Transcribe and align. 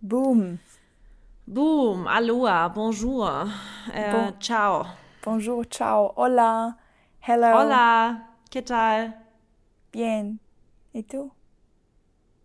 Boom. 0.00 0.58
Boom, 1.46 2.06
aloha, 2.06 2.68
bonjour, 2.68 3.48
äh, 3.92 4.10
Bon- 4.12 4.40
ciao. 4.40 4.86
Bonjour, 5.24 5.64
ciao, 5.68 6.12
hola, 6.14 6.76
hello. 7.20 7.58
Hola, 7.58 8.28
¿qué 8.50 8.62
tal? 8.62 9.14
Bien. 9.92 10.38
¿Y 10.92 11.02
tú? 11.02 11.32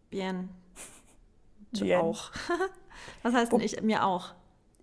Bien. 0.10 0.50
Du 1.72 1.86
Bien. 1.86 2.00
auch. 2.00 2.32
Was 3.24 3.34
heißt 3.34 3.52
denn 3.52 3.62
ich? 3.62 3.82
Mir 3.82 4.04
auch. 4.06 4.34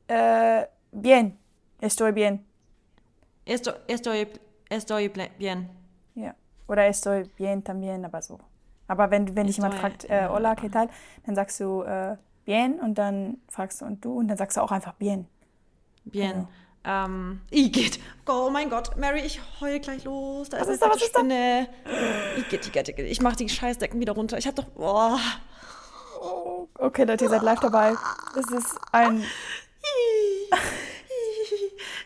Äh, 0.09 0.67
bien. 0.93 1.39
Estoy 1.81 2.13
bien. 2.13 2.45
Estoy, 3.47 3.75
estoy, 3.89 4.27
estoy 4.69 5.09
bien. 5.39 5.69
Ja. 6.15 6.35
Oder 6.69 6.87
estoy 6.87 7.25
bien 7.37 7.63
también, 7.65 8.05
aber 8.05 8.23
so. 8.23 8.39
Aber 8.87 9.11
wenn, 9.11 9.35
wenn 9.37 9.47
dich 9.47 9.57
jemand 9.57 9.75
fragt, 9.77 10.05
äh, 10.11 10.29
hola, 10.29 10.55
¿qué 10.57 10.69
tal? 10.69 10.89
Dann 11.25 11.35
sagst 11.37 11.61
du 11.61 11.83
äh, 11.83 12.17
bien 12.45 12.79
und 12.81 12.97
dann 12.97 13.39
fragst 13.49 13.81
du 13.81 13.85
und 13.85 14.05
du 14.05 14.19
und 14.19 14.29
dann 14.29 14.37
sagst 14.37 14.57
du 14.57 14.63
auch 14.63 14.73
einfach 14.73 14.95
bien. 14.95 15.27
Bien. 16.05 16.49
Ähm, 16.83 17.43
Igitt. 17.51 18.01
Oh 18.27 18.49
mein 18.51 18.71
Gott, 18.71 18.97
Mary, 18.97 19.21
ich 19.21 19.41
heul 19.61 19.81
gleich 19.81 20.05
los. 20.05 20.49
Da 20.49 20.61
Was 20.61 20.69
ist 20.69 20.75
ist 20.75 20.83
da, 20.83 20.89
was 20.89 21.03
ist 21.03 21.15
da? 21.15 21.21
Spinne. 21.21 21.69
Igitt, 22.39 22.67
Igitt, 22.67 22.89
Igitt. 22.89 23.07
Ich 23.07 23.21
mach 23.21 23.37
die 23.37 23.49
Scheißdecken 23.49 24.01
wieder 24.01 24.15
runter. 24.15 24.39
Ich 24.39 24.47
hab 24.47 24.57
doch. 24.57 24.67
Oh, 24.77 25.19
okay, 26.79 27.05
Leute, 27.05 27.25
ihr 27.25 27.31
seid 27.31 27.43
live 27.43 27.61
dabei. 27.61 27.95
Es 28.39 28.51
ist 28.51 28.79
ein. 28.93 29.25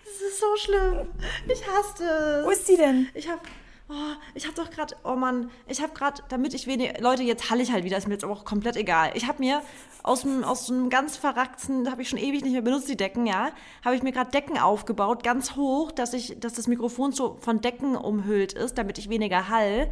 Das 0.05 0.15
ist 0.15 0.41
so 0.41 0.57
schlimm. 0.57 1.09
Ich 1.49 1.63
hasse 1.67 2.05
es. 2.05 2.47
Wo 2.47 2.51
ist 2.51 2.69
die 2.69 2.77
denn? 2.77 3.09
Ich 3.15 3.29
hab, 3.29 3.41
oh, 3.89 4.15
ich 4.35 4.47
hab 4.47 4.55
doch 4.55 4.71
gerade, 4.71 4.97
oh 5.05 5.17
Mann, 5.17 5.51
ich 5.67 5.83
hab 5.83 5.95
gerade, 5.95 6.23
damit 6.29 6.55
ich 6.55 6.67
wenig, 6.67 7.01
Leute, 7.01 7.23
jetzt 7.23 7.51
halle 7.51 7.63
ich 7.63 7.73
halt 7.73 7.85
wieder, 7.85 7.97
ist 7.97 8.07
mir 8.07 8.15
jetzt 8.15 8.25
aber 8.25 8.33
auch 8.33 8.45
komplett 8.45 8.77
egal. 8.77 9.13
Ich 9.15 9.27
hab 9.27 9.41
mir 9.41 9.63
aus, 10.03 10.23
dem, 10.23 10.45
aus 10.45 10.67
so 10.67 10.73
einem 10.73 10.91
ganz 10.91 11.17
verrackten, 11.17 11.91
habe 11.91 12.03
ich 12.03 12.09
schon 12.09 12.19
ewig 12.19 12.43
nicht 12.43 12.53
mehr 12.53 12.63
benutzt, 12.63 12.89
die 12.89 12.97
Decken, 12.97 13.27
ja, 13.27 13.51
habe 13.85 13.97
ich 13.97 14.03
mir 14.03 14.13
gerade 14.13 14.31
Decken 14.31 14.59
aufgebaut, 14.59 15.23
ganz 15.23 15.57
hoch, 15.57 15.93
dass 15.93 16.13
ich, 16.13 16.39
dass 16.41 16.55
das 16.55 16.67
Mikrofon 16.67 17.13
so 17.13 17.37
von 17.41 17.61
Decken 17.61 17.97
umhüllt 17.97 18.53
ist, 18.53 18.79
damit 18.79 18.99
ich 18.99 19.09
weniger 19.09 19.49
hall. 19.49 19.91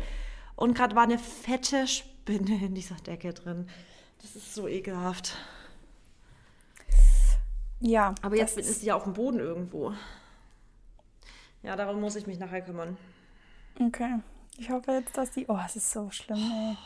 Und 0.56 0.75
gerade 0.75 0.95
war 0.97 1.03
eine 1.03 1.19
fette 1.19 1.87
Spinne 1.87 2.65
in 2.65 2.75
dieser 2.75 2.97
Decke 2.97 3.33
drin. 3.33 3.69
Das 4.21 4.37
ist 4.37 4.55
so 4.55 4.69
ekelhaft. 4.69 5.37
Ja. 7.81 8.15
Aber 8.23 8.37
jetzt 8.37 8.56
ist 8.56 8.81
sie 8.81 8.87
ja 8.87 8.95
auf 8.95 9.05
dem 9.05 9.15
Boden 9.15 9.41
irgendwo. 9.41 9.93
Ja, 11.65 11.75
darum 11.75 12.01
muss 12.01 12.17
ich 12.17 12.27
mich 12.27 12.39
nachher 12.39 12.62
kümmern. 12.62 12.97
Okay. 13.81 14.20
Ich 14.59 14.70
hoffe 14.70 14.92
jetzt, 14.92 15.17
dass 15.17 15.31
die. 15.31 15.47
Oh, 15.48 15.59
es 15.65 15.77
ist 15.77 15.91
so 15.91 16.11
schlimm, 16.11 16.39
ey. 16.39 16.77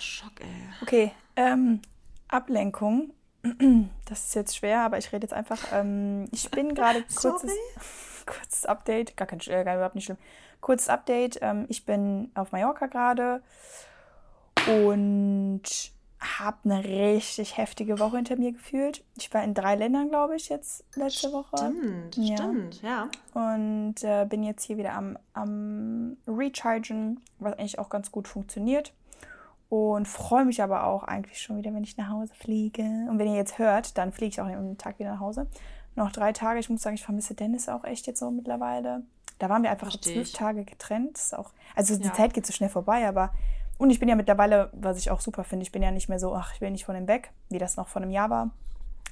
Schock, 0.00 0.40
ey. 0.40 0.68
Okay, 0.82 1.12
ähm, 1.36 1.80
Ablenkung. 2.28 3.12
Das 4.06 4.24
ist 4.24 4.34
jetzt 4.34 4.56
schwer, 4.56 4.80
aber 4.80 4.96
ich 4.96 5.12
rede 5.12 5.24
jetzt 5.24 5.34
einfach. 5.34 5.58
Ähm, 5.70 6.24
ich 6.32 6.50
bin 6.50 6.74
gerade 6.74 7.02
kurzes, 7.14 7.52
kurzes 8.26 8.64
Update. 8.64 9.16
Gar 9.18 9.26
kein, 9.26 9.40
äh, 9.40 9.64
gar 9.64 9.74
überhaupt 9.74 9.94
nicht 9.94 10.06
schlimm. 10.06 10.16
Kurzes 10.62 10.88
Update. 10.88 11.38
Ähm, 11.42 11.66
ich 11.68 11.84
bin 11.84 12.30
auf 12.34 12.52
Mallorca 12.52 12.86
gerade 12.86 13.42
und 14.66 15.62
habe 16.20 16.56
eine 16.64 16.82
richtig 16.84 17.56
heftige 17.56 17.98
Woche 18.00 18.16
hinter 18.16 18.36
mir 18.36 18.52
gefühlt. 18.52 19.04
Ich 19.16 19.32
war 19.32 19.44
in 19.44 19.54
drei 19.54 19.76
Ländern, 19.76 20.08
glaube 20.08 20.34
ich, 20.36 20.48
jetzt 20.48 20.84
letzte 20.96 21.32
Woche. 21.32 21.56
Stimmt, 21.56 22.16
Ja. 22.16 22.36
stimmt, 22.36 22.82
ja. 22.82 23.08
Und 23.34 24.02
äh, 24.02 24.24
bin 24.28 24.42
jetzt 24.42 24.64
hier 24.64 24.78
wieder 24.78 24.94
am, 24.94 25.16
am 25.34 26.16
Rechargen, 26.26 27.20
was 27.38 27.52
eigentlich 27.54 27.78
auch 27.78 27.88
ganz 27.88 28.10
gut 28.10 28.26
funktioniert. 28.26 28.92
Und 29.68 30.08
freue 30.08 30.44
mich 30.44 30.62
aber 30.62 30.84
auch 30.84 31.04
eigentlich 31.04 31.40
schon 31.40 31.58
wieder, 31.58 31.72
wenn 31.74 31.84
ich 31.84 31.96
nach 31.98 32.08
Hause 32.08 32.32
fliege. 32.34 32.82
Und 33.08 33.18
wenn 33.18 33.28
ihr 33.28 33.36
jetzt 33.36 33.58
hört, 33.58 33.98
dann 33.98 34.12
fliege 34.12 34.30
ich 34.30 34.40
auch 34.40 34.46
am 34.46 34.78
Tag 34.78 34.98
wieder 34.98 35.12
nach 35.12 35.20
Hause. 35.20 35.46
Noch 35.94 36.10
drei 36.10 36.32
Tage. 36.32 36.58
Ich 36.58 36.70
muss 36.70 36.82
sagen, 36.82 36.94
ich 36.94 37.04
vermisse 37.04 37.34
Dennis 37.34 37.68
auch 37.68 37.84
echt 37.84 38.06
jetzt 38.06 38.20
so 38.20 38.30
mittlerweile. 38.30 39.02
Da 39.38 39.48
waren 39.48 39.62
wir 39.62 39.70
einfach 39.70 39.94
zwölf. 40.00 40.32
Tage 40.32 40.64
getrennt. 40.64 41.14
Das 41.16 41.26
ist 41.26 41.38
auch, 41.38 41.52
also 41.76 41.96
die 41.96 42.06
Ja. 42.08 42.14
Zeit 42.14 42.34
geht 42.34 42.46
so 42.46 42.52
schnell 42.52 42.70
vorbei, 42.70 43.06
aber. 43.06 43.30
Und 43.78 43.90
ich 43.90 44.00
bin 44.00 44.08
ja 44.08 44.16
mittlerweile, 44.16 44.70
was 44.72 44.98
ich 44.98 45.10
auch 45.10 45.20
super 45.20 45.44
finde, 45.44 45.62
ich 45.62 45.72
bin 45.72 45.82
ja 45.82 45.90
nicht 45.90 46.08
mehr 46.08 46.18
so, 46.18 46.34
ach, 46.34 46.52
ich 46.54 46.60
will 46.60 46.70
nicht 46.70 46.84
von 46.84 46.96
ihm 46.96 47.06
weg, 47.06 47.30
wie 47.48 47.58
das 47.58 47.76
noch 47.76 47.88
vor 47.88 48.02
einem 48.02 48.10
Jahr 48.10 48.28
war. 48.28 48.50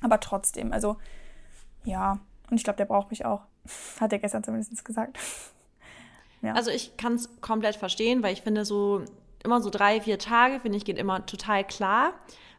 Aber 0.02 0.20
trotzdem, 0.20 0.72
also 0.72 0.96
ja. 1.84 2.18
Und 2.50 2.56
ich 2.56 2.64
glaube, 2.64 2.76
der 2.76 2.84
braucht 2.84 3.10
mich 3.10 3.24
auch. 3.24 3.42
Hat 4.00 4.12
er 4.12 4.18
gestern 4.18 4.44
zumindest 4.44 4.84
gesagt. 4.84 5.18
Ja. 6.42 6.52
Also 6.52 6.70
ich 6.70 6.98
kann 6.98 7.14
es 7.14 7.40
komplett 7.40 7.76
verstehen, 7.76 8.22
weil 8.22 8.34
ich 8.34 8.42
finde 8.42 8.66
so 8.66 9.02
immer 9.42 9.62
so 9.62 9.70
drei, 9.70 10.02
vier 10.02 10.18
Tage, 10.18 10.60
finde 10.60 10.76
ich, 10.76 10.84
geht 10.84 10.98
immer 10.98 11.24
total 11.24 11.64
klar. 11.64 12.12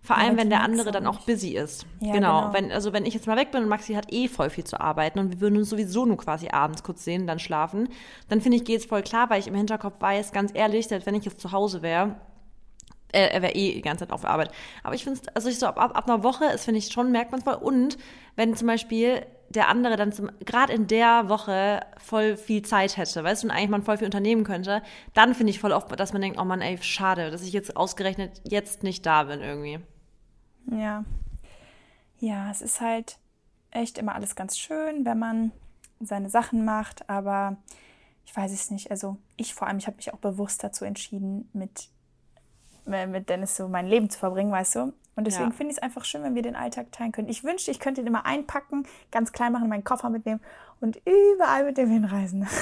Vor 0.07 0.17
allem, 0.17 0.37
wenn 0.37 0.49
der 0.49 0.61
andere 0.61 0.91
dann 0.91 1.05
auch 1.05 1.19
busy 1.25 1.49
ist. 1.49 1.85
Ja, 1.99 2.13
genau. 2.13 2.41
genau. 2.43 2.53
Wenn, 2.53 2.71
also 2.71 2.93
wenn 2.93 3.05
ich 3.05 3.13
jetzt 3.13 3.27
mal 3.27 3.35
weg 3.35 3.51
bin 3.51 3.63
und 3.63 3.67
Maxi 3.67 3.93
hat 3.93 4.05
eh 4.13 4.29
voll 4.29 4.49
viel 4.49 4.63
zu 4.63 4.79
arbeiten 4.79 5.19
und 5.19 5.33
wir 5.33 5.41
würden 5.41 5.57
uns 5.57 5.69
sowieso 5.69 6.05
nur 6.05 6.15
quasi 6.15 6.47
abends 6.47 6.81
kurz 6.81 7.03
sehen, 7.03 7.27
dann 7.27 7.39
schlafen, 7.39 7.89
dann 8.29 8.39
finde 8.39 8.55
ich, 8.55 8.63
geht 8.63 8.79
es 8.79 8.85
voll 8.85 9.01
klar, 9.01 9.29
weil 9.29 9.41
ich 9.41 9.47
im 9.47 9.55
Hinterkopf 9.55 9.99
weiß, 9.99 10.31
ganz 10.31 10.51
ehrlich, 10.53 10.87
dass 10.87 11.05
wenn 11.05 11.13
ich 11.13 11.25
jetzt 11.25 11.41
zu 11.41 11.51
Hause 11.51 11.81
wäre, 11.81 12.15
äh, 13.11 13.27
er 13.27 13.41
wäre 13.41 13.53
eh 13.53 13.73
die 13.73 13.81
ganze 13.81 14.05
Zeit 14.05 14.13
auf 14.13 14.21
der 14.21 14.29
Arbeit. 14.29 14.51
Aber 14.81 14.95
ich 14.95 15.03
finde 15.03 15.19
es, 15.21 15.35
also 15.35 15.49
ich 15.49 15.59
so 15.59 15.65
ab, 15.65 15.77
ab, 15.77 15.97
ab 15.97 16.09
einer 16.09 16.23
Woche 16.23 16.45
ist, 16.45 16.63
finde 16.63 16.79
ich, 16.79 16.87
schon 16.87 17.11
merkt 17.11 17.31
man 17.31 17.39
es 17.39 17.43
voll. 17.43 17.55
Und 17.55 17.97
wenn 18.37 18.55
zum 18.55 18.67
Beispiel 18.67 19.25
der 19.49 19.67
andere 19.67 19.97
dann 19.97 20.13
zum, 20.13 20.29
gerade 20.45 20.71
in 20.71 20.87
der 20.87 21.27
Woche 21.27 21.81
voll 21.97 22.37
viel 22.37 22.61
Zeit 22.61 22.95
hätte, 22.95 23.25
weißt 23.25 23.43
du, 23.43 23.47
und 23.47 23.51
eigentlich 23.51 23.69
man 23.69 23.83
voll 23.83 23.97
viel 23.97 24.05
unternehmen 24.05 24.45
könnte, 24.45 24.81
dann 25.13 25.35
finde 25.35 25.49
ich 25.49 25.59
voll 25.59 25.73
oft, 25.73 25.99
dass 25.99 26.13
man 26.13 26.21
denkt, 26.21 26.39
oh 26.39 26.45
Mann, 26.45 26.61
ey, 26.61 26.77
schade, 26.81 27.29
dass 27.29 27.43
ich 27.43 27.51
jetzt 27.51 27.75
ausgerechnet 27.75 28.41
jetzt 28.45 28.83
nicht 28.83 29.05
da 29.05 29.23
bin 29.23 29.41
irgendwie. 29.41 29.79
Ja. 30.71 31.03
Ja, 32.19 32.49
es 32.51 32.61
ist 32.61 32.81
halt 32.81 33.19
echt 33.71 33.97
immer 33.97 34.15
alles 34.15 34.35
ganz 34.35 34.57
schön, 34.57 35.05
wenn 35.05 35.19
man 35.19 35.51
seine 35.99 36.29
Sachen 36.29 36.65
macht, 36.65 37.09
aber 37.09 37.57
ich 38.25 38.35
weiß 38.35 38.51
es 38.51 38.71
nicht. 38.71 38.91
Also 38.91 39.17
ich 39.35 39.53
vor 39.53 39.67
allem, 39.67 39.77
ich 39.77 39.87
habe 39.87 39.97
mich 39.97 40.13
auch 40.13 40.17
bewusst 40.19 40.63
dazu 40.63 40.85
entschieden, 40.85 41.49
mit, 41.53 41.89
äh, 42.87 43.05
mit 43.07 43.29
Dennis 43.29 43.55
so 43.55 43.67
mein 43.67 43.87
Leben 43.87 44.09
zu 44.09 44.19
verbringen, 44.19 44.51
weißt 44.51 44.75
du? 44.75 44.93
Und 45.15 45.25
deswegen 45.25 45.49
Ja. 45.49 45.55
finde 45.55 45.71
ich 45.71 45.77
es 45.77 45.83
einfach 45.83 46.05
schön, 46.05 46.21
wenn 46.23 46.35
wir 46.35 46.43
den 46.43 46.55
Alltag 46.55 46.91
teilen 46.91 47.11
können. 47.11 47.29
Ich 47.29 47.43
wünschte, 47.43 47.71
ich 47.71 47.79
könnte 47.79 48.01
ihn 48.01 48.07
immer 48.07 48.25
einpacken, 48.25 48.87
ganz 49.11 49.31
klein 49.31 49.51
machen, 49.51 49.69
meinen 49.69 49.83
Koffer 49.83 50.09
mitnehmen 50.09 50.41
und 50.79 51.01
überall 51.05 51.65
mit 51.65 51.77
dem 51.77 51.89
hinreisen. 51.89 52.47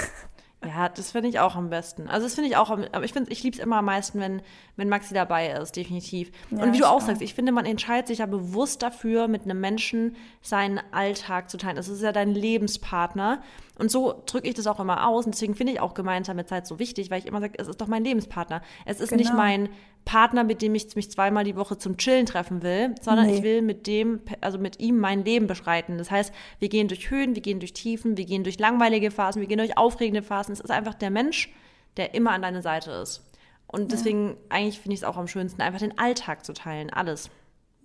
Ja, 0.65 0.89
das 0.89 1.11
finde 1.11 1.29
ich 1.29 1.39
auch 1.39 1.55
am 1.55 1.69
besten. 1.69 2.07
Also 2.09 2.25
das 2.25 2.33
finde 2.35 2.49
ich 2.49 2.57
auch, 2.57 2.69
am- 2.71 2.85
aber 2.91 3.05
ich 3.05 3.13
finde, 3.13 3.31
ich 3.31 3.43
liebe 3.43 3.55
es 3.55 3.61
immer 3.63 3.77
am 3.77 3.85
meisten, 3.85 4.19
wenn, 4.19 4.41
wenn 4.77 4.89
Maxi 4.89 5.13
dabei 5.13 5.49
ist, 5.51 5.75
definitiv. 5.75 6.31
Ja, 6.49 6.63
und 6.63 6.73
wie 6.73 6.79
du 6.79 6.89
auch 6.89 7.01
sagst, 7.01 7.21
ich 7.21 7.35
finde, 7.35 7.51
man 7.51 7.65
entscheidet 7.65 8.07
sich 8.07 8.17
ja 8.19 8.25
bewusst 8.25 8.81
dafür, 8.81 9.27
mit 9.27 9.43
einem 9.43 9.59
Menschen 9.59 10.15
seinen 10.41 10.79
Alltag 10.91 11.49
zu 11.49 11.57
teilen. 11.57 11.75
Das 11.75 11.87
ist 11.87 12.01
ja 12.01 12.11
dein 12.11 12.33
Lebenspartner. 12.33 13.41
Und 13.77 13.91
so 13.91 14.23
drücke 14.25 14.47
ich 14.47 14.55
das 14.55 14.67
auch 14.67 14.79
immer 14.79 15.07
aus. 15.07 15.25
Und 15.25 15.35
deswegen 15.35 15.53
finde 15.55 15.73
ich 15.73 15.79
auch 15.81 15.93
gemeinsame 15.93 16.45
Zeit 16.45 16.65
so 16.65 16.79
wichtig, 16.79 17.11
weil 17.11 17.19
ich 17.19 17.25
immer 17.27 17.41
sage, 17.41 17.53
es 17.57 17.67
ist 17.67 17.79
doch 17.81 17.87
mein 17.87 18.03
Lebenspartner. 18.03 18.61
Es 18.85 18.99
ist 18.99 19.11
nicht 19.11 19.31
Genau. 19.31 19.37
mein 19.41 19.69
Partner, 20.05 20.43
mit 20.43 20.61
dem 20.61 20.75
ich 20.75 20.95
mich 20.95 21.09
zweimal 21.11 21.43
die 21.43 21.55
Woche 21.55 21.77
zum 21.77 21.97
Chillen 21.97 22.25
treffen 22.27 22.61
will, 22.61 22.93
sondern 23.01 23.25
Nee. 23.25 23.37
ich 23.37 23.43
will 23.43 23.61
mit 23.63 23.87
dem, 23.87 24.21
also 24.39 24.57
mit 24.59 24.79
ihm 24.79 24.99
mein 24.99 25.25
Leben 25.25 25.47
beschreiten. 25.47 25.97
Das 25.97 26.11
heißt, 26.11 26.33
wir 26.59 26.69
gehen 26.69 26.87
durch 26.87 27.09
Höhen, 27.09 27.35
wir 27.35 27.41
gehen 27.41 27.59
durch 27.59 27.73
Tiefen, 27.73 28.15
wir 28.15 28.25
gehen 28.25 28.43
durch 28.43 28.59
langweilige 28.59 29.09
Phasen, 29.11 29.41
wir 29.41 29.47
gehen 29.47 29.57
durch 29.57 29.77
aufregende 29.77 30.21
Phasen. 30.21 30.53
Es 30.53 30.59
ist 30.59 30.69
einfach 30.69 30.93
der 30.93 31.09
Mensch, 31.09 31.51
der 31.97 32.13
immer 32.13 32.31
an 32.31 32.43
deiner 32.43 32.61
Seite 32.61 32.91
ist. 32.91 33.23
Und 33.67 33.91
deswegen, 33.91 34.37
eigentlich 34.49 34.79
finde 34.79 34.93
ich 34.93 34.99
es 35.01 35.03
auch 35.03 35.17
am 35.17 35.27
schönsten, 35.27 35.61
einfach 35.61 35.79
den 35.79 35.97
Alltag 35.97 36.45
zu 36.45 36.53
teilen, 36.53 36.91
alles. 36.91 37.31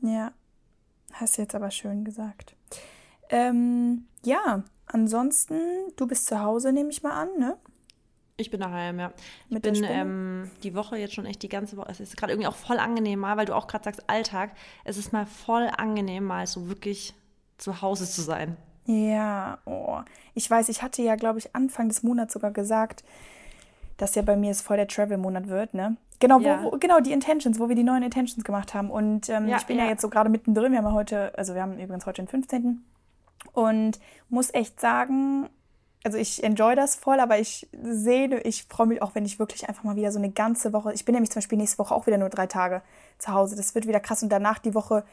Ja, 0.02 0.32
hast 1.12 1.38
du 1.38 1.42
jetzt 1.42 1.54
aber 1.54 1.70
schön 1.70 2.04
gesagt. 2.04 2.54
Ähm, 3.30 4.04
ja, 4.24 4.62
ansonsten, 4.86 5.58
du 5.96 6.06
bist 6.06 6.26
zu 6.26 6.40
Hause, 6.40 6.72
nehme 6.72 6.90
ich 6.90 7.02
mal 7.02 7.12
an, 7.12 7.28
ne? 7.38 7.56
Ich 8.40 8.50
bin 8.50 8.60
daheim, 8.60 8.98
ja. 8.98 9.12
Ich 9.48 9.54
Mit 9.54 9.62
bin 9.62 9.84
ähm, 9.84 10.50
die 10.62 10.74
Woche 10.74 10.96
jetzt 10.96 11.14
schon 11.14 11.26
echt 11.26 11.42
die 11.42 11.48
ganze 11.48 11.76
Woche. 11.76 11.88
Es 11.90 12.00
ist 12.00 12.16
gerade 12.16 12.32
irgendwie 12.32 12.48
auch 12.48 12.54
voll 12.56 12.78
angenehm 12.78 13.20
mal, 13.20 13.36
weil 13.36 13.46
du 13.46 13.54
auch 13.54 13.66
gerade 13.66 13.84
sagst 13.84 14.08
Alltag. 14.08 14.50
Es 14.84 14.96
ist 14.96 15.12
mal 15.12 15.26
voll 15.26 15.70
angenehm, 15.76 16.24
mal 16.24 16.46
so 16.46 16.68
wirklich 16.68 17.14
zu 17.58 17.82
Hause 17.82 18.08
zu 18.08 18.22
sein. 18.22 18.56
Ja, 18.86 19.58
oh. 19.66 19.98
Ich 20.34 20.50
weiß, 20.50 20.68
ich 20.68 20.82
hatte 20.82 21.02
ja, 21.02 21.16
glaube 21.16 21.38
ich, 21.38 21.54
Anfang 21.54 21.88
des 21.88 22.02
Monats 22.02 22.32
sogar 22.32 22.50
gesagt, 22.50 23.04
dass 23.98 24.14
ja 24.14 24.22
bei 24.22 24.36
mir 24.36 24.50
es 24.50 24.62
voll 24.62 24.78
der 24.78 24.88
Travel-Monat 24.88 25.48
wird, 25.48 25.74
ne? 25.74 25.96
Genau, 26.18 26.40
wo, 26.40 26.44
Ja. 26.44 26.62
wo, 26.62 26.70
genau, 26.72 27.00
die 27.00 27.12
Intentions, 27.12 27.58
wo 27.60 27.68
wir 27.68 27.76
die 27.76 27.84
neuen 27.84 28.02
Intentions 28.02 28.42
gemacht 28.44 28.74
haben. 28.74 28.90
Und 28.90 29.28
ähm, 29.28 29.48
Ja, 29.48 29.58
ich 29.58 29.66
bin 29.66 29.76
ja. 29.78 29.84
ja. 29.84 29.90
jetzt 29.90 30.02
so 30.02 30.08
gerade 30.08 30.30
mittendrin. 30.30 30.72
Wir 30.72 30.78
haben 30.78 30.92
heute, 30.92 31.36
also 31.38 31.54
wir 31.54 31.62
haben 31.62 31.78
übrigens 31.78 32.06
heute 32.06 32.22
den 32.22 32.28
15. 32.28 32.82
Und 33.52 33.98
muss 34.28 34.52
echt 34.52 34.80
sagen, 34.80 35.48
also 36.02 36.16
ich 36.16 36.42
enjoy 36.42 36.74
das 36.74 36.96
voll, 36.96 37.20
aber 37.20 37.38
ich 37.38 37.68
sehe, 37.72 38.40
ich 38.40 38.64
freue 38.64 38.86
mich 38.86 39.02
auch, 39.02 39.14
wenn 39.14 39.26
ich 39.26 39.38
wirklich 39.38 39.68
einfach 39.68 39.84
mal 39.84 39.96
wieder 39.96 40.12
so 40.12 40.18
eine 40.18 40.30
ganze 40.30 40.72
Woche, 40.72 40.92
ich 40.92 41.04
bin 41.04 41.14
nämlich 41.14 41.30
zum 41.30 41.40
Beispiel 41.40 41.58
nächste 41.58 41.78
Woche 41.78 41.94
auch 41.94 42.06
wieder 42.06 42.18
nur 42.18 42.30
drei 42.30 42.46
Tage 42.46 42.82
zu 43.18 43.32
Hause. 43.32 43.56
Das 43.56 43.74
wird 43.74 43.86
wieder 43.86 44.00
krass 44.00 44.22
und 44.22 44.30
danach 44.30 44.58
die 44.58 44.74
Woche 44.74 45.04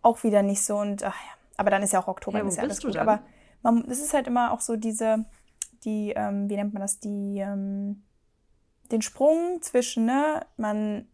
auch 0.00 0.22
wieder 0.22 0.42
nicht 0.42 0.62
so 0.62 0.76
und 0.76 1.02
ach 1.02 1.14
ja, 1.14 1.30
aber 1.56 1.70
dann 1.70 1.82
ist 1.82 1.92
ja 1.92 2.00
auch 2.00 2.08
Oktober, 2.08 2.38
Ja, 2.38 2.46
ist 2.46 2.56
ja 2.56 2.62
alles 2.62 2.80
gut. 2.80 2.96
Aber 2.96 3.20
man, 3.62 3.84
es 3.90 4.00
ist 4.00 4.14
halt 4.14 4.28
immer 4.28 4.52
auch 4.52 4.60
so 4.60 4.76
diese, 4.76 5.24
die, 5.84 6.12
ähm, 6.14 6.48
wie 6.48 6.56
nennt 6.56 6.72
man 6.72 6.82
das, 6.82 7.00
die, 7.00 7.38
ähm, 7.38 8.04
den 8.92 9.02
Sprung 9.02 9.60
zwischen, 9.60 10.04
ne, 10.04 10.46
man 10.56 11.08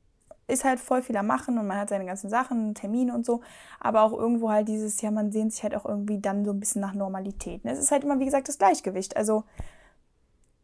ist 0.47 0.65
halt 0.65 0.79
voll 0.81 1.03
viel 1.03 1.17
am 1.17 1.27
Machen 1.27 1.59
und 1.59 1.67
man 1.67 1.79
hat 1.79 1.89
seine 1.89 2.05
ganzen 2.05 2.29
Sachen, 2.31 2.75
Termine 2.75 3.15
und 3.15 3.25
so. 3.25 3.41
Aber 3.81 4.03
auch 4.03 4.13
irgendwo 4.13 4.51
halt 4.51 4.69
dieses, 4.69 5.01
ja, 5.01 5.11
man 5.11 5.33
sehnt 5.33 5.53
sich 5.53 5.63
halt 5.63 5.75
auch 5.75 5.85
irgendwie 5.87 6.21
dann 6.21 6.45
so 6.45 6.51
ein 6.53 6.61
bisschen 6.61 6.81
nach 6.83 6.93
Normalität. 6.95 7.65
Ne? 7.65 7.73
Es 7.73 7.79
ist 7.79 7.91
halt 7.91 8.05
immer, 8.05 8.19
wie 8.21 8.25
gesagt, 8.27 8.49
das 8.49 8.59
Gleichgewicht. 8.59 9.17
Also, 9.17 9.45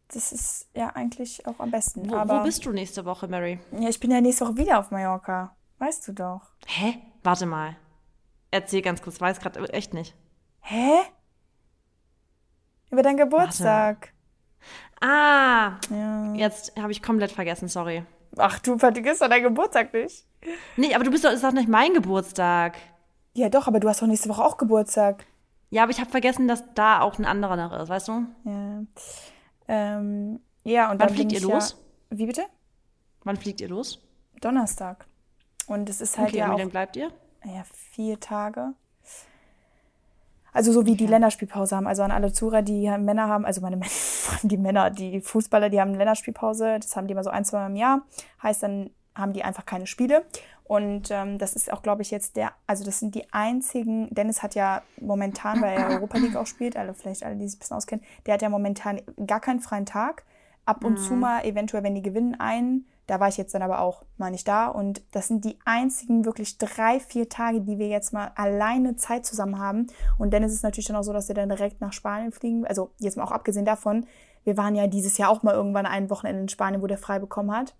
das 0.09 0.31
ist 0.31 0.67
ja 0.75 0.89
eigentlich 0.89 1.45
auch 1.47 1.59
am 1.59 1.71
besten. 1.71 2.09
Wo, 2.11 2.15
Aber 2.15 2.39
wo 2.39 2.43
bist 2.43 2.65
du 2.65 2.71
nächste 2.71 3.05
Woche, 3.05 3.27
Mary? 3.27 3.59
ja, 3.79 3.89
ich 3.89 3.99
bin 3.99 4.11
ja 4.11 4.21
nächste 4.21 4.45
Woche 4.45 4.57
wieder 4.57 4.79
auf 4.79 4.91
Mallorca. 4.91 5.55
Weißt 5.79 6.07
du 6.07 6.13
doch. 6.13 6.41
Hä? 6.67 6.99
Warte 7.23 7.45
mal. 7.45 7.75
Erzähl 8.51 8.81
ganz 8.81 9.01
kurz, 9.01 9.19
weiß 9.21 9.39
gerade 9.39 9.61
echt 9.73 9.93
nicht. 9.93 10.15
Hä? 10.59 10.99
Über 12.91 13.01
deinen 13.03 13.17
Geburtstag. 13.17 14.13
Ah, 14.99 15.77
Ja. 15.89 16.33
jetzt 16.35 16.75
habe 16.79 16.91
ich 16.91 17.01
komplett 17.01 17.31
vergessen, 17.31 17.67
sorry. 17.67 18.03
Ach, 18.37 18.59
du 18.59 18.77
vergisst 18.77 19.21
doch 19.21 19.29
deinen 19.29 19.43
Geburtstag 19.43 19.93
nicht. 19.93 20.25
Nee, 20.77 20.95
aber 20.95 21.03
du 21.03 21.11
bist 21.11 21.23
doch, 21.23 21.31
ist 21.31 21.43
doch 21.43 21.51
nicht 21.51 21.67
mein 21.69 21.93
Geburtstag. 21.93 22.77
Ja, 23.33 23.49
doch, 23.49 23.67
aber 23.67 23.79
du 23.79 23.87
hast 23.89 24.01
doch 24.01 24.07
nächste 24.07 24.29
Woche 24.29 24.43
auch 24.43 24.57
Geburtstag. 24.57 25.25
Ja, 25.69 25.83
aber 25.83 25.91
ich 25.91 25.99
habe 25.99 26.09
vergessen, 26.09 26.47
dass 26.47 26.63
da 26.73 27.01
auch 27.01 27.17
ein 27.19 27.25
anderer 27.25 27.55
noch 27.55 27.71
ist, 27.79 27.89
weißt 27.89 28.07
du? 28.09 28.25
Ja. 28.45 28.81
Ähm, 29.67 30.39
ja, 30.63 30.85
und 30.91 30.99
Wann 30.99 31.07
dann 31.07 31.15
fliegt 31.15 31.31
ihr 31.31 31.41
los? 31.41 31.77
Ja, 32.11 32.17
wie 32.17 32.25
bitte? 32.25 32.43
Wann 33.23 33.37
fliegt 33.37 33.61
ihr 33.61 33.69
los? 33.69 34.01
Donnerstag. 34.41 35.05
Und 35.67 35.89
es 35.89 36.01
ist 36.01 36.17
halt 36.17 36.29
Okay, 36.29 36.39
ja 36.39 36.47
wie 36.53 36.57
lange 36.57 36.69
bleibt 36.71 36.95
ihr? 36.97 37.11
ja, 37.45 37.63
vier 37.91 38.19
Tage. 38.19 38.73
Also 40.53 40.71
so 40.71 40.85
wie 40.85 40.95
die 40.95 41.07
Länderspielpause 41.07 41.75
haben. 41.75 41.87
Also 41.87 42.03
an 42.03 42.11
alle 42.11 42.33
Zuhörer, 42.33 42.61
die 42.61 42.89
Männer 42.97 43.27
haben, 43.27 43.45
also 43.45 43.61
meine 43.61 43.75
Männer, 43.77 43.91
die 44.43 44.57
Männer, 44.57 44.89
die 44.89 45.21
Fußballer, 45.21 45.69
die 45.69 45.79
haben 45.79 45.93
Länderspielpause. 45.93 46.77
Das 46.79 46.95
haben 46.95 47.07
die 47.07 47.13
immer 47.13 47.23
so 47.23 47.29
ein, 47.29 47.45
zwei 47.45 47.59
Mal 47.59 47.67
im 47.67 47.75
Jahr. 47.75 48.01
Heißt, 48.43 48.63
dann 48.63 48.89
haben 49.15 49.33
die 49.33 49.43
einfach 49.43 49.65
keine 49.65 49.87
Spiele. 49.87 50.25
Und 50.63 51.11
ähm, 51.11 51.37
das 51.37 51.53
ist 51.53 51.71
auch, 51.73 51.81
glaube 51.81 52.01
ich, 52.01 52.11
jetzt 52.11 52.37
der, 52.37 52.53
also 52.65 52.85
das 52.85 52.99
sind 52.99 53.13
die 53.13 53.31
einzigen, 53.33 54.07
Dennis 54.09 54.41
hat 54.41 54.55
ja 54.55 54.83
momentan, 55.01 55.61
weil 55.61 55.77
er 55.77 55.89
Europa 55.89 56.17
League 56.17 56.37
auch 56.37 56.47
spielt, 56.47 56.77
alle 56.77 56.93
vielleicht 56.93 57.23
alle, 57.23 57.35
die 57.35 57.45
sich 57.45 57.57
ein 57.57 57.59
bisschen 57.59 57.75
auskennen, 57.75 58.05
der 58.25 58.35
hat 58.35 58.41
ja 58.41 58.47
momentan 58.47 59.01
gar 59.27 59.41
keinen 59.41 59.59
freien 59.59 59.85
Tag. 59.85 60.23
Ab 60.63 60.85
und 60.85 60.97
zu 60.97 61.13
mal, 61.13 61.43
eventuell, 61.43 61.83
wenn 61.83 61.95
die 61.95 62.01
gewinnen, 62.01 62.39
einen. 62.39 62.85
Da 63.11 63.19
war 63.19 63.27
ich 63.27 63.35
jetzt 63.35 63.53
dann 63.53 63.61
aber 63.61 63.81
auch 63.81 64.03
mal 64.15 64.31
nicht 64.31 64.47
da. 64.47 64.67
Und 64.67 65.01
das 65.11 65.27
sind 65.27 65.43
die 65.43 65.59
einzigen 65.65 66.23
wirklich 66.23 66.57
drei, 66.57 67.01
vier 67.01 67.27
Tage, 67.27 67.59
die 67.59 67.77
wir 67.77 67.89
jetzt 67.89 68.13
mal 68.13 68.31
alleine 68.35 68.95
Zeit 68.95 69.25
zusammen 69.25 69.59
haben. 69.59 69.87
Und 70.17 70.33
dann 70.33 70.43
ist 70.43 70.53
es 70.53 70.63
natürlich 70.63 70.87
dann 70.87 70.95
auch 70.95 71.03
so, 71.03 71.11
dass 71.11 71.27
wir 71.27 71.35
dann 71.35 71.49
direkt 71.49 71.81
nach 71.81 71.91
Spanien 71.91 72.31
fliegen. 72.31 72.65
Also 72.65 72.91
jetzt 72.99 73.17
mal 73.17 73.25
auch 73.25 73.33
abgesehen 73.33 73.65
davon, 73.65 74.05
wir 74.45 74.55
waren 74.55 74.75
ja 74.75 74.87
dieses 74.87 75.17
Jahr 75.17 75.29
auch 75.29 75.43
mal 75.43 75.53
irgendwann 75.53 75.85
ein 75.85 76.09
Wochenende 76.09 76.43
in 76.43 76.47
Spanien, 76.47 76.81
wo 76.81 76.87
der 76.87 76.97
frei 76.97 77.19
bekommen 77.19 77.51
hat. 77.51 77.75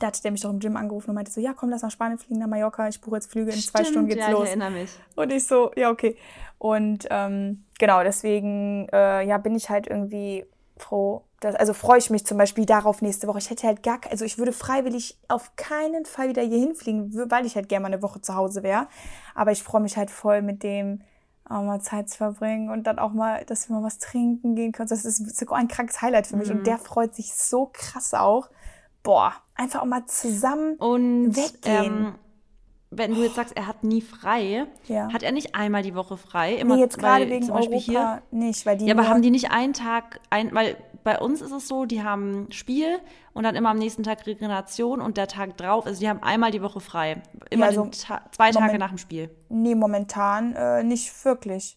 Da 0.00 0.08
hatte 0.08 0.20
der 0.20 0.32
mich 0.32 0.42
doch 0.42 0.50
im 0.50 0.58
Gym 0.58 0.76
angerufen 0.76 1.08
und 1.08 1.14
meinte 1.14 1.32
so, 1.32 1.40
ja, 1.40 1.54
komm, 1.54 1.70
lass 1.70 1.80
nach 1.80 1.90
Spanien 1.90 2.18
fliegen, 2.18 2.38
nach 2.38 2.46
Mallorca. 2.46 2.88
Ich 2.88 3.00
buche 3.00 3.16
jetzt 3.16 3.30
Flüge, 3.32 3.50
in 3.50 3.58
zwei 3.58 3.84
Stunden 3.84 4.06
geht's 4.06 4.26
ja, 4.26 4.32
los. 4.32 4.42
ich 4.42 4.48
erinnere 4.50 4.70
mich. 4.70 4.90
Und 5.16 5.32
ich 5.32 5.46
so, 5.46 5.70
ja, 5.76 5.90
okay. 5.90 6.14
Und 6.58 7.06
ähm, 7.08 7.64
genau, 7.78 8.02
deswegen 8.02 8.86
äh, 8.92 9.26
ja, 9.26 9.38
bin 9.38 9.56
ich 9.56 9.70
halt 9.70 9.86
irgendwie 9.86 10.44
froh. 10.82 11.24
Dass, 11.40 11.54
also 11.54 11.72
freue 11.72 11.98
ich 11.98 12.10
mich 12.10 12.26
zum 12.26 12.36
Beispiel 12.36 12.66
darauf 12.66 13.00
nächste 13.00 13.28
Woche. 13.28 13.38
Ich 13.38 13.50
hätte 13.50 13.66
halt 13.66 13.82
gar, 13.82 14.00
also 14.10 14.24
ich 14.24 14.38
würde 14.38 14.52
freiwillig 14.52 15.18
auf 15.28 15.54
keinen 15.56 16.04
Fall 16.04 16.28
wieder 16.28 16.42
hier 16.42 16.58
hinfliegen, 16.58 17.30
weil 17.30 17.46
ich 17.46 17.54
halt 17.54 17.68
gerne 17.68 17.84
mal 17.84 17.92
eine 17.92 18.02
Woche 18.02 18.20
zu 18.20 18.34
Hause 18.34 18.62
wäre. 18.62 18.88
Aber 19.34 19.52
ich 19.52 19.62
freue 19.62 19.80
mich 19.80 19.96
halt 19.96 20.10
voll 20.10 20.42
mit 20.42 20.62
dem, 20.62 21.02
auch 21.48 21.62
mal 21.62 21.80
Zeit 21.80 22.10
zu 22.10 22.18
verbringen 22.18 22.70
und 22.70 22.86
dann 22.86 22.98
auch 22.98 23.12
mal, 23.12 23.44
dass 23.46 23.68
wir 23.68 23.76
mal 23.76 23.82
was 23.82 23.98
trinken 23.98 24.54
gehen 24.54 24.72
können. 24.72 24.88
Das 24.88 25.04
ist 25.04 25.36
so 25.38 25.50
ein 25.52 25.68
krankes 25.68 26.02
Highlight 26.02 26.26
für 26.26 26.36
mich. 26.36 26.50
Und 26.50 26.66
der 26.66 26.78
freut 26.78 27.14
sich 27.14 27.32
so 27.34 27.70
krass 27.72 28.12
auch. 28.14 28.50
Boah, 29.02 29.32
einfach 29.54 29.80
auch 29.80 29.86
mal 29.86 30.04
zusammen 30.06 30.74
Und 30.76 31.36
weggehen. 31.36 32.06
ähm, 32.08 32.14
wenn 32.90 33.14
du 33.14 33.22
jetzt 33.22 33.34
sagst, 33.34 33.56
er 33.56 33.66
hat 33.66 33.84
nie 33.84 34.00
frei, 34.00 34.66
Ja. 34.86 35.12
hat 35.12 35.22
er 35.22 35.32
nicht 35.32 35.54
einmal 35.54 35.82
die 35.82 35.94
Woche 35.94 36.16
frei? 36.16 36.54
Immer, 36.54 36.76
nee, 36.76 36.82
jetzt 36.82 36.98
gerade 36.98 37.28
wegen 37.28 37.44
zum 37.44 37.54
Beispiel 37.54 37.74
Europa 37.76 38.22
hier. 38.30 38.38
nicht, 38.38 38.64
weil 38.66 38.78
die 38.78 38.86
Ja, 38.86 38.94
aber 38.94 39.08
haben 39.08 39.20
die 39.22 39.30
nicht 39.30 39.50
einen 39.50 39.74
Tag, 39.74 40.20
ein, 40.30 40.54
weil 40.54 40.76
bei 41.04 41.18
uns 41.18 41.40
ist 41.42 41.52
es 41.52 41.68
so, 41.68 41.84
die 41.84 42.02
haben 42.02 42.46
Spiel 42.50 42.98
und 43.34 43.44
dann 43.44 43.54
immer 43.56 43.70
am 43.70 43.78
nächsten 43.78 44.02
Tag 44.02 44.26
Regeneration 44.26 45.00
und 45.00 45.16
der 45.16 45.26
Tag 45.28 45.56
drauf, 45.58 45.86
also 45.86 46.00
die 46.00 46.08
haben 46.08 46.22
einmal 46.22 46.50
die 46.50 46.62
Woche 46.62 46.80
frei. 46.80 47.22
Immer 47.50 47.64
Ja, 47.64 47.68
also 47.68 47.86
Ta 47.86 48.22
zwei 48.32 48.50
Tage 48.50 48.64
Moment- 48.64 48.80
nach 48.80 48.88
dem 48.88 48.98
Spiel. 48.98 49.30
Nee, 49.48 49.74
momentan 49.74 50.54
äh, 50.54 50.82
nicht 50.82 51.24
wirklich. 51.24 51.76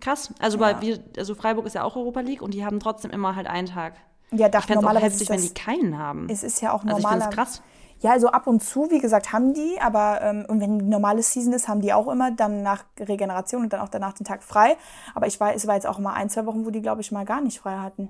Krass. 0.00 0.32
Also 0.38 0.58
bei 0.58 0.80
wir, 0.80 0.98
also 1.18 1.34
Freiburg 1.34 1.66
ist 1.66 1.74
ja 1.74 1.84
auch 1.84 1.94
Europa 1.96 2.20
League 2.20 2.40
und 2.42 2.54
die 2.54 2.64
haben 2.64 2.80
trotzdem 2.80 3.10
immer 3.10 3.36
halt 3.36 3.46
einen 3.46 3.66
Tag. 3.68 3.94
Ja, 4.30 4.46
Ich 4.46 4.52
dachte 4.52 4.68
fände 4.68 4.78
es 4.80 4.86
auch 4.86 4.92
normalerweise 4.94 5.06
heftig, 5.06 5.22
ist 5.22 5.30
wenn 5.30 5.36
das, 5.36 5.48
die 5.48 5.54
keinen 5.54 5.98
haben. 5.98 6.28
es 6.30 6.42
ist 6.42 6.60
ja 6.62 6.72
auch 6.72 6.84
Also 6.84 6.96
ich 6.98 7.02
normaler. 7.02 7.28
krass. 7.30 7.62
Ja, 8.00 8.12
also 8.12 8.28
ab 8.28 8.46
und 8.46 8.62
zu, 8.62 8.90
wie 8.90 8.98
gesagt, 8.98 9.32
haben 9.32 9.52
die, 9.52 9.78
aber 9.80 10.22
ähm, 10.22 10.46
und 10.48 10.60
wenn 10.60 10.76
normale 10.88 11.22
Season 11.22 11.52
ist, 11.52 11.68
haben 11.68 11.80
die 11.82 11.92
auch 11.92 12.08
immer 12.08 12.30
dann 12.30 12.62
nach 12.62 12.84
Regeneration 12.98 13.62
und 13.62 13.72
dann 13.72 13.80
auch 13.80 13.88
danach 13.90 14.14
den 14.14 14.24
Tag 14.24 14.42
frei. 14.42 14.76
Aber 15.14 15.26
ich 15.26 15.38
weiß, 15.38 15.54
es 15.56 15.66
war 15.66 15.74
jetzt 15.74 15.86
auch 15.86 15.98
mal 15.98 16.14
ein, 16.14 16.30
zwei 16.30 16.46
Wochen, 16.46 16.64
wo 16.64 16.70
die, 16.70 16.80
glaube 16.80 17.02
ich, 17.02 17.12
mal 17.12 17.24
gar 17.26 17.40
nicht 17.42 17.60
frei 17.60 17.76
hatten. 17.76 18.08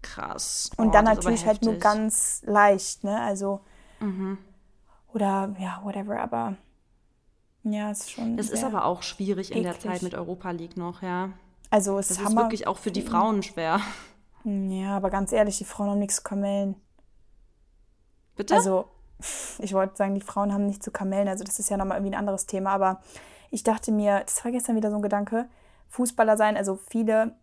Krass. 0.00 0.70
Und 0.78 0.88
Oh, 0.88 0.90
dann 0.92 1.04
natürlich 1.04 1.46
halt 1.46 1.62
nur 1.62 1.74
ganz 1.74 2.42
leicht, 2.46 3.04
ne? 3.04 3.20
Also. 3.20 3.60
Mhm. 4.00 4.38
Oder 5.12 5.54
ja, 5.58 5.80
whatever, 5.84 6.18
aber 6.20 6.56
ja, 7.64 7.90
es 7.90 8.00
ist 8.00 8.10
schon. 8.12 8.38
Es 8.38 8.48
ist 8.50 8.64
aber 8.64 8.86
auch 8.86 9.02
schwierig 9.02 9.52
in 9.54 9.62
der 9.62 9.74
eklig. 9.74 9.92
Zeit 9.92 10.02
mit 10.02 10.14
Europa 10.14 10.50
League 10.52 10.76
noch, 10.78 11.02
ja. 11.02 11.28
Also 11.70 11.98
es 11.98 12.08
Das 12.08 12.16
ist 12.16 12.22
ist 12.22 12.28
Hammer. 12.30 12.42
wirklich 12.42 12.66
auch 12.66 12.78
für 12.78 12.90
die 12.90 13.02
Frauen 13.02 13.42
schwer. 13.42 13.80
Ja, 14.44 14.96
aber 14.96 15.10
ganz 15.10 15.32
ehrlich, 15.32 15.58
die 15.58 15.64
Frauen 15.64 15.90
haben 15.90 15.98
nichts 16.00 16.16
zu 16.16 16.22
kamellen. 16.22 16.74
Bitte? 18.34 18.54
Also, 18.54 18.86
ich 19.58 19.72
wollte 19.74 19.96
sagen, 19.96 20.14
die 20.14 20.20
Frauen 20.20 20.52
haben 20.52 20.66
nicht 20.66 20.82
zu 20.82 20.90
kamellen. 20.90 21.28
Also, 21.28 21.44
das 21.44 21.58
ist 21.58 21.70
ja 21.70 21.76
nochmal 21.76 21.98
irgendwie 21.98 22.14
ein 22.14 22.18
anderes 22.18 22.46
Thema. 22.46 22.72
Aber 22.72 23.00
ich 23.50 23.62
dachte 23.62 23.92
mir, 23.92 24.20
das 24.20 24.44
war 24.44 24.52
gestern 24.52 24.76
wieder 24.76 24.90
so 24.90 24.96
ein 24.96 25.02
Gedanke, 25.02 25.48
Fußballer 25.88 26.36
sein. 26.36 26.56
Also, 26.56 26.78
viele 26.88 27.34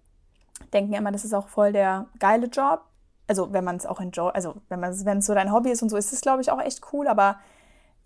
denken 0.74 0.94
immer, 0.94 1.12
das 1.12 1.26
ist 1.26 1.34
auch 1.34 1.48
voll 1.48 1.72
der 1.72 2.08
geile 2.20 2.48
Job. 2.48 2.82
Also, 3.28 3.54
wenn 3.54 3.64
man 3.64 3.76
es 3.76 3.86
auch 3.86 4.02
enjoy, 4.02 4.32
also, 4.34 4.56
wenn 4.70 4.80
man 4.80 5.06
wenn 5.06 5.20
es 5.20 5.26
so 5.26 5.34
dein 5.34 5.54
Hobby 5.54 5.72
ist 5.72 5.82
und 5.82 5.90
so, 5.90 5.98
ist 5.98 6.14
es, 6.14 6.22
glaube 6.22 6.42
ich, 6.42 6.52
auch 6.52 6.62
echt 6.62 6.82
cool. 6.94 7.08
Aber 7.08 7.38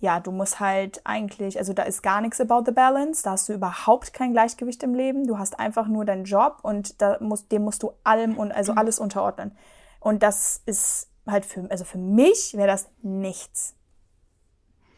ja, 0.04 0.20
du 0.20 0.32
musst 0.32 0.60
halt 0.60 1.00
eigentlich, 1.06 1.58
also 1.58 1.72
da 1.72 1.84
ist 1.84 2.04
gar 2.04 2.20
nichts 2.20 2.42
about 2.42 2.64
the 2.66 2.74
balance, 2.74 3.24
da 3.24 3.32
hast 3.32 3.48
du 3.48 3.54
überhaupt 3.54 4.14
kein 4.14 4.34
Gleichgewicht 4.34 4.84
im 4.84 4.94
Leben, 4.94 5.26
du 5.28 5.38
hast 5.38 5.58
einfach 5.58 5.88
nur 5.88 6.04
deinen 6.04 6.26
Job 6.26 6.58
und 6.62 7.02
da 7.02 7.16
musst, 7.22 7.54
dem 7.54 7.64
musst 7.64 7.84
du 7.84 7.94
allem 8.04 8.38
und 8.38 8.52
also 8.52 8.74
alles 8.74 9.00
unterordnen. 9.00 9.56
Und 10.02 10.22
das 10.22 10.62
ist 10.66 11.08
halt 11.28 11.46
für, 11.46 11.70
also 11.72 11.86
für 11.86 11.98
mich 11.98 12.54
wäre 12.54 12.68
das 12.68 12.90
nichts. 13.02 13.76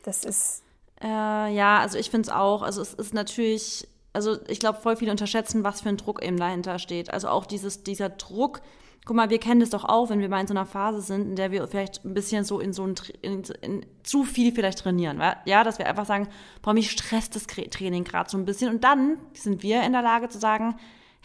Das 0.04 0.24
ist, 0.24 0.64
Äh, 1.02 1.08
ja, 1.54 1.80
also 1.80 1.98
ich 1.98 2.10
finde 2.10 2.30
es 2.30 2.36
auch. 2.36 2.62
Also 2.62 2.82
es 2.82 2.94
ist 2.94 3.14
natürlich, 3.14 3.88
also 4.14 4.38
ich 4.48 4.60
glaube, 4.60 4.80
voll 4.80 4.96
viele 4.96 5.12
unterschätzen, 5.12 5.64
was 5.64 5.82
für 5.82 5.90
ein 5.90 5.98
Druck 5.98 6.24
eben 6.24 6.38
dahinter 6.38 6.80
steht. 6.80 7.14
Also 7.14 7.28
auch 7.28 7.46
dieses, 7.46 7.84
dieser 7.84 8.10
Druck. 8.10 8.62
Guck 9.06 9.16
mal, 9.16 9.30
wir 9.30 9.40
kennen 9.40 9.60
das 9.60 9.70
doch 9.70 9.84
auch, 9.84 10.10
wenn 10.10 10.20
wir 10.20 10.30
mal 10.30 10.42
in 10.42 10.48
so 10.48 10.54
einer 10.54 10.66
Phase 10.66 11.02
sind, 11.02 11.30
in 11.30 11.36
der 11.36 11.52
wir 11.52 11.68
vielleicht 11.68 12.04
ein 12.06 12.16
bisschen 12.16 12.44
so 12.44 12.60
in 12.60 12.74
so 12.74 12.88
ein, 12.88 12.96
in, 13.22 13.44
in, 13.62 13.86
zu 14.04 14.24
viel 14.24 14.52
vielleicht 14.52 14.80
trainieren. 14.80 15.22
Ja, 15.46 15.64
dass 15.64 15.78
wir 15.78 15.86
einfach 15.86 16.08
sagen, 16.08 16.28
boah, 16.64 16.74
mich 16.74 16.90
stresst 16.90 17.36
das 17.36 17.46
Training 17.46 18.04
gerade 18.04 18.30
so 18.30 18.38
ein 18.38 18.46
bisschen. 18.46 18.70
Und 18.70 18.84
dann 18.84 19.20
sind 19.34 19.62
wir 19.62 19.84
in 19.84 19.92
der 19.92 20.02
Lage 20.02 20.30
zu 20.30 20.40
sagen, 20.40 20.76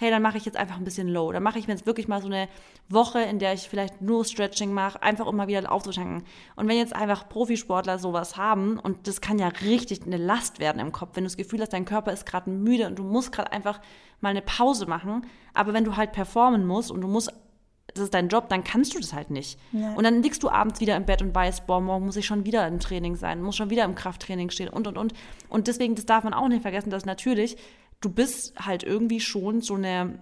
hey, 0.00 0.10
dann 0.10 0.22
mache 0.22 0.38
ich 0.38 0.46
jetzt 0.46 0.56
einfach 0.56 0.78
ein 0.78 0.84
bisschen 0.84 1.08
low. 1.08 1.30
Dann 1.30 1.42
mache 1.42 1.58
ich 1.58 1.66
mir 1.66 1.74
jetzt 1.74 1.84
wirklich 1.84 2.08
mal 2.08 2.22
so 2.22 2.26
eine 2.26 2.48
Woche, 2.88 3.20
in 3.20 3.38
der 3.38 3.52
ich 3.52 3.68
vielleicht 3.68 4.00
nur 4.00 4.24
Stretching 4.24 4.72
mache, 4.72 5.02
einfach 5.02 5.26
um 5.26 5.36
mal 5.36 5.46
wieder 5.46 5.70
aufzutanken. 5.70 6.24
Und 6.56 6.68
wenn 6.68 6.78
jetzt 6.78 6.96
einfach 6.96 7.28
Profisportler 7.28 7.98
sowas 7.98 8.38
haben, 8.38 8.78
und 8.78 9.06
das 9.06 9.20
kann 9.20 9.38
ja 9.38 9.48
richtig 9.48 10.06
eine 10.06 10.16
Last 10.16 10.58
werden 10.58 10.80
im 10.80 10.90
Kopf, 10.90 11.10
wenn 11.14 11.24
du 11.24 11.28
das 11.28 11.36
Gefühl 11.36 11.60
hast, 11.60 11.74
dein 11.74 11.84
Körper 11.84 12.14
ist 12.14 12.24
gerade 12.24 12.48
müde 12.48 12.86
und 12.86 12.98
du 12.98 13.02
musst 13.02 13.30
gerade 13.30 13.52
einfach 13.52 13.78
mal 14.22 14.30
eine 14.30 14.40
Pause 14.40 14.86
machen, 14.86 15.26
aber 15.52 15.74
wenn 15.74 15.84
du 15.84 15.96
halt 15.96 16.12
performen 16.12 16.66
musst 16.66 16.90
und 16.90 17.02
du 17.02 17.08
musst 17.08 17.30
das 17.94 18.04
ist 18.04 18.14
dein 18.14 18.28
Job, 18.28 18.48
dann 18.48 18.62
kannst 18.62 18.94
du 18.94 19.00
das 19.00 19.12
halt 19.12 19.30
nicht. 19.30 19.58
Und 19.96 20.04
dann 20.04 20.22
liegst 20.22 20.44
du 20.44 20.48
abends 20.48 20.80
wieder 20.80 20.96
im 20.96 21.06
Bett 21.06 21.22
und 21.22 21.34
weißt, 21.34 21.66
boah, 21.66 21.80
morgen 21.80 22.06
muss 22.06 22.16
ich 22.16 22.24
schon 22.24 22.44
wieder 22.44 22.66
im 22.68 22.78
Training 22.78 23.16
sein, 23.16 23.42
muss 23.42 23.56
schon 23.56 23.68
wieder 23.68 23.84
im 23.84 23.96
Krafttraining 23.96 24.50
stehen 24.50 24.68
und, 24.68 24.86
und, 24.86 24.96
und. 24.96 25.12
Und 25.48 25.66
deswegen, 25.66 25.96
das 25.96 26.06
darf 26.06 26.22
man 26.22 26.32
auch 26.32 26.46
nicht 26.46 26.62
vergessen, 26.62 26.90
dass 26.90 27.04
natürlich, 27.04 27.56
du 28.00 28.10
bist 28.10 28.54
halt 28.58 28.82
irgendwie 28.82 29.20
schon 29.20 29.60
so 29.60 29.74
eine, 29.74 30.18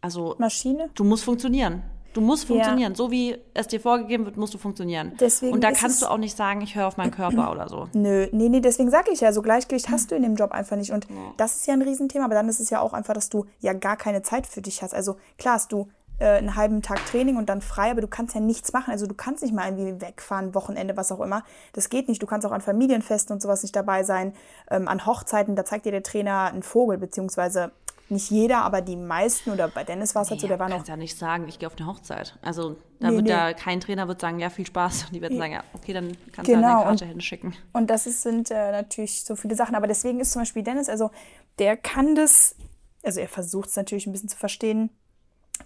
also 0.00 0.34
Maschine. 0.38 0.90
du 0.94 1.04
musst 1.04 1.24
funktionieren. 1.24 1.82
Du 2.14 2.20
musst 2.20 2.46
funktionieren. 2.46 2.94
So 2.94 3.10
wie 3.10 3.36
es 3.54 3.66
dir 3.66 3.80
vorgegeben 3.80 4.24
wird, 4.24 4.36
musst 4.36 4.54
du 4.54 4.58
funktionieren. 4.58 5.14
Deswegen 5.18 5.52
und 5.52 5.64
da 5.64 5.72
kannst 5.72 6.00
du 6.00 6.06
auch 6.06 6.16
nicht 6.16 6.36
sagen, 6.36 6.60
ich 6.60 6.76
höre 6.76 6.86
auf 6.86 6.96
meinen 6.96 7.10
Körper 7.10 7.50
oder 7.50 7.68
so. 7.68 7.88
Nö, 7.92 8.28
nee, 8.30 8.48
nee, 8.48 8.60
deswegen 8.60 8.88
sage 8.88 9.10
ich 9.12 9.20
ja, 9.20 9.32
so 9.32 9.42
Gleichgewicht 9.42 9.90
hast 9.90 10.12
du 10.12 10.14
in 10.14 10.22
dem 10.22 10.36
Job 10.36 10.52
einfach 10.52 10.76
nicht. 10.76 10.92
Und 10.92 11.08
das 11.36 11.56
ist 11.56 11.66
ja 11.66 11.74
ein 11.74 11.82
Riesenthema, 11.82 12.26
aber 12.26 12.34
dann 12.34 12.48
ist 12.48 12.60
es 12.60 12.70
ja 12.70 12.80
auch 12.80 12.92
einfach, 12.92 13.14
dass 13.14 13.30
du 13.30 13.46
ja 13.58 13.72
gar 13.72 13.96
keine 13.96 14.22
Zeit 14.22 14.46
für 14.46 14.62
dich 14.62 14.80
hast. 14.80 14.94
Also 14.94 15.16
klar 15.38 15.54
hast 15.54 15.72
du 15.72 15.88
äh, 16.18 16.26
einen 16.26 16.56
halben 16.56 16.82
Tag 16.82 17.04
Training 17.06 17.36
und 17.36 17.48
dann 17.48 17.60
frei, 17.60 17.90
aber 17.90 18.00
du 18.00 18.08
kannst 18.08 18.34
ja 18.34 18.40
nichts 18.40 18.72
machen. 18.72 18.90
Also 18.90 19.06
du 19.06 19.14
kannst 19.14 19.42
nicht 19.42 19.54
mal 19.54 19.70
irgendwie 19.70 20.00
wegfahren, 20.00 20.54
Wochenende, 20.54 20.96
was 20.96 21.10
auch 21.12 21.20
immer. 21.20 21.42
Das 21.72 21.88
geht 21.88 22.08
nicht. 22.08 22.22
Du 22.22 22.26
kannst 22.26 22.46
auch 22.46 22.52
an 22.52 22.60
Familienfesten 22.60 23.34
und 23.34 23.40
sowas 23.40 23.62
nicht 23.62 23.74
dabei 23.74 24.04
sein. 24.04 24.32
Ähm, 24.70 24.88
an 24.88 25.06
Hochzeiten, 25.06 25.56
da 25.56 25.64
zeigt 25.64 25.86
dir 25.86 25.92
der 25.92 26.02
Trainer 26.02 26.50
einen 26.52 26.62
Vogel, 26.62 26.98
beziehungsweise 26.98 27.72
nicht 28.10 28.30
jeder, 28.30 28.62
aber 28.62 28.82
die 28.82 28.96
meisten 28.96 29.50
oder 29.50 29.68
bei 29.68 29.82
Dennis 29.82 30.14
war 30.14 30.22
es 30.22 30.30
halt 30.30 30.40
so, 30.40 30.46
der 30.46 30.58
war 30.58 30.68
noch. 30.68 30.76
kannst 30.76 30.88
ja 30.88 30.96
nicht 30.96 31.18
sagen, 31.18 31.48
ich 31.48 31.58
gehe 31.58 31.66
auf 31.66 31.76
eine 31.78 31.86
Hochzeit. 31.86 32.38
Also 32.42 32.76
da 33.00 33.08
nee, 33.08 33.16
wird 33.16 33.24
nee. 33.24 33.30
ja 33.30 33.52
kein 33.54 33.80
Trainer 33.80 34.08
wird 34.08 34.20
sagen, 34.20 34.38
ja, 34.38 34.50
viel 34.50 34.66
Spaß. 34.66 35.06
Und 35.06 35.12
die 35.14 35.22
werden 35.22 35.38
sagen, 35.38 35.52
ja, 35.52 35.64
okay, 35.72 35.94
dann 35.94 36.16
kannst 36.32 36.50
genau. 36.50 36.60
du 36.60 36.74
eine 36.74 36.84
Karte 36.84 37.06
hinschicken. 37.06 37.54
Und 37.72 37.88
das 37.88 38.06
ist, 38.06 38.22
sind 38.22 38.50
äh, 38.50 38.72
natürlich 38.72 39.24
so 39.24 39.36
viele 39.36 39.54
Sachen. 39.54 39.74
Aber 39.74 39.86
deswegen 39.86 40.20
ist 40.20 40.32
zum 40.32 40.42
Beispiel 40.42 40.62
Dennis, 40.62 40.88
also 40.88 41.10
der 41.58 41.76
kann 41.76 42.14
das, 42.14 42.56
also 43.02 43.20
er 43.20 43.28
versucht 43.28 43.70
es 43.70 43.76
natürlich 43.76 44.06
ein 44.06 44.12
bisschen 44.12 44.28
zu 44.28 44.36
verstehen, 44.36 44.90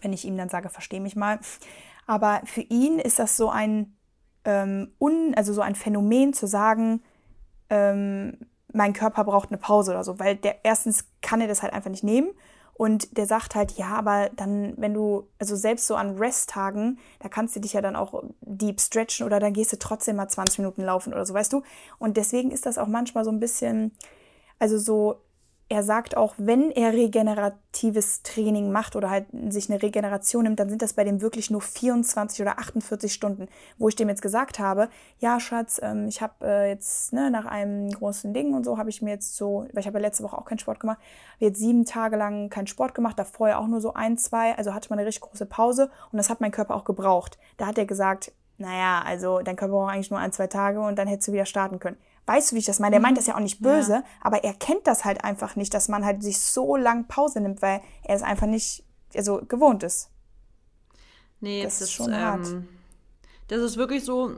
wenn 0.01 0.13
ich 0.13 0.25
ihm 0.25 0.37
dann 0.37 0.49
sage, 0.49 0.69
versteh 0.69 1.01
mich 1.01 1.17
mal. 1.17 1.41
Aber 2.07 2.41
für 2.45 2.63
ihn 2.63 2.99
ist 2.99 3.19
das 3.19 3.37
so 3.37 3.51
ein 3.51 3.97
ähm, 4.45 4.93
un, 5.01 5.35
also 5.37 5.53
so 5.53 5.61
ein 5.61 5.75
Phänomen 5.75 6.33
zu 6.33 6.47
sagen, 6.47 7.03
ähm, 7.71 8.39
mein 8.73 8.93
Körper 8.93 9.25
braucht 9.25 9.51
eine 9.51 9.59
Pause 9.59 9.93
oder 9.93 10.05
so, 10.05 10.19
weil 10.19 10.37
der 10.37 10.65
erstens 10.65 11.07
kann 11.23 11.41
er 11.41 11.49
das 11.49 11.63
halt 11.63 11.73
einfach 11.73 11.91
nicht 11.91 12.05
nehmen 12.05 12.31
und 12.79 13.19
der 13.19 13.27
sagt 13.27 13.57
halt, 13.57 13.73
ja, 13.73 13.89
aber 13.89 14.31
dann, 14.37 14.75
wenn 14.77 14.95
du, 14.95 15.29
also 15.41 15.57
selbst 15.57 15.89
so 15.89 15.97
an 15.97 16.17
Resttagen, 16.17 17.01
da 17.19 17.29
kannst 17.29 17.57
du 17.57 17.61
dich 17.61 17.73
ja 17.73 17.81
dann 17.81 17.97
auch 17.97 18.23
deep 18.41 18.81
stretchen 18.81 19.27
oder 19.27 19.41
dann 19.41 19.53
gehst 19.53 19.73
du 19.73 19.79
trotzdem 19.79 20.15
mal 20.15 20.29
20 20.29 20.61
Minuten 20.61 20.83
laufen 20.83 21.13
oder 21.13 21.27
so, 21.27 21.35
weißt 21.35 21.53
du? 21.53 21.63
Und 21.99 22.17
deswegen 22.17 22.53
ist 22.53 22.67
das 22.67 22.79
auch 22.79 22.87
manchmal 22.87 23.25
so 23.25 23.33
ein 23.33 23.41
bisschen, 23.41 23.91
also 24.61 24.79
so 24.79 25.21
er 25.71 25.83
sagt 25.83 26.17
auch, 26.17 26.35
wenn 26.39 26.71
er 26.71 26.95
regeneratives 26.95 28.23
Training 28.23 28.73
macht 28.73 28.97
oder 28.97 29.11
halt 29.11 29.27
sich 29.51 29.69
eine 29.69 29.83
Regeneration 29.83 30.45
nimmt, 30.45 30.59
dann 30.61 30.71
sind 30.71 30.81
das 30.81 30.95
bei 30.95 31.05
dem 31.05 31.21
wirklich 31.21 31.51
nur 31.51 31.61
24 31.61 32.41
oder 32.41 32.59
48 32.59 33.13
Stunden, 33.13 33.49
wo 33.77 33.89
ich 33.89 33.97
dem 33.97 34.09
jetzt 34.09 34.23
gesagt 34.23 34.59
habe, 34.59 34.89
ja 35.19 35.39
Schatz, 35.39 35.79
ähm, 35.83 36.09
ich 36.09 36.23
habe 36.23 36.47
äh, 36.47 36.71
jetzt 36.71 37.13
ne, 37.13 37.31
nach 37.31 37.45
einem 37.45 37.91
großen 37.91 38.33
Ding 38.33 38.55
und 38.55 38.65
so 38.65 38.79
habe 38.79 38.89
ich 38.89 39.03
mir 39.03 39.11
jetzt 39.11 39.37
so, 39.37 39.67
weil 39.73 39.81
ich 39.81 39.87
habe 39.87 39.99
ja 39.99 40.03
letzte 40.07 40.25
Woche 40.25 40.39
auch 40.39 40.47
keinen 40.47 40.59
Sport 40.59 40.81
gemacht, 40.81 40.99
jetzt 41.39 41.59
sieben 41.59 41.85
Tage 41.85 42.17
lang 42.17 42.49
keinen 42.49 42.67
Sport 42.67 42.95
gemacht, 42.95 43.19
davor 43.19 43.51
ja 43.51 43.59
auch 43.59 43.69
nur 43.69 43.83
so 43.83 43.93
ein, 43.93 44.17
zwei, 44.17 44.57
also 44.57 44.73
hatte 44.73 44.89
man 44.89 44.99
eine 44.99 45.07
richtig 45.07 45.23
große 45.23 45.45
Pause 45.45 45.91
und 46.13 46.17
das 46.17 46.31
hat 46.31 46.41
mein 46.41 46.51
Körper 46.51 46.77
auch 46.77 46.85
gebraucht. 46.85 47.39
Da 47.59 47.67
hat 47.67 47.77
er 47.77 47.85
gesagt, 47.85 48.33
naja, 48.57 49.03
also 49.05 49.41
dein 49.41 49.57
Körper 49.57 49.75
braucht 49.75 49.93
eigentlich 49.93 50.11
nur 50.11 50.19
ein, 50.19 50.33
zwei 50.33 50.47
Tage 50.47 50.81
und 50.81 50.99
dann 50.99 51.09
hättest 51.09 51.29
du 51.29 51.33
wieder 51.33 51.47
starten 51.47 51.79
können. 51.79 51.99
Weißt 52.29 52.51
du, 52.51 52.57
wie 52.57 52.59
ich 52.59 52.67
das 52.67 52.79
meine? 52.79 52.93
Der 52.93 53.01
meint 53.01 53.17
das 53.17 53.27
ja 53.27 53.37
auch 53.37 53.41
nicht 53.41 53.63
böse, 53.63 53.93
ja. 53.93 54.05
aber 54.21 54.45
er 54.45 54.53
kennt 54.53 54.87
das 54.87 55.07
halt 55.07 55.25
einfach 55.25 55.57
nicht, 55.57 55.73
dass 55.73 55.89
man 55.89 56.05
halt 56.05 56.23
sich 56.23 56.39
so 56.39 56.77
lang 56.77 57.09
Pause 57.09 57.41
nimmt, 57.41 57.63
weil 57.63 57.81
er 58.05 58.17
es 58.17 58.23
einfach 58.23 58.47
nicht 58.47 58.85
also 59.15 59.41
gewohnt 59.49 59.83
ist. 59.83 60.11
Nee, 61.41 61.63
das, 61.63 61.79
das 61.79 61.89
ist 61.89 61.93
schon 61.93 62.13
ähm, 62.13 62.21
hart. 62.21 62.47
Das 63.49 63.63
ist 63.63 63.79
wirklich 63.79 64.05
so, 64.05 64.37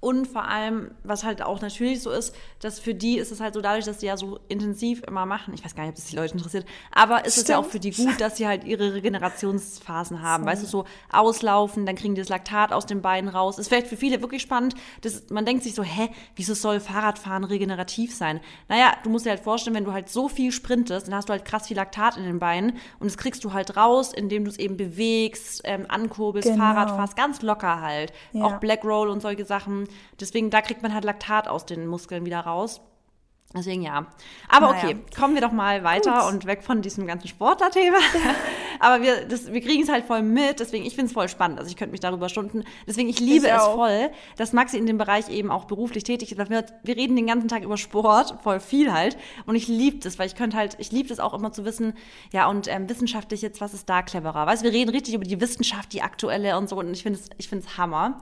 und 0.00 0.26
vor 0.26 0.46
allem, 0.46 0.92
was 1.02 1.24
halt 1.24 1.42
auch 1.42 1.60
natürlich 1.60 2.02
so 2.02 2.10
ist, 2.10 2.34
dass 2.60 2.78
für 2.78 2.94
die 2.94 3.18
ist 3.18 3.32
es 3.32 3.40
halt 3.40 3.54
so 3.54 3.60
dadurch, 3.60 3.84
dass 3.84 4.00
sie 4.00 4.06
ja 4.06 4.16
so 4.16 4.38
intensiv 4.48 5.02
immer 5.06 5.26
machen. 5.26 5.54
Ich 5.54 5.64
weiß 5.64 5.74
gar 5.74 5.82
nicht, 5.82 5.90
ob 5.90 5.96
das 5.96 6.06
die 6.06 6.16
Leute 6.16 6.34
interessiert, 6.34 6.66
aber 6.92 7.24
ist 7.24 7.38
es 7.38 7.48
ja 7.48 7.58
auch 7.58 7.64
für 7.64 7.80
die 7.80 7.90
gut, 7.90 8.20
dass 8.20 8.36
sie 8.36 8.46
halt 8.46 8.64
ihre 8.64 8.94
Regenerationsphasen 8.94 10.22
haben. 10.22 10.44
So. 10.44 10.48
Weißt 10.48 10.62
du, 10.62 10.66
so 10.66 10.84
auslaufen, 11.10 11.86
dann 11.86 11.96
kriegen 11.96 12.14
die 12.14 12.20
das 12.20 12.28
Laktat 12.28 12.72
aus 12.72 12.86
den 12.86 13.02
Beinen 13.02 13.28
raus. 13.28 13.58
Ist 13.58 13.68
vielleicht 13.68 13.88
für 13.88 13.96
viele 13.96 14.22
wirklich 14.22 14.42
spannend. 14.42 14.74
Das, 15.02 15.30
man 15.30 15.44
denkt 15.44 15.64
sich 15.64 15.74
so, 15.74 15.82
hä, 15.82 16.10
wieso 16.36 16.54
soll 16.54 16.80
Fahrradfahren 16.80 17.44
regenerativ 17.44 18.14
sein? 18.14 18.40
Naja, 18.68 18.92
du 19.02 19.10
musst 19.10 19.26
dir 19.26 19.30
halt 19.30 19.40
vorstellen, 19.40 19.74
wenn 19.76 19.84
du 19.84 19.92
halt 19.92 20.08
so 20.08 20.28
viel 20.28 20.52
sprintest, 20.52 21.08
dann 21.08 21.14
hast 21.14 21.28
du 21.28 21.32
halt 21.32 21.44
krass 21.44 21.66
viel 21.68 21.76
Laktat 21.76 22.16
in 22.16 22.24
den 22.24 22.38
Beinen 22.38 22.76
und 23.00 23.06
das 23.06 23.16
kriegst 23.16 23.44
du 23.44 23.52
halt 23.52 23.76
raus, 23.76 24.12
indem 24.12 24.44
du 24.44 24.50
es 24.50 24.58
eben 24.58 24.76
bewegst, 24.76 25.62
ähm, 25.64 25.86
ankurbelst, 25.88 26.48
genau. 26.48 26.62
Fahrrad 26.62 26.90
fährst, 26.90 27.16
ganz 27.16 27.42
locker 27.42 27.80
halt. 27.80 28.12
Ja. 28.32 28.44
Auch 28.44 28.60
Black 28.60 28.84
Roll 28.84 29.08
und 29.08 29.20
solche 29.20 29.44
Sachen 29.44 29.87
Deswegen, 30.20 30.50
da 30.50 30.60
kriegt 30.62 30.82
man 30.82 30.94
halt 30.94 31.04
Laktat 31.04 31.48
aus 31.48 31.66
den 31.66 31.86
Muskeln 31.86 32.24
wieder 32.24 32.40
raus. 32.40 32.80
Deswegen 33.56 33.80
ja. 33.80 34.06
Aber 34.48 34.72
naja. 34.72 34.88
okay, 34.88 34.96
kommen 35.18 35.32
wir 35.32 35.40
doch 35.40 35.52
mal 35.52 35.82
weiter 35.82 36.20
Gut. 36.20 36.32
und 36.32 36.44
weg 36.44 36.62
von 36.62 36.82
diesem 36.82 37.06
ganzen 37.06 37.28
Sportler-Thema. 37.28 37.96
Aber 38.78 39.02
wir, 39.02 39.24
das, 39.24 39.50
wir 39.50 39.62
kriegen 39.62 39.82
es 39.82 39.88
halt 39.88 40.04
voll 40.04 40.20
mit, 40.20 40.60
deswegen, 40.60 40.84
ich 40.84 40.94
finde 40.94 41.06
es 41.06 41.12
voll 41.12 41.30
spannend. 41.30 41.58
Also 41.58 41.70
ich 41.70 41.76
könnte 41.76 41.92
mich 41.92 42.00
darüber 42.00 42.28
stunden. 42.28 42.64
Deswegen, 42.86 43.08
ich 43.08 43.20
liebe 43.20 43.46
ich 43.46 43.52
es 43.52 43.64
voll, 43.64 44.10
dass 44.36 44.52
Maxi 44.52 44.76
in 44.76 44.84
dem 44.84 44.98
Bereich 44.98 45.30
eben 45.30 45.50
auch 45.50 45.64
beruflich 45.64 46.04
tätig 46.04 46.30
ist. 46.30 46.50
Wir, 46.50 46.66
wir 46.82 46.96
reden 46.96 47.16
den 47.16 47.26
ganzen 47.26 47.48
Tag 47.48 47.62
über 47.62 47.78
Sport, 47.78 48.36
voll 48.42 48.60
viel 48.60 48.92
halt. 48.92 49.16
Und 49.46 49.54
ich 49.54 49.66
liebe 49.66 49.96
das, 49.96 50.18
weil 50.18 50.26
ich 50.26 50.34
könnte 50.34 50.58
halt, 50.58 50.76
ich 50.78 50.92
liebe 50.92 51.08
das 51.08 51.18
auch 51.18 51.32
immer 51.32 51.50
zu 51.50 51.64
wissen, 51.64 51.94
ja, 52.34 52.48
und 52.50 52.68
ähm, 52.68 52.86
wissenschaftlich 52.90 53.40
jetzt, 53.40 53.62
was 53.62 53.72
ist 53.72 53.88
da 53.88 54.02
cleverer? 54.02 54.46
Weißt 54.46 54.62
wir 54.62 54.72
reden 54.72 54.90
richtig 54.90 55.14
über 55.14 55.24
die 55.24 55.40
Wissenschaft, 55.40 55.94
die 55.94 56.02
aktuelle 56.02 56.58
und 56.58 56.68
so. 56.68 56.76
Und 56.76 56.92
ich 56.92 57.02
finde 57.02 57.18
es, 57.18 57.30
ich 57.38 57.48
finde 57.48 57.64
es 57.66 57.78
Hammer. 57.78 58.20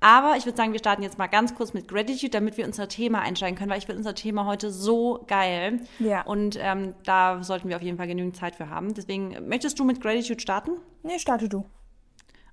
Aber 0.00 0.34
ich 0.36 0.44
würde 0.44 0.56
sagen, 0.56 0.72
wir 0.72 0.78
starten 0.78 1.02
jetzt 1.02 1.18
mal 1.18 1.26
ganz 1.26 1.54
kurz 1.54 1.72
mit 1.72 1.88
Gratitude, 1.88 2.30
damit 2.30 2.56
wir 2.56 2.66
unser 2.66 2.88
Thema 2.88 3.20
einsteigen 3.20 3.56
können, 3.56 3.70
weil 3.70 3.78
ich 3.78 3.86
finde 3.86 3.98
unser 3.98 4.14
Thema 4.14 4.44
heute 4.44 4.70
so 4.70 5.24
geil. 5.26 5.80
Ja. 5.98 6.22
Und 6.22 6.58
ähm, 6.60 6.94
da 7.04 7.42
sollten 7.42 7.68
wir 7.68 7.76
auf 7.76 7.82
jeden 7.82 7.96
Fall 7.96 8.06
genügend 8.06 8.36
Zeit 8.36 8.56
für 8.56 8.68
haben. 8.68 8.94
Deswegen, 8.94 9.48
möchtest 9.48 9.78
du 9.78 9.84
mit 9.84 10.00
Gratitude 10.00 10.40
starten? 10.40 10.72
Nee, 11.02 11.18
starte 11.18 11.48
du. 11.48 11.64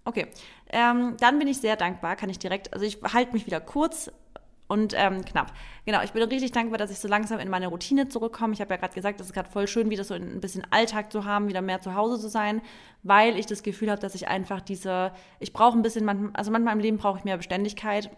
Okay. 0.05 0.27
Ähm, 0.69 1.15
dann 1.19 1.39
bin 1.39 1.47
ich 1.47 1.59
sehr 1.59 1.75
dankbar, 1.75 2.15
kann 2.15 2.29
ich 2.29 2.39
direkt, 2.39 2.73
also 2.73 2.85
ich 2.85 2.99
halte 3.13 3.33
mich 3.33 3.45
wieder 3.45 3.61
kurz 3.61 4.11
und 4.67 4.93
ähm, 4.95 5.23
knapp. 5.25 5.53
Genau, 5.85 6.01
ich 6.03 6.11
bin 6.11 6.23
richtig 6.23 6.51
dankbar, 6.51 6.77
dass 6.77 6.91
ich 6.91 6.99
so 6.99 7.07
langsam 7.07 7.39
in 7.39 7.49
meine 7.49 7.67
Routine 7.67 8.07
zurückkomme. 8.07 8.53
Ich 8.53 8.61
habe 8.61 8.71
ja 8.71 8.77
gerade 8.77 8.93
gesagt, 8.93 9.19
es 9.19 9.27
ist 9.27 9.33
gerade 9.33 9.49
voll 9.49 9.67
schön, 9.67 9.89
wieder 9.89 10.03
so 10.03 10.13
ein 10.13 10.39
bisschen 10.39 10.65
Alltag 10.71 11.11
zu 11.11 11.25
haben, 11.25 11.47
wieder 11.47 11.61
mehr 11.61 11.81
zu 11.81 11.95
Hause 11.95 12.19
zu 12.19 12.29
sein, 12.29 12.61
weil 13.03 13.37
ich 13.37 13.45
das 13.45 13.63
Gefühl 13.63 13.91
habe, 13.91 14.01
dass 14.01 14.15
ich 14.15 14.27
einfach 14.27 14.61
diese, 14.61 15.11
ich 15.39 15.53
brauche 15.53 15.77
ein 15.77 15.81
bisschen, 15.81 16.33
also 16.35 16.51
manchmal 16.51 16.73
im 16.73 16.79
Leben 16.79 16.97
brauche 16.97 17.19
ich 17.19 17.23
mehr 17.23 17.37
Beständigkeit 17.37 18.09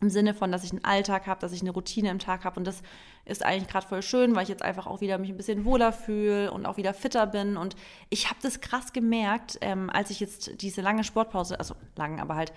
im 0.00 0.10
Sinne 0.10 0.34
von, 0.34 0.52
dass 0.52 0.64
ich 0.64 0.72
einen 0.72 0.84
Alltag 0.84 1.26
habe, 1.26 1.40
dass 1.40 1.52
ich 1.52 1.62
eine 1.62 1.70
Routine 1.70 2.10
im 2.10 2.18
Tag 2.18 2.44
habe 2.44 2.60
und 2.60 2.66
das 2.66 2.82
ist 3.24 3.44
eigentlich 3.44 3.68
gerade 3.68 3.86
voll 3.86 4.02
schön, 4.02 4.34
weil 4.36 4.42
ich 4.42 4.48
jetzt 4.48 4.62
einfach 4.62 4.86
auch 4.86 5.00
wieder 5.00 5.18
mich 5.18 5.30
ein 5.30 5.36
bisschen 5.36 5.64
wohler 5.64 5.92
fühle 5.92 6.52
und 6.52 6.66
auch 6.66 6.76
wieder 6.76 6.92
fitter 6.94 7.26
bin 7.26 7.56
und 7.56 7.76
ich 8.10 8.28
habe 8.28 8.38
das 8.42 8.60
krass 8.60 8.92
gemerkt, 8.92 9.58
ähm, 9.62 9.88
als 9.90 10.10
ich 10.10 10.20
jetzt 10.20 10.60
diese 10.60 10.82
lange 10.82 11.04
Sportpause, 11.04 11.58
also 11.58 11.74
lang, 11.96 12.20
aber 12.20 12.36
halt 12.36 12.52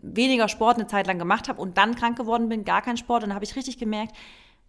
weniger 0.00 0.48
Sport 0.48 0.76
eine 0.76 0.86
Zeit 0.86 1.06
lang 1.06 1.18
gemacht 1.18 1.48
habe 1.48 1.60
und 1.60 1.76
dann 1.76 1.96
krank 1.96 2.16
geworden 2.16 2.48
bin, 2.48 2.64
gar 2.64 2.82
kein 2.82 2.96
Sport 2.96 3.24
und 3.24 3.30
dann 3.30 3.34
habe 3.34 3.44
ich 3.44 3.56
richtig 3.56 3.78
gemerkt, 3.78 4.16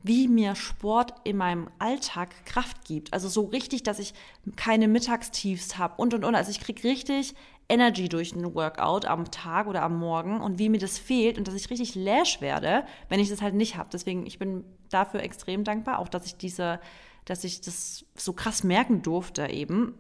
wie 0.03 0.27
mir 0.27 0.55
Sport 0.55 1.13
in 1.24 1.38
meinem 1.38 1.70
Alltag 1.79 2.29
Kraft 2.46 2.86
gibt. 2.86 3.13
Also 3.13 3.29
so 3.29 3.43
richtig, 3.43 3.84
dass 3.84 4.00
ich 4.00 4.13
keine 4.55 4.88
Mittagstiefs 4.88 5.77
habe 5.77 5.93
und 5.98 6.13
und 6.13 6.25
und. 6.25 6.36
Also 6.36 6.50
ich 6.50 6.60
kriege 6.60 6.84
richtig 6.84 7.36
Energy 7.72 8.10
durch 8.10 8.36
ein 8.36 8.54
Workout 8.54 9.06
am 9.06 9.32
Tag 9.32 9.68
oder 9.68 9.82
am 9.82 9.98
Morgen 9.98 10.42
und 10.42 10.60
wie 10.60 10.68
mir 10.68 10.80
das 10.80 11.00
fehlt 11.00 11.38
und 11.38 11.48
dass 11.48 11.56
ich 11.56 11.70
richtig 11.70 11.96
lash 11.96 12.42
werde, 12.42 12.84
wenn 13.08 13.20
ich 13.20 13.30
das 13.30 13.42
halt 13.42 13.56
nicht 13.56 13.78
habe. 13.78 13.90
Deswegen, 13.92 14.25
ich 14.25 14.38
bin 14.38 14.66
dafür 14.90 15.22
extrem 15.22 15.63
dankbar, 15.63 16.00
auch 16.00 16.10
dass 16.10 16.25
ich 16.25 16.36
diese, 16.36 16.80
dass 17.25 17.46
ich 17.46 17.62
das 17.62 18.06
so 18.16 18.34
krass 18.34 18.63
merken 18.66 19.01
durfte 19.01 19.50
eben. 19.50 19.96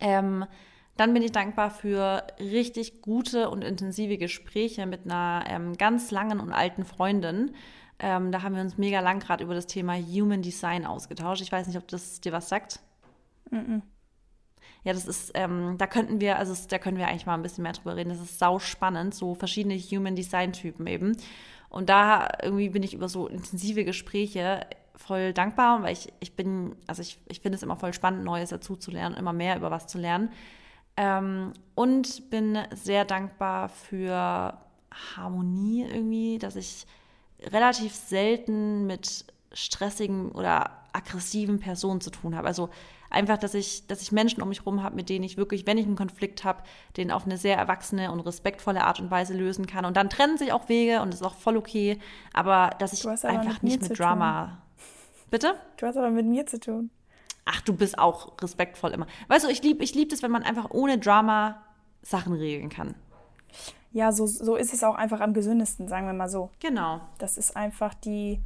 Ähm, 0.00 0.44
dann 0.96 1.14
bin 1.14 1.22
ich 1.22 1.32
dankbar 1.32 1.70
für 1.70 2.26
richtig 2.38 3.00
gute 3.02 3.48
und 3.50 3.62
intensive 3.62 4.18
Gespräche 4.18 4.84
mit 4.84 5.04
einer 5.04 5.44
ähm, 5.48 5.76
ganz 5.78 6.10
langen 6.10 6.40
und 6.40 6.52
alten 6.52 6.84
Freundin. 6.84 7.52
Ähm, 8.00 8.32
da 8.32 8.42
haben 8.42 8.54
wir 8.54 8.62
uns 8.62 8.78
mega 8.78 9.00
lang 9.00 9.20
gerade 9.20 9.44
über 9.44 9.54
das 9.54 9.66
Thema 9.66 9.94
Human 9.94 10.42
Design 10.42 10.84
ausgetauscht. 10.84 11.42
Ich 11.42 11.52
weiß 11.52 11.68
nicht, 11.68 11.78
ob 11.78 11.86
das 11.86 12.20
dir 12.20 12.32
was 12.32 12.48
sagt. 12.48 12.80
Mm, 13.50 13.56
-mm. 13.56 13.82
Ja, 14.84 14.92
das 14.92 15.06
ist, 15.06 15.32
ähm, 15.34 15.76
da 15.78 15.86
könnten 15.86 16.20
wir, 16.20 16.38
also 16.38 16.54
da 16.68 16.78
können 16.78 16.96
wir 16.96 17.08
eigentlich 17.08 17.26
mal 17.26 17.34
ein 17.34 17.42
bisschen 17.42 17.62
mehr 17.62 17.72
drüber 17.72 17.96
reden. 17.96 18.08
Das 18.08 18.20
ist 18.20 18.38
sau 18.38 18.58
spannend, 18.58 19.14
so 19.14 19.34
verschiedene 19.34 19.76
Human 19.76 20.16
Design 20.16 20.52
Typen 20.52 20.86
eben. 20.86 21.16
Und 21.68 21.88
da 21.88 22.28
irgendwie 22.42 22.70
bin 22.70 22.82
ich 22.82 22.94
über 22.94 23.08
so 23.08 23.28
intensive 23.28 23.84
Gespräche 23.84 24.66
voll 24.96 25.32
dankbar, 25.32 25.82
weil 25.82 25.92
ich, 25.92 26.12
ich 26.20 26.34
bin, 26.34 26.76
also 26.86 27.02
ich, 27.02 27.18
ich 27.28 27.40
finde 27.40 27.56
es 27.56 27.62
immer 27.62 27.76
voll 27.76 27.92
spannend, 27.92 28.24
Neues 28.24 28.50
dazu 28.50 28.76
zu 28.76 28.90
lernen, 28.90 29.16
immer 29.16 29.32
mehr 29.32 29.56
über 29.56 29.70
was 29.70 29.86
zu 29.86 29.98
lernen. 29.98 30.30
Ähm, 30.96 31.52
und 31.74 32.30
bin 32.30 32.58
sehr 32.74 33.04
dankbar 33.04 33.68
für 33.68 34.58
Harmonie 35.16 35.84
irgendwie, 35.84 36.38
dass 36.38 36.56
ich 36.56 36.86
relativ 37.42 37.94
selten 37.94 38.86
mit 38.86 39.24
stressigen 39.52 40.32
oder 40.32 40.70
aggressiven 40.92 41.60
Personen 41.60 42.00
zu 42.00 42.10
tun 42.10 42.36
habe. 42.36 42.48
Also 42.48 42.70
einfach, 43.10 43.36
dass 43.38 43.54
ich, 43.54 43.86
dass 43.86 44.00
ich 44.00 44.12
Menschen 44.12 44.42
um 44.42 44.48
mich 44.48 44.60
herum 44.60 44.82
habe, 44.82 44.96
mit 44.96 45.08
denen 45.08 45.24
ich 45.24 45.36
wirklich, 45.36 45.66
wenn 45.66 45.78
ich 45.78 45.86
einen 45.86 45.96
Konflikt 45.96 46.44
habe, 46.44 46.62
den 46.96 47.10
auf 47.10 47.26
eine 47.26 47.36
sehr 47.36 47.56
erwachsene 47.56 48.10
und 48.12 48.20
respektvolle 48.20 48.84
Art 48.84 49.00
und 49.00 49.10
Weise 49.10 49.34
lösen 49.34 49.66
kann. 49.66 49.84
Und 49.84 49.96
dann 49.96 50.08
trennen 50.08 50.38
sich 50.38 50.52
auch 50.52 50.68
Wege 50.68 51.02
und 51.02 51.12
ist 51.12 51.22
auch 51.22 51.34
voll 51.34 51.56
okay. 51.56 51.98
Aber 52.32 52.70
dass 52.78 52.92
ich 52.92 53.06
einfach 53.24 53.62
nicht 53.62 53.82
mit 53.82 53.98
Drama. 53.98 54.46
Tun. 54.46 54.56
Bitte? 55.30 55.54
Du 55.76 55.86
hast 55.86 55.96
aber 55.96 56.10
mit 56.10 56.26
mir 56.26 56.46
zu 56.46 56.58
tun. 56.58 56.90
Ach, 57.44 57.60
du 57.62 57.74
bist 57.74 57.98
auch 57.98 58.40
respektvoll 58.40 58.92
immer. 58.92 59.06
Weißt 59.28 59.44
du, 59.44 59.48
ich 59.48 59.62
liebe 59.62 59.82
ich 59.82 59.94
lieb 59.94 60.10
das, 60.10 60.22
wenn 60.22 60.30
man 60.30 60.42
einfach 60.42 60.70
ohne 60.70 60.98
Drama 60.98 61.62
Sachen 62.02 62.32
regeln 62.32 62.68
kann. 62.68 62.94
Ja, 63.92 64.12
so, 64.12 64.26
so 64.26 64.54
ist 64.54 64.72
es 64.72 64.84
auch 64.84 64.94
einfach 64.94 65.20
am 65.20 65.34
gesündesten, 65.34 65.88
sagen 65.88 66.06
wir 66.06 66.12
mal 66.12 66.28
so. 66.28 66.50
Genau. 66.60 67.00
Das 67.18 67.36
ist 67.36 67.56
einfach 67.56 67.94
die, 67.94 68.40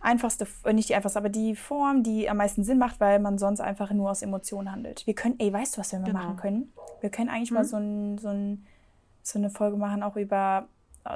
einfachste, 0.00 0.46
äh, 0.64 0.72
nicht 0.72 0.88
die 0.88 0.94
einfachste, 0.94 1.18
aber 1.18 1.28
die 1.28 1.56
Form, 1.56 2.02
die 2.02 2.28
am 2.28 2.36
meisten 2.38 2.64
Sinn 2.64 2.78
macht, 2.78 3.00
weil 3.00 3.18
man 3.18 3.38
sonst 3.38 3.60
einfach 3.60 3.90
nur 3.90 4.10
aus 4.10 4.22
Emotionen 4.22 4.70
handelt. 4.70 5.06
Wir 5.06 5.14
können, 5.14 5.36
ey, 5.38 5.52
weißt 5.52 5.76
du, 5.76 5.80
was 5.80 5.92
wir 5.92 6.00
genau. 6.00 6.18
machen 6.18 6.36
können? 6.36 6.72
Wir 7.00 7.10
können 7.10 7.28
eigentlich 7.28 7.50
hm? 7.50 7.56
mal 7.56 7.64
so, 7.64 7.76
ein, 7.76 8.18
so, 8.18 8.28
ein, 8.28 8.66
so 9.22 9.38
eine 9.38 9.50
Folge 9.50 9.76
machen, 9.76 10.02
auch 10.02 10.16
über 10.16 10.68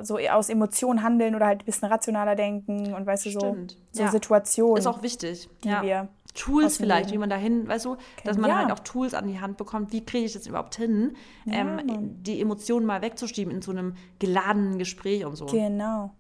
so 0.03 0.19
aus 0.19 0.49
Emotionen 0.49 1.03
handeln 1.03 1.35
oder 1.35 1.47
halt 1.47 1.63
ein 1.63 1.65
bisschen 1.65 1.89
rationaler 1.89 2.37
denken 2.37 2.95
und 2.95 3.07
weißt 3.07 3.27
du, 3.27 3.31
so, 3.31 3.57
so 3.91 4.03
ja. 4.03 4.09
Situationen. 4.09 4.77
Ist 4.77 4.87
auch 4.87 5.03
wichtig. 5.03 5.49
Die 5.65 5.69
ja. 5.69 5.83
wir 5.83 6.09
Tools 6.35 6.77
vielleicht, 6.77 7.11
wie 7.13 7.19
man 7.19 7.29
dahin, 7.29 7.67
weißt 7.67 7.87
du, 7.87 7.97
dass 8.25 8.39
man 8.39 8.51
ja. 8.51 8.59
halt 8.59 8.71
auch 8.71 8.79
Tools 8.81 9.15
an 9.15 9.27
die 9.27 9.41
Hand 9.41 9.57
bekommt, 9.57 9.93
wie 9.93 10.05
kriege 10.05 10.27
ich 10.27 10.33
das 10.33 10.47
überhaupt 10.47 10.77
hin, 10.77 11.17
ähm, 11.51 12.23
die 12.23 12.41
Emotionen 12.41 12.87
mal 12.87 13.03
wegzuschieben 13.03 13.53
in 13.53 13.63
so 13.63 13.73
einem 13.73 13.95
geladenen 14.21 14.79
Gespräch 14.79 15.25
und 15.25 15.35
so. 15.35 15.47
Genau. 15.47 16.13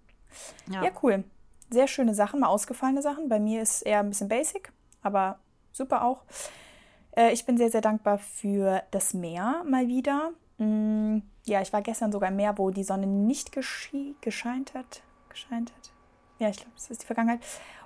Ja, 0.68 0.82
cool. 1.02 1.24
Sehr 1.70 1.86
schöne 1.86 2.14
Sachen, 2.14 2.40
mal 2.40 2.48
ausgefallene 2.48 3.02
Sachen. 3.02 3.28
Bei 3.28 3.38
mir 3.38 3.62
ist 3.62 3.82
eher 3.82 4.00
ein 4.00 4.08
bisschen 4.08 4.28
basic, 4.28 4.72
aber 5.02 5.38
super 5.72 6.04
auch. 6.04 6.24
Äh, 7.16 7.32
ich 7.32 7.46
bin 7.46 7.56
sehr, 7.56 7.70
sehr 7.70 7.80
dankbar 7.80 8.18
für 8.18 8.82
das 8.90 9.14
Meer 9.14 9.62
mal 9.64 9.86
wieder. 9.88 10.32
Mm, 10.58 11.18
ja, 11.44 11.60
ich 11.60 11.72
war 11.72 11.82
gestern 11.82 12.12
sogar 12.12 12.30
im 12.30 12.36
Meer, 12.36 12.58
wo 12.58 12.70
die 12.70 12.84
Sonne 12.84 13.06
nicht 13.06 13.52
gescheint 13.52 14.74
hat. 14.74 15.02
Gescheint 15.28 15.72
hat. 15.72 15.90
Ja, 16.38 16.48
ich 16.48 16.56
glaube, 16.56 16.72
das 16.74 16.90
ist 16.90 17.02
die 17.02 17.06
Vergangenheit. 17.06 17.40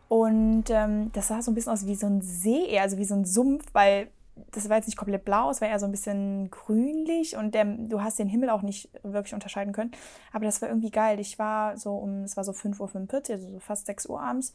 Und 0.09 0.64
ähm, 0.71 1.11
das 1.12 1.29
sah 1.29 1.43
so 1.43 1.50
ein 1.50 1.55
bisschen 1.55 1.73
aus 1.73 1.87
wie 1.87 1.95
so 1.95 2.07
ein 2.07 2.23
See, 2.23 2.79
also 2.79 2.99
wie 2.99 3.05
so 3.05 3.14
ein 3.14 3.25
Sumpf, 3.25 3.67
weil 3.73 4.09
das 4.50 4.69
war 4.69 4.76
jetzt 4.76 4.87
nicht 4.87 4.97
komplett 4.97 5.25
blau, 5.25 5.50
es 5.50 5.61
war 5.61 5.69
eher 5.69 5.79
so 5.79 5.87
ein 5.87 5.93
bisschen 5.93 6.50
grünlich 6.50 7.37
und 7.37 7.55
der, 7.55 7.64
du 7.64 8.03
hast 8.03 8.19
den 8.19 8.29
Himmel 8.29 8.50
auch 8.50 8.62
nicht 8.62 8.91
wirklich 9.03 9.35
unterscheiden 9.35 9.73
können. 9.73 9.93
Aber 10.33 10.45
das 10.45 10.61
war 10.61 10.69
irgendwie 10.69 10.91
geil. 10.91 11.21
Ich 11.21 11.38
war 11.38 11.76
so 11.76 11.95
um, 11.97 12.25
es 12.25 12.37
war 12.37 12.45
so 12.45 12.53
5.45 12.53 12.81
Uhr, 12.81 13.35
also 13.35 13.50
so 13.50 13.61
fast 13.61 13.87
6 13.87 14.07
Uhr 14.07 14.21
abends. 14.21 14.53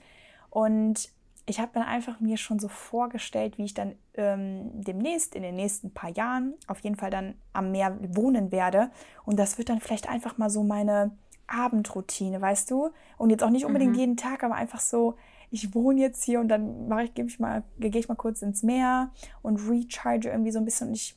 Und 0.49 1.09
ich 1.45 1.59
habe 1.59 1.71
dann 1.73 1.83
einfach 1.83 2.19
mir 2.19 2.37
schon 2.37 2.59
so 2.59 2.67
vorgestellt, 2.67 3.57
wie 3.57 3.65
ich 3.65 3.73
dann 3.73 3.95
ähm, 4.15 4.69
demnächst, 4.73 5.33
in 5.33 5.41
den 5.41 5.55
nächsten 5.55 5.91
paar 5.91 6.11
Jahren, 6.11 6.53
auf 6.67 6.79
jeden 6.81 6.95
Fall 6.95 7.09
dann 7.09 7.35
am 7.53 7.71
Meer 7.71 7.97
wohnen 8.01 8.51
werde. 8.51 8.91
Und 9.25 9.39
das 9.39 9.57
wird 9.57 9.69
dann 9.69 9.79
vielleicht 9.79 10.07
einfach 10.07 10.37
mal 10.37 10.49
so 10.49 10.63
meine 10.63 11.11
Abendroutine, 11.47 12.39
weißt 12.39 12.69
du? 12.69 12.91
Und 13.17 13.31
jetzt 13.31 13.43
auch 13.43 13.49
nicht 13.49 13.65
unbedingt 13.65 13.93
mhm. 13.93 13.99
jeden 13.99 14.17
Tag, 14.17 14.43
aber 14.43 14.55
einfach 14.55 14.79
so, 14.79 15.15
ich 15.51 15.73
wohne 15.73 16.01
jetzt 16.01 16.23
hier 16.23 16.39
und 16.39 16.47
dann 16.47 16.87
mache 16.87 17.03
ich, 17.03 17.13
gebe 17.13 17.27
ich 17.27 17.39
mal, 17.39 17.63
gehe 17.79 17.99
ich 17.99 18.07
mal 18.07 18.15
kurz 18.15 18.41
ins 18.41 18.63
Meer 18.63 19.11
und 19.41 19.57
recharge 19.69 20.29
irgendwie 20.29 20.51
so 20.51 20.59
ein 20.59 20.65
bisschen. 20.65 20.89
Und 20.89 20.95
ich 20.95 21.15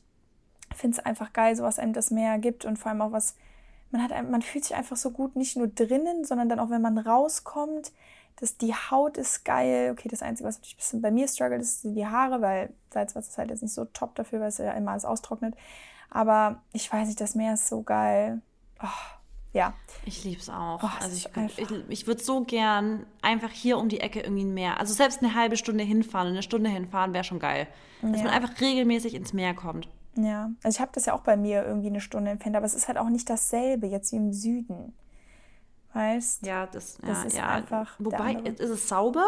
finde 0.75 0.97
es 0.97 1.05
einfach 1.05 1.33
geil, 1.33 1.55
so 1.55 1.63
was 1.63 1.79
einem 1.79 1.93
das 1.93 2.11
Meer 2.11 2.39
gibt 2.39 2.65
und 2.65 2.77
vor 2.77 2.91
allem 2.91 3.01
auch 3.01 3.11
was, 3.11 3.35
man 3.91 4.01
hat, 4.01 4.29
man 4.29 4.41
fühlt 4.41 4.65
sich 4.65 4.75
einfach 4.75 4.97
so 4.97 5.11
gut, 5.11 5.35
nicht 5.35 5.55
nur 5.55 5.67
drinnen, 5.67 6.25
sondern 6.25 6.49
dann 6.49 6.59
auch, 6.59 6.69
wenn 6.69 6.81
man 6.81 6.97
rauskommt. 6.97 7.91
Das, 8.37 8.57
die 8.57 8.73
Haut 8.73 9.17
ist 9.17 9.45
geil. 9.45 9.91
Okay, 9.91 10.09
das 10.09 10.23
Einzige, 10.23 10.47
was 10.47 10.55
natürlich 10.55 10.75
ein 10.75 10.77
bisschen 10.77 11.01
bei 11.01 11.11
mir 11.11 11.27
struggelt, 11.27 11.61
ist 11.61 11.83
die 11.83 12.07
Haare, 12.07 12.41
weil 12.41 12.73
Salzwasser 12.89 13.29
ist 13.29 13.37
halt 13.37 13.51
jetzt 13.51 13.61
nicht 13.61 13.73
so 13.73 13.85
top 13.85 14.15
dafür, 14.15 14.39
weil 14.39 14.47
es 14.47 14.57
ja 14.57 14.71
immer 14.71 14.91
alles 14.91 15.05
austrocknet. 15.05 15.55
Aber 16.09 16.61
ich 16.73 16.91
weiß 16.91 17.07
nicht, 17.07 17.21
das 17.21 17.35
Meer 17.35 17.53
ist 17.53 17.67
so 17.67 17.83
geil. 17.83 18.41
Oh, 18.81 18.87
ja. 19.53 19.73
Ich 20.05 20.23
liebe 20.23 20.41
es 20.41 20.49
auch. 20.49 20.83
Oh, 20.83 20.89
also 20.99 21.15
ich, 21.15 21.29
ich, 21.57 21.71
ich 21.87 22.07
würde 22.07 22.21
so 22.21 22.43
gern 22.43 23.05
einfach 23.21 23.51
hier 23.51 23.77
um 23.77 23.87
die 23.87 24.01
Ecke 24.01 24.21
irgendwie 24.21 24.43
ein 24.43 24.53
Meer. 24.53 24.79
Also 24.79 24.93
selbst 24.93 25.21
eine 25.21 25.35
halbe 25.35 25.57
Stunde 25.57 25.83
hinfahren, 25.83 26.29
eine 26.29 26.43
Stunde 26.43 26.69
hinfahren 26.69 27.13
wäre 27.13 27.23
schon 27.23 27.39
geil. 27.39 27.67
Dass 28.01 28.17
ja. 28.17 28.23
man 28.25 28.33
einfach 28.33 28.59
regelmäßig 28.59 29.13
ins 29.13 29.31
Meer 29.31 29.53
kommt. 29.53 29.87
Ja, 30.15 30.51
also 30.63 30.75
ich 30.75 30.81
habe 30.81 30.91
das 30.93 31.05
ja 31.05 31.13
auch 31.13 31.21
bei 31.21 31.37
mir 31.37 31.63
irgendwie 31.65 31.87
eine 31.87 32.01
Stunde 32.01 32.31
entfernt, 32.31 32.55
aber 32.55 32.65
es 32.65 32.73
ist 32.73 32.87
halt 32.87 32.97
auch 32.97 33.09
nicht 33.09 33.29
dasselbe 33.29 33.87
jetzt 33.87 34.11
wie 34.11 34.17
im 34.17 34.33
Süden. 34.33 34.93
Weißt? 35.93 36.45
Ja, 36.45 36.65
das, 36.65 36.97
das 36.97 37.21
ja, 37.21 37.23
ist 37.23 37.37
ja. 37.37 37.47
einfach. 37.47 37.95
Wobei, 37.99 38.33
ist 38.33 38.59
es 38.59 38.87
sauber? 38.87 39.27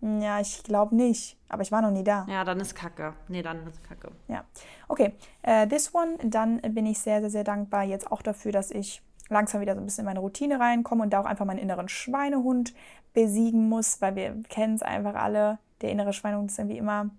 Ja, 0.00 0.40
ich 0.40 0.62
glaube 0.62 0.94
nicht. 0.94 1.36
Aber 1.48 1.62
ich 1.62 1.72
war 1.72 1.82
noch 1.82 1.90
nie 1.90 2.04
da. 2.04 2.26
Ja, 2.28 2.44
dann 2.44 2.60
ist 2.60 2.74
Kacke. 2.74 3.14
Nee, 3.28 3.42
dann 3.42 3.66
ist 3.66 3.82
Kacke. 3.82 4.12
Ja. 4.28 4.44
Okay. 4.88 5.14
Uh, 5.46 5.66
this 5.66 5.94
one, 5.94 6.16
dann 6.22 6.60
bin 6.60 6.86
ich 6.86 6.98
sehr, 6.98 7.20
sehr, 7.20 7.30
sehr 7.30 7.44
dankbar 7.44 7.82
jetzt 7.82 8.10
auch 8.10 8.22
dafür, 8.22 8.52
dass 8.52 8.70
ich 8.70 9.02
langsam 9.28 9.60
wieder 9.60 9.74
so 9.74 9.80
ein 9.80 9.84
bisschen 9.84 10.02
in 10.02 10.06
meine 10.06 10.20
Routine 10.20 10.60
reinkomme 10.60 11.02
und 11.02 11.10
da 11.10 11.20
auch 11.20 11.26
einfach 11.26 11.44
meinen 11.44 11.58
inneren 11.58 11.88
Schweinehund 11.88 12.74
besiegen 13.12 13.68
muss, 13.68 14.00
weil 14.00 14.14
wir 14.14 14.42
kennen 14.48 14.74
es 14.74 14.82
einfach 14.82 15.14
alle. 15.14 15.58
Der 15.80 15.90
innere 15.90 16.12
Schweinehund 16.12 16.50
ist 16.50 16.58
irgendwie 16.58 16.78
immer, 16.78 17.10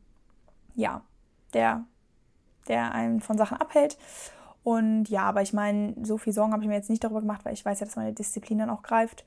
ja, 0.76 1.02
der, 1.54 1.84
der 2.68 2.94
einen 2.94 3.20
von 3.20 3.38
Sachen 3.38 3.58
abhält. 3.58 3.98
Und 4.64 5.10
ja, 5.10 5.24
aber 5.24 5.42
ich 5.42 5.54
meine, 5.54 5.96
so 6.04 6.18
viel 6.18 6.34
Sorgen 6.34 6.52
habe 6.52 6.62
ich 6.64 6.68
mir 6.68 6.76
jetzt 6.76 6.90
nicht 6.90 7.04
darüber 7.04 7.22
gemacht, 7.22 7.46
weil 7.46 7.54
ich 7.54 7.64
weiß 7.64 7.80
ja, 7.80 7.86
dass 7.86 7.96
meine 7.96 8.14
Disziplin 8.14 8.60
dann 8.60 8.70
auch 8.70 8.82
greift. 8.82 9.26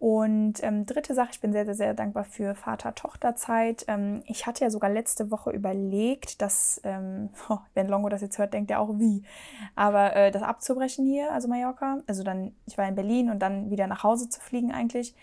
Und 0.00 0.62
ähm, 0.62 0.86
dritte 0.86 1.12
Sache, 1.12 1.30
ich 1.32 1.40
bin 1.40 1.52
sehr, 1.52 1.64
sehr, 1.64 1.74
sehr 1.74 1.92
dankbar 1.92 2.24
für 2.24 2.54
Vater-Tochter-Zeit. 2.54 3.84
Ähm, 3.88 4.22
ich 4.26 4.46
hatte 4.46 4.62
ja 4.62 4.70
sogar 4.70 4.90
letzte 4.90 5.32
Woche 5.32 5.50
überlegt, 5.50 6.40
dass, 6.40 6.80
ähm, 6.84 7.30
oh, 7.48 7.58
wenn 7.74 7.88
Longo 7.88 8.08
das 8.08 8.20
jetzt 8.20 8.38
hört, 8.38 8.54
denkt 8.54 8.70
er 8.70 8.80
auch 8.80 8.98
wie, 8.98 9.24
aber 9.74 10.14
äh, 10.14 10.30
das 10.30 10.42
abzubrechen 10.42 11.04
hier, 11.04 11.32
also 11.32 11.48
Mallorca. 11.48 11.98
Also 12.06 12.22
dann, 12.22 12.52
ich 12.66 12.78
war 12.78 12.86
in 12.86 12.94
Berlin 12.94 13.28
und 13.28 13.40
dann 13.40 13.70
wieder 13.70 13.88
nach 13.88 14.04
Hause 14.04 14.28
zu 14.28 14.40
fliegen 14.40 14.70
eigentlich, 14.70 15.16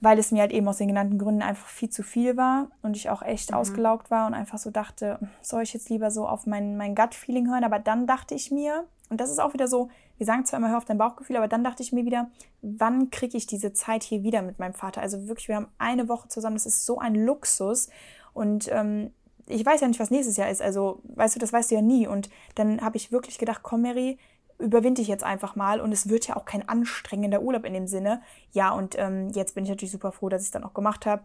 weil 0.00 0.18
es 0.18 0.32
mir 0.32 0.40
halt 0.40 0.52
eben 0.52 0.66
aus 0.66 0.78
den 0.78 0.88
genannten 0.88 1.18
Gründen 1.18 1.42
einfach 1.42 1.68
viel 1.68 1.90
zu 1.90 2.02
viel 2.02 2.36
war 2.36 2.68
und 2.82 2.96
ich 2.96 3.08
auch 3.08 3.22
echt 3.22 3.52
mhm. 3.52 3.58
ausgelaugt 3.58 4.10
war 4.10 4.26
und 4.26 4.34
einfach 4.34 4.58
so 4.58 4.72
dachte, 4.72 5.20
soll 5.42 5.62
ich 5.62 5.74
jetzt 5.74 5.90
lieber 5.90 6.10
so 6.10 6.26
auf 6.26 6.44
mein, 6.46 6.76
mein 6.76 6.96
Gut-Feeling 6.96 7.48
hören? 7.48 7.62
Aber 7.62 7.78
dann 7.78 8.08
dachte 8.08 8.34
ich 8.34 8.50
mir, 8.50 8.84
und 9.10 9.20
das 9.20 9.30
ist 9.30 9.38
auch 9.38 9.54
wieder 9.54 9.68
so, 9.68 9.90
wir 10.22 10.26
sagen 10.26 10.44
zwar 10.44 10.60
immer, 10.60 10.70
hör 10.70 10.78
auf 10.78 10.84
dein 10.84 10.98
Bauchgefühl, 10.98 11.36
aber 11.36 11.48
dann 11.48 11.64
dachte 11.64 11.82
ich 11.82 11.90
mir 11.90 12.04
wieder, 12.04 12.30
wann 12.60 13.10
kriege 13.10 13.36
ich 13.36 13.48
diese 13.48 13.72
Zeit 13.72 14.04
hier 14.04 14.22
wieder 14.22 14.40
mit 14.40 14.60
meinem 14.60 14.72
Vater? 14.72 15.00
Also 15.00 15.26
wirklich, 15.26 15.48
wir 15.48 15.56
haben 15.56 15.66
eine 15.78 16.08
Woche 16.08 16.28
zusammen, 16.28 16.54
das 16.54 16.64
ist 16.64 16.86
so 16.86 17.00
ein 17.00 17.16
Luxus. 17.16 17.88
Und 18.32 18.70
ähm, 18.70 19.10
ich 19.48 19.66
weiß 19.66 19.80
ja 19.80 19.88
nicht, 19.88 19.98
was 19.98 20.12
nächstes 20.12 20.36
Jahr 20.36 20.48
ist. 20.48 20.62
Also, 20.62 21.00
weißt 21.02 21.34
du, 21.34 21.40
das 21.40 21.52
weißt 21.52 21.72
du 21.72 21.74
ja 21.74 21.82
nie. 21.82 22.06
Und 22.06 22.30
dann 22.54 22.82
habe 22.82 22.98
ich 22.98 23.10
wirklich 23.10 23.36
gedacht, 23.38 23.64
komm, 23.64 23.82
Mary, 23.82 24.16
überwinde 24.60 25.02
ich 25.02 25.08
jetzt 25.08 25.24
einfach 25.24 25.56
mal. 25.56 25.80
Und 25.80 25.90
es 25.90 26.08
wird 26.08 26.28
ja 26.28 26.36
auch 26.36 26.44
kein 26.44 26.68
anstrengender 26.68 27.42
Urlaub 27.42 27.64
in 27.64 27.74
dem 27.74 27.88
Sinne. 27.88 28.22
Ja, 28.52 28.70
und 28.70 28.96
ähm, 29.00 29.30
jetzt 29.30 29.56
bin 29.56 29.64
ich 29.64 29.70
natürlich 29.70 29.90
super 29.90 30.12
froh, 30.12 30.28
dass 30.28 30.42
ich 30.42 30.48
es 30.48 30.52
dann 30.52 30.62
auch 30.62 30.72
gemacht 30.72 31.04
habe. 31.04 31.24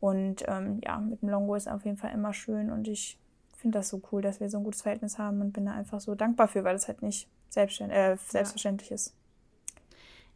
Und 0.00 0.42
ähm, 0.48 0.80
ja, 0.82 0.98
mit 1.00 1.20
dem 1.20 1.28
Longo 1.28 1.54
ist 1.54 1.68
auf 1.68 1.84
jeden 1.84 1.98
Fall 1.98 2.14
immer 2.14 2.32
schön. 2.32 2.70
Und 2.70 2.88
ich 2.88 3.18
finde 3.58 3.78
das 3.78 3.90
so 3.90 4.00
cool, 4.10 4.22
dass 4.22 4.40
wir 4.40 4.48
so 4.48 4.56
ein 4.56 4.64
gutes 4.64 4.80
Verhältnis 4.80 5.18
haben 5.18 5.42
und 5.42 5.52
bin 5.52 5.66
da 5.66 5.72
einfach 5.72 6.00
so 6.00 6.14
dankbar 6.14 6.48
für, 6.48 6.64
weil 6.64 6.72
das 6.72 6.88
halt 6.88 7.02
nicht 7.02 7.28
selbstständ 7.48 7.92
äh, 7.92 8.16
selbstverständlich 8.16 8.90
ja. 8.90 8.94
ist. 8.94 9.14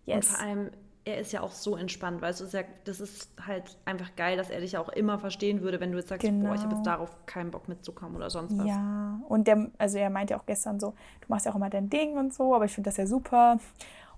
Yes. 0.05 0.17
Und 0.17 0.25
vor 0.25 0.45
allem, 0.45 0.71
er 1.05 1.19
ist 1.19 1.33
ja 1.33 1.41
auch 1.41 1.51
so 1.51 1.77
entspannt, 1.77 2.23
weil 2.23 2.33
du, 2.35 2.45
das 2.85 3.01
ist 3.01 3.31
halt 3.45 3.77
einfach 3.85 4.15
geil, 4.15 4.37
dass 4.37 4.51
er 4.51 4.61
dich 4.61 4.73
ja 4.73 4.81
auch 4.81 4.89
immer 4.89 5.19
verstehen 5.19 5.61
würde, 5.61 5.81
wenn 5.81 5.91
du 5.91 5.99
jetzt 5.99 6.09
sagst, 6.09 6.27
genau. 6.27 6.49
boah, 6.49 6.55
ich 6.55 6.63
habe 6.63 6.75
jetzt 6.75 6.87
darauf 6.87 7.11
keinen 7.27 7.51
Bock 7.51 7.69
mitzukommen 7.69 8.17
oder 8.17 8.31
sonst 8.31 8.57
was. 8.57 8.67
Ja, 8.67 9.21
und 9.29 9.49
der, 9.49 9.71
also 9.79 9.99
er 9.99 10.11
meinte 10.11 10.35
ja 10.35 10.41
auch 10.41 10.47
gestern 10.47 10.79
so, 10.79 10.91
du 11.21 11.27
machst 11.29 11.47
ja 11.47 11.53
auch 11.53 11.57
immer 11.57 11.71
dein 11.71 11.91
Ding 11.91 12.19
und 12.19 12.33
so, 12.33 12.55
aber 12.55 12.67
ich 12.67 12.73
finde 12.73 12.89
das 12.89 12.97
ja 12.97 13.07
super. 13.07 13.59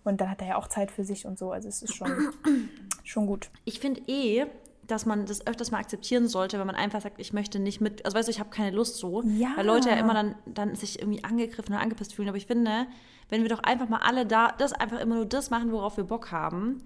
Und 0.04 0.20
dann 0.20 0.30
hat 0.30 0.42
er 0.42 0.48
ja 0.48 0.56
auch 0.56 0.68
Zeit 0.68 0.90
für 0.90 1.04
sich 1.04 1.24
und 1.24 1.38
so, 1.38 1.52
also 1.52 1.68
es 1.68 1.82
ist 1.82 1.94
schon, 1.94 2.12
schon 3.04 3.26
gut. 3.26 3.50
Ich 3.64 3.80
finde 3.80 4.02
eh, 4.06 4.46
dass 4.86 5.06
man 5.06 5.26
das 5.26 5.46
öfters 5.46 5.70
mal 5.70 5.78
akzeptieren 5.78 6.28
sollte, 6.28 6.58
wenn 6.58 6.66
man 6.66 6.76
einfach 6.76 7.00
sagt, 7.00 7.20
ich 7.20 7.32
möchte 7.32 7.58
nicht 7.58 7.80
mit, 7.80 8.04
also 8.04 8.16
weißt 8.16 8.28
du, 8.28 8.32
ich 8.32 8.40
habe 8.40 8.50
keine 8.50 8.74
Lust 8.74 8.96
so, 8.96 9.22
ja. 9.22 9.52
weil 9.56 9.66
Leute 9.66 9.88
ja 9.88 9.96
immer 9.96 10.14
dann, 10.14 10.34
dann 10.46 10.74
sich 10.74 11.00
irgendwie 11.00 11.24
angegriffen 11.24 11.72
oder 11.72 11.82
angepisst 11.82 12.14
fühlen. 12.14 12.28
Aber 12.28 12.36
ich 12.36 12.46
finde, 12.46 12.86
wenn 13.28 13.42
wir 13.42 13.48
doch 13.48 13.62
einfach 13.62 13.88
mal 13.88 14.00
alle 14.02 14.26
da, 14.26 14.52
das 14.52 14.72
einfach 14.72 15.00
immer 15.00 15.16
nur 15.16 15.26
das 15.26 15.50
machen, 15.50 15.72
worauf 15.72 15.96
wir 15.96 16.04
Bock 16.04 16.32
haben, 16.32 16.82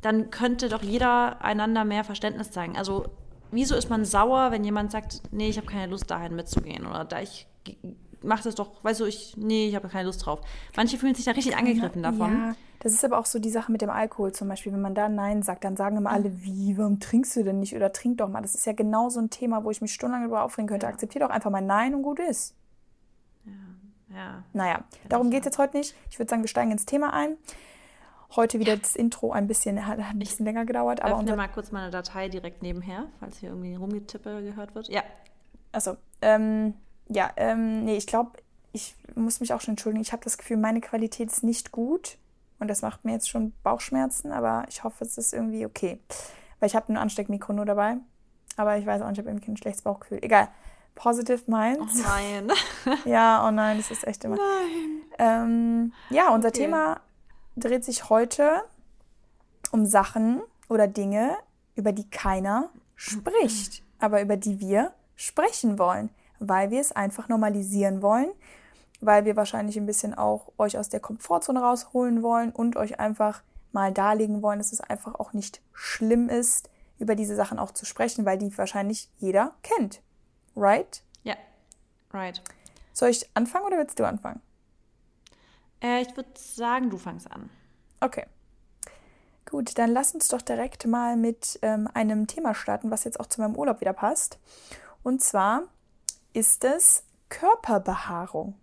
dann 0.00 0.30
könnte 0.30 0.68
doch 0.68 0.82
jeder 0.82 1.42
einander 1.44 1.84
mehr 1.84 2.04
Verständnis 2.04 2.50
zeigen. 2.50 2.76
Also 2.76 3.06
wieso 3.50 3.76
ist 3.76 3.88
man 3.88 4.04
sauer, 4.04 4.50
wenn 4.50 4.64
jemand 4.64 4.90
sagt, 4.90 5.22
nee, 5.30 5.48
ich 5.48 5.58
habe 5.58 5.66
keine 5.66 5.90
Lust 5.90 6.10
dahin 6.10 6.34
mitzugehen 6.34 6.86
oder 6.86 7.04
da 7.04 7.20
ich 7.20 7.46
mach 8.22 8.42
das 8.42 8.54
doch, 8.54 8.70
weißt 8.82 9.00
du, 9.00 9.04
ich, 9.04 9.36
nee, 9.36 9.68
ich 9.68 9.74
habe 9.74 9.88
keine 9.88 10.06
Lust 10.06 10.24
drauf. 10.24 10.40
Manche 10.76 10.98
fühlen 10.98 11.14
sich 11.14 11.24
da 11.24 11.32
richtig 11.32 11.56
angegriffen 11.56 12.02
davon. 12.02 12.32
Ja, 12.32 12.54
das 12.80 12.92
ist 12.92 13.04
aber 13.04 13.18
auch 13.18 13.26
so 13.26 13.38
die 13.38 13.50
Sache 13.50 13.70
mit 13.70 13.80
dem 13.80 13.90
Alkohol 13.90 14.32
zum 14.32 14.48
Beispiel. 14.48 14.72
Wenn 14.72 14.80
man 14.80 14.94
da 14.94 15.08
Nein 15.08 15.42
sagt, 15.42 15.64
dann 15.64 15.76
sagen 15.76 15.96
immer 15.96 16.10
alle, 16.10 16.42
wie, 16.42 16.76
warum 16.76 16.98
trinkst 16.98 17.36
du 17.36 17.44
denn 17.44 17.60
nicht 17.60 17.76
oder 17.76 17.92
trink 17.92 18.18
doch 18.18 18.28
mal. 18.28 18.42
Das 18.42 18.54
ist 18.54 18.66
ja 18.66 18.72
genau 18.72 19.08
so 19.08 19.20
ein 19.20 19.30
Thema, 19.30 19.64
wo 19.64 19.70
ich 19.70 19.80
mich 19.80 19.92
stundenlang 19.92 20.22
darüber 20.22 20.42
aufregen 20.42 20.68
könnte. 20.68 20.86
Ja. 20.86 20.92
Akzeptier 20.92 21.20
doch 21.20 21.30
einfach 21.30 21.50
mal 21.50 21.62
Nein 21.62 21.94
und 21.94 22.02
gut 22.02 22.18
ist. 22.18 22.54
Ja, 23.44 24.16
ja. 24.16 24.44
Naja, 24.52 24.84
darum 25.08 25.30
geht 25.30 25.40
es 25.40 25.46
jetzt 25.46 25.58
heute 25.58 25.76
nicht. 25.76 25.94
Ich 26.10 26.18
würde 26.18 26.28
sagen, 26.28 26.42
wir 26.42 26.48
steigen 26.48 26.72
ins 26.72 26.84
Thema 26.84 27.12
ein. 27.12 27.36
Heute 28.34 28.58
wieder 28.58 28.76
das 28.76 28.96
Intro 28.96 29.30
ein 29.30 29.46
bisschen, 29.46 29.86
hat, 29.86 29.98
ein 29.98 30.18
bisschen 30.18 30.46
länger 30.46 30.64
gedauert. 30.64 31.00
Ich 31.00 31.04
öffne 31.04 31.36
mal 31.36 31.48
kurz 31.48 31.70
meine 31.70 31.90
Datei 31.90 32.28
direkt 32.28 32.62
nebenher, 32.62 33.06
falls 33.20 33.38
hier 33.38 33.50
irgendwie 33.50 33.74
Rumgetippe 33.74 34.42
gehört 34.42 34.74
wird. 34.74 34.88
Ja. 34.88 35.02
Achso, 35.70 35.96
ähm, 36.20 36.74
ja, 37.12 37.30
ähm, 37.36 37.84
nee, 37.84 37.96
ich 37.96 38.06
glaube, 38.06 38.32
ich 38.72 38.94
muss 39.14 39.40
mich 39.40 39.52
auch 39.52 39.60
schon 39.60 39.72
entschuldigen. 39.72 40.02
Ich 40.02 40.12
habe 40.12 40.24
das 40.24 40.38
Gefühl, 40.38 40.56
meine 40.56 40.80
Qualität 40.80 41.30
ist 41.30 41.44
nicht 41.44 41.72
gut. 41.72 42.18
Und 42.58 42.68
das 42.68 42.82
macht 42.82 43.04
mir 43.04 43.12
jetzt 43.12 43.28
schon 43.28 43.52
Bauchschmerzen, 43.62 44.30
aber 44.30 44.64
ich 44.68 44.84
hoffe, 44.84 45.04
es 45.04 45.18
ist 45.18 45.32
irgendwie 45.32 45.66
okay. 45.66 45.98
Weil 46.60 46.68
ich 46.68 46.76
habe 46.76 46.92
ein 46.92 46.96
Ansteckmikro 46.96 47.52
nur 47.52 47.64
dabei. 47.64 47.96
Aber 48.56 48.76
ich 48.78 48.86
weiß 48.86 49.02
auch 49.02 49.08
nicht, 49.08 49.18
ich 49.18 49.24
habe 49.24 49.30
irgendwie 49.30 49.50
ein 49.50 49.56
schlechtes 49.56 49.82
Bauchgefühl. 49.82 50.18
Egal. 50.22 50.48
Positive 50.94 51.42
Minds. 51.46 51.94
Oh 51.96 52.02
nein. 52.06 52.52
ja, 53.04 53.46
oh 53.46 53.50
nein, 53.50 53.78
das 53.78 53.90
ist 53.90 54.06
echt 54.06 54.24
immer. 54.24 54.36
Nein. 54.36 55.02
Ähm, 55.18 55.92
ja, 56.10 56.32
unser 56.32 56.48
okay. 56.48 56.58
Thema 56.58 57.00
dreht 57.56 57.84
sich 57.84 58.08
heute 58.08 58.62
um 59.72 59.86
Sachen 59.86 60.42
oder 60.68 60.86
Dinge, 60.86 61.36
über 61.74 61.92
die 61.92 62.08
keiner 62.08 62.70
spricht, 62.94 63.82
aber 63.98 64.22
über 64.22 64.36
die 64.36 64.60
wir 64.60 64.92
sprechen 65.16 65.78
wollen 65.78 66.10
weil 66.48 66.70
wir 66.70 66.80
es 66.80 66.92
einfach 66.92 67.28
normalisieren 67.28 68.02
wollen, 68.02 68.30
weil 69.00 69.24
wir 69.24 69.36
wahrscheinlich 69.36 69.76
ein 69.76 69.86
bisschen 69.86 70.14
auch 70.14 70.52
euch 70.58 70.76
aus 70.78 70.88
der 70.88 71.00
Komfortzone 71.00 71.60
rausholen 71.60 72.22
wollen 72.22 72.50
und 72.50 72.76
euch 72.76 73.00
einfach 73.00 73.42
mal 73.72 73.92
darlegen 73.92 74.42
wollen, 74.42 74.58
dass 74.58 74.72
es 74.72 74.80
einfach 74.80 75.14
auch 75.14 75.32
nicht 75.32 75.62
schlimm 75.72 76.28
ist, 76.28 76.68
über 76.98 77.14
diese 77.14 77.34
Sachen 77.34 77.58
auch 77.58 77.70
zu 77.70 77.86
sprechen, 77.86 78.24
weil 78.24 78.38
die 78.38 78.56
wahrscheinlich 78.56 79.08
jeder 79.18 79.54
kennt. 79.62 80.02
Right? 80.54 81.02
Ja, 81.22 81.36
right. 82.12 82.42
Soll 82.92 83.08
ich 83.08 83.28
anfangen 83.34 83.64
oder 83.66 83.78
willst 83.78 83.98
du 83.98 84.06
anfangen? 84.06 84.40
Äh, 85.82 86.02
ich 86.02 86.16
würde 86.16 86.30
sagen, 86.34 86.90
du 86.90 86.98
fangst 86.98 87.30
an. 87.30 87.50
Okay. 88.00 88.26
Gut, 89.48 89.76
dann 89.78 89.90
lass 89.90 90.14
uns 90.14 90.28
doch 90.28 90.42
direkt 90.42 90.86
mal 90.86 91.16
mit 91.16 91.58
ähm, 91.62 91.88
einem 91.92 92.26
Thema 92.26 92.54
starten, 92.54 92.90
was 92.90 93.04
jetzt 93.04 93.18
auch 93.18 93.26
zu 93.26 93.40
meinem 93.40 93.56
Urlaub 93.56 93.80
wieder 93.80 93.92
passt. 93.92 94.38
Und 95.02 95.22
zwar 95.22 95.64
ist 96.32 96.64
es 96.64 97.04
Körperbehaarung. 97.28 98.54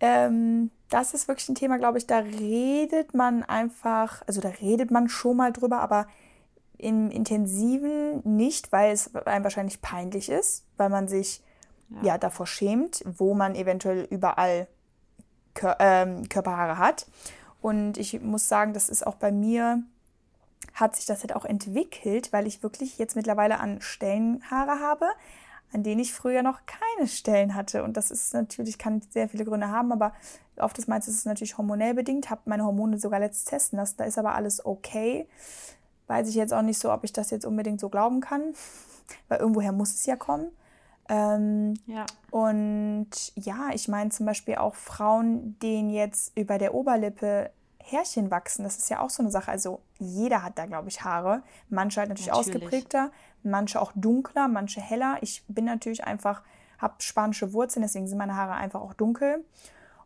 Ähm, 0.00 0.70
das 0.90 1.14
ist 1.14 1.28
wirklich 1.28 1.48
ein 1.48 1.54
Thema, 1.54 1.78
glaube 1.78 1.98
ich, 1.98 2.06
da 2.06 2.18
redet 2.18 3.14
man 3.14 3.42
einfach, 3.42 4.22
also 4.26 4.40
da 4.40 4.48
redet 4.48 4.90
man 4.90 5.08
schon 5.08 5.36
mal 5.36 5.52
drüber, 5.52 5.80
aber 5.80 6.06
im 6.78 7.10
Intensiven 7.10 8.20
nicht, 8.24 8.72
weil 8.72 8.92
es 8.92 9.14
einem 9.14 9.44
wahrscheinlich 9.44 9.80
peinlich 9.80 10.28
ist, 10.28 10.64
weil 10.76 10.88
man 10.88 11.08
sich 11.08 11.42
ja, 11.88 12.02
ja 12.02 12.18
davor 12.18 12.46
schämt, 12.46 13.02
wo 13.06 13.34
man 13.34 13.54
eventuell 13.54 14.06
überall 14.10 14.66
Kör 15.54 15.76
ähm, 15.78 16.28
Körperhaare 16.28 16.78
hat. 16.78 17.06
Und 17.62 17.96
ich 17.96 18.20
muss 18.20 18.48
sagen, 18.48 18.74
das 18.74 18.88
ist 18.88 19.06
auch 19.06 19.14
bei 19.14 19.32
mir, 19.32 19.82
hat 20.74 20.96
sich 20.96 21.06
das 21.06 21.20
halt 21.20 21.34
auch 21.34 21.44
entwickelt, 21.44 22.32
weil 22.32 22.46
ich 22.46 22.62
wirklich 22.62 22.98
jetzt 22.98 23.16
mittlerweile 23.16 23.60
an 23.60 23.80
Stellen 23.80 24.42
Haare 24.50 24.80
habe, 24.80 25.06
an 25.72 25.82
denen 25.82 26.00
ich 26.00 26.12
früher 26.12 26.42
noch 26.42 26.60
keine 26.66 27.08
Stellen 27.08 27.54
hatte. 27.54 27.82
Und 27.82 27.96
das 27.96 28.10
ist 28.10 28.32
natürlich, 28.34 28.78
kann 28.78 29.02
sehr 29.10 29.28
viele 29.28 29.44
Gründe 29.44 29.70
haben, 29.70 29.92
aber 29.92 30.12
oftmals 30.56 31.08
ist 31.08 31.18
es 31.18 31.24
natürlich 31.24 31.58
hormonell 31.58 31.94
bedingt. 31.94 32.30
Habe 32.30 32.42
meine 32.44 32.64
Hormone 32.64 32.98
sogar 32.98 33.20
letzt 33.20 33.48
testen 33.48 33.78
lassen. 33.78 33.96
Da 33.98 34.04
ist 34.04 34.18
aber 34.18 34.34
alles 34.34 34.64
okay. 34.64 35.26
Weiß 36.06 36.28
ich 36.28 36.34
jetzt 36.34 36.52
auch 36.52 36.62
nicht 36.62 36.78
so, 36.78 36.92
ob 36.92 37.04
ich 37.04 37.12
das 37.12 37.30
jetzt 37.30 37.46
unbedingt 37.46 37.80
so 37.80 37.88
glauben 37.88 38.20
kann, 38.20 38.54
weil 39.28 39.40
irgendwoher 39.40 39.72
muss 39.72 39.94
es 39.94 40.06
ja 40.06 40.16
kommen. 40.16 40.48
Ähm, 41.08 41.74
ja. 41.86 42.06
Und 42.30 43.10
ja, 43.34 43.70
ich 43.74 43.88
meine 43.88 44.10
zum 44.10 44.26
Beispiel 44.26 44.56
auch 44.56 44.74
Frauen, 44.74 45.58
denen 45.60 45.90
jetzt 45.90 46.36
über 46.36 46.58
der 46.58 46.74
Oberlippe 46.74 47.50
Härchen 47.86 48.30
wachsen, 48.30 48.64
das 48.64 48.78
ist 48.78 48.88
ja 48.88 49.00
auch 49.00 49.10
so 49.10 49.22
eine 49.22 49.30
Sache. 49.30 49.50
Also 49.50 49.80
jeder 49.98 50.42
hat 50.42 50.58
da, 50.58 50.66
glaube 50.66 50.88
ich, 50.88 51.04
Haare. 51.04 51.42
Manche 51.68 52.00
halt 52.00 52.08
natürlich, 52.08 52.28
natürlich, 52.28 52.56
ausgeprägter, 52.56 53.10
manche 53.42 53.80
auch 53.80 53.92
dunkler, 53.94 54.48
manche 54.48 54.80
heller. 54.80 55.18
Ich 55.20 55.44
bin 55.48 55.66
natürlich 55.66 56.04
einfach, 56.04 56.42
habe 56.78 56.94
spanische 56.98 57.52
Wurzeln, 57.52 57.82
deswegen 57.82 58.08
sind 58.08 58.18
meine 58.18 58.36
Haare 58.36 58.54
einfach 58.54 58.80
auch 58.80 58.94
dunkel. 58.94 59.44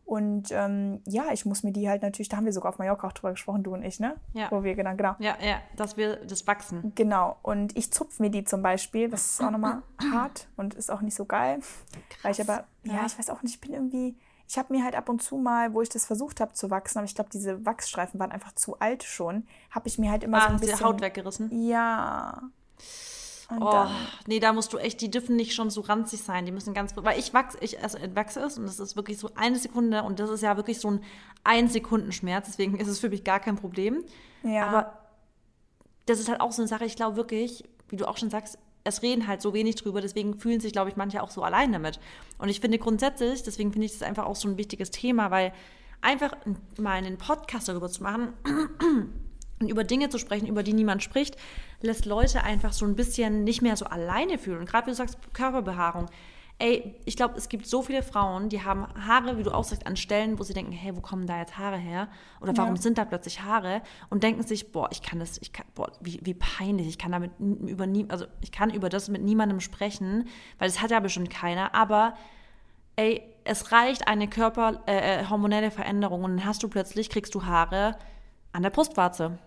Und 0.09 0.51
ähm, 0.53 1.03
ja, 1.05 1.33
ich 1.33 1.45
muss 1.45 1.63
mir 1.63 1.71
die 1.71 1.87
halt 1.87 2.01
natürlich, 2.01 2.31
da 2.31 2.39
haben 2.39 2.47
wir 2.47 2.53
sogar 2.55 2.71
auf 2.71 2.79
Mallorca 2.79 3.07
auch 3.07 3.13
drüber 3.13 3.33
gesprochen, 3.33 3.63
du 3.63 3.75
und 3.75 3.83
ich, 3.83 4.01
ne? 4.01 4.17
Ja. 4.33 4.51
Wo 4.51 4.65
wir, 4.65 4.75
genau, 4.75 4.97
genau. 4.97 5.15
Ja, 5.19 5.37
ja, 5.39 5.61
dass 5.77 5.99
wir 5.99 6.17
das 6.25 6.47
wachsen. 6.47 6.93
Genau. 6.95 7.37
Und 7.43 7.77
ich 7.77 7.93
zupfe 7.93 8.23
mir 8.23 8.31
die 8.31 8.43
zum 8.43 8.63
Beispiel. 8.63 9.11
Das 9.11 9.33
ist 9.33 9.43
auch 9.43 9.51
nochmal 9.51 9.83
hart 10.13 10.49
und 10.57 10.73
ist 10.73 10.91
auch 10.91 11.03
nicht 11.03 11.15
so 11.15 11.27
geil. 11.27 11.59
Krass. 12.09 12.25
Weil 12.25 12.33
ich 12.33 12.41
aber, 12.41 12.65
ja. 12.85 12.95
ja, 12.95 13.07
ich 13.07 13.19
weiß 13.19 13.29
auch 13.29 13.43
nicht, 13.43 13.57
ich 13.57 13.61
bin 13.61 13.75
irgendwie, 13.75 14.17
ich 14.49 14.57
habe 14.57 14.75
mir 14.75 14.83
halt 14.83 14.95
ab 14.95 15.09
und 15.09 15.23
zu 15.23 15.37
mal, 15.37 15.75
wo 15.75 15.83
ich 15.83 15.91
das 15.91 16.07
versucht 16.07 16.41
habe 16.41 16.55
zu 16.55 16.71
wachsen, 16.71 16.99
aber 16.99 17.05
ich 17.05 17.15
glaube, 17.15 17.31
diese 17.31 17.65
Wachsstreifen 17.67 18.19
waren 18.19 18.33
einfach 18.33 18.53
zu 18.53 18.79
alt 18.81 19.05
schon, 19.05 19.47
habe 19.71 19.89
ich 19.89 19.99
mir 19.99 20.11
halt 20.11 20.25
immer 20.25 20.39
ah, 20.39 20.47
so 20.47 20.49
ein 20.55 20.61
bisschen... 20.61 20.79
Die 20.79 20.85
Haut 20.85 21.01
weggerissen? 21.01 21.67
Ja. 21.67 22.43
Und 23.51 23.63
oh, 23.63 23.87
nee, 24.27 24.41
da 24.41 24.53
musst 24.53 24.73
du 24.73 24.79
echt, 24.79 25.01
die 25.01 25.11
dürfen 25.11 25.37
nicht 25.37 25.55
schon 25.55 25.71
so 25.71 25.81
ranzig 25.81 26.23
sein, 26.23 26.45
die 26.45 26.53
müssen 26.53 26.75
ganz, 26.75 26.95
weil 26.97 27.19
ich 27.19 27.33
wachse, 27.33 27.57
ich 27.61 27.83
also 27.83 27.99
wachse 28.15 28.41
es 28.41 28.59
und 28.59 28.67
das 28.67 28.79
ist 28.79 28.95
wirklich 28.95 29.19
so 29.19 29.31
eine 29.35 29.59
Sekunde 29.59 30.03
und 30.03 30.21
das 30.21 30.29
ist 30.29 30.43
ja 30.43 30.57
wirklich 30.57 30.81
so 30.81 30.91
ein 30.91 31.05
ein 31.45 31.69
Sekunden 31.69 32.13
Schmerz, 32.13 32.47
deswegen 32.47 32.77
ist 32.79 32.89
es 32.89 32.99
für 32.99 33.09
mich 33.09 33.25
gar 33.25 33.41
kein 33.41 33.57
Problem. 33.57 34.05
Ja. 34.43 34.67
Aber 34.67 34.99
das 36.05 36.21
ist 36.21 36.29
halt 36.29 36.43
auch 36.43 36.53
so 36.53 36.61
eine 36.63 36.69
Sache, 36.69 36.85
ich 36.85 36.97
glaube 36.97 37.17
wirklich, 37.17 37.65
wie 37.89 37.97
du 37.97 38.07
auch 38.07 38.19
schon 38.19 38.29
sagst, 38.29 38.59
es 38.89 39.03
reden 39.03 39.27
halt 39.27 39.43
so 39.43 39.55
wenig 39.55 39.77
drüber, 39.77 40.01
deswegen 40.01 40.39
fühlen 40.39 40.61
sich, 40.61 40.73
glaube 40.73 40.91
ich, 40.91 40.97
manche 40.97 41.23
auch 41.23 41.31
so 41.31 41.43
allein 41.43 41.73
damit. 41.73 42.01
Und 42.39 42.49
ich 42.49 42.61
finde 42.61 42.79
grundsätzlich, 42.79 43.43
deswegen 43.43 43.73
finde 43.73 43.87
ich 43.87 43.93
das 43.93 44.03
einfach 44.03 44.27
auch 44.27 44.37
so 44.37 44.49
ein 44.49 44.59
wichtiges 44.59 44.91
Thema, 44.91 45.31
weil 45.31 45.53
einfach 46.01 46.37
mal 46.79 46.95
einen 46.95 47.19
Podcast 47.19 47.69
darüber 47.69 47.89
zu 47.89 48.03
machen, 48.03 48.33
und 49.61 49.69
über 49.69 49.85
Dinge 49.85 50.09
zu 50.09 50.19
sprechen, 50.19 50.47
über 50.47 50.63
die 50.63 50.73
niemand 50.73 51.03
spricht, 51.03 51.37
lässt 51.81 52.07
Leute 52.07 52.43
einfach 52.45 52.73
so 52.73 52.85
ein 52.85 52.95
bisschen 52.95 53.45
nicht 53.45 53.63
mehr 53.63 53.77
so 53.77 53.87
alleine 53.87 54.39
fühlen. 54.39 54.61
Und 54.61 54.69
gerade 54.69 54.87
wie 54.87 54.91
du 54.91 54.97
sagst, 54.97 55.19
Körperbehaarung. 55.33 56.07
Ey, 56.61 56.97
ich 57.05 57.17
glaube, 57.17 57.37
es 57.37 57.49
gibt 57.49 57.69
so 57.69 57.83
viele 57.83 58.03
Frauen, 58.03 58.49
die 58.49 58.65
haben 58.65 58.89
Haare, 59.07 59.39
wie 59.39 59.45
du 59.45 59.55
auch 59.55 59.63
sagst, 59.63 59.87
an 59.87 59.95
Stellen, 59.97 60.41
wo 60.41 60.43
sie 60.43 60.55
denken, 60.55 60.73
hey, 60.73 60.97
wo 60.97 61.01
kommen 61.01 61.29
da 61.29 61.39
jetzt 61.39 61.57
Haare 61.57 61.77
her? 61.77 62.09
Oder 62.41 62.57
warum 62.57 62.75
ja. 62.75 62.83
sind 62.83 62.99
da 62.99 63.05
plötzlich 63.05 63.43
Haare? 63.43 63.81
Und 64.11 64.25
denken 64.25 64.43
sich, 64.43 64.73
boah, 64.73 64.89
ich 64.91 65.01
kann 65.01 65.21
das, 65.21 65.39
ich 65.39 65.53
kann, 65.53 65.67
boah, 65.77 65.93
wie, 66.01 66.19
wie 66.25 66.35
peinlich, 66.35 66.89
ich 66.89 66.99
kann 66.99 67.13
damit 67.13 67.31
über 67.39 67.87
nie, 67.87 68.07
also 68.09 68.27
ich 68.41 68.51
kann 68.51 68.71
über 68.71 68.89
das 68.89 69.09
mit 69.09 69.23
niemandem 69.23 69.61
sprechen, 69.61 70.27
weil 70.59 70.69
das 70.69 70.83
hat 70.83 70.91
ja 70.91 70.99
bestimmt 70.99 71.31
keiner, 71.31 71.77
aber 71.77 72.15
ey, 72.97 73.23
es 73.45 73.71
reicht 73.71 74.09
eine 74.09 74.27
Körper, 74.27 74.83
äh, 74.87 75.21
äh 75.21 75.27
hormonelle 75.27 75.71
Veränderung 75.71 76.25
und 76.25 76.39
dann 76.39 76.45
hast 76.45 76.65
du 76.65 76.69
plötzlich, 76.69 77.09
kriegst 77.09 77.37
du 77.37 77.47
Haare 77.47 77.97
an 78.53 78.65
der 78.65 78.71
Brustwarze 78.71 79.39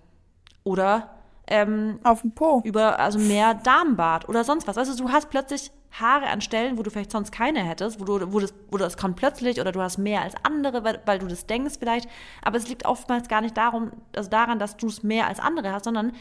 oder 0.64 1.21
ähm, 1.48 2.00
auf 2.04 2.22
dem 2.22 2.32
Po. 2.32 2.62
Über, 2.64 3.00
also 3.00 3.20
mehr 3.20 3.54
Darmbart 3.54 4.30
oder 4.30 4.44
sonst 4.44 4.68
was. 4.68 4.78
Also 4.78 4.96
du 4.96 5.12
hast 5.12 5.30
plötzlich 5.30 5.72
Haare 5.92 6.28
an 6.28 6.40
Stellen, 6.40 6.78
wo 6.78 6.84
du 6.84 6.90
vielleicht 6.90 7.12
sonst 7.12 7.32
keine 7.32 7.64
hättest, 7.64 8.00
wo 8.00 8.06
du, 8.06 8.32
wo 8.32 8.40
das, 8.40 8.54
wo 8.70 8.78
das 8.78 8.96
kommt 8.96 9.18
plötzlich 9.18 9.60
oder 9.60 9.74
du 9.74 9.82
hast 9.82 9.98
mehr 9.98 10.22
als 10.22 10.36
andere, 10.44 10.84
weil, 10.86 11.02
weil 11.06 11.20
du 11.20 11.28
das 11.28 11.48
denkst 11.48 11.76
vielleicht. 11.80 12.08
Aber 12.42 12.58
es 12.58 12.70
liegt 12.70 12.86
oftmals 12.86 13.28
gar 13.28 13.42
nicht 13.42 13.58
darum, 13.58 13.92
also 14.16 14.30
daran, 14.30 14.58
dass 14.58 14.78
du 14.78 14.88
es 14.88 15.04
mehr 15.04 15.28
als 15.28 15.40
andere 15.40 15.74
hast, 15.74 15.84
sondern 15.84 16.14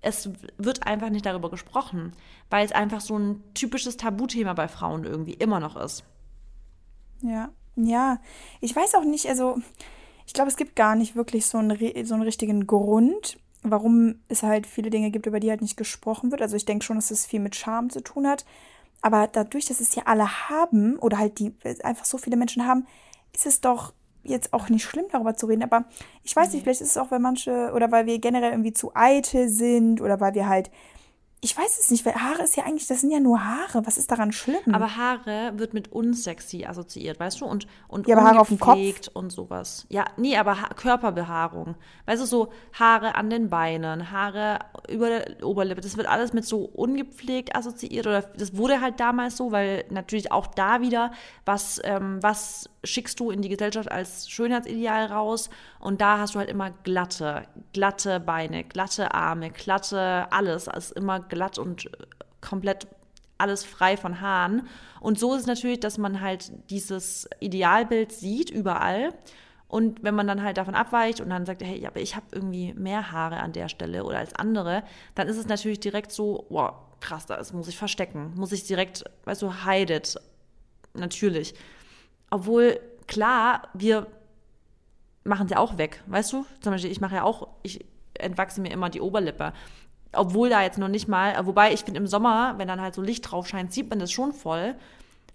es 0.00 0.30
wird 0.56 0.86
einfach 0.86 1.10
nicht 1.10 1.26
darüber 1.26 1.50
gesprochen, 1.50 2.12
weil 2.50 2.64
es 2.64 2.72
einfach 2.72 3.00
so 3.00 3.18
ein 3.18 3.42
typisches 3.54 3.96
Tabuthema 3.96 4.54
bei 4.54 4.68
Frauen 4.68 5.04
irgendwie 5.04 5.34
immer 5.34 5.60
noch 5.60 5.76
ist. 5.76 6.04
Ja, 7.20 7.50
ja. 7.76 8.18
Ich 8.60 8.74
weiß 8.74 8.94
auch 8.94 9.04
nicht, 9.04 9.26
also 9.26 9.58
ich 10.26 10.32
glaube, 10.32 10.50
es 10.50 10.56
gibt 10.56 10.76
gar 10.76 10.94
nicht 10.94 11.16
wirklich 11.16 11.46
so 11.46 11.58
einen, 11.58 11.76
so 12.06 12.14
einen 12.14 12.22
richtigen 12.22 12.66
Grund, 12.66 13.38
warum 13.62 14.16
es 14.28 14.42
halt 14.42 14.66
viele 14.66 14.90
Dinge 14.90 15.10
gibt, 15.10 15.26
über 15.26 15.40
die 15.40 15.50
halt 15.50 15.62
nicht 15.62 15.76
gesprochen 15.76 16.30
wird. 16.30 16.42
Also 16.42 16.56
ich 16.56 16.64
denke 16.64 16.84
schon, 16.84 16.96
dass 16.96 17.10
es 17.10 17.26
viel 17.26 17.40
mit 17.40 17.56
Charme 17.56 17.90
zu 17.90 18.00
tun 18.00 18.26
hat. 18.26 18.44
Aber 19.00 19.28
dadurch, 19.28 19.66
dass 19.66 19.80
es 19.80 19.94
ja 19.94 20.04
alle 20.06 20.48
haben 20.48 20.98
oder 20.98 21.18
halt 21.18 21.38
die 21.38 21.54
einfach 21.82 22.04
so 22.04 22.18
viele 22.18 22.36
Menschen 22.36 22.66
haben, 22.66 22.86
ist 23.32 23.46
es 23.46 23.60
doch 23.60 23.92
jetzt 24.24 24.52
auch 24.52 24.68
nicht 24.68 24.84
schlimm, 24.84 25.06
darüber 25.10 25.36
zu 25.36 25.46
reden. 25.46 25.62
Aber 25.62 25.84
ich 26.24 26.34
weiß 26.34 26.52
nicht, 26.52 26.62
vielleicht 26.62 26.80
ist 26.80 26.90
es 26.90 26.96
auch, 26.96 27.10
weil 27.10 27.20
manche 27.20 27.72
oder 27.74 27.90
weil 27.90 28.06
wir 28.06 28.18
generell 28.18 28.50
irgendwie 28.50 28.72
zu 28.72 28.92
eitel 28.94 29.48
sind 29.48 30.00
oder 30.00 30.20
weil 30.20 30.34
wir 30.34 30.48
halt 30.48 30.70
ich 31.40 31.56
weiß 31.56 31.78
es 31.78 31.90
nicht, 31.92 32.04
weil 32.04 32.16
Haare 32.16 32.42
ist 32.42 32.56
ja 32.56 32.64
eigentlich, 32.64 32.88
das 32.88 33.00
sind 33.00 33.12
ja 33.12 33.20
nur 33.20 33.44
Haare. 33.44 33.86
Was 33.86 33.96
ist 33.96 34.10
daran 34.10 34.32
schlimm? 34.32 34.58
Aber 34.72 34.96
Haare 34.96 35.52
wird 35.56 35.72
mit 35.72 35.92
unsexy 35.92 36.64
assoziiert, 36.64 37.20
weißt 37.20 37.40
du? 37.40 37.44
Und, 37.44 37.68
und 37.86 38.08
ja, 38.08 38.16
aber 38.16 38.26
Haare 38.26 38.40
auf 38.40 38.48
dem 38.48 38.58
Kopf 38.58 39.08
und 39.12 39.30
sowas. 39.30 39.86
Ja, 39.88 40.04
nee, 40.16 40.36
aber 40.36 40.60
ha 40.60 40.68
Körperbehaarung. 40.74 41.76
Weißt 42.06 42.20
du, 42.20 42.26
so 42.26 42.48
Haare 42.72 43.14
an 43.14 43.30
den 43.30 43.50
Beinen, 43.50 44.10
Haare 44.10 44.58
über 44.88 45.08
der 45.10 45.46
Oberlippe. 45.46 45.80
Das 45.80 45.96
wird 45.96 46.08
alles 46.08 46.32
mit 46.32 46.44
so 46.44 46.64
ungepflegt 46.64 47.54
assoziiert. 47.54 48.08
Oder 48.08 48.22
das 48.22 48.56
wurde 48.56 48.80
halt 48.80 48.98
damals 48.98 49.36
so, 49.36 49.52
weil 49.52 49.84
natürlich 49.90 50.32
auch 50.32 50.48
da 50.48 50.80
wieder, 50.80 51.12
was, 51.44 51.80
ähm, 51.84 52.18
was 52.20 52.68
schickst 52.82 53.20
du 53.20 53.30
in 53.30 53.42
die 53.42 53.48
Gesellschaft 53.48 53.92
als 53.92 54.28
Schönheitsideal 54.28 55.06
raus? 55.06 55.50
Und 55.78 56.00
da 56.00 56.18
hast 56.18 56.34
du 56.34 56.40
halt 56.40 56.50
immer 56.50 56.72
glatte, 56.82 57.44
glatte 57.72 58.18
Beine, 58.18 58.64
glatte 58.64 59.14
Arme, 59.14 59.50
glatte 59.50 60.26
alles. 60.32 60.66
Es 60.66 60.86
ist 60.86 60.96
immer 60.96 61.27
glatt 61.28 61.58
und 61.58 61.86
äh, 61.86 61.90
komplett 62.40 62.86
alles 63.38 63.64
frei 63.64 63.96
von 63.96 64.20
Haaren. 64.20 64.66
Und 65.00 65.18
so 65.18 65.34
ist 65.34 65.42
es 65.42 65.46
natürlich, 65.46 65.80
dass 65.80 65.96
man 65.96 66.20
halt 66.20 66.50
dieses 66.70 67.28
Idealbild 67.40 68.12
sieht 68.12 68.50
überall. 68.50 69.14
Und 69.68 70.02
wenn 70.02 70.14
man 70.14 70.26
dann 70.26 70.42
halt 70.42 70.56
davon 70.56 70.74
abweicht 70.74 71.20
und 71.20 71.30
dann 71.30 71.46
sagt, 71.46 71.62
hey, 71.62 71.86
aber 71.86 72.00
ich 72.00 72.16
habe 72.16 72.26
irgendwie 72.32 72.72
mehr 72.72 73.12
Haare 73.12 73.36
an 73.38 73.52
der 73.52 73.68
Stelle 73.68 74.04
oder 74.04 74.18
als 74.18 74.34
andere, 74.34 74.82
dann 75.14 75.28
ist 75.28 75.36
es 75.36 75.46
natürlich 75.46 75.78
direkt 75.78 76.10
so, 76.10 76.46
wow, 76.48 76.72
krass, 77.00 77.26
das 77.26 77.52
muss 77.52 77.68
ich 77.68 77.78
verstecken. 77.78 78.32
Muss 78.34 78.52
ich 78.52 78.64
direkt, 78.64 79.04
weißt 79.24 79.42
du, 79.42 79.52
hide 79.66 79.94
it. 79.94 80.16
Natürlich. 80.94 81.54
Obwohl, 82.30 82.80
klar, 83.06 83.68
wir 83.74 84.06
machen 85.24 85.48
sie 85.48 85.56
auch 85.56 85.78
weg, 85.78 86.02
weißt 86.06 86.32
du? 86.32 86.46
Zum 86.60 86.72
Beispiel, 86.72 86.90
ich 86.90 87.00
mache 87.00 87.16
ja 87.16 87.22
auch, 87.22 87.48
ich 87.62 87.84
entwachse 88.14 88.60
mir 88.60 88.72
immer 88.72 88.88
die 88.88 89.00
Oberlippe 89.00 89.52
obwohl 90.12 90.48
da 90.48 90.62
jetzt 90.62 90.78
noch 90.78 90.88
nicht 90.88 91.08
mal, 91.08 91.34
wobei 91.46 91.72
ich 91.72 91.84
finde 91.84 92.00
im 92.00 92.06
Sommer, 92.06 92.54
wenn 92.56 92.68
dann 92.68 92.80
halt 92.80 92.94
so 92.94 93.02
Licht 93.02 93.30
drauf 93.30 93.46
scheint, 93.46 93.72
sieht 93.72 93.90
man 93.90 93.98
das 93.98 94.10
schon 94.10 94.32
voll. 94.32 94.74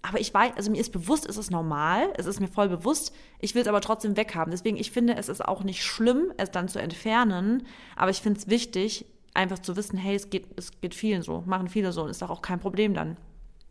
Aber 0.02 0.20
ich 0.20 0.34
weiß, 0.34 0.52
also 0.56 0.70
mir 0.70 0.80
ist 0.80 0.92
bewusst, 0.92 1.26
es 1.26 1.38
ist 1.38 1.50
normal, 1.50 2.08
es 2.18 2.26
ist 2.26 2.38
mir 2.38 2.48
voll 2.48 2.68
bewusst, 2.68 3.14
ich 3.40 3.54
will 3.54 3.62
es 3.62 3.68
aber 3.68 3.80
trotzdem 3.80 4.18
weghaben. 4.18 4.50
Deswegen, 4.50 4.76
ich 4.76 4.90
finde, 4.90 5.16
es 5.16 5.30
ist 5.30 5.42
auch 5.42 5.64
nicht 5.64 5.82
schlimm, 5.82 6.32
es 6.36 6.50
dann 6.50 6.68
zu 6.68 6.78
entfernen, 6.78 7.66
aber 7.96 8.10
ich 8.10 8.20
finde 8.20 8.38
es 8.38 8.48
wichtig, 8.48 9.06
einfach 9.32 9.58
zu 9.58 9.76
wissen, 9.76 9.96
hey, 9.96 10.14
es 10.14 10.28
geht, 10.28 10.46
es 10.56 10.78
geht 10.80 10.94
vielen 10.94 11.22
so, 11.22 11.42
machen 11.46 11.68
viele 11.68 11.92
so 11.92 12.02
und 12.02 12.10
ist 12.10 12.20
doch 12.20 12.30
auch 12.30 12.42
kein 12.42 12.60
Problem 12.60 12.92
dann. 12.92 13.16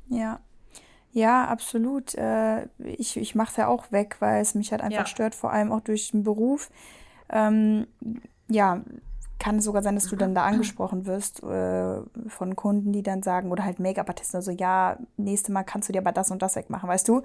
Ja. 0.09 0.39
Ja, 1.11 1.45
absolut. 1.45 2.15
Äh, 2.15 2.67
ich 2.79 3.17
ich 3.17 3.35
mache 3.35 3.51
es 3.51 3.57
ja 3.57 3.67
auch 3.67 3.91
weg, 3.91 4.15
weil 4.19 4.41
es 4.41 4.55
mich 4.55 4.71
halt 4.71 4.81
einfach 4.81 5.01
ja. 5.01 5.05
stört, 5.05 5.35
vor 5.35 5.53
allem 5.53 5.71
auch 5.71 5.81
durch 5.81 6.09
den 6.09 6.23
Beruf. 6.23 6.71
Ähm, 7.29 7.85
ja, 8.49 8.81
kann 9.43 9.57
es 9.57 9.65
sogar 9.65 9.83
sein, 9.83 9.95
dass 9.95 10.07
du 10.07 10.15
dann 10.15 10.33
da 10.33 10.45
angesprochen 10.45 11.05
wirst 11.05 11.43
äh, 11.43 11.97
von 12.27 12.55
Kunden, 12.55 12.93
die 12.93 13.03
dann 13.03 13.21
sagen, 13.21 13.51
oder 13.51 13.65
halt 13.65 13.77
Make-up-Artisten, 13.77 14.37
also 14.37 14.51
ja, 14.51 14.95
nächste 15.17 15.51
Mal 15.51 15.63
kannst 15.63 15.89
du 15.89 15.93
dir 15.93 15.99
aber 15.99 16.13
das 16.13 16.31
und 16.31 16.41
das 16.41 16.55
wegmachen, 16.55 16.87
weißt 16.87 17.09
du? 17.09 17.23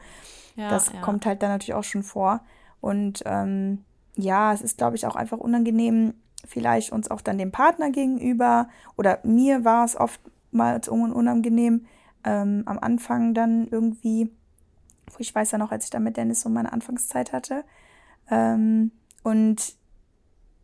Ja, 0.57 0.69
das 0.69 0.93
ja. 0.93 1.01
kommt 1.01 1.27
halt 1.27 1.45
dann 1.45 1.51
natürlich 1.51 1.75
auch 1.75 1.85
schon 1.85 2.03
vor. 2.03 2.41
Und 2.81 3.23
ähm, 3.25 3.85
ja, 4.17 4.53
es 4.53 4.63
ist, 4.63 4.79
glaube 4.79 4.97
ich, 4.97 5.07
auch 5.07 5.15
einfach 5.15 5.39
unangenehm, 5.39 6.15
vielleicht 6.45 6.91
uns 6.91 7.09
auch 7.09 7.21
dann 7.21 7.39
dem 7.39 7.53
Partner 7.53 7.93
gegenüber. 7.93 8.69
Oder 8.97 9.21
mir 9.23 9.65
war 9.65 9.85
es 9.85 9.95
oftmals 9.95 10.89
un- 10.89 11.13
unangenehm, 11.13 11.87
ähm, 12.25 12.65
am 12.67 12.81
Anfang 12.81 13.33
dann 13.33 13.69
irgendwie, 13.69 14.33
ich 15.19 15.33
weiß 15.33 15.53
ja 15.53 15.59
noch, 15.59 15.71
als 15.71 15.85
ich 15.85 15.91
dann 15.91 16.03
mit 16.03 16.17
Dennis 16.17 16.41
so 16.41 16.49
meine 16.49 16.73
Anfangszeit 16.73 17.33
hatte. 17.33 17.63
Ähm, 18.29 18.91
und 19.23 19.78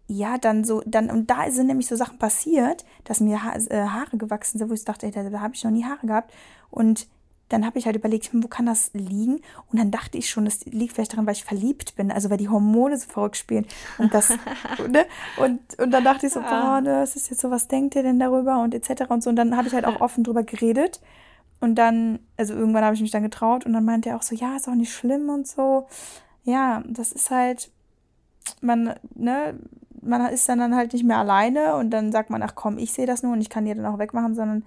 ja, 0.06 0.36
dann 0.38 0.64
so, 0.64 0.82
dann, 0.84 1.10
und 1.10 1.30
da 1.30 1.50
sind 1.50 1.66
nämlich 1.66 1.86
so 1.86 1.96
Sachen 1.96 2.18
passiert, 2.18 2.84
dass 3.04 3.20
mir 3.20 3.42
ha 3.42 3.54
äh, 3.54 3.86
Haare 3.86 4.16
gewachsen 4.16 4.58
sind, 4.58 4.68
wo 4.68 4.74
ich 4.74 4.84
dachte, 4.84 5.06
ey, 5.06 5.12
da, 5.12 5.28
da 5.28 5.40
habe 5.40 5.54
ich 5.54 5.64
noch 5.64 5.70
nie 5.70 5.84
Haare 5.84 6.06
gehabt. 6.06 6.32
Und 6.70 7.06
dann 7.48 7.64
habe 7.64 7.78
ich 7.78 7.86
halt 7.86 7.96
überlegt, 7.96 8.32
hm, 8.32 8.42
wo 8.42 8.48
kann 8.48 8.66
das 8.66 8.90
liegen? 8.94 9.40
Und 9.70 9.78
dann 9.78 9.90
dachte 9.90 10.18
ich 10.18 10.28
schon, 10.28 10.44
das 10.44 10.64
liegt 10.66 10.94
vielleicht 10.94 11.12
daran, 11.12 11.26
weil 11.26 11.34
ich 11.34 11.44
verliebt 11.44 11.94
bin, 11.96 12.10
also 12.10 12.30
weil 12.30 12.36
die 12.36 12.48
Hormone 12.48 12.96
so 12.98 13.06
verrückt 13.06 13.36
spielen. 13.36 13.66
Und 13.98 14.12
das, 14.12 14.30
ne? 14.88 15.06
Und, 15.38 15.60
und 15.78 15.90
dann 15.90 16.04
dachte 16.04 16.26
ich 16.26 16.32
so, 16.32 16.40
boah, 16.40 16.80
das 16.82 17.16
ist 17.16 17.30
jetzt 17.30 17.40
so, 17.40 17.50
was 17.50 17.68
denkt 17.68 17.94
ihr 17.94 18.02
denn 18.02 18.18
darüber? 18.18 18.60
Und 18.60 18.74
etc. 18.74 19.08
und 19.08 19.22
so. 19.22 19.30
Und 19.30 19.36
dann 19.36 19.56
habe 19.56 19.68
ich 19.68 19.74
halt 19.74 19.84
auch 19.86 20.00
offen 20.00 20.24
drüber 20.24 20.42
geredet. 20.42 21.00
Und 21.60 21.76
dann, 21.76 22.18
also 22.36 22.54
irgendwann 22.54 22.84
habe 22.84 22.94
ich 22.94 23.00
mich 23.00 23.10
dann 23.10 23.22
getraut 23.22 23.64
und 23.64 23.72
dann 23.72 23.84
meinte 23.84 24.10
er 24.10 24.16
auch 24.16 24.22
so, 24.22 24.34
ja, 24.34 24.56
ist 24.56 24.68
auch 24.68 24.74
nicht 24.74 24.92
schlimm 24.92 25.28
und 25.30 25.46
so. 25.46 25.86
Ja, 26.44 26.82
das 26.86 27.12
ist 27.12 27.30
halt, 27.30 27.70
man, 28.60 28.94
ne, 29.14 29.58
man 30.04 30.26
ist 30.26 30.48
dann, 30.48 30.58
dann 30.58 30.74
halt 30.76 30.92
nicht 30.92 31.04
mehr 31.04 31.18
alleine 31.18 31.76
und 31.76 31.90
dann 31.90 32.12
sagt 32.12 32.30
man, 32.30 32.42
ach 32.42 32.54
komm, 32.54 32.78
ich 32.78 32.92
sehe 32.92 33.06
das 33.06 33.22
nur 33.22 33.32
und 33.32 33.40
ich 33.40 33.50
kann 33.50 33.64
die 33.64 33.74
dann 33.74 33.86
auch 33.86 33.98
wegmachen, 33.98 34.34
sondern 34.34 34.64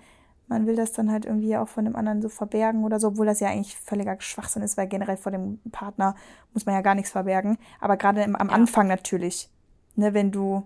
man 0.47 0.65
will 0.65 0.75
das 0.77 0.93
dann 0.93 1.11
halt 1.11 1.25
irgendwie 1.25 1.57
auch 1.57 1.67
von 1.67 1.83
dem 1.85 1.95
anderen 1.95 2.21
so 2.21 2.29
verbergen 2.29 2.83
oder 2.85 2.99
so, 2.99 3.09
obwohl 3.09 3.25
das 3.25 3.39
ja 3.41 3.49
eigentlich 3.49 3.75
völliger 3.77 4.15
Schwachsinn 4.19 4.61
ist, 4.63 4.77
weil 4.77 4.87
generell 4.87 5.17
vor 5.17 5.31
dem 5.31 5.59
Partner 5.71 6.15
muss 6.53 6.65
man 6.65 6.73
ja 6.75 6.81
gar 6.81 6.95
nichts 6.95 7.11
verbergen. 7.11 7.57
Aber 7.81 7.97
gerade 7.97 8.23
am 8.23 8.31
Ja. 8.33 8.39
Anfang 8.55 8.87
natürlich, 8.87 9.49
ne, 9.95 10.13
wenn 10.13 10.31
du 10.31 10.63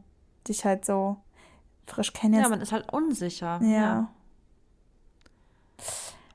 dich 0.47 0.65
halt 0.65 0.85
so 0.85 1.17
frisch 1.87 2.13
kennst. 2.13 2.39
Ja, 2.39 2.47
man 2.47 2.61
ist 2.61 2.71
halt 2.71 2.91
unsicher. 2.93 3.59
ja. 3.63 4.09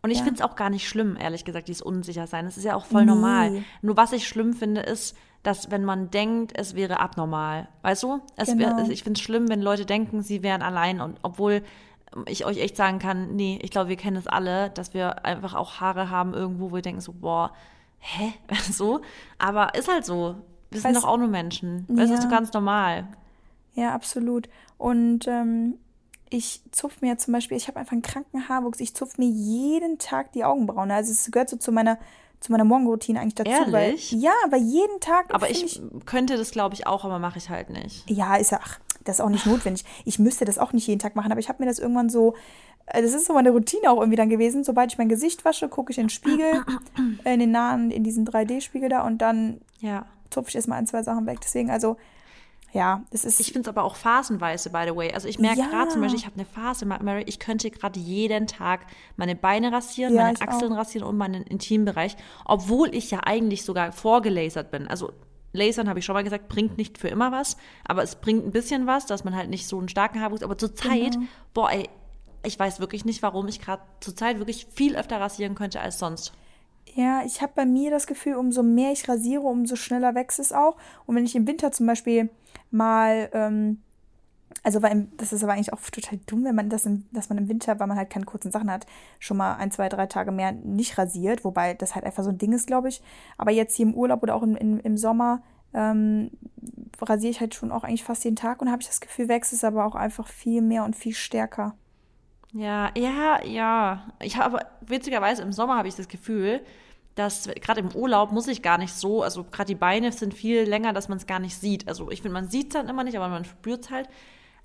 Und 0.02 0.10
ich 0.12 0.18
Ja. 0.18 0.24
finde 0.24 0.40
es 0.42 0.48
auch 0.48 0.54
gar 0.56 0.70
nicht 0.70 0.88
schlimm, 0.88 1.16
ehrlich 1.18 1.44
gesagt, 1.44 1.66
dieses 1.68 1.82
Unsichersein. 1.82 2.44
Das 2.44 2.56
ist 2.56 2.62
ja 2.64 2.76
auch 2.76 2.84
voll 2.86 3.04
Nee. 3.04 3.10
normal. 3.12 3.64
Nur 3.82 3.96
was 3.96 4.12
ich 4.12 4.26
schlimm 4.28 4.52
finde, 4.52 4.82
ist, 4.82 5.16
dass 5.46 5.70
wenn 5.70 5.84
man 5.84 6.10
denkt, 6.10 6.52
es 6.58 6.74
wäre 6.74 6.98
abnormal. 7.00 7.68
Weißt 7.82 8.02
du? 8.02 8.20
Es 8.36 8.48
Genau. 8.48 8.76
wär, 8.76 8.90
ich 8.90 9.04
finde 9.04 9.18
es 9.18 9.24
schlimm, 9.24 9.48
wenn 9.48 9.62
Leute 9.62 9.86
denken, 9.86 10.22
sie 10.22 10.42
wären 10.42 10.62
allein. 10.62 11.00
Und 11.00 11.18
obwohl 11.22 11.62
ich 12.26 12.44
euch 12.44 12.58
echt 12.58 12.76
sagen 12.76 12.98
kann, 12.98 13.36
nee, 13.36 13.58
ich 13.62 13.70
glaube, 13.70 13.88
wir 13.88 13.96
kennen 13.96 14.16
es 14.16 14.26
alle, 14.26 14.70
dass 14.70 14.94
wir 14.94 15.24
einfach 15.24 15.54
auch 15.54 15.80
Haare 15.80 16.10
haben 16.10 16.34
irgendwo, 16.34 16.70
wo 16.70 16.74
wir 16.74 16.82
denken 16.82 17.00
so, 17.00 17.12
boah, 17.12 17.52
hä? 17.98 18.32
so. 18.72 19.02
Aber 19.38 19.74
ist 19.74 19.88
halt 19.88 20.04
so. 20.04 20.36
Wir 20.70 20.80
sind 20.80 20.96
doch 20.96 21.04
auch 21.04 21.16
nur 21.16 21.28
Menschen. 21.28 21.86
Das 21.88 22.10
ist 22.10 22.22
so 22.22 22.28
ganz 22.28 22.52
normal. 22.52 23.06
Ja, 23.74 23.94
absolut. 23.94 24.48
Und 24.78 25.28
ähm, 25.28 25.78
ich 26.28 26.60
zupfe 26.72 27.04
mir 27.04 27.18
zum 27.18 27.32
Beispiel, 27.32 27.56
ich 27.56 27.68
habe 27.68 27.78
einfach 27.78 27.92
einen 27.92 28.02
kranken 28.02 28.48
Haarwuchs, 28.48 28.80
ich 28.80 28.94
zupfe 28.94 29.20
mir 29.20 29.28
jeden 29.28 29.98
Tag 29.98 30.32
die 30.32 30.44
Augenbrauen. 30.44 30.90
Also 30.90 31.12
es 31.12 31.30
gehört 31.30 31.50
so 31.50 31.56
zu 31.56 31.70
meiner, 31.70 31.98
zu 32.40 32.52
meiner 32.52 32.64
Morgenroutine 32.64 33.20
eigentlich 33.20 33.34
dazu. 33.34 33.50
Ehrlich? 33.50 34.12
Weil, 34.12 34.20
ja, 34.20 34.32
aber 34.44 34.56
jeden 34.56 35.00
Tag. 35.00 35.32
Aber 35.34 35.46
find 35.46 35.62
ich 35.64 35.80
könnte 36.04 36.36
das, 36.36 36.50
glaube 36.50 36.74
ich, 36.74 36.86
auch, 36.86 37.04
aber 37.04 37.18
mache 37.18 37.38
ich 37.38 37.48
halt 37.50 37.70
nicht. 37.70 38.08
Ja, 38.10 38.36
ist 38.36 38.50
ja, 38.50 38.60
ach, 38.62 38.78
das 39.04 39.16
ist 39.16 39.20
auch 39.24 39.28
nicht 39.30 39.46
notwendig. 39.46 39.84
Ich 40.04 40.18
müsste 40.18 40.44
das 40.44 40.58
auch 40.58 40.72
nicht 40.72 40.86
jeden 40.86 40.98
Tag 41.00 41.16
machen, 41.16 41.30
aber 41.32 41.40
ich 41.40 41.48
habe 41.48 41.62
mir 41.62 41.68
das 41.68 41.78
irgendwann 41.78 42.08
so, 42.10 42.34
äh, 42.86 43.02
das 43.02 43.12
ist 43.14 43.26
so 43.26 43.32
meine 43.32 43.50
Routine 43.50 43.90
auch 43.90 43.98
irgendwie 43.98 44.16
dann 44.16 44.28
gewesen. 44.28 44.64
Sobald 44.64 44.92
ich 44.92 44.98
mein 44.98 45.08
Gesicht 45.08 45.44
wasche, 45.44 45.68
gucke 45.68 45.92
ich 45.92 45.98
in 45.98 46.04
den 46.04 46.10
Spiegel, 46.10 46.64
in 47.24 47.40
den 47.40 47.50
nahen, 47.50 47.90
in 47.90 48.04
diesen 48.04 48.26
3D-Spiegel 48.26 48.88
da 48.88 49.06
und 49.06 49.18
dann 49.18 49.60
Ja. 49.80 50.04
zupfe 50.30 50.50
ich 50.50 50.56
erstmal 50.56 50.78
ein, 50.78 50.86
zwei 50.86 51.02
Sachen 51.02 51.26
weg. 51.26 51.38
Deswegen, 51.42 51.70
also, 51.70 51.96
ja, 52.76 53.02
es 53.10 53.24
ist. 53.24 53.40
Ich 53.40 53.52
finde 53.52 53.62
es 53.62 53.68
aber 53.68 53.84
auch 53.84 53.96
phasenweise, 53.96 54.70
by 54.70 54.84
the 54.86 54.94
way. 54.94 55.12
Also 55.12 55.28
ich 55.28 55.38
merke 55.38 55.60
Ja. 55.60 55.66
gerade 55.68 55.90
zum 55.90 56.00
Beispiel, 56.02 56.18
ich 56.20 56.26
habe 56.26 56.36
eine 56.36 56.44
Phase, 56.44 56.84
Ma- 56.86 57.02
Mary, 57.02 57.22
ich 57.26 57.38
könnte 57.38 57.70
gerade 57.70 57.98
jeden 57.98 58.46
Tag 58.46 58.86
meine 59.16 59.34
Beine 59.34 59.72
rasieren, 59.72 60.14
Ja, 60.14 60.24
meine 60.24 60.40
Achseln 60.40 60.72
auch. 60.72 60.78
rasieren 60.78 61.06
und 61.08 61.16
meinen 61.16 61.42
Intimbereich, 61.44 62.16
obwohl 62.44 62.94
ich 62.94 63.10
ja 63.10 63.20
eigentlich 63.24 63.64
sogar 63.64 63.92
vorgelasert 63.92 64.70
bin. 64.70 64.86
Also 64.88 65.12
Lasern, 65.52 65.88
habe 65.88 65.98
ich 66.00 66.04
schon 66.04 66.12
mal 66.14 66.24
gesagt, 66.24 66.48
bringt 66.48 66.76
nicht 66.76 66.98
für 66.98 67.08
immer 67.08 67.32
was, 67.32 67.56
aber 67.84 68.02
es 68.02 68.16
bringt 68.16 68.44
ein 68.44 68.50
bisschen 68.50 68.86
was, 68.86 69.06
dass 69.06 69.24
man 69.24 69.34
halt 69.34 69.48
nicht 69.48 69.66
so 69.66 69.78
einen 69.78 69.88
starken 69.88 70.20
Haarwuchs, 70.20 70.42
aber 70.42 70.58
zur 70.58 70.74
Zeit, 70.74 71.12
Genau. 71.14 71.26
boah, 71.54 71.70
ey, 71.70 71.88
ich 72.44 72.58
weiß 72.58 72.78
wirklich 72.78 73.04
nicht, 73.06 73.22
warum 73.22 73.48
ich 73.48 73.60
gerade 73.60 73.82
zur 74.00 74.14
Zeit 74.14 74.38
wirklich 74.38 74.66
viel 74.74 74.96
öfter 74.96 75.18
rasieren 75.18 75.54
könnte 75.54 75.80
als 75.80 75.98
sonst. 75.98 76.32
Ja, 76.94 77.22
ich 77.26 77.42
habe 77.42 77.52
bei 77.54 77.66
mir 77.66 77.90
das 77.90 78.06
Gefühl, 78.06 78.36
umso 78.36 78.62
mehr 78.62 78.92
ich 78.92 79.08
rasiere, 79.08 79.42
umso 79.42 79.76
schneller 79.76 80.14
wächst 80.14 80.38
es 80.38 80.52
auch. 80.52 80.76
Und 81.06 81.16
wenn 81.16 81.24
ich 81.26 81.34
im 81.34 81.46
Winter 81.46 81.72
zum 81.72 81.86
Beispiel 81.86 82.30
mal, 82.70 83.28
ähm, 83.32 83.82
also 84.62 84.82
weil 84.82 85.08
das 85.16 85.32
ist 85.32 85.42
aber 85.42 85.52
eigentlich 85.52 85.72
auch 85.72 85.80
total 85.80 86.18
dumm, 86.26 86.44
wenn 86.44 86.54
man 86.54 86.70
das, 86.70 86.86
im, 86.86 87.06
dass 87.12 87.28
man 87.28 87.38
im 87.38 87.48
Winter, 87.48 87.78
weil 87.78 87.86
man 87.86 87.96
halt 87.96 88.10
keine 88.10 88.24
kurzen 88.24 88.50
Sachen 88.50 88.70
hat, 88.70 88.86
schon 89.18 89.36
mal 89.36 89.54
ein, 89.56 89.70
zwei, 89.70 89.88
drei 89.88 90.06
Tage 90.06 90.32
mehr 90.32 90.52
nicht 90.52 90.98
rasiert, 90.98 91.44
wobei 91.44 91.74
das 91.74 91.94
halt 91.94 92.04
einfach 92.04 92.24
so 92.24 92.30
ein 92.30 92.38
Ding 92.38 92.52
ist, 92.52 92.66
glaube 92.66 92.88
ich. 92.88 93.02
Aber 93.38 93.50
jetzt 93.50 93.76
hier 93.76 93.86
im 93.86 93.94
Urlaub 93.94 94.22
oder 94.22 94.34
auch 94.34 94.42
im, 94.42 94.56
im, 94.56 94.80
im 94.80 94.96
Sommer 94.96 95.42
ähm, 95.74 96.30
rasiere 97.00 97.30
ich 97.30 97.40
halt 97.40 97.54
schon 97.54 97.70
auch 97.70 97.84
eigentlich 97.84 98.04
fast 98.04 98.24
jeden 98.24 98.36
Tag 98.36 98.62
und 98.62 98.70
habe 98.70 98.80
ich 98.82 98.88
das 98.88 99.00
Gefühl, 99.00 99.28
wächst 99.28 99.52
es 99.52 99.64
aber 99.64 99.84
auch 99.84 99.94
einfach 99.94 100.26
viel 100.28 100.62
mehr 100.62 100.84
und 100.84 100.96
viel 100.96 101.14
stärker. 101.14 101.74
Ja, 102.52 102.90
ja, 102.96 103.44
ja. 103.44 104.12
Ich 104.22 104.38
habe 104.38 104.60
witzigerweise 104.80 105.42
im 105.42 105.52
Sommer 105.52 105.76
habe 105.76 105.88
ich 105.88 105.96
das 105.96 106.08
Gefühl, 106.08 106.62
dass 107.16 107.48
gerade 107.48 107.80
im 107.80 107.92
Urlaub 107.94 108.30
muss 108.32 108.46
ich 108.48 108.62
gar 108.62 108.78
nicht 108.78 108.94
so, 108.94 109.22
also 109.22 109.44
gerade 109.44 109.66
die 109.68 109.74
Beine 109.74 110.12
sind 110.12 110.34
viel 110.34 110.62
länger, 110.62 110.92
dass 110.92 111.08
man 111.08 111.18
es 111.18 111.26
gar 111.26 111.40
nicht 111.40 111.56
sieht. 111.58 111.88
Also 111.88 112.10
ich 112.12 112.22
finde, 112.22 112.34
man 112.34 112.48
sieht 112.50 112.68
es 112.68 112.72
dann 112.74 112.88
immer 112.88 113.04
nicht, 113.04 113.16
aber 113.16 113.28
man 113.28 113.44
spürt 113.44 113.86
es 113.86 113.90
halt. 113.90 114.08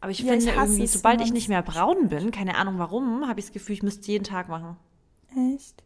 Aber 0.01 0.11
ich 0.11 0.23
Ja, 0.23 0.33
finde 0.33 0.45
ich 0.45 0.55
irgendwie, 0.55 0.87
sobald 0.87 1.21
ich 1.21 1.31
nicht 1.33 1.49
mehr 1.49 1.63
braun 1.63 2.09
bin, 2.09 2.31
keine 2.31 2.55
Ahnung 2.57 2.77
warum, 2.79 3.27
habe 3.27 3.39
ich 3.39 3.47
das 3.47 3.53
Gefühl, 3.53 3.73
ich 3.75 3.83
müsste 3.83 4.01
es 4.01 4.07
jeden 4.07 4.23
Tag 4.25 4.49
machen. 4.49 4.77
Echt? 5.35 5.83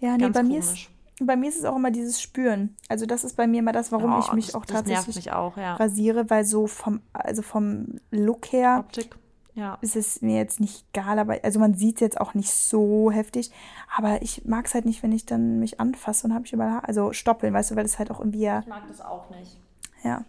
Ja, 0.00 0.16
nee, 0.18 0.30
Ganz 0.30 0.34
bei 0.34 0.42
mir, 0.42 0.58
ist, 0.58 0.66
komisch. 0.68 0.90
bei 1.20 1.36
mir 1.36 1.48
ist 1.50 1.58
es 1.58 1.64
auch 1.64 1.76
immer 1.76 1.90
dieses 1.90 2.20
Spüren. 2.20 2.76
Also 2.88 3.06
das 3.06 3.24
ist 3.24 3.36
bei 3.36 3.46
mir 3.46 3.58
immer 3.60 3.72
das, 3.72 3.92
warum 3.92 4.12
Ja, 4.12 4.18
ich 4.18 4.32
mich 4.32 4.46
das, 4.46 4.54
auch 4.54 4.64
tatsächlich 4.64 5.16
mich 5.16 5.32
auch, 5.32 5.56
ja. 5.56 5.74
rasiere, 5.76 6.30
weil 6.30 6.44
so 6.44 6.66
vom, 6.66 7.00
also 7.12 7.42
vom 7.42 8.00
Look 8.10 8.52
her 8.52 8.84
Optik, 8.86 9.14
ja. 9.60 9.78
ist 9.82 9.94
es 9.94 10.22
mir 10.22 10.36
jetzt 10.36 10.58
nicht 10.58 10.86
egal, 10.92 11.18
aber 11.18 11.38
also 11.42 11.60
man 11.60 11.74
sieht 11.74 11.96
es 11.96 12.00
jetzt 12.00 12.20
auch 12.20 12.34
nicht 12.34 12.50
so 12.50 13.10
heftig, 13.10 13.50
aber 13.94 14.22
ich 14.22 14.44
mag 14.46 14.66
es 14.66 14.74
halt 14.74 14.86
nicht, 14.86 15.02
wenn 15.02 15.12
ich 15.12 15.26
dann 15.26 15.60
mich 15.60 15.78
anfasse 15.78 16.26
und 16.26 16.34
habe 16.34 16.46
ich 16.46 16.52
überall, 16.52 16.80
also 16.80 17.12
stoppeln, 17.12 17.52
weißt 17.52 17.70
du, 17.70 17.76
weil 17.76 17.84
es 17.84 17.98
halt 17.98 18.10
auch 18.10 18.18
irgendwie 18.18 18.40
ja, 18.40 18.60
Ich 18.60 18.66
mag 18.66 18.88
das 18.88 19.00
auch 19.00 19.28
nicht. 19.30 19.60
ja. 20.02 20.24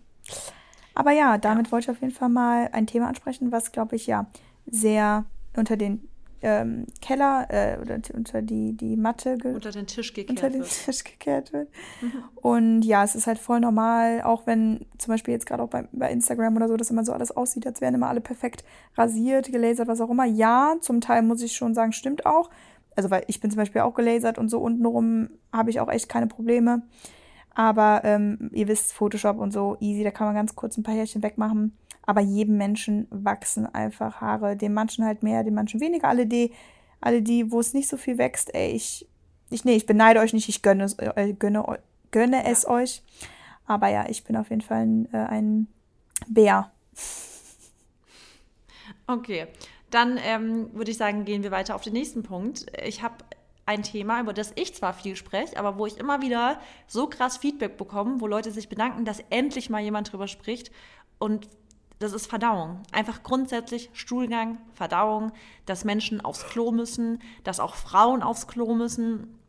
Aber 0.94 1.12
ja, 1.12 1.38
damit 1.38 1.72
wollte 1.72 1.86
ich 1.86 1.92
auf 1.96 2.02
jeden 2.02 2.14
Fall 2.14 2.30
mal 2.30 2.70
ein 2.74 2.86
Thema 2.86 3.08
ansprechen, 3.08 3.52
was 3.52 3.72
glaube 3.72 3.96
ich 3.96 4.08
ja 4.08 4.26
sehr 4.66 5.24
unter 5.56 5.78
den 5.78 6.08
ähm, 6.42 6.88
Keller 7.02 7.48
äh, 7.50 7.78
oder 7.80 8.00
unter 8.14 8.42
die, 8.42 8.76
die 8.76 8.98
Matte 8.98 9.38
Unter 9.44 9.72
den 9.72 9.88
Tisch 9.88 10.14
gekehrt 10.14 10.30
unter 10.30 10.50
den 10.50 10.62
wird. 10.62 10.86
Tisch 10.86 11.04
gekehrt 11.04 11.54
wird. 11.54 11.70
Und 12.36 12.82
ja, 12.84 13.04
es 13.04 13.16
ist 13.16 13.28
halt 13.28 13.38
voll 13.38 13.60
normal, 13.60 14.22
auch 14.24 14.48
wenn 14.48 14.86
zum 14.98 15.14
Beispiel 15.14 15.34
jetzt 15.34 15.46
gerade 15.46 15.62
auch 15.62 15.70
bei, 15.70 15.88
bei 15.92 16.12
Instagram 16.12 16.56
oder 16.56 16.68
so, 16.68 16.78
dass 16.78 16.90
immer 16.90 17.06
so 17.06 17.14
alles 17.14 17.32
aussieht, 17.32 17.68
als 17.68 17.82
wären 17.82 17.94
immer 17.94 18.10
alle 18.10 18.22
perfekt 18.22 18.64
rasiert, 18.96 19.52
gelasert, 19.52 19.88
was 19.88 20.02
auch 20.02 20.10
immer. 20.10 20.26
Ja, 20.26 20.76
zum 20.82 21.02
Teil 21.02 21.22
muss 21.22 21.42
ich 21.42 21.54
schon 21.54 21.74
sagen, 21.74 21.92
stimmt 21.92 22.26
auch. 22.26 22.50
Also, 22.96 23.10
weil 23.10 23.24
ich 23.28 23.40
bin 23.40 23.52
zum 23.52 23.58
Beispiel 23.58 23.82
auch 23.82 23.94
gelasert 23.94 24.38
und 24.38 24.50
so 24.50 24.60
untenrum 24.60 25.30
habe 25.54 25.70
ich 25.70 25.80
auch 25.80 25.90
echt 25.90 26.10
keine 26.10 26.28
Probleme. 26.28 26.82
Aber 27.54 28.02
ähm, 28.04 28.50
ihr 28.54 28.68
wisst, 28.68 28.94
Photoshop 28.94 29.38
und 29.38 29.52
so, 29.52 29.78
easy, 29.80 30.04
da 30.04 30.12
kann 30.12 30.28
man 30.28 30.36
ganz 30.36 30.56
kurz 30.56 30.78
ein 30.78 30.84
paar 30.84 30.96
Härchen 30.96 31.22
wegmachen. 31.22 31.78
Aber 32.04 32.22
jedem 32.22 32.58
Menschen 32.58 33.08
wachsen 33.10 33.66
einfach 33.66 34.22
Haare. 34.22 34.58
Den 34.58 34.74
manchen 34.74 35.06
halt 35.06 35.24
mehr, 35.24 35.44
den 35.44 35.54
manchen 35.54 35.80
weniger. 35.80 36.08
Alle 36.08 36.26
die, 36.26 36.52
alle 37.00 37.22
die, 37.22 37.52
wo 37.52 37.60
es 37.60 37.74
nicht 37.74 37.88
so 37.88 37.98
viel 37.98 38.18
wächst, 38.18 38.54
ey, 38.54 38.72
ich, 38.72 39.08
ich, 39.50 39.66
nee, 39.66 39.76
ich 39.76 39.86
beneide 39.86 40.20
euch 40.20 40.34
nicht, 40.34 40.50
ich 40.50 40.62
gönne 40.62 40.84
es, 40.84 40.94
äh, 41.00 41.34
gönne, 41.38 41.80
gönne 42.12 42.46
es 42.46 42.68
euch. 42.68 43.04
Aber 43.66 43.88
ja, 43.88 44.10
ich 44.10 44.24
bin 44.24 44.36
auf 44.36 44.50
jeden 44.50 44.62
Fall 44.62 44.82
ein, 44.82 45.14
äh, 45.14 45.18
ein 45.18 45.68
Bär. 46.28 46.72
Okay, 49.08 49.48
dann 49.90 50.20
ähm, 50.24 50.74
würde 50.74 50.92
ich 50.92 50.98
sagen, 50.98 51.26
gehen 51.26 51.44
wir 51.44 51.52
weiter 51.52 51.76
auf 51.76 51.82
den 51.82 51.94
nächsten 51.94 52.24
Punkt. 52.24 52.66
Ich 52.86 53.04
habe 53.04 53.16
ein 53.66 53.84
Thema, 53.84 54.20
über 54.20 54.34
das 54.34 54.52
ich 54.56 54.76
zwar 54.76 54.94
viel 54.94 55.16
spreche, 55.16 55.58
aber 55.58 55.78
wo 55.78 55.86
ich 55.86 55.98
immer 55.98 56.22
wieder 56.22 56.60
so 56.88 57.08
krass 57.08 57.38
Feedback 57.38 57.78
bekomme, 57.78 58.20
wo 58.20 58.28
Leute 58.28 58.52
sich 58.52 58.70
bedanken, 58.70 59.06
dass 59.06 59.24
endlich 59.30 59.70
mal 59.70 59.82
jemand 59.82 60.12
drüber 60.12 60.28
spricht. 60.28 60.72
Und 61.20 61.48
das 62.02 62.14
ist 62.14 62.28
Verdauung. 62.28 62.82
Einfach 62.92 63.24
grundsätzlich 63.24 63.90
Stuhlgang, 63.94 64.58
Verdauung, 64.74 65.32
dass 65.66 65.86
Menschen 65.86 66.22
aufs 66.22 66.46
Klo 66.48 66.72
müssen, 66.72 67.22
dass 67.44 67.60
auch 67.60 67.76
Frauen 67.76 68.24
aufs 68.24 68.48
Klo 68.48 68.74
müssen 68.74 69.40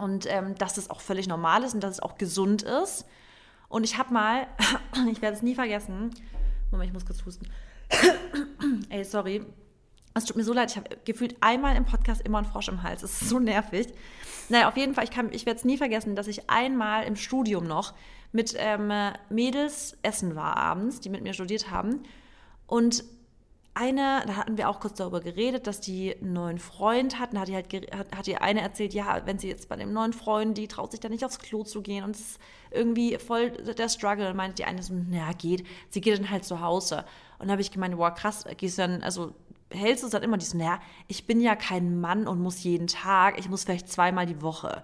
und 0.00 0.26
ähm, 0.28 0.54
dass 0.56 0.74
das 0.74 0.90
auch 0.90 1.00
völlig 1.00 1.28
normal 1.28 1.62
ist 1.62 1.74
und 1.74 1.80
dass 1.80 1.92
es 1.94 2.00
auch 2.00 2.16
gesund 2.16 2.62
ist. 2.62 3.06
Und 3.68 3.84
ich 3.84 3.98
habe 3.98 4.12
mal, 4.12 4.46
ich 5.10 5.22
werde 5.22 5.36
es 5.36 5.42
nie 5.42 5.54
vergessen, 5.54 6.10
Moment, 6.70 6.88
ich 6.88 6.94
muss 6.94 7.06
kurz 7.06 7.24
husten. 7.24 7.46
Ey, 8.88 9.04
sorry. 9.04 9.44
Es 10.14 10.24
tut 10.24 10.36
mir 10.36 10.44
so 10.44 10.52
leid, 10.52 10.70
ich 10.70 10.76
habe 10.76 10.88
gefühlt 11.04 11.36
einmal 11.40 11.76
im 11.76 11.84
Podcast 11.84 12.22
immer 12.22 12.38
einen 12.38 12.46
Frosch 12.46 12.68
im 12.68 12.82
Hals. 12.82 13.02
Es 13.02 13.22
ist 13.22 13.28
so 13.28 13.38
nervig. 13.38 13.88
Naja, 14.48 14.68
auf 14.68 14.76
jeden 14.76 14.94
Fall, 14.94 15.04
ich, 15.04 15.16
ich 15.16 15.46
werde 15.46 15.58
es 15.58 15.64
nie 15.64 15.76
vergessen, 15.76 16.16
dass 16.16 16.26
ich 16.26 16.50
einmal 16.50 17.04
im 17.04 17.14
Studium 17.14 17.66
noch 17.66 17.94
mit 18.32 18.54
ähm, 18.56 18.92
Mädels 19.28 19.96
essen 20.02 20.36
war 20.36 20.56
abends, 20.56 21.00
die 21.00 21.08
mit 21.08 21.22
mir 21.22 21.34
studiert 21.34 21.70
haben. 21.70 22.04
Und 22.66 23.04
eine, 23.74 24.22
da 24.26 24.36
hatten 24.36 24.58
wir 24.58 24.68
auch 24.68 24.80
kurz 24.80 24.94
darüber 24.94 25.20
geredet, 25.20 25.66
dass 25.66 25.80
die 25.80 26.14
einen 26.16 26.32
neuen 26.32 26.58
Freund 26.58 27.18
hatten. 27.18 27.38
Hat 27.38 27.48
die 27.48 27.54
halt 27.54 27.72
hat, 27.72 28.16
hat 28.16 28.26
die 28.26 28.36
eine 28.36 28.60
erzählt, 28.60 28.94
ja, 28.94 29.22
wenn 29.24 29.38
sie 29.38 29.48
jetzt 29.48 29.68
bei 29.68 29.76
dem 29.76 29.92
neuen 29.92 30.12
Freund, 30.12 30.58
die 30.58 30.68
traut 30.68 30.90
sich 30.90 31.00
da 31.00 31.08
nicht 31.08 31.24
aufs 31.24 31.38
Klo 31.38 31.62
zu 31.62 31.80
gehen 31.80 32.04
und 32.04 32.16
es 32.16 32.20
ist 32.20 32.40
irgendwie 32.70 33.16
voll 33.18 33.50
der 33.50 33.88
Struggle. 33.88 34.28
Und 34.28 34.36
meinte 34.36 34.56
die 34.56 34.64
eine 34.64 34.82
so, 34.82 34.94
na 34.94 35.32
geht, 35.32 35.64
sie 35.88 36.00
geht 36.00 36.18
dann 36.18 36.30
halt 36.30 36.44
zu 36.44 36.60
Hause. 36.60 37.04
Und 37.38 37.46
da 37.46 37.52
habe 37.52 37.62
ich 37.62 37.70
gemeint, 37.70 37.96
wow, 37.96 38.12
krass, 38.12 38.44
gehst 38.56 38.78
dann, 38.78 39.02
also 39.02 39.34
hältst 39.70 40.02
du 40.02 40.06
es 40.06 40.12
dann 40.12 40.22
immer 40.22 40.36
diesen, 40.36 40.58
naja, 40.58 40.80
ich 41.06 41.26
bin 41.26 41.40
ja 41.40 41.54
kein 41.54 42.00
Mann 42.00 42.26
und 42.26 42.40
muss 42.40 42.62
jeden 42.62 42.88
Tag, 42.88 43.38
ich 43.38 43.48
muss 43.48 43.64
vielleicht 43.64 43.90
zweimal 43.90 44.26
die 44.26 44.42
Woche. 44.42 44.82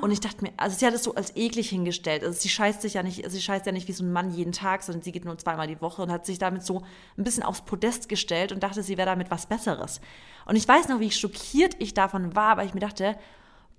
Und 0.00 0.10
ich 0.10 0.20
dachte 0.20 0.42
mir, 0.42 0.52
also 0.56 0.76
sie 0.76 0.86
hat 0.86 0.94
es 0.94 1.04
so 1.04 1.14
als 1.14 1.36
eklig 1.36 1.68
hingestellt. 1.68 2.24
Also 2.24 2.40
sie 2.40 2.48
scheißt 2.48 2.82
sich 2.82 2.94
ja 2.94 3.02
nicht, 3.02 3.30
sie 3.30 3.40
scheißt 3.40 3.66
ja 3.66 3.72
nicht 3.72 3.88
wie 3.88 3.92
so 3.92 4.04
ein 4.04 4.12
Mann 4.12 4.32
jeden 4.32 4.52
Tag, 4.52 4.82
sondern 4.82 5.02
sie 5.02 5.12
geht 5.12 5.24
nur 5.24 5.36
zweimal 5.38 5.66
die 5.66 5.80
Woche 5.80 6.02
und 6.02 6.10
hat 6.10 6.26
sich 6.26 6.38
damit 6.38 6.64
so 6.64 6.82
ein 7.18 7.24
bisschen 7.24 7.42
aufs 7.42 7.62
Podest 7.62 8.08
gestellt 8.08 8.52
und 8.52 8.62
dachte, 8.62 8.82
sie 8.82 8.96
wäre 8.96 9.06
damit 9.06 9.30
was 9.30 9.46
Besseres. 9.46 10.00
Und 10.46 10.56
ich 10.56 10.66
weiß 10.66 10.88
noch, 10.88 11.00
wie 11.00 11.10
schockiert 11.10 11.76
ich 11.78 11.94
davon 11.94 12.34
war, 12.34 12.56
weil 12.56 12.66
ich 12.66 12.74
mir 12.74 12.80
dachte, 12.80 13.16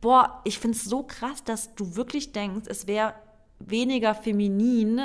boah, 0.01 0.41
ich 0.43 0.59
finde 0.59 0.77
es 0.77 0.83
so 0.83 1.03
krass, 1.03 1.43
dass 1.43 1.73
du 1.75 1.95
wirklich 1.95 2.31
denkst, 2.31 2.67
es 2.67 2.87
wäre 2.87 3.15
weniger 3.59 4.13
feminin, 4.13 5.01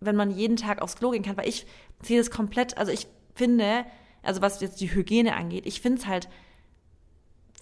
wenn 0.00 0.16
man 0.16 0.30
jeden 0.30 0.56
Tag 0.56 0.82
aufs 0.82 0.96
Klo 0.96 1.10
gehen 1.10 1.22
kann, 1.22 1.36
weil 1.36 1.48
ich 1.48 1.66
sehe 2.02 2.18
das 2.18 2.30
komplett, 2.30 2.76
also 2.78 2.92
ich 2.92 3.06
finde, 3.34 3.84
also 4.24 4.42
was 4.42 4.60
jetzt 4.60 4.80
die 4.80 4.94
Hygiene 4.94 5.36
angeht, 5.36 5.66
ich 5.66 5.80
finde 5.80 6.00
es 6.00 6.06
halt 6.06 6.28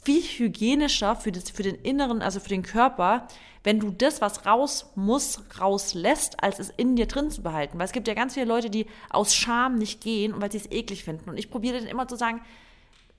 viel 0.02 0.22
hygienischer 0.22 1.14
für, 1.16 1.32
das, 1.32 1.50
für 1.50 1.62
den 1.62 1.76
Inneren, 1.76 2.22
also 2.22 2.40
für 2.40 2.48
den 2.48 2.62
Körper, 2.62 3.28
wenn 3.62 3.78
du 3.78 3.90
das, 3.90 4.20
was 4.20 4.44
raus 4.44 4.90
muss, 4.96 5.40
rauslässt, 5.60 6.42
als 6.42 6.58
es 6.58 6.70
in 6.70 6.96
dir 6.96 7.06
drin 7.06 7.30
zu 7.30 7.42
behalten. 7.42 7.78
Weil 7.78 7.86
es 7.86 7.92
gibt 7.92 8.08
ja 8.08 8.14
ganz 8.14 8.34
viele 8.34 8.46
Leute, 8.46 8.70
die 8.70 8.86
aus 9.10 9.34
Scham 9.34 9.76
nicht 9.76 10.00
gehen 10.00 10.34
und 10.34 10.40
weil 10.40 10.50
sie 10.50 10.58
es 10.58 10.70
eklig 10.70 11.04
finden. 11.04 11.30
Und 11.30 11.38
ich 11.38 11.50
probiere 11.50 11.78
dann 11.78 11.86
immer 11.86 12.08
zu 12.08 12.16
sagen, 12.16 12.40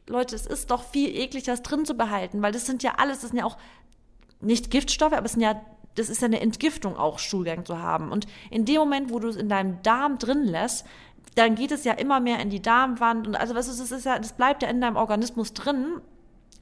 Leute, 0.07 0.35
es 0.35 0.45
ist 0.45 0.69
doch 0.71 0.83
viel 0.83 1.15
ekliger, 1.15 1.53
es 1.53 1.61
drin 1.61 1.85
zu 1.85 1.93
behalten, 1.93 2.41
weil 2.41 2.51
das 2.51 2.65
sind 2.65 2.83
ja 2.83 2.95
alles, 2.97 3.21
das 3.21 3.29
sind 3.29 3.39
ja 3.39 3.45
auch 3.45 3.57
nicht 4.41 4.69
Giftstoffe, 4.69 5.13
aber 5.13 5.25
es 5.25 5.31
sind 5.33 5.41
ja, 5.41 5.61
das 5.95 6.09
ist 6.09 6.21
ja 6.21 6.25
eine 6.25 6.41
Entgiftung 6.41 6.97
auch, 6.97 7.19
Stuhlgang 7.19 7.65
zu 7.65 7.79
haben. 7.79 8.11
Und 8.11 8.27
in 8.51 8.65
dem 8.65 8.75
Moment, 8.75 9.11
wo 9.11 9.19
du 9.19 9.29
es 9.29 9.37
in 9.37 9.47
deinem 9.47 9.81
Darm 9.81 10.17
drin 10.17 10.43
lässt, 10.43 10.85
dann 11.35 11.55
geht 11.55 11.71
es 11.71 11.83
ja 11.83 11.93
immer 11.93 12.19
mehr 12.19 12.39
in 12.39 12.49
die 12.49 12.61
Darmwand 12.61 13.27
und 13.27 13.35
also 13.35 13.55
was 13.55 13.67
ist, 13.67 13.79
das 13.79 13.91
ist 13.91 14.05
ja, 14.05 14.19
das 14.19 14.33
bleibt 14.33 14.61
ja 14.61 14.69
in 14.69 14.81
deinem 14.81 14.95
Organismus 14.95 15.53
drin. 15.53 16.01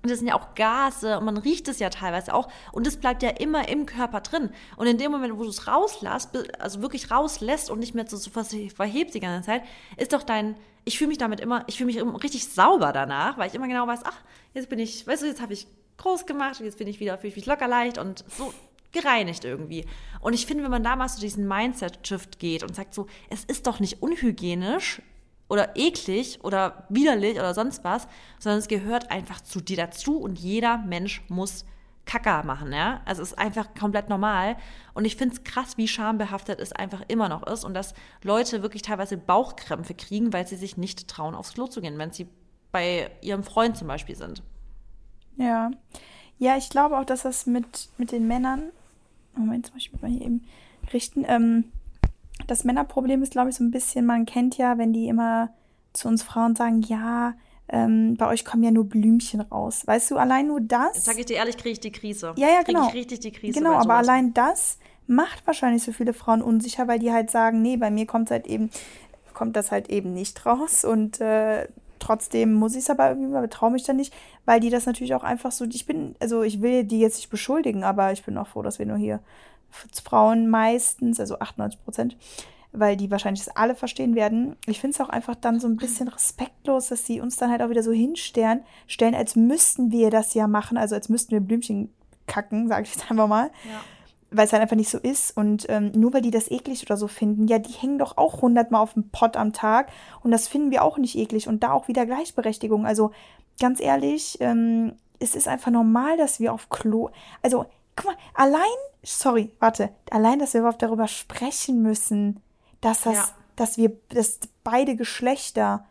Und 0.03 0.09
das 0.09 0.17
sind 0.17 0.29
ja 0.29 0.33
auch 0.33 0.55
Gase 0.55 1.19
und 1.19 1.25
man 1.25 1.37
riecht 1.37 1.67
es 1.67 1.77
ja 1.77 1.91
teilweise 1.91 2.33
auch 2.33 2.49
und 2.71 2.87
das 2.87 2.97
bleibt 2.97 3.21
ja 3.21 3.29
immer 3.29 3.69
im 3.69 3.85
Körper 3.85 4.21
drin. 4.21 4.49
Und 4.75 4.87
in 4.87 4.97
dem 4.97 5.11
Moment, 5.11 5.37
wo 5.37 5.43
du 5.43 5.49
es 5.49 5.67
rauslässt, 5.67 6.29
also 6.59 6.81
wirklich 6.81 7.11
rauslässt 7.11 7.69
und 7.69 7.77
nicht 7.77 7.93
mehr 7.93 8.07
so, 8.07 8.17
so 8.17 8.31
verhebst 8.31 9.13
die 9.13 9.19
ganze 9.19 9.45
Zeit, 9.45 9.61
ist 9.97 10.13
doch 10.13 10.23
dein, 10.23 10.55
ich 10.85 10.97
fühle 10.97 11.09
mich 11.09 11.19
damit 11.19 11.39
immer, 11.39 11.65
ich 11.67 11.77
fühle 11.77 11.85
mich 11.85 12.23
richtig 12.23 12.47
sauber 12.47 12.93
danach, 12.93 13.37
weil 13.37 13.47
ich 13.47 13.53
immer 13.53 13.67
genau 13.67 13.85
weiß, 13.85 13.99
ach, 14.03 14.17
jetzt 14.55 14.69
bin 14.69 14.79
ich, 14.79 15.05
weißt 15.05 15.21
du, 15.21 15.27
jetzt 15.27 15.39
habe 15.41 15.53
ich 15.53 15.67
groß 15.97 16.25
gemacht 16.25 16.59
und 16.59 16.65
jetzt 16.65 16.79
bin 16.79 16.87
ich 16.87 16.99
wieder, 16.99 17.19
fühle 17.19 17.29
ich 17.29 17.35
mich 17.35 17.45
locker 17.45 17.67
leicht 17.67 17.99
und 17.99 18.25
so 18.27 18.51
gereinigt 18.91 19.45
irgendwie. 19.45 19.85
Und 20.19 20.33
ich 20.33 20.45
finde, 20.45 20.63
wenn 20.63 20.71
man 20.71 20.83
da 20.83 20.95
mal 20.95 21.09
so 21.09 21.19
diesen 21.19 21.47
Mindset-Shift 21.47 22.39
geht 22.39 22.63
und 22.63 22.75
sagt 22.75 22.93
so, 22.93 23.07
es 23.29 23.43
ist 23.43 23.67
doch 23.67 23.79
nicht 23.79 24.01
unhygienisch 24.01 25.01
oder 25.49 25.75
eklig 25.75 26.39
oder 26.43 26.85
widerlich 26.89 27.37
oder 27.37 27.53
sonst 27.53 27.83
was, 27.83 28.07
sondern 28.39 28.59
es 28.59 28.67
gehört 28.67 29.11
einfach 29.11 29.41
zu 29.41 29.59
dir 29.61 29.77
dazu 29.77 30.17
und 30.17 30.39
jeder 30.39 30.77
Mensch 30.77 31.23
muss 31.27 31.65
Kacker 32.05 32.43
machen, 32.43 32.73
ja. 32.73 33.01
Also 33.05 33.21
es 33.21 33.31
ist 33.31 33.37
einfach 33.37 33.73
komplett 33.79 34.09
normal. 34.09 34.57
Und 34.93 35.05
ich 35.05 35.15
finde 35.15 35.35
es 35.35 35.43
krass, 35.43 35.77
wie 35.77 35.87
schambehaftet 35.87 36.59
es 36.59 36.73
einfach 36.73 37.03
immer 37.07 37.29
noch 37.29 37.45
ist 37.45 37.63
und 37.63 37.73
dass 37.73 37.93
Leute 38.23 38.63
wirklich 38.63 38.81
teilweise 38.81 39.17
Bauchkrämpfe 39.17 39.93
kriegen, 39.93 40.33
weil 40.33 40.47
sie 40.47 40.55
sich 40.55 40.77
nicht 40.77 41.07
trauen, 41.07 41.35
aufs 41.35 41.53
Klo 41.53 41.67
zu 41.67 41.79
gehen, 41.79 41.97
wenn 41.97 42.11
sie 42.11 42.27
bei 42.71 43.11
ihrem 43.21 43.43
Freund 43.43 43.77
zum 43.77 43.87
Beispiel 43.87 44.15
sind. 44.15 44.41
Ja. 45.37 45.71
Ja, 46.37 46.57
ich 46.57 46.69
glaube 46.69 46.97
auch, 46.97 47.05
dass 47.05 47.21
das 47.21 47.45
mit, 47.45 47.89
mit 47.97 48.11
den 48.11 48.27
Männern 48.27 48.71
Moment, 49.35 49.65
zum 49.65 49.75
Beispiel 49.75 49.99
mal 50.01 50.11
hier 50.11 50.21
eben 50.21 50.45
richten. 50.93 51.25
Ähm, 51.27 51.65
das 52.47 52.63
Männerproblem 52.63 53.21
ist, 53.23 53.31
glaube 53.31 53.49
ich, 53.49 53.55
so 53.55 53.63
ein 53.63 53.71
bisschen, 53.71 54.05
man 54.05 54.25
kennt 54.25 54.57
ja, 54.57 54.77
wenn 54.77 54.93
die 54.93 55.07
immer 55.07 55.49
zu 55.93 56.07
uns 56.07 56.23
Frauen 56.23 56.55
sagen, 56.55 56.81
ja, 56.81 57.33
ähm, 57.69 58.15
bei 58.17 58.27
euch 58.27 58.43
kommen 58.43 58.63
ja 58.63 58.71
nur 58.71 58.85
Blümchen 58.85 59.41
raus. 59.41 59.83
Weißt 59.85 60.11
du, 60.11 60.17
allein 60.17 60.47
nur 60.47 60.59
das. 60.59 60.95
Jetzt 60.95 61.05
sag 61.05 61.17
ich 61.17 61.25
dir 61.25 61.37
ehrlich, 61.37 61.57
kriege 61.57 61.71
ich 61.71 61.79
die 61.79 61.91
Krise. 61.91 62.33
Ja, 62.35 62.47
ja, 62.49 62.63
genau. 62.63 62.87
Kriege 62.87 62.89
ich 62.89 62.95
richtig 62.95 63.19
die 63.21 63.31
Krise. 63.31 63.59
Genau, 63.59 63.73
aber 63.73 63.95
allein 63.95 64.33
das 64.33 64.77
macht 65.07 65.45
wahrscheinlich 65.47 65.83
so 65.83 65.91
viele 65.91 66.13
Frauen 66.13 66.41
unsicher, 66.41 66.87
weil 66.87 66.99
die 66.99 67.11
halt 67.11 67.31
sagen, 67.31 67.61
nee, 67.61 67.77
bei 67.77 67.91
mir 67.91 68.05
kommt 68.05 68.31
halt 68.31 68.47
eben, 68.47 68.69
kommt 69.33 69.55
das 69.55 69.71
halt 69.71 69.89
eben 69.89 70.13
nicht 70.13 70.45
raus 70.45 70.83
und 70.85 71.21
äh, 71.21 71.67
trotzdem 72.01 72.53
muss 72.53 72.73
ich 72.73 72.79
es 72.79 72.89
aber 72.89 73.09
irgendwie 73.09 73.31
mal, 73.31 73.47
traue 73.47 73.71
mich 73.71 73.83
da 73.83 73.93
nicht, 73.93 74.13
weil 74.45 74.59
die 74.59 74.69
das 74.69 74.85
natürlich 74.85 75.15
auch 75.15 75.23
einfach 75.23 75.51
so, 75.51 75.65
ich 75.65 75.85
bin, 75.85 76.15
also 76.19 76.43
ich 76.43 76.61
will 76.61 76.83
die 76.83 76.99
jetzt 76.99 77.17
nicht 77.17 77.29
beschuldigen, 77.29 77.83
aber 77.83 78.11
ich 78.11 78.23
bin 78.23 78.37
auch 78.37 78.47
froh, 78.47 78.61
dass 78.61 78.79
wir 78.79 78.85
nur 78.85 78.97
hier 78.97 79.19
Frauen 80.03 80.49
meistens, 80.49 81.19
also 81.19 81.39
98 81.39 81.83
Prozent, 81.83 82.17
weil 82.73 82.97
die 82.97 83.11
wahrscheinlich 83.11 83.45
das 83.45 83.55
alle 83.55 83.75
verstehen 83.75 84.15
werden. 84.15 84.55
Ich 84.65 84.81
finde 84.81 84.95
es 84.95 85.01
auch 85.01 85.09
einfach 85.09 85.35
dann 85.35 85.59
so 85.59 85.67
ein 85.67 85.77
bisschen 85.77 86.07
respektlos, 86.07 86.89
dass 86.89 87.05
sie 87.05 87.21
uns 87.21 87.37
dann 87.37 87.51
halt 87.51 87.61
auch 87.61 87.69
wieder 87.69 87.83
so 87.83 87.91
hinstellen, 87.91 88.63
stellen, 88.87 89.15
als 89.15 89.35
müssten 89.35 89.91
wir 89.91 90.09
das 90.09 90.33
ja 90.33 90.47
machen, 90.47 90.77
also 90.77 90.95
als 90.95 91.09
müssten 91.09 91.31
wir 91.31 91.39
Blümchen 91.39 91.93
kacken, 92.27 92.67
sage 92.67 92.83
ich 92.83 92.93
jetzt 92.93 93.09
einfach 93.09 93.27
mal. 93.27 93.51
Ja 93.65 93.81
weil 94.31 94.45
es 94.45 94.53
halt 94.53 94.61
einfach 94.61 94.75
nicht 94.75 94.89
so 94.89 94.97
ist. 94.97 95.35
Und 95.37 95.65
ähm, 95.69 95.91
nur 95.93 96.13
weil 96.13 96.21
die 96.21 96.31
das 96.31 96.49
eklig 96.49 96.83
oder 96.83 96.97
so 96.97 97.07
finden, 97.07 97.47
ja, 97.47 97.59
die 97.59 97.73
hängen 97.73 97.99
doch 97.99 98.17
auch 98.17 98.41
hundertmal 98.41 98.81
auf 98.81 98.93
dem 98.93 99.09
Pott 99.09 99.37
am 99.37 99.53
Tag 99.53 99.91
und 100.23 100.31
das 100.31 100.47
finden 100.47 100.71
wir 100.71 100.83
auch 100.83 100.97
nicht 100.97 101.17
eklig. 101.17 101.47
Und 101.47 101.61
da 101.63 101.73
auch 101.73 101.87
wieder 101.87 102.05
Gleichberechtigung. 102.05 102.85
Also 102.85 103.11
ganz 103.59 103.79
ehrlich, 103.79 104.37
ähm, 104.39 104.93
es 105.19 105.35
ist 105.35 105.47
einfach 105.47 105.71
normal, 105.71 106.17
dass 106.17 106.39
wir 106.39 106.53
auf 106.53 106.69
Klo. 106.69 107.09
Also, 107.41 107.65
guck 107.95 108.07
mal, 108.07 108.17
allein, 108.33 108.61
sorry, 109.03 109.51
warte, 109.59 109.89
allein, 110.09 110.39
dass 110.39 110.53
wir 110.53 110.61
überhaupt 110.61 110.81
darüber 110.81 111.07
sprechen 111.07 111.81
müssen, 111.81 112.41
dass 112.81 113.01
das, 113.01 113.15
ja. 113.15 113.27
dass 113.55 113.77
wir, 113.77 113.91
dass 114.09 114.39
beide 114.63 114.95
Geschlechter 114.95 115.85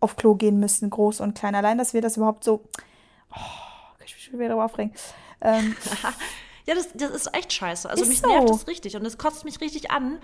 auf 0.00 0.16
Klo 0.16 0.34
gehen 0.34 0.58
müssen, 0.60 0.90
groß 0.90 1.20
und 1.20 1.34
klein. 1.34 1.54
Allein, 1.54 1.78
dass 1.78 1.94
wir 1.94 2.00
das 2.00 2.16
überhaupt 2.16 2.44
so. 2.44 2.62
Oh, 3.30 3.96
kann 3.98 4.06
ich 4.06 4.14
mich 4.14 4.24
schon 4.24 4.38
wieder 4.38 4.48
darüber 4.48 4.64
aufregen. 4.64 4.94
Ähm, 5.40 5.76
Ja, 6.66 6.74
das, 6.74 6.88
das 6.94 7.10
ist 7.10 7.34
echt 7.34 7.52
scheiße. 7.52 7.88
Also 7.88 8.02
ist 8.02 8.08
mich 8.08 8.20
so. 8.20 8.28
nervt 8.28 8.48
das 8.48 8.66
richtig 8.66 8.96
und 8.96 9.04
es 9.04 9.18
kotzt 9.18 9.44
mich 9.44 9.60
richtig 9.60 9.90
an, 9.90 10.18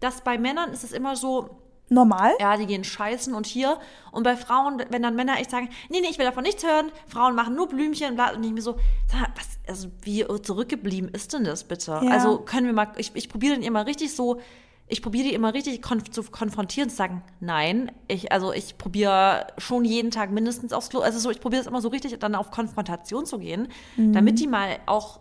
dass 0.00 0.22
bei 0.22 0.38
Männern 0.38 0.72
ist 0.72 0.84
es 0.84 0.92
immer 0.92 1.16
so, 1.16 1.50
normal. 1.88 2.32
Ja, 2.40 2.56
die 2.56 2.66
gehen 2.66 2.84
scheißen 2.84 3.34
und 3.34 3.46
hier. 3.46 3.78
Und 4.10 4.22
bei 4.22 4.36
Frauen, 4.36 4.82
wenn 4.90 5.02
dann 5.02 5.16
Männer 5.16 5.38
echt 5.38 5.50
sagen, 5.50 5.68
nee, 5.90 6.00
nee, 6.00 6.08
ich 6.10 6.18
will 6.18 6.24
davon 6.24 6.42
nichts 6.42 6.64
hören, 6.64 6.90
Frauen 7.06 7.34
machen 7.34 7.54
nur 7.54 7.68
Blümchen, 7.68 8.14
bla, 8.14 8.32
und 8.32 8.42
ich 8.44 8.52
mir 8.52 8.62
so, 8.62 8.76
was, 9.10 9.58
also 9.68 9.88
wie 10.02 10.24
zurückgeblieben 10.42 11.10
ist 11.10 11.32
denn 11.32 11.44
das 11.44 11.64
bitte? 11.64 12.00
Ja. 12.02 12.10
Also 12.10 12.38
können 12.38 12.66
wir 12.66 12.72
mal, 12.72 12.92
ich, 12.96 13.12
ich 13.14 13.28
probiere 13.28 13.54
dann 13.54 13.62
immer 13.62 13.86
richtig 13.86 14.14
so, 14.14 14.40
ich 14.86 15.00
probiere 15.00 15.28
die 15.28 15.34
immer 15.34 15.54
richtig 15.54 15.80
konf 15.80 16.10
zu 16.10 16.22
konfrontieren, 16.24 16.90
zu 16.90 16.96
sagen, 16.96 17.22
nein, 17.40 17.90
ich, 18.06 18.32
also 18.32 18.52
ich 18.52 18.76
probiere 18.76 19.46
schon 19.56 19.84
jeden 19.84 20.10
Tag 20.10 20.30
mindestens 20.30 20.72
aufs 20.72 20.90
Klo, 20.90 21.00
also 21.00 21.18
so, 21.18 21.30
ich 21.30 21.40
probiere 21.40 21.62
es 21.62 21.66
immer 21.66 21.80
so 21.80 21.88
richtig 21.88 22.18
dann 22.18 22.34
auf 22.34 22.50
Konfrontation 22.50 23.24
zu 23.24 23.38
gehen, 23.38 23.68
mhm. 23.96 24.12
damit 24.12 24.38
die 24.40 24.46
mal 24.46 24.78
auch 24.86 25.20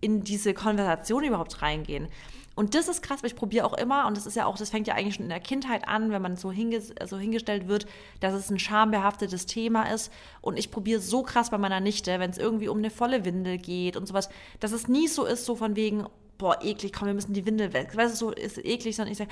in 0.00 0.24
diese 0.24 0.54
Konversation 0.54 1.24
überhaupt 1.24 1.62
reingehen. 1.62 2.08
Und 2.56 2.74
das 2.74 2.88
ist 2.88 3.02
krass, 3.02 3.22
weil 3.22 3.30
ich 3.30 3.36
probiere 3.36 3.64
auch 3.64 3.72
immer, 3.72 4.06
und 4.06 4.16
das 4.16 4.26
ist 4.26 4.36
ja 4.36 4.44
auch, 4.44 4.58
das 4.58 4.70
fängt 4.70 4.86
ja 4.86 4.94
eigentlich 4.94 5.14
schon 5.14 5.24
in 5.24 5.30
der 5.30 5.40
Kindheit 5.40 5.88
an, 5.88 6.10
wenn 6.10 6.20
man 6.20 6.36
so, 6.36 6.50
hinge 6.50 6.82
so 7.06 7.16
hingestellt 7.16 7.68
wird, 7.68 7.86
dass 8.18 8.34
es 8.34 8.50
ein 8.50 8.58
schambehaftetes 8.58 9.46
Thema 9.46 9.84
ist. 9.84 10.12
Und 10.40 10.58
ich 10.58 10.70
probiere 10.70 11.00
so 11.00 11.22
krass 11.22 11.50
bei 11.50 11.58
meiner 11.58 11.80
Nichte, 11.80 12.18
wenn 12.18 12.30
es 12.30 12.38
irgendwie 12.38 12.68
um 12.68 12.78
eine 12.78 12.90
volle 12.90 13.24
Windel 13.24 13.56
geht 13.56 13.96
und 13.96 14.06
sowas, 14.06 14.28
dass 14.58 14.72
es 14.72 14.88
nie 14.88 15.08
so 15.08 15.24
ist, 15.24 15.46
so 15.46 15.54
von 15.54 15.76
wegen, 15.76 16.06
boah, 16.36 16.58
eklig, 16.62 16.92
komm, 16.92 17.06
wir 17.06 17.14
müssen 17.14 17.32
die 17.32 17.46
Windel 17.46 17.72
weg. 17.72 17.96
Weißt 17.96 18.12
du, 18.14 18.18
so 18.18 18.30
ist 18.30 18.58
eklig, 18.58 18.96
sondern 18.96 19.12
ich 19.12 19.18
sage, 19.18 19.30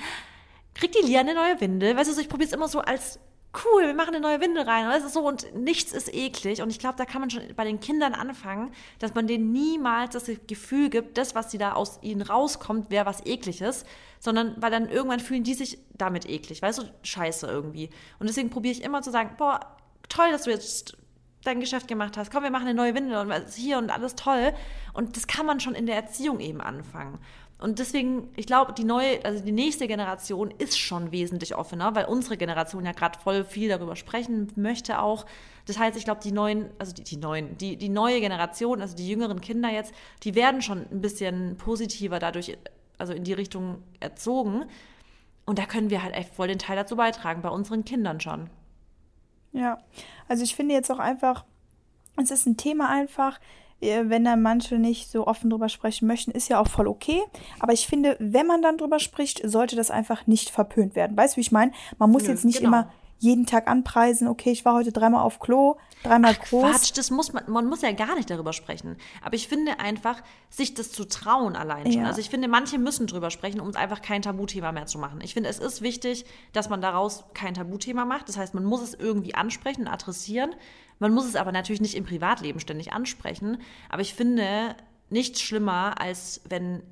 kriegt 0.73 0.95
die 0.95 1.05
Lia 1.05 1.19
eine 1.19 1.35
neue 1.35 1.59
Windel? 1.61 1.95
Weißt 1.95 2.09
du, 2.09 2.15
so, 2.15 2.21
ich 2.21 2.29
probiere 2.29 2.47
es 2.47 2.53
immer 2.53 2.67
so 2.67 2.79
als 2.79 3.19
cool, 3.53 3.87
wir 3.87 3.93
machen 3.93 4.13
eine 4.13 4.19
neue 4.19 4.41
Windel 4.41 4.63
rein. 4.63 4.87
Weißt 4.87 5.05
du, 5.05 5.09
so, 5.09 5.27
und 5.27 5.53
nichts 5.55 5.91
ist 5.91 6.13
eklig. 6.13 6.61
Und 6.61 6.69
ich 6.69 6.79
glaube, 6.79 6.97
da 6.97 7.05
kann 7.05 7.21
man 7.21 7.29
schon 7.29 7.41
bei 7.55 7.63
den 7.63 7.79
Kindern 7.79 8.13
anfangen, 8.13 8.71
dass 8.99 9.15
man 9.15 9.27
denen 9.27 9.51
niemals 9.51 10.13
das 10.13 10.29
Gefühl 10.47 10.89
gibt, 10.89 11.17
das, 11.17 11.35
was 11.35 11.51
sie 11.51 11.57
da 11.57 11.73
aus 11.73 11.99
ihnen 12.01 12.21
rauskommt, 12.21 12.91
wäre 12.91 13.05
was 13.05 13.25
ekliges, 13.25 13.85
sondern 14.19 14.55
weil 14.61 14.71
dann 14.71 14.89
irgendwann 14.89 15.19
fühlen 15.19 15.43
die 15.43 15.55
sich 15.55 15.79
damit 15.93 16.29
eklig. 16.29 16.61
Weißt 16.61 16.79
du, 16.79 16.83
scheiße 17.01 17.47
irgendwie. 17.47 17.89
Und 18.19 18.27
deswegen 18.27 18.49
probiere 18.49 18.73
ich 18.73 18.83
immer 18.83 19.01
zu 19.01 19.11
sagen, 19.11 19.35
boah, 19.37 19.59
toll, 20.09 20.31
dass 20.31 20.43
du 20.43 20.51
jetzt 20.51 20.97
dein 21.43 21.59
Geschäft 21.59 21.87
gemacht 21.87 22.17
hast. 22.17 22.31
Komm, 22.31 22.43
wir 22.43 22.51
machen 22.51 22.67
eine 22.67 22.75
neue 22.75 22.93
Windel 22.93 23.17
und 23.17 23.33
hier 23.55 23.77
und 23.77 23.89
alles 23.89 24.15
toll. 24.15 24.53
Und 24.93 25.15
das 25.15 25.27
kann 25.27 25.45
man 25.45 25.59
schon 25.59 25.73
in 25.73 25.85
der 25.85 25.95
Erziehung 25.95 26.39
eben 26.39 26.61
anfangen. 26.61 27.19
Und 27.59 27.79
deswegen, 27.79 28.29
ich 28.37 28.45
glaube, 28.45 28.71
die 28.71 28.85
neue, 28.85 29.23
also 29.25 29.43
die 29.43 29.51
nächste 29.51 29.85
Generation 29.87 30.49
ist 30.57 30.79
schon 30.79 31.11
wesentlich 31.11 31.55
offener, 31.55 31.93
weil 31.93 32.05
unsere 32.05 32.37
Generation 32.37 32.85
ja 32.85 32.93
gerade 32.93 33.19
voll 33.19 33.43
viel 33.43 33.67
darüber 33.67 33.97
sprechen 33.97 34.47
möchte 34.55 35.01
auch. 35.01 35.25
Das 35.65 35.77
heißt, 35.77 35.97
ich 35.97 36.05
glaube, 36.05 36.21
die 36.23 36.31
neuen, 36.31 36.69
also 36.79 36.93
die, 36.93 37.03
die 37.03 37.17
neuen, 37.17 37.57
die, 37.57 37.75
die 37.75 37.89
neue 37.89 38.21
Generation, 38.21 38.81
also 38.81 38.95
die 38.95 39.09
jüngeren 39.09 39.41
Kinder 39.41 39.69
jetzt, 39.69 39.93
die 40.23 40.35
werden 40.35 40.61
schon 40.61 40.85
ein 40.89 41.01
bisschen 41.01 41.57
positiver 41.57 42.19
dadurch, 42.19 42.57
also 42.97 43.11
in 43.11 43.25
die 43.25 43.33
Richtung 43.33 43.83
erzogen. 43.99 44.63
Und 45.45 45.59
da 45.59 45.65
können 45.65 45.89
wir 45.89 46.01
halt 46.01 46.15
echt 46.15 46.33
voll 46.33 46.47
den 46.47 46.59
Teil 46.59 46.77
dazu 46.77 46.95
beitragen, 46.95 47.41
bei 47.41 47.49
unseren 47.49 47.83
Kindern 47.83 48.21
schon. 48.21 48.49
Ja, 49.51 49.79
also 50.29 50.43
ich 50.43 50.55
finde 50.55 50.75
jetzt 50.75 50.89
auch 50.91 50.99
einfach, 50.99 51.43
es 52.15 52.31
ist 52.31 52.45
ein 52.45 52.55
Thema 52.55 52.87
einfach, 52.87 53.37
wenn 53.81 54.25
dann 54.25 54.41
manche 54.41 54.75
nicht 54.75 55.09
so 55.09 55.27
offen 55.27 55.49
drüber 55.49 55.69
sprechen 55.69 56.07
möchten, 56.07 56.31
ist 56.31 56.49
ja 56.49 56.59
auch 56.59 56.67
voll 56.67 56.87
okay. 56.87 57.21
Aber 57.59 57.73
ich 57.73 57.87
finde, 57.87 58.17
wenn 58.19 58.47
man 58.47 58.61
dann 58.61 58.77
drüber 58.77 58.99
spricht, 58.99 59.41
sollte 59.49 59.75
das 59.75 59.91
einfach 59.91 60.27
nicht 60.27 60.49
verpönt 60.49 60.95
werden. 60.95 61.15
Weißt 61.15 61.35
du, 61.35 61.37
wie 61.37 61.41
ich 61.41 61.51
meine? 61.51 61.71
Man 61.97 62.11
muss 62.11 62.23
Nö, 62.23 62.29
jetzt 62.29 62.45
nicht 62.45 62.59
genau. 62.59 62.69
immer 62.69 62.91
jeden 63.19 63.45
Tag 63.45 63.67
anpreisen, 63.67 64.27
okay, 64.27 64.51
ich 64.51 64.63
war 64.65 64.73
heute 64.73 64.91
dreimal 64.91 65.23
auf 65.23 65.39
Klo, 65.39 65.75
dreimal 66.03 66.35
Ach, 66.39 66.45
groß. 66.47 66.71
Quatsch, 66.71 66.97
das 66.97 67.11
muss 67.11 67.33
man, 67.33 67.43
man 67.47 67.65
muss 67.67 67.81
ja 67.81 67.91
gar 67.91 68.15
nicht 68.15 68.29
darüber 68.29 68.53
sprechen. 68.53 68.95
Aber 69.21 69.35
ich 69.35 69.49
finde 69.49 69.79
einfach, 69.79 70.23
sich 70.49 70.73
das 70.73 70.91
zu 70.91 71.05
trauen 71.05 71.55
allein 71.55 71.91
schon. 71.91 72.01
Ja. 72.01 72.07
Also 72.07 72.21
ich 72.21 72.29
finde, 72.29 72.47
manche 72.47 72.79
müssen 72.79 73.07
drüber 73.07 73.29
sprechen, 73.29 73.59
um 73.59 73.67
es 73.67 73.75
einfach 73.75 74.01
kein 74.01 74.21
Tabuthema 74.21 74.71
mehr 74.71 74.85
zu 74.85 74.97
machen. 74.97 75.19
Ich 75.21 75.33
finde, 75.33 75.49
es 75.49 75.59
ist 75.59 75.81
wichtig, 75.81 76.25
dass 76.53 76.69
man 76.69 76.81
daraus 76.81 77.25
kein 77.33 77.53
Tabuthema 77.53 78.05
macht. 78.05 78.29
Das 78.29 78.37
heißt, 78.37 78.53
man 78.53 78.63
muss 78.63 78.81
es 78.81 78.93
irgendwie 78.93 79.35
ansprechen 79.35 79.81
und 79.81 79.87
adressieren. 79.89 80.55
Man 80.99 81.13
muss 81.13 81.25
es 81.25 81.35
aber 81.35 81.51
natürlich 81.51 81.81
nicht 81.81 81.95
im 81.95 82.03
Privatleben 82.03 82.59
ständig 82.59 82.93
ansprechen. 82.93 83.57
Aber 83.89 84.01
ich 84.01 84.13
finde 84.13 84.75
nichts 85.09 85.41
schlimmer, 85.41 85.99
als 85.99 86.41
wenn 86.47 86.83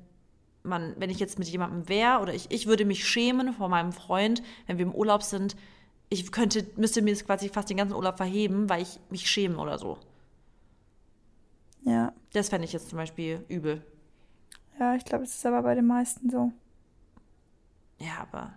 man, 0.62 0.94
wenn 0.98 1.10
ich 1.10 1.20
jetzt 1.20 1.38
mit 1.38 1.48
jemandem 1.48 1.88
wäre 1.88 2.20
oder 2.20 2.34
ich, 2.34 2.50
ich 2.50 2.66
würde 2.66 2.84
mich 2.84 3.06
schämen 3.06 3.52
vor 3.52 3.68
meinem 3.68 3.92
Freund, 3.92 4.42
wenn 4.66 4.78
wir 4.78 4.86
im 4.86 4.94
Urlaub 4.94 5.22
sind. 5.22 5.56
Ich 6.08 6.32
könnte, 6.32 6.66
müsste 6.76 7.02
mir 7.02 7.12
das 7.12 7.24
quasi 7.24 7.48
fast 7.48 7.70
den 7.70 7.76
ganzen 7.76 7.94
Urlaub 7.94 8.16
verheben, 8.16 8.68
weil 8.68 8.82
ich 8.82 8.98
mich 9.10 9.28
schäme 9.28 9.58
oder 9.58 9.78
so. 9.78 9.98
Ja. 11.84 12.12
Das 12.32 12.48
fände 12.48 12.64
ich 12.64 12.72
jetzt 12.72 12.88
zum 12.88 12.98
Beispiel 12.98 13.44
übel. 13.48 13.82
Ja, 14.78 14.94
ich 14.94 15.04
glaube, 15.04 15.24
es 15.24 15.34
ist 15.34 15.46
aber 15.46 15.62
bei 15.62 15.74
den 15.74 15.86
meisten 15.86 16.30
so. 16.30 16.52
Ja, 17.98 18.26
aber 18.30 18.52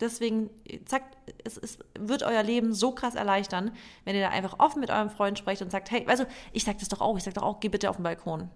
Deswegen, 0.00 0.50
zack, 0.84 1.04
es, 1.44 1.56
es, 1.56 1.78
wird 1.98 2.22
euer 2.22 2.42
Leben 2.42 2.74
so 2.74 2.92
krass 2.92 3.14
erleichtern, 3.14 3.70
wenn 4.04 4.14
ihr 4.14 4.22
da 4.22 4.28
einfach 4.28 4.58
offen 4.58 4.80
mit 4.80 4.90
eurem 4.90 5.08
Freund 5.08 5.38
sprecht 5.38 5.62
und 5.62 5.70
sagt, 5.70 5.90
hey, 5.90 6.04
also 6.06 6.24
ich 6.52 6.64
sag 6.64 6.78
das 6.78 6.88
doch 6.88 7.00
auch, 7.00 7.16
ich 7.16 7.24
sag 7.24 7.34
doch 7.34 7.42
auch, 7.42 7.60
geh 7.60 7.68
bitte 7.68 7.88
auf 7.88 7.96
den 7.96 8.02
Balkon. 8.02 8.50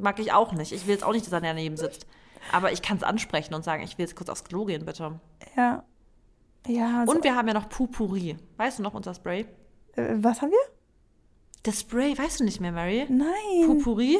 Mag 0.00 0.18
ich 0.20 0.32
auch 0.32 0.52
nicht. 0.52 0.72
Ich 0.72 0.86
will 0.86 0.94
jetzt 0.94 1.04
auch 1.04 1.12
nicht, 1.12 1.26
dass 1.26 1.32
er 1.32 1.40
daneben 1.40 1.76
sitzt. 1.76 2.06
Aber 2.52 2.70
ich 2.70 2.82
kann 2.82 2.98
es 2.98 3.02
ansprechen 3.02 3.54
und 3.54 3.64
sagen, 3.64 3.82
ich 3.82 3.98
will 3.98 4.04
jetzt 4.04 4.14
kurz 4.14 4.28
aufs 4.28 4.44
Klo 4.44 4.64
gehen, 4.64 4.84
bitte. 4.84 5.18
Ja. 5.56 5.84
Ja. 6.66 7.00
Also 7.00 7.12
und 7.12 7.24
wir 7.24 7.34
haben 7.34 7.48
ja 7.48 7.54
noch 7.54 7.68
Pupuri. 7.68 8.36
Weißt 8.56 8.78
du 8.78 8.82
noch 8.82 8.94
unser 8.94 9.14
Spray? 9.14 9.46
Äh, 9.96 10.14
was 10.18 10.42
haben 10.42 10.50
wir? 10.50 10.58
Das 11.62 11.80
Spray, 11.80 12.16
weißt 12.16 12.40
du 12.40 12.44
nicht 12.44 12.60
mehr, 12.60 12.72
Mary? 12.72 13.06
Nein. 13.08 13.66
Pupuri? 13.66 14.18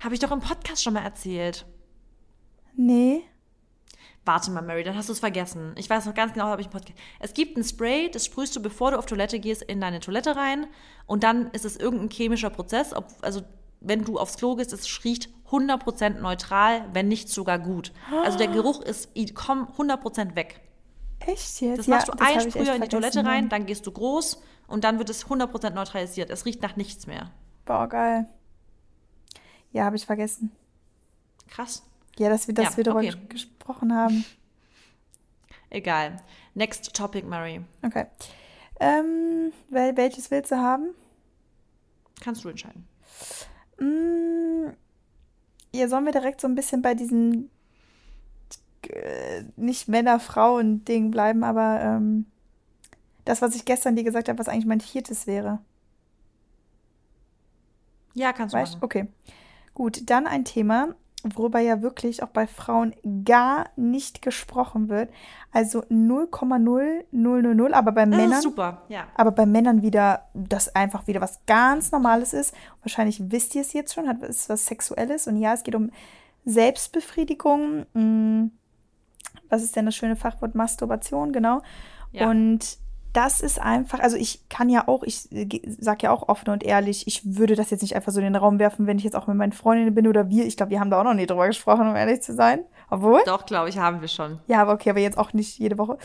Habe 0.00 0.14
ich 0.14 0.20
doch 0.20 0.32
im 0.32 0.40
Podcast 0.40 0.82
schon 0.82 0.94
mal 0.94 1.04
erzählt. 1.04 1.64
Nee. 2.76 3.22
Warte 4.24 4.50
mal, 4.50 4.62
Mary, 4.62 4.84
dann 4.84 4.96
hast 4.96 5.08
du 5.08 5.12
es 5.12 5.20
vergessen. 5.20 5.74
Ich 5.76 5.90
weiß 5.90 6.06
noch 6.06 6.14
ganz 6.14 6.32
genau, 6.32 6.46
habe 6.46 6.62
ich 6.62 6.68
einen 6.68 6.72
Podcast. 6.72 6.98
Es 7.20 7.34
gibt 7.34 7.58
ein 7.58 7.64
Spray, 7.64 8.10
das 8.10 8.24
sprühst 8.24 8.56
du, 8.56 8.62
bevor 8.62 8.92
du 8.92 8.98
auf 8.98 9.06
Toilette 9.06 9.38
gehst, 9.38 9.62
in 9.62 9.80
deine 9.80 10.00
Toilette 10.00 10.34
rein. 10.34 10.66
Und 11.06 11.24
dann 11.24 11.50
ist 11.50 11.64
es 11.64 11.76
irgendein 11.76 12.08
chemischer 12.08 12.48
Prozess. 12.48 12.94
Ob, 12.94 13.06
also, 13.20 13.42
wenn 13.80 14.04
du 14.04 14.18
aufs 14.18 14.38
Klo 14.38 14.56
gehst, 14.56 14.72
es 14.72 15.04
riecht 15.04 15.28
100% 15.50 16.20
neutral, 16.20 16.86
wenn 16.94 17.08
nicht 17.08 17.28
sogar 17.28 17.58
gut. 17.58 17.92
Also, 18.24 18.38
der 18.38 18.48
Geruch 18.48 18.80
ist 18.80 19.10
komm 19.34 19.68
100% 19.76 20.36
weg. 20.36 20.60
Echt 21.20 21.60
jetzt? 21.60 21.78
Das 21.80 21.86
machst 21.86 22.08
ja, 22.08 22.14
du 22.14 22.24
ein 22.24 22.50
Sprüher 22.50 22.74
in 22.74 22.82
die 22.82 22.88
Toilette 22.88 23.24
rein, 23.24 23.48
dann 23.50 23.66
gehst 23.66 23.86
du 23.86 23.92
groß 23.92 24.42
und 24.66 24.84
dann 24.84 24.98
wird 24.98 25.10
es 25.10 25.26
100% 25.26 25.70
neutralisiert. 25.70 26.30
Es 26.30 26.46
riecht 26.46 26.62
nach 26.62 26.76
nichts 26.76 27.06
mehr. 27.06 27.30
Boah, 27.66 27.88
geil. 27.88 28.26
Ja, 29.72 29.84
habe 29.84 29.96
ich 29.96 30.06
vergessen. 30.06 30.52
Krass. 31.48 31.82
Ja, 32.18 32.28
dass 32.28 32.46
wir, 32.46 32.54
dass 32.54 32.70
ja, 32.70 32.76
wir 32.78 32.84
darüber 32.84 33.08
okay. 33.08 33.26
gesprochen 33.28 33.94
haben. 33.94 34.24
Egal. 35.70 36.22
Next 36.54 36.94
topic, 36.94 37.26
Mary. 37.26 37.60
Okay. 37.82 38.06
Ähm, 38.80 39.52
wel 39.70 39.96
welches 39.96 40.30
willst 40.30 40.52
du 40.52 40.56
haben? 40.56 40.94
Kannst 42.20 42.44
du 42.44 42.48
entscheiden. 42.48 42.86
Mm, 43.78 44.70
ja, 45.74 45.88
sollen 45.88 46.04
wir 46.04 46.12
direkt 46.12 46.40
so 46.40 46.46
ein 46.46 46.54
bisschen 46.54 46.82
bei 46.82 46.94
diesen 46.94 47.50
äh, 48.88 49.44
nicht 49.56 49.88
Männer-Frauen-Ding 49.88 51.10
bleiben, 51.10 51.42
aber 51.44 51.80
ähm, 51.80 52.26
das, 53.24 53.42
was 53.42 53.54
ich 53.56 53.64
gestern 53.64 53.96
dir 53.96 54.04
gesagt 54.04 54.28
habe, 54.28 54.38
was 54.38 54.48
eigentlich 54.48 54.66
mein 54.66 54.80
viertes 54.80 55.26
wäre. 55.26 55.60
Ja, 58.14 58.32
kannst 58.32 58.54
du 58.54 58.58
weißt? 58.58 58.74
machen. 58.74 58.84
Okay. 58.84 59.06
Gut, 59.72 60.08
dann 60.08 60.26
ein 60.26 60.44
Thema, 60.44 60.94
worüber 61.24 61.58
ja 61.60 61.82
wirklich 61.82 62.22
auch 62.22 62.28
bei 62.28 62.46
Frauen 62.46 62.94
gar 63.24 63.70
nicht 63.76 64.22
gesprochen 64.22 64.88
wird. 64.88 65.10
Also 65.52 65.80
0,0000, 65.84 67.72
aber 67.72 67.92
bei 67.92 68.06
Männern. 68.06 68.42
super, 68.42 68.82
ja. 68.88 69.06
Aber 69.14 69.30
bei 69.30 69.46
Männern 69.46 69.82
wieder, 69.82 70.28
das 70.34 70.74
einfach 70.74 71.06
wieder 71.06 71.20
was 71.20 71.40
ganz 71.46 71.92
Normales 71.92 72.32
ist. 72.32 72.54
Wahrscheinlich 72.82 73.30
wisst 73.30 73.54
ihr 73.54 73.62
es 73.62 73.72
jetzt 73.72 73.94
schon, 73.94 74.08
hat 74.08 74.22
es 74.22 74.48
was 74.48 74.66
Sexuelles. 74.66 75.26
Und 75.26 75.36
ja, 75.36 75.54
es 75.54 75.62
geht 75.62 75.74
um 75.74 75.90
Selbstbefriedigung. 76.44 77.86
Hm, 77.94 78.50
was 79.48 79.62
ist 79.62 79.76
denn 79.76 79.86
das 79.86 79.94
schöne 79.94 80.16
Fachwort? 80.16 80.54
Masturbation, 80.54 81.32
genau. 81.32 81.62
Ja. 82.12 82.30
Und 82.30 82.78
das 83.14 83.40
ist 83.40 83.60
einfach, 83.60 84.00
also 84.00 84.16
ich 84.16 84.48
kann 84.48 84.68
ja 84.68 84.88
auch, 84.88 85.04
ich 85.04 85.28
sag 85.78 86.02
ja 86.02 86.10
auch 86.10 86.28
offen 86.28 86.50
und 86.50 86.64
ehrlich, 86.64 87.06
ich 87.06 87.22
würde 87.24 87.54
das 87.54 87.70
jetzt 87.70 87.82
nicht 87.82 87.94
einfach 87.94 88.12
so 88.12 88.18
in 88.18 88.24
den 88.24 88.36
Raum 88.36 88.58
werfen, 88.58 88.86
wenn 88.86 88.98
ich 88.98 89.04
jetzt 89.04 89.14
auch 89.14 89.28
mit 89.28 89.36
meinen 89.36 89.52
Freundinnen 89.52 89.94
bin 89.94 90.08
oder 90.08 90.28
wir. 90.28 90.44
Ich 90.44 90.56
glaube, 90.56 90.70
wir 90.70 90.80
haben 90.80 90.90
da 90.90 91.00
auch 91.00 91.04
noch 91.04 91.14
nie 91.14 91.26
drüber 91.26 91.46
gesprochen, 91.46 91.88
um 91.88 91.94
ehrlich 91.94 92.22
zu 92.22 92.34
sein. 92.34 92.64
Obwohl? 92.90 93.22
Doch, 93.24 93.46
glaube 93.46 93.68
ich, 93.68 93.78
haben 93.78 94.00
wir 94.00 94.08
schon. 94.08 94.40
Ja, 94.48 94.60
aber 94.60 94.72
okay, 94.72 94.90
aber 94.90 94.98
jetzt 94.98 95.16
auch 95.16 95.32
nicht 95.32 95.58
jede 95.58 95.78
Woche. 95.78 95.96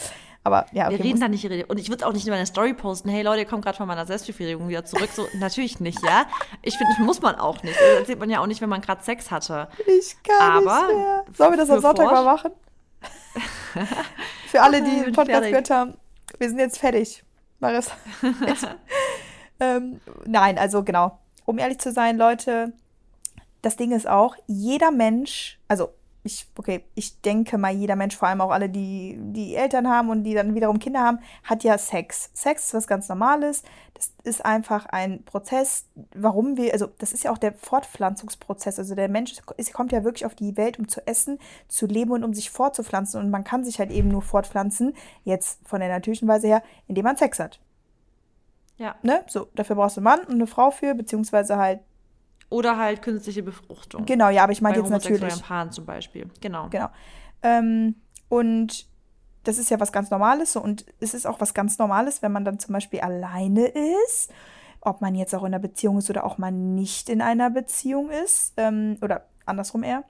Aber 0.43 0.67
ja, 0.71 0.87
okay, 0.87 0.97
Wir 0.99 1.05
reden 1.05 1.19
da 1.19 1.27
nicht, 1.27 1.45
und 1.69 1.79
ich 1.79 1.89
würde 1.89 2.07
auch 2.07 2.13
nicht 2.13 2.25
in 2.25 2.31
meiner 2.31 2.45
Story 2.45 2.73
posten, 2.73 3.09
hey 3.09 3.23
Leute, 3.23 3.41
ihr 3.41 3.45
kommt 3.45 3.65
gerade 3.65 3.77
von 3.77 3.87
meiner 3.87 4.05
Selbstbefriedigung 4.05 4.69
wieder 4.69 4.85
zurück. 4.85 5.09
So, 5.13 5.27
natürlich 5.37 5.79
nicht, 5.79 6.01
ja. 6.03 6.25
Ich 6.61 6.77
finde, 6.77 6.93
das 6.95 7.05
muss 7.05 7.21
man 7.21 7.35
auch 7.35 7.61
nicht. 7.63 7.75
Das 7.75 7.99
erzählt 7.99 8.19
man 8.19 8.29
ja 8.29 8.39
auch 8.39 8.47
nicht, 8.47 8.61
wenn 8.61 8.69
man 8.69 8.81
gerade 8.81 9.03
Sex 9.03 9.31
hatte. 9.31 9.67
Ich 9.85 10.15
kann 10.23 10.63
aber 10.67 10.87
nicht 10.87 10.95
mehr. 10.95 11.25
Sollen 11.35 11.51
wir 11.53 11.57
das 11.57 11.69
am 11.69 11.81
Sonntag 11.81 12.05
mal 12.11 12.23
machen? 12.23 12.51
Für 14.47 14.61
alle, 14.61 14.81
die 14.81 15.03
den 15.05 15.13
Podcast 15.13 15.43
gehört 15.43 15.69
haben, 15.69 15.93
wir 16.39 16.49
sind 16.49 16.59
jetzt 16.59 16.79
fertig. 16.79 17.23
Maris. 17.59 17.91
ähm, 19.59 19.99
nein, 20.25 20.57
also 20.57 20.83
genau. 20.83 21.19
Um 21.45 21.57
ehrlich 21.57 21.79
zu 21.79 21.91
sein, 21.91 22.17
Leute, 22.17 22.73
das 23.61 23.75
Ding 23.75 23.91
ist 23.91 24.07
auch, 24.07 24.35
jeder 24.47 24.91
Mensch, 24.91 25.59
also 25.67 25.93
ich, 26.23 26.47
okay, 26.57 26.83
ich 26.95 27.21
denke 27.21 27.57
mal, 27.57 27.71
jeder 27.71 27.95
Mensch, 27.95 28.15
vor 28.15 28.27
allem 28.27 28.41
auch 28.41 28.51
alle, 28.51 28.69
die, 28.69 29.17
die 29.17 29.55
Eltern 29.55 29.87
haben 29.87 30.09
und 30.09 30.23
die 30.23 30.33
dann 30.33 30.53
wiederum 30.53 30.79
Kinder 30.79 31.01
haben, 31.01 31.19
hat 31.43 31.63
ja 31.63 31.77
Sex. 31.77 32.29
Sex 32.33 32.65
ist 32.67 32.73
was 32.73 32.87
ganz 32.87 33.07
Normales. 33.07 33.63
Das 33.93 34.11
ist 34.23 34.43
einfach 34.43 34.85
ein 34.87 35.23
Prozess, 35.23 35.85
warum 36.13 36.57
wir, 36.57 36.73
also 36.73 36.87
das 36.97 37.13
ist 37.13 37.23
ja 37.23 37.31
auch 37.31 37.37
der 37.37 37.53
Fortpflanzungsprozess. 37.53 38.79
Also 38.79 38.95
der 38.95 39.07
Mensch 39.07 39.33
ist, 39.57 39.73
kommt 39.73 39.93
ja 39.93 40.03
wirklich 40.03 40.25
auf 40.25 40.35
die 40.35 40.57
Welt, 40.57 40.77
um 40.77 40.89
zu 40.89 41.05
essen, 41.07 41.39
zu 41.69 41.85
leben 41.85 42.11
und 42.11 42.23
um 42.25 42.33
sich 42.33 42.49
fortzupflanzen. 42.49 43.21
Und 43.21 43.29
man 43.29 43.45
kann 43.45 43.63
sich 43.63 43.79
halt 43.79 43.91
eben 43.91 44.09
nur 44.09 44.21
fortpflanzen, 44.21 44.95
jetzt 45.23 45.65
von 45.65 45.79
der 45.79 45.89
natürlichen 45.89 46.27
Weise 46.27 46.47
her, 46.47 46.63
indem 46.87 47.05
man 47.05 47.15
Sex 47.17 47.39
hat. 47.39 47.59
Ja. 48.77 48.95
Ne? 49.03 49.23
So, 49.27 49.47
dafür 49.55 49.75
brauchst 49.75 49.97
du 49.97 50.01
einen 50.01 50.05
Mann 50.05 50.19
und 50.21 50.33
eine 50.33 50.47
Frau 50.47 50.71
für, 50.71 50.95
beziehungsweise 50.95 51.57
halt 51.57 51.79
oder 52.49 52.77
halt 52.77 53.01
künstliche 53.01 53.43
Befruchtung. 53.43 54.05
Genau, 54.05 54.29
ja, 54.29 54.43
aber 54.43 54.51
ich 54.51 54.61
meine 54.61 54.77
jetzt 54.77 54.89
natürlich. 54.89 55.41
Paaren 55.41 55.71
zum 55.71 55.85
Beispiel. 55.85 56.27
Genau. 56.41 56.67
Genau. 56.69 56.89
Ähm, 57.43 57.95
und 58.27 58.87
das 59.43 59.57
ist 59.57 59.69
ja 59.69 59.79
was 59.79 59.91
ganz 59.91 60.09
Normales 60.09 60.53
so, 60.53 60.61
und 60.61 60.85
es 60.99 61.13
ist 61.13 61.25
auch 61.25 61.39
was 61.39 61.53
ganz 61.53 61.77
Normales, 61.77 62.21
wenn 62.21 62.31
man 62.31 62.45
dann 62.45 62.59
zum 62.59 62.73
Beispiel 62.73 62.99
alleine 62.99 63.67
ist, 64.05 64.31
ob 64.81 65.01
man 65.01 65.15
jetzt 65.15 65.33
auch 65.33 65.41
in 65.41 65.47
einer 65.47 65.59
Beziehung 65.59 65.97
ist 65.97 66.09
oder 66.09 66.23
auch 66.25 66.37
mal 66.37 66.51
nicht 66.51 67.09
in 67.09 67.21
einer 67.21 67.49
Beziehung 67.49 68.09
ist, 68.09 68.53
ähm, 68.57 68.97
oder 69.01 69.25
andersrum 69.45 69.83
eher 69.83 70.03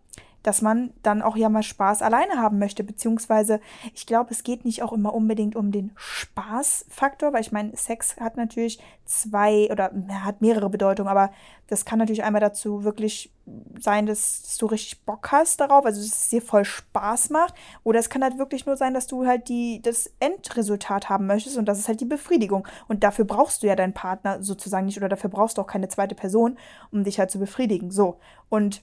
dass 0.43 0.61
man 0.61 0.91
dann 1.03 1.21
auch 1.21 1.35
ja 1.35 1.49
mal 1.49 1.63
Spaß 1.63 2.01
alleine 2.01 2.37
haben 2.37 2.59
möchte, 2.59 2.83
beziehungsweise 2.83 3.59
ich 3.93 4.05
glaube, 4.05 4.31
es 4.31 4.43
geht 4.43 4.65
nicht 4.65 4.83
auch 4.83 4.93
immer 4.93 5.13
unbedingt 5.13 5.55
um 5.55 5.71
den 5.71 5.91
Spaßfaktor, 5.95 7.33
weil 7.33 7.41
ich 7.41 7.51
meine, 7.51 7.75
Sex 7.75 8.17
hat 8.19 8.37
natürlich 8.37 8.79
zwei 9.05 9.69
oder 9.71 9.91
hat 10.23 10.41
mehrere 10.41 10.69
Bedeutungen, 10.69 11.09
aber 11.09 11.31
das 11.67 11.85
kann 11.85 11.99
natürlich 11.99 12.23
einmal 12.23 12.41
dazu 12.41 12.83
wirklich 12.83 13.31
sein, 13.79 14.05
dass, 14.05 14.41
dass, 14.41 14.57
du 14.57 14.65
richtig 14.67 15.05
Bock 15.05 15.31
hast 15.31 15.59
darauf, 15.59 15.85
also 15.85 16.01
dass 16.01 16.23
es 16.23 16.29
dir 16.29 16.41
voll 16.41 16.65
Spaß 16.65 17.29
macht, 17.29 17.53
oder 17.83 17.99
es 17.99 18.09
kann 18.09 18.23
halt 18.23 18.37
wirklich 18.37 18.65
nur 18.65 18.77
sein, 18.77 18.93
dass 18.93 19.07
du 19.07 19.25
halt 19.25 19.49
die, 19.49 19.81
das 19.81 20.11
Endresultat 20.19 21.09
haben 21.09 21.27
möchtest 21.27 21.57
und 21.57 21.65
das 21.65 21.79
ist 21.79 21.87
halt 21.87 22.01
die 22.01 22.05
Befriedigung. 22.05 22.67
Und 22.87 23.03
dafür 23.03 23.25
brauchst 23.25 23.63
du 23.63 23.67
ja 23.67 23.75
deinen 23.75 23.93
Partner 23.93 24.41
sozusagen 24.43 24.85
nicht 24.85 24.97
oder 24.97 25.09
dafür 25.09 25.29
brauchst 25.29 25.57
du 25.57 25.61
auch 25.61 25.67
keine 25.67 25.89
zweite 25.89 26.15
Person, 26.15 26.57
um 26.91 27.03
dich 27.03 27.19
halt 27.19 27.31
zu 27.31 27.39
befriedigen. 27.39 27.91
So. 27.91 28.19
Und 28.49 28.81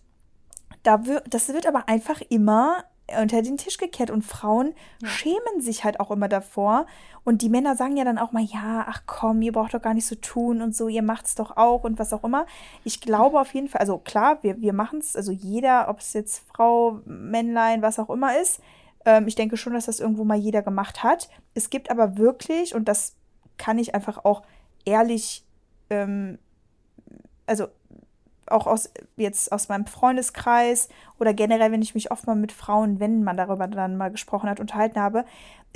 da 0.87 1.03
das 1.29 1.49
wird 1.49 1.67
aber 1.67 1.89
einfach 1.89 2.21
immer 2.29 2.85
unter 3.21 3.41
den 3.43 3.57
Tisch 3.57 3.79
gekehrt 3.79 4.11
und 4.11 4.23
Frauen 4.23 4.75
ja. 5.01 5.09
schämen 5.09 5.61
sich 5.61 5.85
halt 5.85 6.01
auch 6.01 6.11
immer 6.11 6.29
davor. 6.29 6.87
Und 7.25 7.43
die 7.43 7.49
Männer 7.49 7.77
sagen 7.77 7.97
ja 7.97 8.05
dann 8.05 8.19
auch 8.19 8.33
mal 8.33 8.43
ja 8.43 8.85
ach 8.89 9.03
komm 9.07 9.43
ihr 9.43 9.53
braucht 9.53 9.75
doch 9.75 9.83
gar 9.83 9.95
nicht 9.95 10.07
so 10.07 10.15
tun 10.17 10.61
und 10.63 10.77
so 10.77 10.89
ihr 10.89 11.03
macht's 11.03 11.35
doch 11.35 11.57
auch 11.57 11.85
und 11.85 11.99
was 11.99 12.13
auch 12.13 12.25
immer. 12.25 12.47
Ich 12.85 13.01
glaube 13.01 13.41
auf 13.41 13.53
jeden 13.55 13.69
Fall 13.69 13.81
also 13.81 13.99
klar 13.99 14.43
wir 14.43 14.61
wir 14.61 14.73
machen's 14.73 15.17
also 15.17 15.33
jeder 15.33 15.89
ob 15.89 16.01
es 16.01 16.13
jetzt 16.13 16.45
Frau 16.53 17.01
Männlein 17.05 17.83
was 17.83 17.99
auch 17.99 18.11
immer 18.11 18.41
ist 18.41 18.61
ähm, 19.05 19.27
ich 19.27 19.35
denke 19.35 19.57
schon 19.57 19.75
dass 19.75 19.87
das 19.87 20.01
irgendwo 20.01 20.25
mal 20.25 20.39
jeder 20.39 20.63
gemacht 20.63 21.03
hat. 21.03 21.29
Es 21.55 21.71
gibt 21.71 21.91
aber 21.91 22.17
wirklich 22.17 22.75
und 22.75 22.87
das 22.87 23.17
kann 23.57 23.79
ich 23.79 23.95
einfach 23.95 24.25
auch 24.25 24.43
ehrlich 24.85 25.45
ähm, 25.91 26.39
also 27.47 27.69
auch 28.51 28.67
aus 28.67 28.91
jetzt 29.17 29.53
aus 29.53 29.69
meinem 29.69 29.87
Freundeskreis 29.87 30.89
oder 31.19 31.35
generell, 31.35 31.73
wenn 31.73 31.83
ich 31.83 31.95
mich 31.95 32.11
oft 32.11 32.27
mal 32.27 32.37
mit 32.37 32.53
Frauen, 32.53 33.01
wenn 33.01 33.25
man 33.25 33.37
darüber 33.37 33.67
dann 33.67 33.97
mal 33.97 34.11
gesprochen 34.11 34.49
hat, 34.49 34.61
unterhalten 34.61 35.01
habe, 35.01 35.25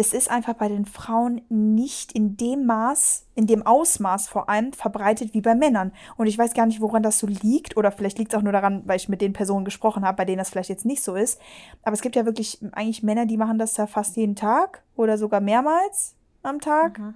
es 0.01 0.15
ist 0.15 0.31
einfach 0.31 0.55
bei 0.55 0.69
den 0.69 0.87
Frauen 0.87 1.43
nicht 1.51 2.13
in 2.13 2.39
dem 2.39 2.65
Maß, 2.65 3.27
in 3.35 3.47
dem 3.47 3.67
Ausmaß 3.67 4.29
vor 4.29 4.49
allem 4.49 4.73
verbreitet 4.73 5.35
wie 5.35 5.43
bei 5.43 5.55
Männern. 5.55 5.93
Und 6.17 6.27
ich 6.27 6.39
weiß 6.39 6.55
gar 6.55 6.65
nicht, 6.65 6.81
woran 6.81 7.03
das 7.03 7.19
so 7.19 7.27
liegt. 7.27 7.77
Oder 7.77 7.93
vielleicht 7.93 8.17
liegt 8.17 8.33
es 8.33 8.39
auch 8.39 8.43
nur 8.43 8.55
daran, 8.55 8.83
weil 8.87 8.97
ich 8.97 9.11
mit 9.11 9.21
den 9.21 9.35
Personen 9.35 9.67
gesprochen 9.67 10.07
habe, 10.07 10.17
bei 10.17 10.25
denen 10.25 10.39
das 10.39 10.49
vielleicht 10.49 10.71
jetzt 10.71 10.87
nicht 10.87 11.03
so 11.03 11.17
ist. 11.17 11.39
Aber 11.83 11.93
es 11.93 12.01
gibt 12.01 12.17
ja 12.17 12.25
wirklich 12.25 12.61
eigentlich 12.73 13.03
Männer, 13.03 13.27
die 13.27 13.37
machen 13.37 13.59
das 13.59 13.77
ja 13.77 13.87
fast 13.87 14.17
jeden 14.17 14.37
Tag 14.37 14.83
oder 14.97 15.19
sogar 15.19 15.43
mehrmals 15.43 16.15
am 16.43 16.61
Tag. 16.61 16.99
Mhm. 16.99 17.15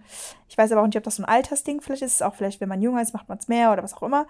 Ich 0.50 0.59
weiß 0.59 0.70
aber 0.72 0.82
auch 0.82 0.86
nicht, 0.86 0.98
ob 0.98 1.05
das 1.05 1.16
so 1.16 1.22
ein 1.22 1.28
Altersding 1.28 1.80
vielleicht 1.80 2.02
ist. 2.02 2.22
Auch 2.22 2.34
vielleicht, 2.34 2.61
wenn 2.61 2.68
man 2.68 2.82
jünger 2.82 3.00
ist, 3.00 3.14
macht 3.14 3.30
man 3.30 3.38
es 3.38 3.48
mehr 3.48 3.72
oder 3.72 3.82
was 3.82 3.94
auch 3.94 4.02
immer. 4.02 4.26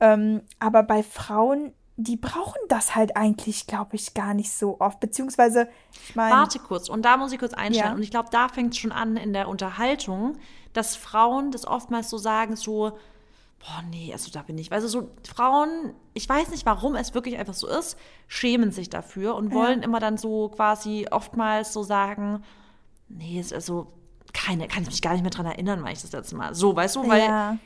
Ähm, 0.00 0.42
aber 0.58 0.82
bei 0.82 1.02
Frauen, 1.02 1.72
die 1.96 2.16
brauchen 2.16 2.60
das 2.68 2.94
halt 2.96 3.16
eigentlich, 3.16 3.66
glaube 3.66 3.96
ich, 3.96 4.14
gar 4.14 4.34
nicht 4.34 4.52
so 4.52 4.80
oft. 4.80 5.00
Beziehungsweise, 5.00 5.68
ich 6.08 6.16
meine. 6.16 6.34
Warte 6.34 6.58
kurz, 6.58 6.88
und 6.88 7.04
da 7.04 7.16
muss 7.16 7.32
ich 7.32 7.38
kurz 7.38 7.54
einsteigen. 7.54 7.90
Ja. 7.90 7.96
Und 7.96 8.02
ich 8.02 8.10
glaube, 8.10 8.28
da 8.32 8.48
fängt 8.48 8.74
es 8.74 8.78
schon 8.78 8.92
an 8.92 9.16
in 9.16 9.32
der 9.32 9.48
Unterhaltung, 9.48 10.36
dass 10.72 10.96
Frauen 10.96 11.52
das 11.52 11.66
oftmals 11.66 12.10
so 12.10 12.18
sagen, 12.18 12.56
so, 12.56 12.98
boah, 13.60 13.82
nee, 13.90 14.12
also 14.12 14.30
da 14.32 14.42
bin 14.42 14.58
ich. 14.58 14.72
Also 14.72 14.88
so 14.88 15.10
Frauen, 15.22 15.94
ich 16.14 16.28
weiß 16.28 16.50
nicht, 16.50 16.66
warum 16.66 16.96
es 16.96 17.14
wirklich 17.14 17.38
einfach 17.38 17.54
so 17.54 17.68
ist, 17.68 17.96
schämen 18.26 18.72
sich 18.72 18.90
dafür 18.90 19.36
und 19.36 19.52
wollen 19.52 19.80
ja. 19.80 19.84
immer 19.84 20.00
dann 20.00 20.18
so 20.18 20.48
quasi 20.48 21.06
oftmals 21.10 21.72
so 21.72 21.84
sagen, 21.84 22.42
nee, 23.08 23.38
ist 23.38 23.52
also 23.52 23.92
keine, 24.32 24.66
kann 24.66 24.82
ich 24.82 24.88
mich 24.88 25.02
gar 25.02 25.12
nicht 25.12 25.22
mehr 25.22 25.30
dran 25.30 25.46
erinnern, 25.46 25.84
weil 25.84 25.92
ich 25.92 26.02
das 26.02 26.10
letzte 26.10 26.34
Mal. 26.34 26.56
So, 26.56 26.74
weißt 26.74 26.96
du, 26.96 27.08
weil 27.08 27.22
ja 27.22 27.56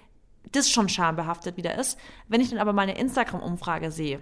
das 0.53 0.71
schon 0.71 0.89
schambehaftet 0.89 1.57
wieder 1.57 1.77
ist. 1.77 1.99
Wenn 2.29 2.41
ich 2.41 2.51
dann 2.51 2.59
aber 2.59 2.73
mal 2.73 2.83
eine 2.83 2.99
Instagram-Umfrage 2.99 3.91
sehe 3.91 4.21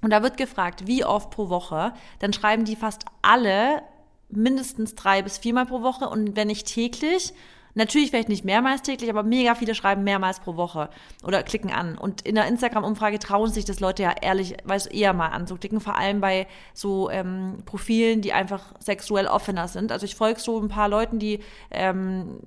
und 0.00 0.10
da 0.10 0.22
wird 0.22 0.36
gefragt, 0.36 0.86
wie 0.86 1.04
oft 1.04 1.30
pro 1.30 1.48
Woche, 1.48 1.92
dann 2.18 2.32
schreiben 2.32 2.64
die 2.64 2.76
fast 2.76 3.04
alle 3.22 3.82
mindestens 4.28 4.94
drei 4.94 5.22
bis 5.22 5.38
viermal 5.38 5.66
pro 5.66 5.82
Woche 5.82 6.08
und 6.08 6.36
wenn 6.36 6.48
nicht 6.48 6.66
täglich, 6.66 7.34
Natürlich 7.74 8.10
vielleicht 8.10 8.28
nicht 8.28 8.44
mehrmals 8.44 8.82
täglich, 8.82 9.08
aber 9.08 9.22
mega 9.22 9.54
viele 9.54 9.74
schreiben 9.74 10.04
mehrmals 10.04 10.40
pro 10.40 10.56
Woche 10.56 10.90
oder 11.24 11.42
klicken 11.42 11.70
an. 11.70 11.96
Und 11.96 12.20
in 12.22 12.34
der 12.34 12.46
Instagram-Umfrage 12.46 13.18
trauen 13.18 13.50
sich 13.50 13.64
das 13.64 13.80
Leute 13.80 14.02
ja 14.02 14.14
ehrlich, 14.20 14.56
weiß 14.64 14.86
eher 14.86 15.14
mal 15.14 15.28
anzuklicken, 15.28 15.80
vor 15.80 15.96
allem 15.96 16.20
bei 16.20 16.46
so 16.74 17.08
ähm, 17.08 17.62
Profilen, 17.64 18.20
die 18.20 18.34
einfach 18.34 18.74
sexuell 18.78 19.26
offener 19.26 19.68
sind. 19.68 19.90
Also 19.90 20.04
ich 20.04 20.16
folge 20.16 20.38
so 20.38 20.60
ein 20.60 20.68
paar 20.68 20.88
Leuten, 20.88 21.18
die 21.18 21.40
ähm, 21.70 22.40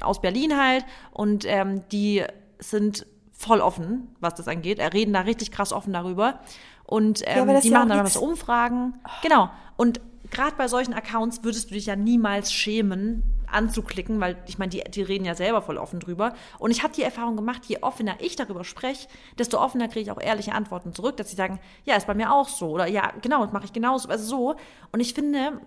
aus 0.00 0.20
Berlin 0.20 0.58
halt 0.58 0.84
und 1.12 1.44
ähm, 1.46 1.82
die 1.90 2.24
sind 2.58 3.06
voll 3.32 3.60
offen, 3.60 4.14
was 4.20 4.34
das 4.34 4.48
angeht. 4.48 4.78
Er 4.78 4.92
reden 4.92 5.12
da 5.12 5.20
richtig 5.20 5.50
krass 5.50 5.72
offen 5.72 5.92
darüber. 5.92 6.40
Und 6.84 7.22
ähm, 7.26 7.48
ja, 7.48 7.60
die 7.60 7.70
machen 7.70 7.88
dann 7.88 8.04
was 8.04 8.16
Umfragen. 8.16 8.94
Genau. 9.22 9.50
Und 9.76 10.00
gerade 10.30 10.56
bei 10.56 10.68
solchen 10.68 10.94
Accounts 10.94 11.42
würdest 11.42 11.70
du 11.70 11.74
dich 11.74 11.86
ja 11.86 11.96
niemals 11.96 12.52
schämen, 12.52 13.22
anzuklicken, 13.50 14.20
weil 14.20 14.36
ich 14.46 14.58
meine, 14.58 14.70
die, 14.70 14.82
die 14.90 15.02
reden 15.02 15.24
ja 15.24 15.34
selber 15.34 15.62
voll 15.62 15.78
offen 15.78 16.00
drüber. 16.00 16.34
Und 16.58 16.70
ich 16.70 16.82
habe 16.82 16.92
die 16.92 17.02
Erfahrung 17.02 17.36
gemacht, 17.36 17.64
je 17.66 17.78
offener 17.82 18.16
ich 18.18 18.36
darüber 18.36 18.64
spreche, 18.64 19.08
desto 19.38 19.58
offener 19.58 19.88
kriege 19.88 20.00
ich 20.00 20.10
auch 20.10 20.20
ehrliche 20.20 20.52
Antworten 20.52 20.92
zurück, 20.92 21.16
dass 21.16 21.30
sie 21.30 21.36
sagen, 21.36 21.60
ja, 21.84 21.96
ist 21.96 22.06
bei 22.06 22.14
mir 22.14 22.32
auch 22.32 22.48
so. 22.48 22.70
Oder 22.70 22.86
ja, 22.86 23.12
genau, 23.22 23.44
das 23.44 23.52
mache 23.52 23.64
ich 23.64 23.72
genauso. 23.72 24.08
Also 24.08 24.24
so. 24.24 24.54
Und 24.92 25.00
ich 25.00 25.14
finde, 25.14 25.60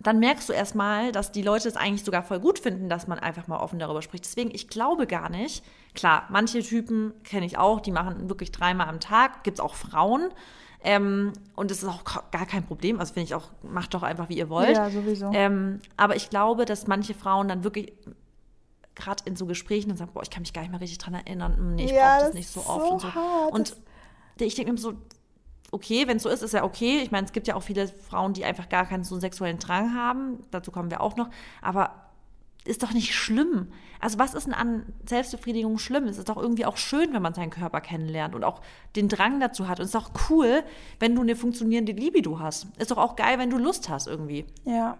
dann 0.00 0.20
merkst 0.20 0.48
du 0.48 0.52
erstmal, 0.52 1.10
dass 1.10 1.32
die 1.32 1.42
Leute 1.42 1.68
es 1.68 1.76
eigentlich 1.76 2.04
sogar 2.04 2.22
voll 2.22 2.38
gut 2.38 2.58
finden, 2.58 2.88
dass 2.88 3.08
man 3.08 3.18
einfach 3.18 3.48
mal 3.48 3.58
offen 3.58 3.78
darüber 3.78 4.00
spricht. 4.00 4.24
Deswegen, 4.24 4.50
ich 4.54 4.68
glaube 4.68 5.06
gar 5.06 5.28
nicht. 5.28 5.64
Klar, 5.94 6.26
manche 6.30 6.62
Typen 6.62 7.12
kenne 7.24 7.46
ich 7.46 7.58
auch, 7.58 7.80
die 7.80 7.90
machen 7.90 8.28
wirklich 8.28 8.52
dreimal 8.52 8.88
am 8.88 9.00
Tag. 9.00 9.42
Gibt 9.42 9.58
es 9.58 9.64
auch 9.64 9.74
Frauen. 9.74 10.30
Ähm, 10.84 11.32
und 11.56 11.72
das 11.72 11.82
ist 11.82 11.88
auch 11.88 12.04
gar 12.04 12.46
kein 12.46 12.64
Problem. 12.64 13.00
Also 13.00 13.14
finde 13.14 13.24
ich 13.24 13.34
auch, 13.34 13.48
macht 13.62 13.94
doch 13.94 14.04
einfach, 14.04 14.28
wie 14.28 14.38
ihr 14.38 14.48
wollt. 14.48 14.76
Ja, 14.76 14.88
sowieso. 14.88 15.32
Ähm, 15.32 15.80
aber 15.96 16.14
ich 16.14 16.30
glaube, 16.30 16.64
dass 16.64 16.86
manche 16.86 17.14
Frauen 17.14 17.48
dann 17.48 17.64
wirklich 17.64 17.92
gerade 18.94 19.24
in 19.26 19.34
so 19.34 19.46
Gesprächen 19.46 19.88
dann 19.88 19.96
sagen, 19.96 20.12
boah, 20.14 20.22
ich 20.22 20.30
kann 20.30 20.42
mich 20.42 20.52
gar 20.52 20.62
nicht 20.62 20.70
mehr 20.70 20.80
richtig 20.80 20.98
dran 20.98 21.14
erinnern. 21.14 21.56
Hm, 21.56 21.74
nee, 21.74 21.86
ich 21.86 21.90
ja, 21.90 22.14
brauche 22.14 22.26
das 22.26 22.34
nicht 22.34 22.48
so 22.48 22.60
oft 22.60 22.86
so 22.86 22.92
und 22.92 23.00
so. 23.00 23.14
Hart. 23.14 23.52
Und 23.52 23.76
ich 24.38 24.54
denke 24.54 24.72
mir 24.72 24.78
so, 24.78 24.94
okay, 25.70 26.06
wenn 26.06 26.16
es 26.16 26.22
so 26.22 26.28
ist, 26.28 26.42
ist 26.42 26.54
ja 26.54 26.64
okay. 26.64 27.00
Ich 27.02 27.10
meine, 27.10 27.26
es 27.26 27.32
gibt 27.32 27.46
ja 27.46 27.54
auch 27.54 27.62
viele 27.62 27.88
Frauen, 27.88 28.32
die 28.32 28.44
einfach 28.44 28.68
gar 28.68 28.86
keinen 28.86 29.04
so 29.04 29.18
sexuellen 29.18 29.58
Drang 29.58 29.94
haben. 29.94 30.42
Dazu 30.50 30.70
kommen 30.70 30.90
wir 30.90 31.00
auch 31.00 31.16
noch. 31.16 31.28
Aber 31.60 32.08
ist 32.64 32.82
doch 32.82 32.92
nicht 32.92 33.14
schlimm. 33.14 33.68
Also 34.00 34.18
was 34.18 34.34
ist 34.34 34.46
denn 34.46 34.54
an 34.54 34.84
Selbstbefriedigung 35.06 35.78
schlimm? 35.78 36.04
Es 36.04 36.18
ist 36.18 36.28
doch 36.28 36.36
irgendwie 36.36 36.66
auch 36.66 36.76
schön, 36.76 37.12
wenn 37.12 37.22
man 37.22 37.34
seinen 37.34 37.50
Körper 37.50 37.80
kennenlernt 37.80 38.34
und 38.34 38.44
auch 38.44 38.60
den 38.94 39.08
Drang 39.08 39.40
dazu 39.40 39.68
hat. 39.68 39.78
Und 39.80 39.84
es 39.84 39.94
ist 39.94 39.94
doch 39.94 40.10
cool, 40.30 40.62
wenn 41.00 41.14
du 41.14 41.22
eine 41.22 41.34
funktionierende 41.34 41.92
Libido 41.92 42.38
hast. 42.38 42.66
Ist 42.78 42.90
doch 42.90 42.98
auch 42.98 43.16
geil, 43.16 43.38
wenn 43.38 43.50
du 43.50 43.58
Lust 43.58 43.88
hast 43.88 44.06
irgendwie. 44.06 44.46
Ja. 44.64 44.98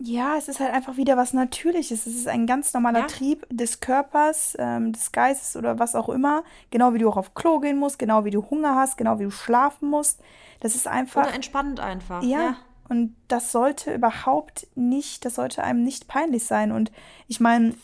Ja, 0.00 0.36
es 0.36 0.46
ist 0.46 0.60
halt 0.60 0.72
einfach 0.72 0.96
wieder 0.96 1.16
was 1.16 1.32
Natürliches. 1.32 2.06
Es 2.06 2.14
ist 2.14 2.28
ein 2.28 2.46
ganz 2.46 2.72
normaler 2.72 3.00
ja. 3.00 3.06
Trieb 3.06 3.46
des 3.50 3.80
Körpers, 3.80 4.56
ähm, 4.58 4.92
des 4.92 5.10
Geistes 5.10 5.56
oder 5.56 5.80
was 5.80 5.96
auch 5.96 6.08
immer. 6.08 6.44
Genau 6.70 6.94
wie 6.94 6.98
du 6.98 7.08
auch 7.08 7.16
auf 7.16 7.34
Klo 7.34 7.58
gehen 7.58 7.78
musst, 7.78 7.98
genau 7.98 8.24
wie 8.24 8.30
du 8.30 8.48
Hunger 8.48 8.76
hast, 8.76 8.96
genau 8.96 9.18
wie 9.18 9.24
du 9.24 9.30
schlafen 9.32 9.90
musst. 9.90 10.20
Das 10.60 10.76
ist 10.76 10.86
einfach. 10.86 11.24
Oder 11.24 11.34
entspannend 11.34 11.80
einfach. 11.80 12.22
Ja. 12.22 12.38
ja. 12.38 12.56
Und 12.88 13.14
das 13.26 13.52
sollte 13.52 13.92
überhaupt 13.92 14.66
nicht, 14.74 15.24
das 15.24 15.34
sollte 15.34 15.62
einem 15.62 15.82
nicht 15.82 16.08
peinlich 16.08 16.44
sein. 16.44 16.72
Und 16.72 16.90
ich 17.26 17.38
meine, 17.38 17.74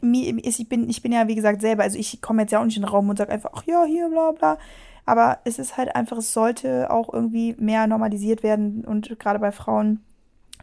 ich 0.00 0.68
bin, 0.68 0.88
ich 0.88 1.02
bin 1.02 1.12
ja, 1.12 1.28
wie 1.28 1.34
gesagt, 1.34 1.60
selber, 1.60 1.82
also 1.82 1.98
ich 1.98 2.22
komme 2.22 2.42
jetzt 2.42 2.52
ja 2.52 2.60
auch 2.60 2.64
nicht 2.64 2.76
in 2.76 2.82
den 2.82 2.88
Raum 2.88 3.10
und 3.10 3.18
sage 3.18 3.32
einfach, 3.32 3.50
ach 3.54 3.64
ja, 3.64 3.84
hier, 3.84 4.08
bla 4.08 4.32
bla. 4.32 4.58
Aber 5.04 5.40
es 5.44 5.58
ist 5.58 5.76
halt 5.76 5.94
einfach, 5.94 6.18
es 6.18 6.32
sollte 6.32 6.90
auch 6.90 7.12
irgendwie 7.12 7.56
mehr 7.58 7.86
normalisiert 7.86 8.42
werden 8.42 8.84
und 8.84 9.18
gerade 9.18 9.38
bei 9.38 9.52
Frauen, 9.52 10.02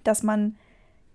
dass 0.04 0.24
man 0.24 0.56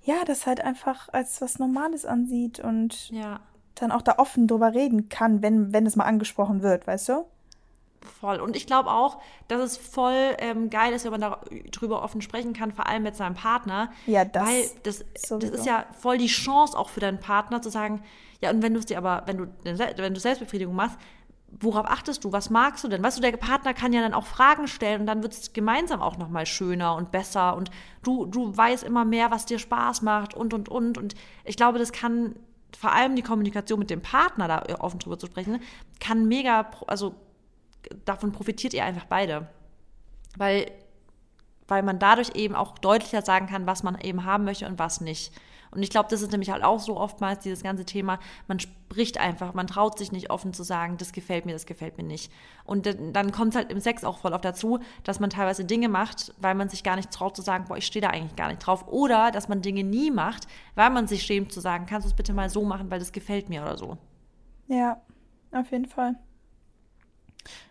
ja, 0.02 0.24
das 0.26 0.46
halt 0.46 0.60
einfach 0.60 1.08
als 1.12 1.40
was 1.40 1.58
Normales 1.58 2.06
ansieht 2.06 2.60
und 2.60 3.10
ja. 3.10 3.40
dann 3.74 3.92
auch 3.92 4.02
da 4.02 4.14
offen 4.18 4.46
drüber 4.46 4.74
reden 4.74 5.08
kann, 5.08 5.42
wenn, 5.42 5.72
wenn 5.72 5.86
es 5.86 5.96
mal 5.96 6.04
angesprochen 6.04 6.62
wird, 6.62 6.86
weißt 6.86 7.10
du? 7.10 7.24
Voll. 8.20 8.40
Und 8.40 8.56
ich 8.56 8.66
glaube 8.66 8.90
auch, 8.90 9.20
dass 9.48 9.60
es 9.60 9.76
voll 9.76 10.34
ähm, 10.38 10.70
geil 10.70 10.94
ist, 10.94 11.04
wenn 11.04 11.10
man 11.10 11.36
darüber 11.70 12.02
offen 12.02 12.22
sprechen 12.22 12.54
kann, 12.54 12.72
vor 12.72 12.86
allem 12.86 13.02
mit 13.02 13.14
seinem 13.14 13.34
Partner. 13.34 13.92
Ja, 14.06 14.24
das. 14.24 14.48
Weil 14.48 14.64
das, 14.84 15.04
das 15.14 15.50
ist 15.50 15.66
ja 15.66 15.84
voll 15.98 16.16
die 16.16 16.26
Chance 16.26 16.78
auch 16.78 16.88
für 16.88 17.00
deinen 17.00 17.20
Partner 17.20 17.60
zu 17.60 17.68
sagen, 17.68 18.02
ja, 18.40 18.50
und 18.50 18.62
wenn 18.62 18.72
du 18.72 18.80
es 18.80 18.86
dir 18.86 18.96
aber, 18.96 19.24
wenn 19.26 19.36
du, 19.36 19.46
wenn 19.64 20.14
du 20.14 20.20
Selbstbefriedigung 20.20 20.74
machst, 20.74 20.98
worauf 21.60 21.86
achtest 21.86 22.24
du? 22.24 22.32
Was 22.32 22.50
magst 22.50 22.82
du 22.82 22.88
denn? 22.88 23.02
Weißt 23.02 23.18
du, 23.18 23.22
der 23.22 23.36
Partner 23.36 23.74
kann 23.74 23.92
ja 23.92 24.00
dann 24.00 24.14
auch 24.14 24.26
Fragen 24.26 24.66
stellen 24.66 25.02
und 25.02 25.06
dann 25.06 25.22
wird 25.22 25.34
es 25.34 25.52
gemeinsam 25.52 26.00
auch 26.00 26.16
nochmal 26.16 26.46
schöner 26.46 26.96
und 26.96 27.12
besser 27.12 27.54
und 27.54 27.70
du, 28.02 28.26
du 28.26 28.56
weißt 28.56 28.82
immer 28.82 29.04
mehr, 29.04 29.30
was 29.30 29.46
dir 29.46 29.58
Spaß 29.58 30.02
macht 30.02 30.34
und, 30.34 30.54
und, 30.54 30.68
und. 30.68 30.96
Und 30.96 31.14
ich 31.44 31.56
glaube, 31.56 31.78
das 31.78 31.92
kann 31.92 32.34
vor 32.76 32.92
allem 32.92 33.14
die 33.14 33.22
Kommunikation 33.22 33.78
mit 33.78 33.90
dem 33.90 34.00
Partner, 34.00 34.48
da 34.48 34.62
offen 34.80 35.00
drüber 35.00 35.18
zu 35.18 35.26
sprechen, 35.26 35.60
kann 36.00 36.26
mega, 36.26 36.70
also 36.86 37.14
davon 38.04 38.32
profitiert 38.32 38.72
ihr 38.72 38.84
einfach 38.84 39.04
beide. 39.04 39.48
Weil, 40.36 40.70
weil 41.68 41.82
man 41.82 41.98
dadurch 41.98 42.30
eben 42.36 42.54
auch 42.54 42.78
deutlicher 42.78 43.22
sagen 43.22 43.46
kann, 43.46 43.66
was 43.66 43.82
man 43.82 44.00
eben 44.00 44.24
haben 44.24 44.44
möchte 44.44 44.66
und 44.66 44.78
was 44.78 45.00
nicht. 45.00 45.32
Und 45.70 45.82
ich 45.82 45.90
glaube, 45.90 46.08
das 46.10 46.22
ist 46.22 46.32
nämlich 46.32 46.50
halt 46.50 46.64
auch 46.64 46.80
so 46.80 46.96
oftmals 46.96 47.44
dieses 47.44 47.62
ganze 47.62 47.84
Thema, 47.84 48.18
man 48.48 48.58
spricht 48.58 49.18
einfach, 49.18 49.54
man 49.54 49.66
traut 49.66 49.98
sich 49.98 50.10
nicht 50.10 50.30
offen 50.30 50.52
zu 50.52 50.64
sagen, 50.64 50.96
das 50.96 51.12
gefällt 51.12 51.46
mir, 51.46 51.52
das 51.52 51.66
gefällt 51.66 51.96
mir 51.96 52.04
nicht. 52.04 52.32
Und 52.64 52.88
dann 53.12 53.30
kommt 53.30 53.50
es 53.50 53.56
halt 53.56 53.70
im 53.70 53.80
Sex 53.80 54.02
auch 54.02 54.18
voll 54.18 54.32
oft 54.32 54.44
dazu, 54.44 54.80
dass 55.04 55.20
man 55.20 55.30
teilweise 55.30 55.64
Dinge 55.64 55.88
macht, 55.88 56.34
weil 56.38 56.54
man 56.54 56.68
sich 56.68 56.82
gar 56.82 56.96
nicht 56.96 57.10
traut 57.10 57.36
zu 57.36 57.42
sagen, 57.42 57.66
boah, 57.68 57.76
ich 57.76 57.86
stehe 57.86 58.02
da 58.02 58.10
eigentlich 58.10 58.36
gar 58.36 58.48
nicht 58.48 58.58
drauf. 58.58 58.88
Oder 58.88 59.30
dass 59.30 59.48
man 59.48 59.62
Dinge 59.62 59.84
nie 59.84 60.10
macht, 60.10 60.48
weil 60.74 60.90
man 60.90 61.06
sich 61.06 61.22
schämt 61.22 61.52
zu 61.52 61.60
sagen, 61.60 61.86
kannst 61.86 62.06
du 62.06 62.10
es 62.10 62.16
bitte 62.16 62.32
mal 62.32 62.50
so 62.50 62.64
machen, 62.64 62.90
weil 62.90 62.98
das 62.98 63.12
gefällt 63.12 63.48
mir 63.48 63.62
oder 63.62 63.78
so. 63.78 63.96
Ja, 64.66 65.00
auf 65.52 65.70
jeden 65.70 65.86
Fall. 65.86 66.16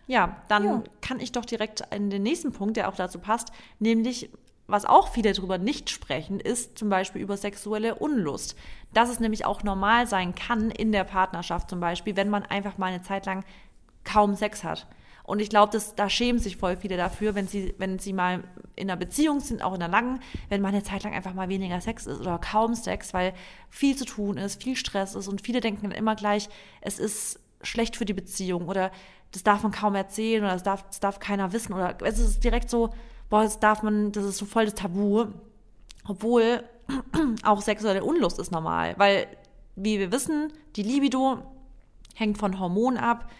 Ja, 0.06 0.42
dann 0.48 0.64
ja. 0.64 0.82
kann 1.00 1.20
ich 1.20 1.32
doch 1.32 1.44
direkt 1.44 1.82
in 1.94 2.10
den 2.10 2.22
nächsten 2.22 2.52
Punkt, 2.52 2.76
der 2.76 2.88
auch 2.88 2.96
dazu 2.96 3.20
passt, 3.20 3.52
nämlich 3.78 4.30
was 4.70 4.84
auch 4.84 5.08
viele 5.08 5.32
darüber 5.32 5.58
nicht 5.58 5.90
sprechen, 5.90 6.40
ist 6.40 6.78
zum 6.78 6.88
Beispiel 6.88 7.22
über 7.22 7.36
sexuelle 7.36 7.96
Unlust. 7.96 8.56
Dass 8.92 9.10
es 9.10 9.20
nämlich 9.20 9.44
auch 9.44 9.62
normal 9.62 10.06
sein 10.06 10.34
kann 10.34 10.70
in 10.70 10.92
der 10.92 11.04
Partnerschaft 11.04 11.70
zum 11.70 11.80
Beispiel, 11.80 12.16
wenn 12.16 12.30
man 12.30 12.44
einfach 12.44 12.78
mal 12.78 12.86
eine 12.86 13.02
Zeit 13.02 13.26
lang 13.26 13.44
kaum 14.04 14.34
Sex 14.34 14.64
hat. 14.64 14.86
Und 15.24 15.40
ich 15.40 15.48
glaube, 15.48 15.78
da 15.94 16.10
schämen 16.10 16.40
sich 16.40 16.56
voll 16.56 16.76
viele 16.76 16.96
dafür, 16.96 17.36
wenn 17.36 17.46
sie, 17.46 17.74
wenn 17.78 18.00
sie 18.00 18.12
mal 18.12 18.42
in 18.74 18.90
einer 18.90 18.98
Beziehung 18.98 19.38
sind, 19.38 19.62
auch 19.62 19.74
in 19.74 19.82
einer 19.82 19.92
langen, 19.92 20.20
wenn 20.48 20.60
mal 20.60 20.68
eine 20.68 20.82
Zeit 20.82 21.04
lang 21.04 21.12
einfach 21.12 21.34
mal 21.34 21.48
weniger 21.48 21.80
Sex 21.80 22.06
ist 22.06 22.20
oder 22.20 22.38
kaum 22.38 22.74
Sex, 22.74 23.14
weil 23.14 23.32
viel 23.68 23.94
zu 23.94 24.04
tun 24.04 24.38
ist, 24.38 24.60
viel 24.60 24.74
Stress 24.74 25.14
ist 25.14 25.28
und 25.28 25.40
viele 25.40 25.60
denken 25.60 25.82
dann 25.82 25.92
immer 25.92 26.16
gleich, 26.16 26.48
es 26.80 26.98
ist 26.98 27.38
schlecht 27.62 27.96
für 27.96 28.06
die 28.06 28.12
Beziehung 28.12 28.66
oder 28.66 28.90
das 29.30 29.44
darf 29.44 29.62
man 29.62 29.70
kaum 29.70 29.94
erzählen 29.94 30.42
oder 30.42 30.54
das 30.54 30.64
darf, 30.64 30.84
das 30.88 30.98
darf 30.98 31.20
keiner 31.20 31.52
wissen 31.52 31.74
oder 31.74 31.96
es 32.02 32.18
ist 32.18 32.42
direkt 32.42 32.68
so, 32.68 32.90
boah, 33.30 33.44
das 33.44 33.60
darf 33.60 33.82
man, 33.82 34.12
das 34.12 34.24
ist 34.24 34.36
so 34.36 34.44
voll 34.44 34.66
das 34.66 34.74
Tabu. 34.74 35.26
Obwohl 36.06 36.64
auch 37.44 37.62
sexuelle 37.62 38.04
Unlust 38.04 38.38
ist 38.38 38.50
normal, 38.50 38.94
weil, 38.98 39.26
wie 39.76 39.98
wir 39.98 40.12
wissen, 40.12 40.52
die 40.76 40.82
Libido 40.82 41.38
hängt 42.14 42.36
von 42.38 42.58
Hormonen 42.58 42.98
ab. 42.98 43.30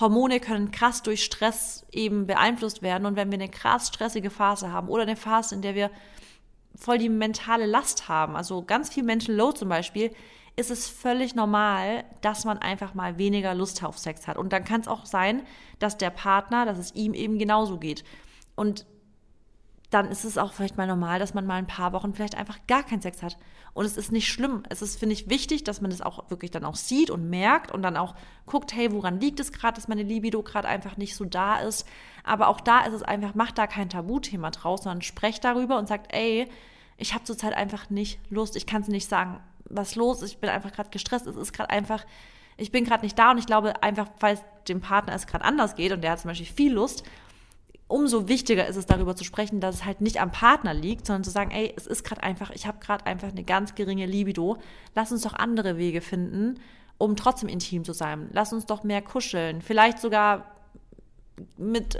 Hormone 0.00 0.40
können 0.40 0.70
krass 0.70 1.02
durch 1.02 1.22
Stress 1.22 1.86
eben 1.92 2.26
beeinflusst 2.26 2.82
werden 2.82 3.06
und 3.06 3.14
wenn 3.14 3.30
wir 3.30 3.38
eine 3.38 3.50
krass 3.50 3.88
stressige 3.88 4.30
Phase 4.30 4.72
haben 4.72 4.88
oder 4.88 5.02
eine 5.02 5.16
Phase, 5.16 5.54
in 5.54 5.62
der 5.62 5.74
wir 5.74 5.90
voll 6.74 6.96
die 6.96 7.10
mentale 7.10 7.66
Last 7.66 8.08
haben, 8.08 8.34
also 8.34 8.62
ganz 8.62 8.88
viel 8.88 9.02
Mental 9.02 9.34
Load 9.34 9.58
zum 9.58 9.68
Beispiel, 9.68 10.10
ist 10.56 10.70
es 10.70 10.88
völlig 10.88 11.34
normal, 11.34 12.04
dass 12.22 12.44
man 12.44 12.58
einfach 12.58 12.94
mal 12.94 13.18
weniger 13.18 13.54
Lust 13.54 13.84
auf 13.84 13.98
Sex 13.98 14.26
hat. 14.26 14.36
Und 14.36 14.52
dann 14.52 14.64
kann 14.64 14.80
es 14.80 14.88
auch 14.88 15.06
sein, 15.06 15.42
dass 15.78 15.98
der 15.98 16.10
Partner, 16.10 16.64
dass 16.64 16.78
es 16.78 16.94
ihm 16.94 17.14
eben 17.14 17.38
genauso 17.38 17.78
geht. 17.78 18.02
Und 18.54 18.86
dann 19.92 20.10
ist 20.10 20.24
es 20.24 20.38
auch 20.38 20.54
vielleicht 20.54 20.78
mal 20.78 20.86
normal, 20.86 21.18
dass 21.18 21.34
man 21.34 21.46
mal 21.46 21.56
ein 21.56 21.66
paar 21.66 21.92
Wochen 21.92 22.14
vielleicht 22.14 22.34
einfach 22.34 22.58
gar 22.66 22.82
keinen 22.82 23.02
Sex 23.02 23.22
hat. 23.22 23.36
Und 23.74 23.84
es 23.84 23.98
ist 23.98 24.10
nicht 24.10 24.28
schlimm. 24.28 24.62
Es 24.70 24.80
ist, 24.80 24.98
finde 24.98 25.12
ich, 25.12 25.28
wichtig, 25.28 25.64
dass 25.64 25.82
man 25.82 25.90
das 25.90 26.00
auch 26.00 26.30
wirklich 26.30 26.50
dann 26.50 26.64
auch 26.64 26.76
sieht 26.76 27.10
und 27.10 27.28
merkt 27.28 27.70
und 27.70 27.82
dann 27.82 27.98
auch 27.98 28.14
guckt, 28.46 28.74
hey, 28.74 28.90
woran 28.90 29.20
liegt 29.20 29.38
es 29.38 29.52
gerade, 29.52 29.74
dass 29.74 29.88
meine 29.88 30.02
Libido 30.02 30.42
gerade 30.42 30.66
einfach 30.66 30.96
nicht 30.96 31.14
so 31.14 31.26
da 31.26 31.56
ist. 31.56 31.86
Aber 32.24 32.48
auch 32.48 32.60
da 32.60 32.86
ist 32.86 32.94
es 32.94 33.02
einfach, 33.02 33.34
macht 33.34 33.58
da 33.58 33.66
kein 33.66 33.90
Tabuthema 33.90 34.50
draus, 34.50 34.84
sondern 34.84 35.02
sprecht 35.02 35.44
darüber 35.44 35.78
und 35.78 35.88
sagt, 35.88 36.14
ey, 36.14 36.48
ich 36.96 37.12
habe 37.12 37.24
zurzeit 37.24 37.52
einfach 37.52 37.90
nicht 37.90 38.18
Lust. 38.30 38.56
Ich 38.56 38.66
kann 38.66 38.80
es 38.80 38.88
nicht 38.88 39.08
sagen, 39.08 39.40
was 39.64 39.94
los 39.94 40.22
ist. 40.22 40.32
Ich 40.32 40.38
bin 40.38 40.48
einfach 40.48 40.72
gerade 40.72 40.90
gestresst. 40.90 41.26
Es 41.26 41.36
ist 41.36 41.52
gerade 41.52 41.68
einfach, 41.68 42.06
ich 42.56 42.72
bin 42.72 42.84
gerade 42.84 43.04
nicht 43.04 43.18
da 43.18 43.32
und 43.32 43.38
ich 43.38 43.46
glaube 43.46 43.82
einfach, 43.82 44.08
weil 44.20 44.38
dem 44.68 44.80
Partner 44.80 45.14
es 45.14 45.26
gerade 45.26 45.44
anders 45.44 45.74
geht 45.74 45.92
und 45.92 46.02
der 46.02 46.12
hat 46.12 46.20
zum 46.20 46.30
Beispiel 46.30 46.46
viel 46.46 46.72
Lust, 46.72 47.04
umso 47.92 48.26
wichtiger 48.26 48.66
ist 48.66 48.76
es 48.76 48.86
darüber 48.86 49.14
zu 49.14 49.22
sprechen, 49.22 49.60
dass 49.60 49.76
es 49.76 49.84
halt 49.84 50.00
nicht 50.00 50.20
am 50.20 50.32
Partner 50.32 50.72
liegt, 50.72 51.06
sondern 51.06 51.24
zu 51.24 51.30
sagen, 51.30 51.50
ey, 51.50 51.72
es 51.76 51.86
ist 51.86 52.04
gerade 52.04 52.22
einfach, 52.22 52.50
ich 52.50 52.66
habe 52.66 52.78
gerade 52.80 53.06
einfach 53.06 53.28
eine 53.28 53.44
ganz 53.44 53.74
geringe 53.74 54.06
Libido. 54.06 54.56
Lass 54.94 55.12
uns 55.12 55.22
doch 55.22 55.34
andere 55.34 55.76
Wege 55.76 56.00
finden, 56.00 56.58
um 56.96 57.16
trotzdem 57.16 57.48
intim 57.48 57.84
zu 57.84 57.92
sein. 57.92 58.30
Lass 58.32 58.52
uns 58.52 58.64
doch 58.64 58.82
mehr 58.82 59.02
kuscheln. 59.02 59.60
Vielleicht 59.60 59.98
sogar 59.98 60.46
mit 61.58 61.98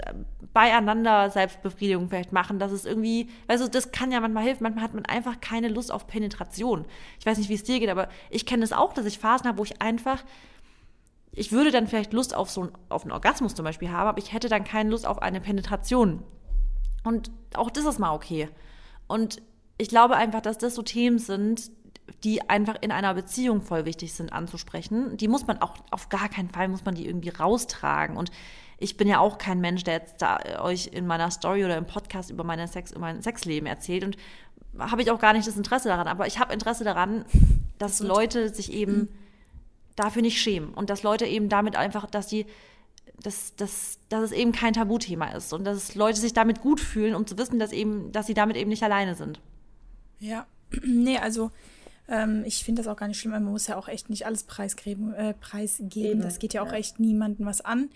beieinander 0.53 1.29
Selbstbefriedigung 1.29 2.09
vielleicht 2.09 2.31
machen, 2.31 2.59
dass 2.59 2.71
es 2.71 2.85
irgendwie, 2.85 3.29
also 3.47 3.67
das 3.67 3.91
kann 3.91 4.11
ja 4.11 4.19
manchmal 4.19 4.43
helfen, 4.43 4.63
manchmal 4.63 4.83
hat 4.83 4.93
man 4.93 5.05
einfach 5.05 5.41
keine 5.41 5.67
Lust 5.67 5.91
auf 5.91 6.07
Penetration. 6.07 6.85
Ich 7.19 7.25
weiß 7.25 7.37
nicht, 7.37 7.49
wie 7.49 7.55
es 7.55 7.63
dir 7.63 7.79
geht, 7.79 7.89
aber 7.89 8.09
ich 8.29 8.45
kenne 8.45 8.63
es 8.63 8.69
das 8.71 8.79
auch, 8.79 8.93
dass 8.93 9.05
ich 9.05 9.19
Phasen 9.19 9.47
habe, 9.47 9.57
wo 9.59 9.63
ich 9.63 9.81
einfach 9.81 10.23
ich 11.35 11.51
würde 11.51 11.71
dann 11.71 11.87
vielleicht 11.87 12.13
Lust 12.13 12.35
auf 12.35 12.49
so 12.49 12.61
einen, 12.61 12.71
auf 12.89 13.03
einen 13.03 13.11
Orgasmus 13.11 13.55
zum 13.55 13.65
Beispiel 13.65 13.89
haben, 13.89 14.07
aber 14.07 14.19
ich 14.19 14.33
hätte 14.33 14.49
dann 14.49 14.63
keine 14.63 14.91
Lust 14.91 15.07
auf 15.07 15.21
eine 15.21 15.41
Penetration. 15.41 16.23
Und 17.03 17.31
auch 17.55 17.69
das 17.69 17.85
ist 17.85 17.99
mal 17.99 18.13
okay. 18.13 18.49
Und 19.07 19.41
ich 19.77 19.89
glaube 19.89 20.15
einfach, 20.15 20.41
dass 20.41 20.59
das 20.59 20.75
so 20.75 20.83
Themen 20.83 21.17
sind, 21.17 21.71
die 22.23 22.47
einfach 22.49 22.75
in 22.81 22.91
einer 22.91 23.13
Beziehung 23.13 23.61
voll 23.61 23.85
wichtig 23.85 24.13
sind 24.13 24.31
anzusprechen. 24.31 25.17
Die 25.17 25.27
muss 25.27 25.47
man 25.47 25.61
auch 25.61 25.73
auf 25.89 26.09
gar 26.09 26.29
keinen 26.29 26.49
Fall 26.49 26.67
muss 26.67 26.85
man 26.85 26.95
die 26.95 27.07
irgendwie 27.07 27.29
raustragen. 27.29 28.15
Und 28.15 28.29
ich 28.77 28.97
bin 28.97 29.07
ja 29.07 29.19
auch 29.19 29.37
kein 29.37 29.59
Mensch, 29.59 29.83
der 29.83 29.95
jetzt 29.95 30.21
da 30.21 30.39
euch 30.61 30.87
in 30.87 31.07
meiner 31.07 31.31
Story 31.31 31.65
oder 31.65 31.77
im 31.77 31.85
Podcast 31.85 32.29
über 32.29 32.43
meine 32.43 32.67
Sex, 32.67 32.91
über 32.91 33.01
mein 33.01 33.21
Sexleben 33.21 33.65
erzählt. 33.65 34.03
Und 34.03 34.17
habe 34.77 35.01
ich 35.01 35.11
auch 35.11 35.19
gar 35.19 35.33
nicht 35.33 35.47
das 35.47 35.57
Interesse 35.57 35.89
daran. 35.89 36.07
Aber 36.07 36.27
ich 36.27 36.39
habe 36.39 36.53
Interesse 36.53 36.83
daran, 36.83 37.25
dass 37.77 37.99
Leute 37.99 38.49
sich 38.49 38.71
eben 38.71 39.09
dafür 39.95 40.21
nicht 40.21 40.41
schämen 40.41 40.73
und 40.73 40.89
dass 40.89 41.03
Leute 41.03 41.25
eben 41.25 41.49
damit 41.49 41.75
einfach, 41.75 42.05
dass 42.05 42.27
die 42.27 42.45
dass, 43.21 43.55
dass, 43.55 43.99
dass 44.09 44.23
es 44.23 44.31
eben 44.31 44.51
kein 44.51 44.73
Tabuthema 44.73 45.29
ist 45.29 45.53
und 45.53 45.63
dass 45.63 45.95
Leute 45.95 46.19
sich 46.19 46.33
damit 46.33 46.61
gut 46.61 46.79
fühlen, 46.79 47.15
um 47.15 47.27
zu 47.27 47.37
wissen, 47.37 47.59
dass 47.59 47.71
eben, 47.71 48.11
dass 48.11 48.27
sie 48.27 48.33
damit 48.33 48.57
eben 48.57 48.69
nicht 48.69 48.83
alleine 48.83 49.15
sind. 49.15 49.39
Ja, 50.19 50.45
nee, 50.83 51.17
also 51.17 51.51
ähm, 52.07 52.43
ich 52.45 52.63
finde 52.63 52.81
das 52.81 52.91
auch 52.91 52.97
gar 52.97 53.07
nicht 53.07 53.19
schlimm, 53.19 53.31
man 53.31 53.45
muss 53.45 53.67
ja 53.67 53.77
auch 53.77 53.87
echt 53.87 54.09
nicht 54.09 54.25
alles 54.25 54.43
preisgeben. 54.43 55.13
Äh, 55.13 55.33
preisgeben. 55.35 56.21
Das 56.21 56.39
geht 56.39 56.53
ja 56.53 56.61
auch 56.61 56.71
ja. 56.71 56.77
echt 56.77 56.99
niemandem 56.99 57.45
was 57.45 57.61
an. 57.61 57.89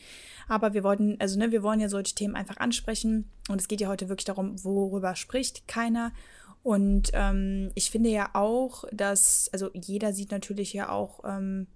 Aber 0.47 0.73
wir 0.73 0.83
wollten, 0.83 1.17
also 1.19 1.37
ne, 1.37 1.51
wir 1.51 1.63
wollen 1.63 1.79
ja 1.79 1.89
solche 1.89 2.15
Themen 2.15 2.35
einfach 2.35 2.57
ansprechen 2.57 3.29
und 3.49 3.59
es 3.59 3.67
geht 3.67 3.81
ja 3.81 3.89
heute 3.89 4.07
wirklich 4.07 4.25
darum, 4.25 4.63
worüber 4.63 5.15
spricht 5.15 5.67
keiner. 5.67 6.13
Und 6.63 7.11
ähm, 7.13 7.71
ich 7.75 7.91
finde 7.91 8.09
ja 8.09 8.29
auch, 8.33 8.85
dass, 8.91 9.49
also 9.51 9.69
jeder 9.73 10.13
sieht 10.13 10.31
natürlich 10.31 10.73
ja 10.73 10.89
auch, 10.89 11.21
ähm, 11.25 11.67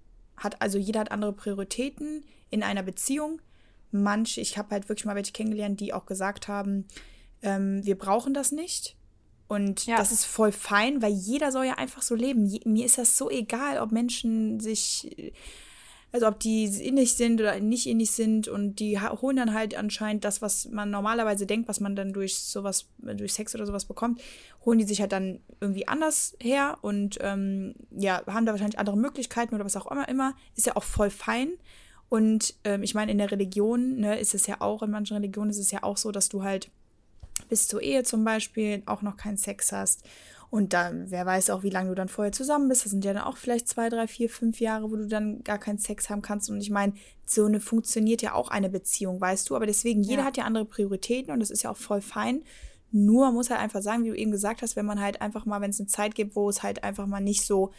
hat, 0.42 0.60
also 0.60 0.78
jeder 0.78 1.00
hat 1.00 1.12
andere 1.12 1.32
Prioritäten 1.32 2.24
in 2.50 2.62
einer 2.62 2.82
Beziehung. 2.82 3.40
Manche, 3.90 4.40
ich 4.40 4.58
habe 4.58 4.70
halt 4.70 4.88
wirklich 4.88 5.04
mal 5.04 5.16
welche 5.16 5.32
kennengelernt, 5.32 5.80
die 5.80 5.92
auch 5.92 6.06
gesagt 6.06 6.48
haben, 6.48 6.86
ähm, 7.42 7.84
wir 7.84 7.96
brauchen 7.96 8.34
das 8.34 8.52
nicht. 8.52 8.96
Und 9.48 9.86
ja. 9.86 9.98
das 9.98 10.12
ist 10.12 10.24
voll 10.24 10.50
fein, 10.50 11.02
weil 11.02 11.12
jeder 11.12 11.52
soll 11.52 11.66
ja 11.66 11.74
einfach 11.74 12.00
so 12.00 12.14
leben. 12.14 12.46
Je, 12.46 12.60
mir 12.64 12.86
ist 12.86 12.96
das 12.96 13.18
so 13.18 13.28
egal, 13.28 13.78
ob 13.80 13.92
Menschen 13.92 14.60
sich 14.60 15.32
also 16.12 16.26
ob 16.26 16.38
die 16.38 16.64
innig 16.64 17.14
sind 17.14 17.40
oder 17.40 17.58
nicht 17.58 17.86
innig 17.86 18.10
sind 18.10 18.46
und 18.46 18.76
die 18.76 19.00
holen 19.00 19.36
dann 19.36 19.54
halt 19.54 19.74
anscheinend 19.74 20.24
das, 20.24 20.42
was 20.42 20.66
man 20.66 20.90
normalerweise 20.90 21.46
denkt, 21.46 21.68
was 21.68 21.80
man 21.80 21.96
dann 21.96 22.12
durch 22.12 22.38
sowas, 22.38 22.86
durch 22.98 23.32
Sex 23.32 23.54
oder 23.54 23.66
sowas 23.66 23.86
bekommt, 23.86 24.20
holen 24.64 24.78
die 24.78 24.84
sich 24.84 25.00
halt 25.00 25.12
dann 25.12 25.40
irgendwie 25.60 25.88
anders 25.88 26.36
her 26.38 26.78
und 26.82 27.18
ähm, 27.22 27.74
ja, 27.90 28.22
haben 28.26 28.44
da 28.44 28.52
wahrscheinlich 28.52 28.78
andere 28.78 28.96
Möglichkeiten 28.96 29.54
oder 29.54 29.64
was 29.64 29.76
auch 29.76 29.90
immer 29.90 30.08
immer. 30.08 30.34
Ist 30.54 30.66
ja 30.66 30.76
auch 30.76 30.84
voll 30.84 31.10
fein. 31.10 31.54
Und 32.10 32.56
ähm, 32.64 32.82
ich 32.82 32.94
meine, 32.94 33.10
in 33.10 33.16
der 33.16 33.30
Religion 33.30 33.96
ne, 33.96 34.18
ist 34.18 34.34
es 34.34 34.46
ja 34.46 34.60
auch, 34.60 34.82
in 34.82 34.90
manchen 34.90 35.16
Religionen 35.16 35.48
ist 35.48 35.58
es 35.58 35.70
ja 35.70 35.82
auch 35.82 35.96
so, 35.96 36.12
dass 36.12 36.28
du 36.28 36.42
halt 36.42 36.70
bis 37.48 37.68
zur 37.68 37.80
Ehe 37.80 38.02
zum 38.02 38.22
Beispiel 38.22 38.82
auch 38.84 39.00
noch 39.00 39.16
keinen 39.16 39.38
Sex 39.38 39.72
hast 39.72 40.04
und 40.52 40.74
dann, 40.74 41.10
wer 41.10 41.24
weiß 41.24 41.48
auch, 41.48 41.62
wie 41.62 41.70
lange 41.70 41.88
du 41.88 41.94
dann 41.94 42.10
vorher 42.10 42.30
zusammen 42.30 42.68
bist. 42.68 42.84
Das 42.84 42.90
sind 42.90 43.06
ja 43.06 43.14
dann 43.14 43.22
auch 43.22 43.38
vielleicht 43.38 43.68
zwei, 43.68 43.88
drei, 43.88 44.06
vier, 44.06 44.28
fünf 44.28 44.60
Jahre, 44.60 44.90
wo 44.90 44.96
du 44.96 45.06
dann 45.06 45.42
gar 45.44 45.56
keinen 45.56 45.78
Sex 45.78 46.10
haben 46.10 46.20
kannst. 46.20 46.50
Und 46.50 46.60
ich 46.60 46.68
meine, 46.68 46.92
so 47.24 47.46
eine 47.46 47.58
funktioniert 47.58 48.20
ja 48.20 48.34
auch 48.34 48.50
eine 48.50 48.68
Beziehung, 48.68 49.18
weißt 49.18 49.48
du. 49.48 49.56
Aber 49.56 49.64
deswegen, 49.64 50.02
jeder 50.02 50.20
ja. 50.20 50.24
hat 50.26 50.36
ja 50.36 50.44
andere 50.44 50.66
Prioritäten 50.66 51.32
und 51.32 51.40
das 51.40 51.50
ist 51.50 51.62
ja 51.62 51.70
auch 51.70 51.78
voll 51.78 52.02
fein. 52.02 52.42
Nur 52.90 53.24
man 53.24 53.34
muss 53.34 53.48
halt 53.48 53.62
einfach 53.62 53.80
sagen, 53.80 54.04
wie 54.04 54.10
du 54.10 54.14
eben 54.14 54.30
gesagt 54.30 54.60
hast, 54.60 54.76
wenn 54.76 54.84
man 54.84 55.00
halt 55.00 55.22
einfach 55.22 55.46
mal, 55.46 55.62
wenn 55.62 55.70
es 55.70 55.80
eine 55.80 55.88
Zeit 55.88 56.14
gibt, 56.14 56.36
wo 56.36 56.50
es 56.50 56.62
halt 56.62 56.84
einfach 56.84 57.06
mal 57.06 57.20
nicht 57.20 57.46
so 57.46 57.72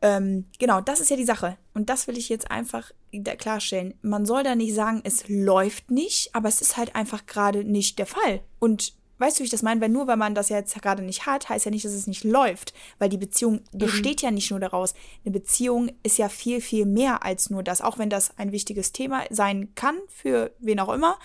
ähm, 0.00 0.46
genau, 0.58 0.80
das 0.80 1.00
ist 1.00 1.10
ja 1.10 1.18
die 1.18 1.26
Sache. 1.26 1.58
Und 1.74 1.90
das 1.90 2.06
will 2.08 2.16
ich 2.16 2.30
jetzt 2.30 2.50
einfach 2.50 2.92
klarstellen. 3.36 3.92
Man 4.00 4.24
soll 4.24 4.42
da 4.42 4.54
nicht 4.54 4.74
sagen, 4.74 5.02
es 5.04 5.28
läuft 5.28 5.90
nicht, 5.90 6.34
aber 6.34 6.48
es 6.48 6.62
ist 6.62 6.78
halt 6.78 6.96
einfach 6.96 7.26
gerade 7.26 7.62
nicht 7.62 7.98
der 7.98 8.06
Fall. 8.06 8.40
Und 8.58 8.94
Weißt 9.24 9.38
du, 9.38 9.40
wie 9.40 9.46
ich 9.46 9.50
das 9.50 9.62
meine? 9.62 9.80
Weil 9.80 9.88
nur 9.88 10.06
weil 10.06 10.18
man 10.18 10.34
das 10.34 10.50
ja 10.50 10.58
jetzt 10.58 10.80
gerade 10.82 11.02
nicht 11.02 11.24
hat, 11.24 11.48
heißt 11.48 11.64
ja 11.64 11.70
nicht, 11.70 11.86
dass 11.86 11.92
es 11.92 12.06
nicht 12.06 12.24
läuft. 12.24 12.74
Weil 12.98 13.08
die 13.08 13.16
Beziehung 13.16 13.62
besteht 13.72 14.20
ja 14.20 14.30
nicht 14.30 14.50
nur 14.50 14.60
daraus. 14.60 14.92
Eine 15.24 15.32
Beziehung 15.32 15.90
ist 16.02 16.18
ja 16.18 16.28
viel, 16.28 16.60
viel 16.60 16.84
mehr 16.84 17.24
als 17.24 17.48
nur 17.48 17.62
das. 17.62 17.80
Auch 17.80 17.96
wenn 17.96 18.10
das 18.10 18.36
ein 18.36 18.52
wichtiges 18.52 18.92
Thema 18.92 19.22
sein 19.30 19.74
kann, 19.76 19.96
für 20.08 20.52
wen 20.58 20.78
auch 20.78 20.92
immer. 20.92 21.18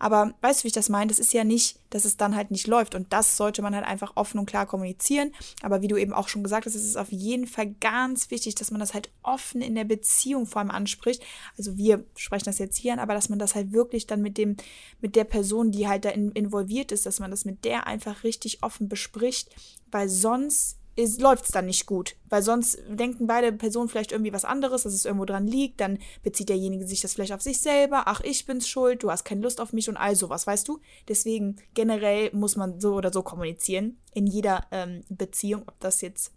Aber 0.00 0.34
weißt 0.40 0.60
du, 0.60 0.64
wie 0.64 0.68
ich 0.68 0.72
das 0.72 0.88
meine? 0.88 1.06
Das 1.06 1.20
ist 1.20 1.32
ja 1.32 1.44
nicht, 1.44 1.78
dass 1.90 2.04
es 2.04 2.16
dann 2.16 2.34
halt 2.34 2.50
nicht 2.50 2.66
läuft. 2.66 2.96
Und 2.96 3.12
das 3.12 3.36
sollte 3.36 3.62
man 3.62 3.72
halt 3.72 3.86
einfach 3.86 4.16
offen 4.16 4.40
und 4.40 4.46
klar 4.46 4.66
kommunizieren. 4.66 5.30
Aber 5.62 5.80
wie 5.80 5.86
du 5.86 5.96
eben 5.96 6.12
auch 6.12 6.26
schon 6.26 6.42
gesagt 6.42 6.66
hast, 6.66 6.74
ist 6.74 6.84
es 6.84 6.96
auf 6.96 7.12
jeden 7.12 7.46
Fall 7.46 7.72
ganz 7.80 8.32
wichtig, 8.32 8.56
dass 8.56 8.72
man 8.72 8.80
das 8.80 8.94
halt 8.94 9.10
offen 9.22 9.62
in 9.62 9.76
der 9.76 9.84
Beziehung 9.84 10.46
vor 10.46 10.60
allem 10.60 10.72
anspricht. 10.72 11.22
Also 11.56 11.76
wir 11.76 12.02
sprechen 12.16 12.46
das 12.46 12.58
jetzt 12.58 12.78
hier 12.78 12.94
an, 12.94 12.98
aber 12.98 13.14
dass 13.14 13.28
man 13.28 13.38
das 13.38 13.54
halt 13.54 13.72
wirklich 13.72 14.08
dann 14.08 14.22
mit 14.22 14.38
dem, 14.38 14.56
mit 15.00 15.14
der 15.14 15.22
Person, 15.22 15.70
die 15.70 15.86
halt 15.86 16.04
da 16.04 16.08
in, 16.08 16.32
involviert 16.32 16.90
ist, 16.90 17.06
dass 17.06 17.20
man 17.20 17.30
das 17.30 17.43
mit 17.44 17.64
der 17.64 17.86
einfach 17.86 18.24
richtig 18.24 18.62
offen 18.62 18.88
bespricht, 18.88 19.54
weil 19.90 20.08
sonst 20.08 20.78
läuft 21.18 21.44
es 21.46 21.50
dann 21.50 21.66
nicht 21.66 21.86
gut. 21.86 22.14
Weil 22.28 22.42
sonst 22.42 22.78
denken 22.88 23.26
beide 23.26 23.52
Personen 23.52 23.88
vielleicht 23.88 24.12
irgendwie 24.12 24.32
was 24.32 24.44
anderes, 24.44 24.84
dass 24.84 24.92
es 24.92 25.04
irgendwo 25.04 25.24
dran 25.24 25.46
liegt. 25.46 25.80
Dann 25.80 25.98
bezieht 26.22 26.48
derjenige 26.48 26.86
sich 26.86 27.00
das 27.00 27.14
vielleicht 27.14 27.32
auf 27.32 27.42
sich 27.42 27.58
selber. 27.58 28.04
Ach, 28.06 28.20
ich 28.20 28.46
bin's 28.46 28.68
schuld, 28.68 29.02
du 29.02 29.10
hast 29.10 29.24
keine 29.24 29.40
Lust 29.40 29.60
auf 29.60 29.72
mich 29.72 29.88
und 29.88 29.96
all 29.96 30.14
sowas, 30.14 30.46
weißt 30.46 30.68
du? 30.68 30.80
Deswegen 31.08 31.56
generell 31.74 32.30
muss 32.32 32.56
man 32.56 32.80
so 32.80 32.94
oder 32.94 33.12
so 33.12 33.22
kommunizieren. 33.22 33.98
In 34.12 34.26
jeder 34.26 34.66
ähm, 34.70 35.02
Beziehung, 35.08 35.62
ob 35.66 35.78
das 35.80 36.00
jetzt 36.00 36.32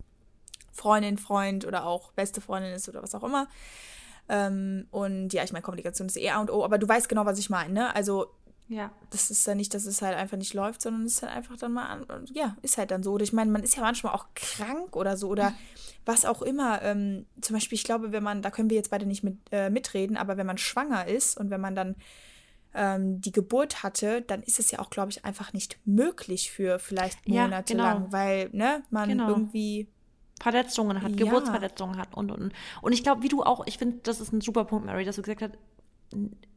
Freundin, 0.71 1.17
Freund 1.17 1.65
oder 1.65 1.85
auch 1.85 2.11
beste 2.13 2.41
Freundin 2.41 2.73
ist 2.73 2.89
oder 2.89 3.03
was 3.03 3.15
auch 3.15 3.23
immer. 3.23 3.47
Ähm, 4.29 4.87
und 4.91 5.33
ja, 5.33 5.43
ich 5.43 5.51
meine, 5.51 5.63
Kommunikation 5.63 6.07
ist 6.07 6.17
eh 6.17 6.29
A 6.31 6.41
und 6.41 6.51
O, 6.51 6.63
aber 6.63 6.77
du 6.77 6.87
weißt 6.87 7.07
genau, 7.07 7.25
was 7.25 7.39
ich 7.39 7.49
meine, 7.49 7.73
ne? 7.73 7.95
Also 7.95 8.27
ja. 8.69 8.91
Das 9.11 9.31
ist 9.31 9.47
ja 9.47 9.55
nicht, 9.55 9.73
dass 9.73 9.85
es 9.85 10.01
halt 10.01 10.17
einfach 10.17 10.37
nicht 10.37 10.53
läuft, 10.53 10.81
sondern 10.81 11.05
es 11.05 11.15
ist 11.15 11.23
halt 11.23 11.33
einfach 11.33 11.57
dann 11.57 11.73
mal 11.73 11.85
an, 11.85 12.25
ja, 12.33 12.57
ist 12.61 12.77
halt 12.77 12.91
dann 12.91 13.03
so. 13.03 13.13
Oder 13.13 13.23
ich 13.23 13.33
meine, 13.33 13.51
man 13.51 13.63
ist 13.63 13.75
ja 13.75 13.81
manchmal 13.81 14.13
auch 14.13 14.25
krank 14.35 14.95
oder 14.95 15.15
so 15.15 15.29
oder 15.29 15.53
was 16.05 16.25
auch 16.25 16.41
immer. 16.41 16.81
Ähm, 16.81 17.25
zum 17.41 17.55
Beispiel, 17.55 17.77
ich 17.77 17.85
glaube, 17.85 18.11
wenn 18.11 18.23
man, 18.23 18.41
da 18.41 18.51
können 18.51 18.69
wir 18.69 18.77
jetzt 18.77 18.91
beide 18.91 19.05
nicht 19.05 19.23
mit, 19.23 19.37
äh, 19.51 19.69
mitreden, 19.69 20.17
aber 20.17 20.37
wenn 20.37 20.47
man 20.47 20.57
schwanger 20.57 21.07
ist 21.07 21.37
und 21.37 21.49
wenn 21.49 21.61
man 21.61 21.75
dann 21.75 21.95
ähm, 22.73 23.21
die 23.21 23.31
Geburt 23.31 23.83
hatte, 23.83 24.21
dann 24.21 24.43
ist 24.43 24.59
es 24.59 24.71
ja 24.71 24.79
auch, 24.79 24.89
glaube 24.89 25.11
ich, 25.11 25.23
einfach 25.23 25.53
nicht 25.53 25.79
möglich 25.85 26.51
für 26.51 26.77
vielleicht 26.79 27.27
Monate 27.27 27.73
ja, 27.73 27.77
genau. 27.77 27.83
lang, 27.83 28.11
weil 28.11 28.49
ne, 28.51 28.83
man 28.89 29.09
genau. 29.09 29.29
irgendwie 29.29 29.87
Verletzungen 30.41 31.01
hat, 31.01 31.11
ja. 31.11 31.17
Geburtsverletzungen 31.17 31.97
hat 31.97 32.15
und, 32.15 32.31
und, 32.31 32.53
und. 32.81 32.91
ich 32.91 33.03
glaube, 33.03 33.23
wie 33.23 33.29
du 33.29 33.43
auch, 33.43 33.65
ich 33.65 33.77
finde, 33.77 33.97
das 34.03 34.19
ist 34.19 34.31
ein 34.33 34.41
super 34.41 34.65
Punkt, 34.65 34.85
Mary, 34.85 35.05
dass 35.05 35.15
du 35.15 35.21
gesagt 35.21 35.41
hast, 35.41 35.53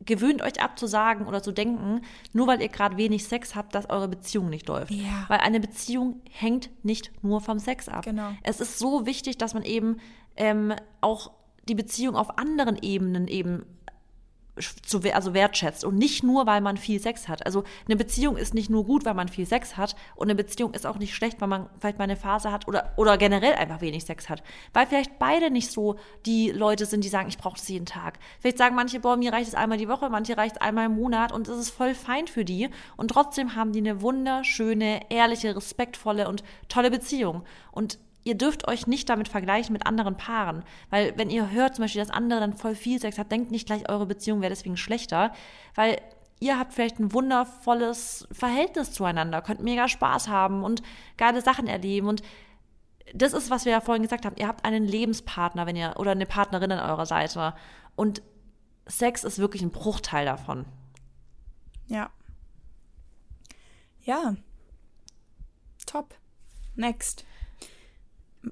gewöhnt 0.05 0.43
euch 0.43 0.63
ab 0.63 0.79
zu 0.79 0.87
sagen 0.87 1.27
oder 1.27 1.43
zu 1.43 1.53
denken, 1.53 2.03
nur 2.33 2.47
weil 2.47 2.61
ihr 2.63 2.69
gerade 2.69 2.97
wenig 2.97 3.25
Sex 3.25 3.55
habt, 3.55 3.75
dass 3.75 3.91
eure 3.91 4.09
Beziehung 4.09 4.49
nicht 4.49 4.69
läuft. 4.69 4.91
Ja. 4.91 5.25
Weil 5.29 5.41
eine 5.41 5.61
Beziehung 5.61 6.21
hängt 6.31 6.71
nicht 6.83 7.13
nur 7.23 7.41
vom 7.41 7.59
Sex 7.59 7.89
ab. 7.89 8.05
Genau. 8.05 8.31
Es 8.43 8.61
ist 8.61 8.79
so 8.79 9.07
wichtig, 9.07 9.39
dass 9.39 9.55
man 9.55 9.63
eben 9.63 9.99
ähm, 10.37 10.75
auch 11.01 11.33
die 11.69 11.75
Beziehung 11.75 12.17
auf 12.17 12.39
anderen 12.39 12.79
Ebenen 12.81 13.29
eben 13.29 13.65
zu, 14.63 15.01
also 15.13 15.35
wertschätzt 15.35 15.85
und 15.85 15.97
nicht 15.97 16.23
nur, 16.23 16.47
weil 16.47 16.61
man 16.61 16.77
viel 16.77 17.01
Sex 17.01 17.29
hat. 17.29 17.45
Also 17.47 17.65
eine 17.87 17.97
Beziehung 17.97 18.37
ist 18.37 18.55
nicht 18.55 18.71
nur 18.71 18.85
gut, 18.85 19.05
weil 19.05 19.15
man 19.15 19.29
viel 19.29 19.47
Sex 19.47 19.77
hat 19.77 19.95
und 20.15 20.27
eine 20.27 20.35
Beziehung 20.35 20.75
ist 20.75 20.87
auch 20.87 20.99
nicht 20.99 21.15
schlecht, 21.15 21.41
weil 21.41 21.49
man 21.49 21.69
vielleicht 21.79 21.99
mal 21.99 22.05
eine 22.05 22.17
Phase 22.17 22.53
hat 22.53 22.69
oder, 22.69 22.93
oder 22.97 23.19
generell 23.19 23.55
einfach 23.55 23.81
wenig 23.81 24.05
Sex 24.05 24.29
hat. 24.29 24.43
Weil 24.73 24.87
vielleicht 24.87 25.19
beide 25.19 25.51
nicht 25.51 25.71
so 25.71 25.97
die 26.27 26.51
Leute 26.51 26.87
sind, 26.87 27.05
die 27.05 27.09
sagen, 27.09 27.29
ich 27.29 27.39
brauche 27.39 27.57
das 27.57 27.69
jeden 27.69 27.87
Tag. 27.87 28.19
Vielleicht 28.41 28.59
sagen 28.59 28.75
manche, 28.75 29.01
boah, 29.01 29.17
mir 29.17 29.33
reicht 29.33 29.49
es 29.49 29.55
einmal 29.55 29.79
die 29.79 29.89
Woche, 29.89 30.11
manche 30.11 30.37
reicht 30.37 30.57
es 30.57 30.61
einmal 30.61 30.87
im 30.87 30.95
Monat 30.95 31.33
und 31.33 31.49
das 31.49 31.59
ist 31.59 31.71
voll 31.71 31.95
fein 31.95 32.27
für 32.27 32.45
die 32.45 32.69
und 32.97 33.09
trotzdem 33.09 33.57
haben 33.57 33.73
die 33.73 33.81
eine 33.81 34.03
wunderschöne, 34.03 35.11
ehrliche, 35.11 35.57
respektvolle 35.57 36.29
und 36.29 36.43
tolle 36.69 36.91
Beziehung. 36.91 37.45
Und 37.73 37.99
ihr 38.25 38.37
dürft 38.37 38.69
euch 38.69 38.87
nicht 38.87 39.09
damit 39.09 39.29
vergleichen 39.29 39.73
mit 39.73 39.87
anderen 39.87 40.17
Paaren. 40.17 40.65
Weil 40.91 41.17
wenn 41.17 41.31
ihr 41.31 41.51
hört 41.51 41.77
zum 41.77 41.85
Beispiel, 41.85 42.03
dass 42.03 42.11
andere 42.11 42.41
dann 42.41 42.55
voll 42.55 42.75
viel 42.75 43.01
Sex 43.01 43.19
hat, 43.19 43.33
denkt 43.33 43.51
nicht 43.51 43.67
gleich, 43.67 43.89
eure 43.89 44.07
Beziehung 44.07 44.41
wäre 44.41 44.51
deswegen 44.51 44.77
schlechter. 44.77 45.33
Weil 45.75 46.01
ihr 46.39 46.59
habt 46.59 46.73
vielleicht 46.73 46.99
ein 46.99 47.13
wundervolles 47.13 48.29
Verhältnis 48.33 48.93
zueinander, 48.93 49.43
könnt 49.43 49.63
mega 49.63 49.89
Spaß 49.89 50.29
haben 50.29 50.65
und 50.65 50.83
geile 51.17 51.41
Sachen 51.43 51.67
erleben. 51.67 52.09
Und 52.09 52.23
das 53.15 53.33
ist, 53.33 53.51
was 53.51 53.65
wir 53.65 53.73
ja 53.73 53.81
vorhin 53.81 54.03
gesagt 54.03 54.25
haben. 54.25 54.37
Ihr 54.37 54.49
habt 54.49 54.65
einen 54.65 54.85
Lebenspartner, 54.85 55.67
wenn 55.67 55.77
ihr, 55.77 55.95
oder 55.99 56.13
eine 56.13 56.27
Partnerin 56.27 56.73
an 56.73 56.91
eurer 56.91 57.07
Seite. 57.07 57.55
Und 57.97 58.23
Sex 58.87 59.25
ist 59.25 59.39
wirklich 59.39 59.63
ein 59.63 59.71
Bruchteil 59.71 60.25
davon. 60.27 60.65
Ja. 61.87 62.11
Ja. 64.03 64.35
Top. 65.87 66.15
Next. 66.77 67.25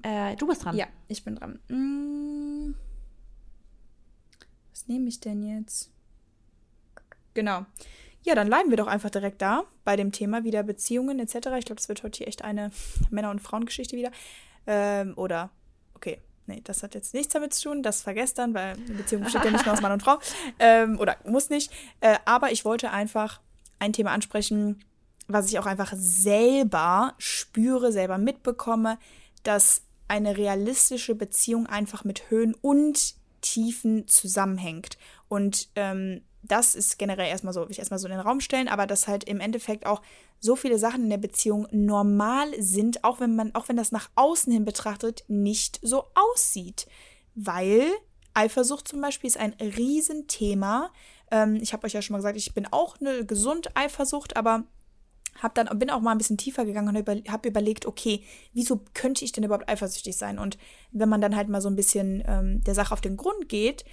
Äh, 0.03 0.35
du 0.35 0.47
bist 0.47 0.63
dran. 0.63 0.75
Ja, 0.75 0.87
ich 1.07 1.23
bin 1.23 1.35
dran. 1.35 1.59
Hm. 1.67 2.75
Was 4.71 4.87
nehme 4.87 5.07
ich 5.09 5.19
denn 5.19 5.43
jetzt? 5.43 5.91
Genau. 7.33 7.65
Ja, 8.23 8.35
dann 8.35 8.47
bleiben 8.47 8.69
wir 8.69 8.77
doch 8.77 8.87
einfach 8.87 9.09
direkt 9.09 9.41
da 9.41 9.63
bei 9.83 9.95
dem 9.95 10.11
Thema 10.11 10.43
wieder 10.43 10.61
Beziehungen 10.63 11.19
etc. 11.19 11.35
Ich 11.57 11.65
glaube, 11.65 11.75
das 11.75 11.89
wird 11.89 12.03
heute 12.03 12.17
hier 12.17 12.27
echt 12.27 12.43
eine 12.43 12.71
Männer- 13.09 13.31
und 13.31 13.39
Frauengeschichte 13.41 13.95
wieder. 13.95 14.11
Ähm, 14.67 15.13
oder, 15.15 15.49
okay, 15.95 16.19
nee, 16.47 16.61
das 16.63 16.83
hat 16.83 16.95
jetzt 16.95 17.13
nichts 17.13 17.33
damit 17.33 17.53
zu 17.53 17.69
tun. 17.69 17.81
Das 17.81 18.01
vergesst 18.01 18.37
dann, 18.37 18.53
weil 18.53 18.73
eine 18.73 18.95
Beziehung 18.95 19.23
besteht 19.23 19.45
ja 19.45 19.51
nicht 19.51 19.65
nur 19.65 19.73
aus 19.73 19.81
Mann 19.81 19.93
und 19.93 20.03
Frau. 20.03 20.19
Ähm, 20.59 20.99
oder 20.99 21.15
muss 21.25 21.49
nicht. 21.49 21.71
Äh, 22.01 22.17
aber 22.25 22.51
ich 22.51 22.65
wollte 22.65 22.91
einfach 22.91 23.39
ein 23.79 23.93
Thema 23.93 24.11
ansprechen, 24.11 24.83
was 25.27 25.47
ich 25.49 25.57
auch 25.59 25.65
einfach 25.65 25.93
selber 25.95 27.13
spüre, 27.17 27.91
selber 27.91 28.17
mitbekomme, 28.17 28.97
dass 29.43 29.83
eine 30.07 30.37
realistische 30.37 31.15
Beziehung 31.15 31.67
einfach 31.67 32.03
mit 32.03 32.29
Höhen 32.29 32.55
und 32.55 33.15
Tiefen 33.41 34.07
zusammenhängt. 34.07 34.97
Und 35.27 35.69
ähm, 35.75 36.21
das 36.41 36.75
ist 36.75 36.97
generell 36.97 37.27
erstmal 37.27 37.53
so, 37.53 37.61
will 37.61 37.71
ich 37.71 37.79
erstmal 37.79 37.99
so 37.99 38.07
in 38.07 38.13
den 38.13 38.21
Raum 38.21 38.41
stellen, 38.41 38.67
aber 38.67 38.87
dass 38.87 39.07
halt 39.07 39.23
im 39.25 39.39
Endeffekt 39.39 39.85
auch 39.85 40.01
so 40.39 40.55
viele 40.55 40.79
Sachen 40.79 41.03
in 41.03 41.09
der 41.09 41.17
Beziehung 41.17 41.67
normal 41.71 42.49
sind, 42.59 43.03
auch 43.03 43.19
wenn 43.19 43.35
man, 43.35 43.53
auch 43.55 43.69
wenn 43.69 43.75
das 43.75 43.91
nach 43.91 44.09
außen 44.15 44.51
hin 44.51 44.65
betrachtet, 44.65 45.23
nicht 45.27 45.79
so 45.81 46.05
aussieht. 46.15 46.87
Weil 47.35 47.83
Eifersucht 48.33 48.87
zum 48.87 49.01
Beispiel 49.01 49.27
ist 49.27 49.37
ein 49.37 49.53
Riesenthema. 49.59 50.91
Ähm, 51.29 51.57
ich 51.61 51.73
habe 51.73 51.85
euch 51.85 51.93
ja 51.93 52.01
schon 52.01 52.13
mal 52.13 52.19
gesagt, 52.19 52.37
ich 52.37 52.53
bin 52.53 52.67
auch 52.71 52.99
eine 52.99 53.25
gesund 53.25 53.75
Eifersucht, 53.75 54.37
aber 54.37 54.63
hab 55.41 55.55
dann, 55.55 55.67
bin 55.79 55.89
auch 55.89 56.01
mal 56.01 56.11
ein 56.11 56.17
bisschen 56.17 56.37
tiefer 56.37 56.65
gegangen 56.65 56.95
und 56.95 57.29
habe 57.29 57.47
überlegt, 57.47 57.85
okay, 57.85 58.23
wieso 58.53 58.81
könnte 58.93 59.23
ich 59.23 59.31
denn 59.31 59.43
überhaupt 59.43 59.69
eifersüchtig 59.69 60.17
sein? 60.17 60.39
Und 60.39 60.57
wenn 60.91 61.09
man 61.09 61.21
dann 61.21 61.35
halt 61.35 61.49
mal 61.49 61.61
so 61.61 61.69
ein 61.69 61.75
bisschen 61.75 62.23
ähm, 62.27 62.63
der 62.63 62.75
Sache 62.75 62.93
auf 62.93 63.01
den 63.01 63.17
Grund 63.17 63.47
geht, 63.47 63.85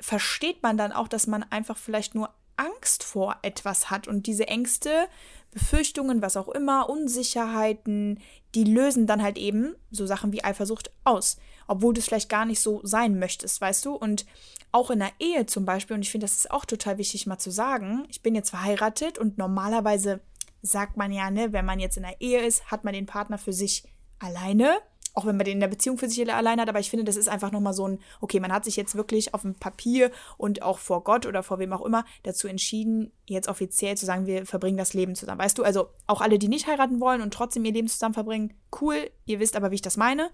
versteht 0.00 0.62
man 0.62 0.76
dann 0.76 0.92
auch, 0.92 1.08
dass 1.08 1.26
man 1.26 1.42
einfach 1.44 1.76
vielleicht 1.76 2.14
nur 2.14 2.30
Angst 2.56 3.02
vor 3.02 3.36
etwas 3.42 3.90
hat 3.90 4.06
und 4.06 4.26
diese 4.26 4.46
Ängste, 4.46 5.08
Befürchtungen, 5.50 6.22
was 6.22 6.36
auch 6.36 6.48
immer, 6.48 6.88
Unsicherheiten, 6.88 8.20
die 8.54 8.64
lösen 8.64 9.06
dann 9.06 9.22
halt 9.22 9.38
eben 9.38 9.74
so 9.90 10.06
Sachen 10.06 10.32
wie 10.32 10.44
Eifersucht 10.44 10.90
aus, 11.04 11.36
obwohl 11.66 11.94
du 11.94 12.00
es 12.00 12.06
vielleicht 12.06 12.28
gar 12.28 12.44
nicht 12.44 12.60
so 12.60 12.80
sein 12.84 13.18
möchtest, 13.18 13.60
weißt 13.60 13.84
du? 13.84 13.94
Und 13.94 14.26
auch 14.72 14.90
in 14.90 14.98
der 14.98 15.12
Ehe 15.20 15.46
zum 15.46 15.64
Beispiel, 15.64 15.94
und 15.94 16.02
ich 16.02 16.10
finde, 16.10 16.24
das 16.24 16.36
ist 16.36 16.50
auch 16.50 16.64
total 16.64 16.98
wichtig 16.98 17.26
mal 17.26 17.38
zu 17.38 17.50
sagen, 17.50 18.04
ich 18.08 18.22
bin 18.22 18.34
jetzt 18.34 18.50
verheiratet 18.50 19.18
und 19.18 19.38
normalerweise 19.38 20.20
sagt 20.64 20.96
man 20.96 21.12
ja, 21.12 21.30
ne, 21.30 21.52
wenn 21.52 21.64
man 21.64 21.78
jetzt 21.78 21.96
in 21.96 22.04
der 22.04 22.20
Ehe 22.20 22.40
ist, 22.40 22.70
hat 22.70 22.84
man 22.84 22.94
den 22.94 23.06
Partner 23.06 23.38
für 23.38 23.52
sich 23.52 23.84
alleine. 24.18 24.78
Auch 25.16 25.26
wenn 25.26 25.36
man 25.36 25.44
den 25.44 25.54
in 25.54 25.60
der 25.60 25.68
Beziehung 25.68 25.96
für 25.96 26.08
sich 26.08 26.28
alleine 26.34 26.62
hat, 26.62 26.68
aber 26.68 26.80
ich 26.80 26.90
finde, 26.90 27.04
das 27.04 27.14
ist 27.14 27.28
einfach 27.28 27.52
nochmal 27.52 27.72
so 27.72 27.86
ein, 27.86 28.00
okay, 28.20 28.40
man 28.40 28.52
hat 28.52 28.64
sich 28.64 28.74
jetzt 28.74 28.96
wirklich 28.96 29.32
auf 29.32 29.42
dem 29.42 29.54
Papier 29.54 30.10
und 30.38 30.62
auch 30.62 30.78
vor 30.78 31.04
Gott 31.04 31.24
oder 31.24 31.44
vor 31.44 31.60
wem 31.60 31.72
auch 31.72 31.82
immer 31.82 32.04
dazu 32.24 32.48
entschieden, 32.48 33.12
jetzt 33.28 33.46
offiziell 33.46 33.96
zu 33.96 34.06
sagen, 34.06 34.26
wir 34.26 34.44
verbringen 34.44 34.76
das 34.76 34.92
Leben 34.92 35.14
zusammen. 35.14 35.38
Weißt 35.38 35.56
du, 35.56 35.62
also 35.62 35.90
auch 36.08 36.20
alle, 36.20 36.40
die 36.40 36.48
nicht 36.48 36.66
heiraten 36.66 36.98
wollen 36.98 37.22
und 37.22 37.32
trotzdem 37.32 37.64
ihr 37.64 37.72
Leben 37.72 37.86
zusammen 37.86 38.14
verbringen, 38.14 38.54
cool, 38.80 39.08
ihr 39.24 39.38
wisst 39.38 39.54
aber, 39.54 39.70
wie 39.70 39.76
ich 39.76 39.82
das 39.82 39.96
meine. 39.96 40.30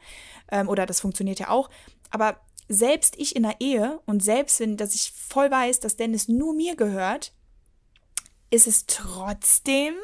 Ähm, 0.50 0.66
oder 0.66 0.86
das 0.86 1.00
funktioniert 1.00 1.40
ja 1.40 1.50
auch. 1.50 1.68
Aber 2.08 2.40
selbst 2.68 3.18
ich 3.18 3.36
in 3.36 3.42
der 3.42 3.56
Ehe 3.60 4.00
und 4.06 4.22
selbst 4.24 4.60
wenn, 4.60 4.78
dass 4.78 4.94
ich 4.94 5.12
voll 5.12 5.50
weiß, 5.50 5.80
dass 5.80 5.96
Dennis 5.96 6.28
nur 6.28 6.54
mir 6.54 6.74
gehört, 6.74 7.34
ist 8.50 8.66
es 8.66 8.86
trotzdem 8.86 9.94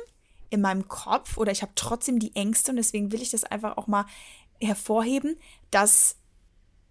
in 0.56 0.62
meinem 0.62 0.88
Kopf 0.88 1.36
oder 1.36 1.52
ich 1.52 1.62
habe 1.62 1.72
trotzdem 1.74 2.18
die 2.18 2.34
Ängste 2.34 2.72
und 2.72 2.76
deswegen 2.76 3.12
will 3.12 3.22
ich 3.22 3.30
das 3.30 3.44
einfach 3.44 3.76
auch 3.76 3.86
mal 3.86 4.06
hervorheben, 4.60 5.36
dass 5.70 6.16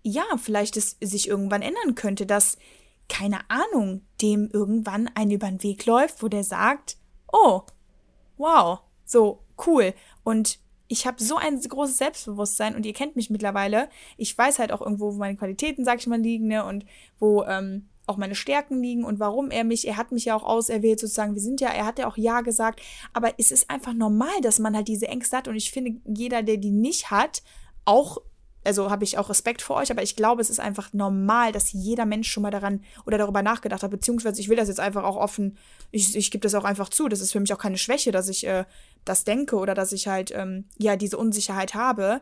ja, 0.03 0.23
vielleicht 0.37 0.77
es 0.77 0.97
sich 1.01 1.27
irgendwann 1.27 1.63
ändern 1.63 1.95
könnte, 1.95 2.25
dass 2.25 2.57
keine 3.07 3.39
Ahnung, 3.49 4.01
dem 4.21 4.49
irgendwann 4.51 5.09
ein 5.15 5.31
über 5.31 5.47
den 5.47 5.61
Weg 5.63 5.85
läuft, 5.85 6.23
wo 6.23 6.27
der 6.27 6.43
sagt, 6.43 6.97
oh, 7.31 7.61
wow, 8.37 8.79
so 9.03 9.43
cool 9.65 9.93
und 10.23 10.59
ich 10.87 11.07
habe 11.07 11.23
so 11.23 11.37
ein 11.37 11.59
großes 11.59 11.97
Selbstbewusstsein 11.97 12.75
und 12.75 12.85
ihr 12.85 12.93
kennt 12.93 13.15
mich 13.15 13.31
mittlerweile. 13.31 13.89
Ich 14.17 14.37
weiß 14.37 14.59
halt 14.59 14.71
auch 14.71 14.81
irgendwo, 14.81 15.13
wo 15.13 15.17
meine 15.17 15.35
Qualitäten, 15.35 15.83
sag 15.83 15.99
ich 15.99 16.07
mal, 16.07 16.21
liegen, 16.21 16.47
ne, 16.47 16.63
und 16.63 16.85
wo 17.17 17.43
ähm, 17.43 17.89
auch 18.07 18.17
meine 18.17 18.35
Stärken 18.35 18.81
liegen 18.81 19.03
und 19.03 19.19
warum 19.19 19.51
er 19.51 19.63
mich, 19.63 19.87
er 19.87 19.97
hat 19.97 20.11
mich 20.11 20.25
ja 20.25 20.35
auch 20.35 20.43
auserwählt 20.43 20.99
sozusagen, 20.99 21.33
wir 21.33 21.41
sind 21.41 21.61
ja, 21.61 21.69
er 21.69 21.85
hat 21.85 21.99
ja 21.99 22.07
auch 22.07 22.17
Ja 22.17 22.41
gesagt, 22.41 22.81
aber 23.13 23.33
es 23.37 23.51
ist 23.51 23.69
einfach 23.69 23.93
normal, 23.93 24.41
dass 24.41 24.59
man 24.59 24.75
halt 24.75 24.87
diese 24.87 25.07
Ängste 25.07 25.37
hat. 25.37 25.47
Und 25.47 25.55
ich 25.55 25.71
finde, 25.71 25.99
jeder, 26.05 26.43
der 26.43 26.57
die 26.57 26.71
nicht 26.71 27.11
hat, 27.11 27.41
auch, 27.85 28.17
also 28.63 28.89
habe 28.89 29.03
ich 29.03 29.17
auch 29.17 29.29
Respekt 29.29 29.61
vor 29.61 29.77
euch, 29.77 29.91
aber 29.91 30.03
ich 30.03 30.15
glaube, 30.15 30.41
es 30.41 30.49
ist 30.49 30.59
einfach 30.59 30.93
normal, 30.93 31.51
dass 31.51 31.71
jeder 31.71 32.05
Mensch 32.05 32.31
schon 32.31 32.43
mal 32.43 32.51
daran 32.51 32.83
oder 33.05 33.17
darüber 33.17 33.41
nachgedacht 33.41 33.83
hat, 33.83 33.91
beziehungsweise 33.91 34.41
ich 34.41 34.49
will 34.49 34.57
das 34.57 34.67
jetzt 34.67 34.79
einfach 34.79 35.03
auch 35.03 35.17
offen, 35.17 35.57
ich, 35.91 36.15
ich 36.15 36.31
gebe 36.31 36.41
das 36.41 36.55
auch 36.55 36.63
einfach 36.63 36.89
zu, 36.89 37.07
das 37.07 37.21
ist 37.21 37.31
für 37.31 37.39
mich 37.39 37.53
auch 37.53 37.59
keine 37.59 37.77
Schwäche, 37.77 38.11
dass 38.11 38.27
ich 38.27 38.45
äh, 38.47 38.65
das 39.03 39.23
denke 39.23 39.55
oder 39.57 39.73
dass 39.75 39.91
ich 39.91 40.07
halt, 40.07 40.31
ähm, 40.35 40.65
ja, 40.77 40.95
diese 40.95 41.17
Unsicherheit 41.17 41.75
habe 41.75 42.21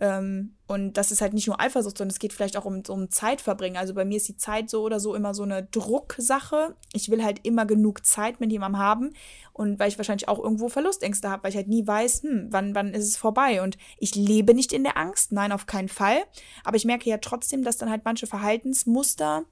ähm, 0.00 0.56
und 0.66 0.94
das 0.94 1.12
ist 1.12 1.20
halt 1.20 1.34
nicht 1.34 1.46
nur 1.46 1.60
Eifersucht, 1.60 1.98
sondern 1.98 2.12
es 2.12 2.18
geht 2.18 2.32
vielleicht 2.32 2.56
auch 2.56 2.64
um, 2.64 2.82
um 2.88 3.10
Zeitverbringen. 3.10 3.78
Also 3.78 3.94
bei 3.94 4.04
mir 4.04 4.16
ist 4.16 4.28
die 4.28 4.36
Zeit 4.36 4.68
so 4.68 4.82
oder 4.82 4.98
so 4.98 5.14
immer 5.14 5.34
so 5.34 5.44
eine 5.44 5.64
Drucksache. 5.64 6.74
Ich 6.92 7.10
will 7.10 7.22
halt 7.22 7.40
immer 7.44 7.64
genug 7.64 8.04
Zeit 8.04 8.40
mit 8.40 8.50
jemandem 8.50 8.80
haben. 8.80 9.10
Und 9.52 9.78
weil 9.78 9.88
ich 9.88 9.98
wahrscheinlich 9.98 10.28
auch 10.28 10.38
irgendwo 10.42 10.68
Verlustängste 10.68 11.30
habe, 11.30 11.44
weil 11.44 11.50
ich 11.50 11.56
halt 11.56 11.68
nie 11.68 11.86
weiß, 11.86 12.22
hm, 12.22 12.48
wann, 12.50 12.74
wann 12.74 12.92
ist 12.92 13.08
es 13.08 13.16
vorbei. 13.16 13.62
Und 13.62 13.76
ich 13.98 14.14
lebe 14.16 14.54
nicht 14.54 14.72
in 14.72 14.82
der 14.82 14.96
Angst, 14.96 15.32
nein, 15.32 15.52
auf 15.52 15.66
keinen 15.66 15.88
Fall. 15.88 16.24
Aber 16.64 16.76
ich 16.76 16.84
merke 16.84 17.08
ja 17.08 17.18
trotzdem, 17.18 17.62
dass 17.62 17.76
dann 17.76 17.90
halt 17.90 18.04
manche 18.04 18.26
Verhaltensmuster 18.26 19.44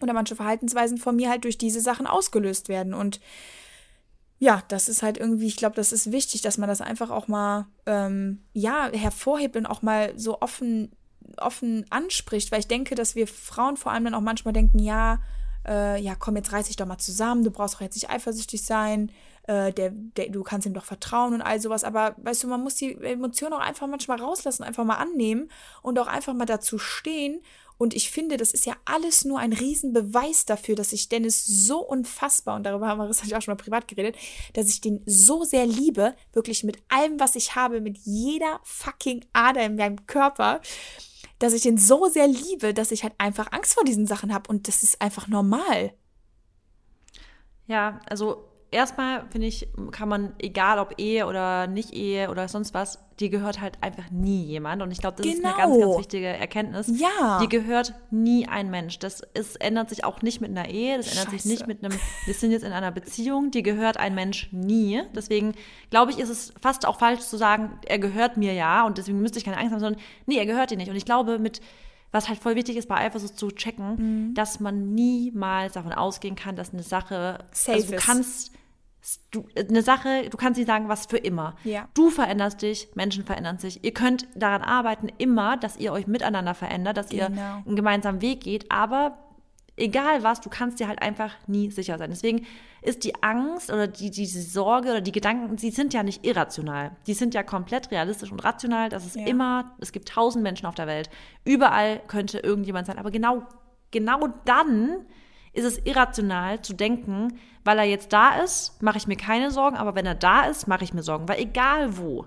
oder 0.00 0.14
manche 0.14 0.36
Verhaltensweisen 0.36 0.98
von 0.98 1.16
mir 1.16 1.30
halt 1.30 1.44
durch 1.44 1.58
diese 1.58 1.80
Sachen 1.80 2.06
ausgelöst 2.06 2.68
werden. 2.68 2.92
Und 2.92 3.20
ja, 4.38 4.62
das 4.68 4.88
ist 4.88 5.02
halt 5.02 5.18
irgendwie, 5.18 5.46
ich 5.46 5.56
glaube, 5.56 5.76
das 5.76 5.92
ist 5.92 6.12
wichtig, 6.12 6.42
dass 6.42 6.58
man 6.58 6.68
das 6.68 6.80
einfach 6.80 7.10
auch 7.10 7.28
mal, 7.28 7.66
ähm, 7.86 8.42
ja, 8.52 8.90
hervorhebt 8.92 9.56
und 9.56 9.66
auch 9.66 9.82
mal 9.82 10.12
so 10.18 10.40
offen, 10.40 10.92
offen 11.38 11.86
anspricht, 11.90 12.52
weil 12.52 12.60
ich 12.60 12.68
denke, 12.68 12.94
dass 12.94 13.14
wir 13.14 13.26
Frauen 13.26 13.76
vor 13.76 13.92
allem 13.92 14.04
dann 14.04 14.14
auch 14.14 14.20
manchmal 14.20 14.52
denken, 14.52 14.78
ja, 14.78 15.20
äh, 15.66 16.00
ja, 16.00 16.14
komm, 16.14 16.36
jetzt 16.36 16.52
reiß 16.52 16.66
dich 16.66 16.76
doch 16.76 16.86
mal 16.86 16.98
zusammen, 16.98 17.44
du 17.44 17.50
brauchst 17.50 17.74
doch 17.74 17.80
jetzt 17.80 17.94
nicht 17.94 18.10
eifersüchtig 18.10 18.64
sein, 18.64 19.10
äh, 19.44 19.72
der, 19.72 19.90
der, 19.90 20.28
du 20.28 20.42
kannst 20.42 20.66
ihm 20.66 20.74
doch 20.74 20.84
vertrauen 20.84 21.34
und 21.34 21.42
all 21.42 21.60
sowas, 21.60 21.82
aber 21.82 22.14
weißt 22.18 22.44
du, 22.44 22.48
man 22.48 22.62
muss 22.62 22.74
die 22.74 22.94
Emotionen 23.00 23.54
auch 23.54 23.60
einfach 23.60 23.86
manchmal 23.86 24.20
rauslassen, 24.20 24.64
einfach 24.64 24.84
mal 24.84 24.96
annehmen 24.96 25.50
und 25.82 25.98
auch 25.98 26.08
einfach 26.08 26.34
mal 26.34 26.46
dazu 26.46 26.78
stehen 26.78 27.40
Und 27.78 27.94
ich 27.94 28.10
finde, 28.10 28.36
das 28.36 28.52
ist 28.52 28.66
ja 28.66 28.74
alles 28.84 29.24
nur 29.24 29.38
ein 29.38 29.52
Riesenbeweis 29.52 30.46
dafür, 30.46 30.74
dass 30.76 30.92
ich 30.92 31.08
Dennis 31.08 31.44
so 31.44 31.80
unfassbar, 31.80 32.56
und 32.56 32.64
darüber 32.64 32.88
haben 32.88 32.98
wir 32.98 33.08
das 33.08 33.20
auch 33.32 33.42
schon 33.42 33.52
mal 33.52 33.56
privat 33.56 33.88
geredet, 33.88 34.16
dass 34.54 34.68
ich 34.68 34.80
den 34.80 35.02
so 35.06 35.44
sehr 35.44 35.66
liebe, 35.66 36.14
wirklich 36.32 36.64
mit 36.64 36.78
allem, 36.88 37.20
was 37.20 37.36
ich 37.36 37.54
habe, 37.54 37.80
mit 37.80 37.98
jeder 37.98 38.60
fucking 38.64 39.24
Ader 39.32 39.64
in 39.64 39.76
meinem 39.76 40.06
Körper, 40.06 40.60
dass 41.38 41.52
ich 41.52 41.62
den 41.62 41.76
so 41.76 42.06
sehr 42.06 42.28
liebe, 42.28 42.72
dass 42.72 42.92
ich 42.92 43.02
halt 43.02 43.14
einfach 43.18 43.52
Angst 43.52 43.74
vor 43.74 43.84
diesen 43.84 44.06
Sachen 44.06 44.32
habe. 44.32 44.48
Und 44.48 44.68
das 44.68 44.82
ist 44.82 45.02
einfach 45.02 45.28
normal. 45.28 45.92
Ja, 47.66 48.00
also 48.06 48.48
erstmal 48.70 49.24
finde 49.30 49.46
ich, 49.46 49.68
kann 49.92 50.08
man, 50.08 50.32
egal 50.38 50.78
ob 50.78 50.94
Ehe 50.98 51.26
oder 51.26 51.66
nicht 51.66 51.92
Ehe 51.92 52.30
oder 52.30 52.48
sonst 52.48 52.74
was, 52.74 52.98
dir 53.20 53.30
gehört 53.30 53.60
halt 53.60 53.78
einfach 53.80 54.10
nie 54.10 54.42
jemand. 54.44 54.82
Und 54.82 54.90
ich 54.90 54.98
glaube, 54.98 55.16
das 55.16 55.26
genau. 55.26 55.38
ist 55.38 55.44
eine 55.44 55.56
ganz, 55.56 55.72
ganz 55.72 55.84
genau. 55.84 55.98
wichtige 55.98 56.26
Erkenntnis. 56.26 56.92
Ja. 57.00 57.38
Dir 57.40 57.48
gehört 57.48 57.94
nie 58.10 58.46
ein 58.46 58.70
Mensch. 58.70 58.98
Das 58.98 59.22
ist, 59.34 59.60
ändert 59.60 59.88
sich 59.88 60.04
auch 60.04 60.22
nicht 60.22 60.40
mit 60.40 60.50
einer 60.50 60.68
Ehe, 60.68 60.96
das 60.96 61.08
ändert 61.08 61.26
Scheiße. 61.26 61.42
sich 61.42 61.44
nicht 61.50 61.66
mit 61.66 61.84
einem, 61.84 61.98
wir 62.24 62.34
sind 62.34 62.50
jetzt 62.50 62.64
in 62.64 62.72
einer 62.72 62.90
Beziehung, 62.90 63.50
dir 63.50 63.62
gehört 63.62 63.96
ein 63.96 64.14
Mensch 64.14 64.48
nie. 64.52 65.02
Deswegen 65.14 65.54
glaube 65.90 66.10
ich, 66.10 66.18
ist 66.18 66.28
es 66.28 66.52
fast 66.60 66.86
auch 66.86 66.98
falsch 66.98 67.20
zu 67.20 67.36
sagen, 67.36 67.78
er 67.86 67.98
gehört 67.98 68.36
mir 68.36 68.52
ja 68.52 68.84
und 68.86 68.98
deswegen 68.98 69.20
müsste 69.20 69.38
ich 69.38 69.44
keine 69.44 69.58
Angst 69.58 69.72
haben, 69.72 69.80
sondern 69.80 70.02
nee, 70.26 70.36
er 70.36 70.46
gehört 70.46 70.70
dir 70.70 70.76
nicht. 70.76 70.90
Und 70.90 70.96
ich 70.96 71.04
glaube, 71.04 71.38
mit 71.38 71.60
was 72.16 72.28
halt 72.28 72.38
voll 72.38 72.56
wichtig 72.56 72.76
ist 72.76 72.88
bei 72.88 72.96
Eifersucht 72.96 73.38
zu 73.38 73.50
checken, 73.50 73.96
mhm. 74.28 74.34
dass 74.34 74.58
man 74.58 74.94
niemals 74.94 75.74
davon 75.74 75.92
ausgehen 75.92 76.34
kann, 76.34 76.56
dass 76.56 76.72
eine 76.72 76.82
Sache, 76.82 77.44
Safe 77.52 77.76
also 77.76 77.92
du 77.92 77.96
kannst, 77.98 78.52
du, 79.30 79.46
eine 79.54 79.82
Sache, 79.82 80.28
du 80.30 80.36
kannst 80.38 80.56
nicht 80.58 80.66
sagen, 80.66 80.88
was 80.88 81.06
für 81.06 81.18
immer. 81.18 81.56
Ja. 81.62 81.88
Du 81.92 82.08
veränderst 82.10 82.62
dich, 82.62 82.88
Menschen 82.94 83.24
verändern 83.24 83.58
sich. 83.58 83.84
Ihr 83.84 83.92
könnt 83.92 84.26
daran 84.34 84.62
arbeiten, 84.62 85.08
immer, 85.18 85.58
dass 85.58 85.76
ihr 85.76 85.92
euch 85.92 86.06
miteinander 86.06 86.54
verändert, 86.54 86.96
dass 86.96 87.10
genau. 87.10 87.26
ihr 87.26 87.62
einen 87.66 87.76
gemeinsamen 87.76 88.22
Weg 88.22 88.40
geht, 88.40 88.72
aber 88.72 89.18
egal 89.76 90.22
was, 90.22 90.40
du 90.40 90.48
kannst 90.48 90.80
dir 90.80 90.88
halt 90.88 91.02
einfach 91.02 91.32
nie 91.46 91.70
sicher 91.70 91.98
sein. 91.98 92.10
Deswegen 92.10 92.46
ist 92.82 93.04
die 93.04 93.22
Angst 93.22 93.70
oder 93.70 93.86
die, 93.86 94.10
diese 94.10 94.42
Sorge 94.42 94.90
oder 94.90 95.00
die 95.00 95.12
Gedanken, 95.12 95.58
sie 95.58 95.70
sind 95.70 95.92
ja 95.92 96.02
nicht 96.02 96.24
irrational. 96.24 96.92
Die 97.06 97.14
sind 97.14 97.34
ja 97.34 97.42
komplett 97.42 97.90
realistisch 97.90 98.32
und 98.32 98.42
rational. 98.44 98.88
Das 98.88 99.04
ist 99.04 99.16
ja. 99.16 99.26
immer, 99.26 99.76
es 99.80 99.92
gibt 99.92 100.08
tausend 100.08 100.42
Menschen 100.42 100.66
auf 100.66 100.74
der 100.74 100.86
Welt. 100.86 101.10
Überall 101.44 102.00
könnte 102.06 102.38
irgendjemand 102.38 102.86
sein. 102.86 102.98
Aber 102.98 103.10
genau, 103.10 103.42
genau 103.90 104.28
dann 104.44 105.04
ist 105.52 105.64
es 105.64 105.78
irrational 105.84 106.60
zu 106.62 106.74
denken, 106.74 107.38
weil 107.64 107.78
er 107.78 107.84
jetzt 107.84 108.12
da 108.12 108.40
ist, 108.42 108.82
mache 108.82 108.98
ich 108.98 109.06
mir 109.06 109.16
keine 109.16 109.50
Sorgen, 109.50 109.76
aber 109.76 109.94
wenn 109.94 110.06
er 110.06 110.14
da 110.14 110.44
ist, 110.44 110.68
mache 110.68 110.84
ich 110.84 110.94
mir 110.94 111.02
Sorgen. 111.02 111.28
Weil 111.28 111.40
egal 111.40 111.96
wo, 111.98 112.26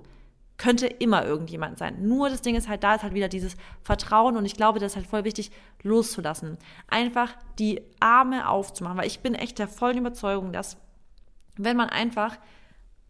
könnte 0.60 0.86
immer 0.86 1.26
irgendjemand 1.26 1.80
sein. 1.80 2.06
Nur 2.08 2.30
das 2.30 2.42
Ding 2.42 2.56
ist 2.56 2.68
halt, 2.68 2.84
da 2.84 2.96
ist 2.96 3.02
halt 3.02 3.16
wieder 3.16 3.30
dieses 3.30 3.56
Vertrauen 3.82 4.38
und 4.38 4.46
ich 4.46 4.56
glaube, 4.56 4.78
das 4.80 4.92
ist 4.92 4.96
halt 4.98 5.08
voll 5.08 5.24
wichtig, 5.24 5.52
loszulassen. 5.82 6.58
Einfach 6.88 7.34
die 7.58 7.82
Arme 8.00 8.48
aufzumachen, 8.48 8.98
weil 8.98 9.08
ich 9.08 9.22
bin 9.22 9.34
echt 9.34 9.58
der 9.58 9.70
vollen 9.70 9.98
Überzeugung, 9.98 10.52
dass 10.52 10.78
wenn 11.56 11.78
man 11.78 11.90
einfach 11.90 12.38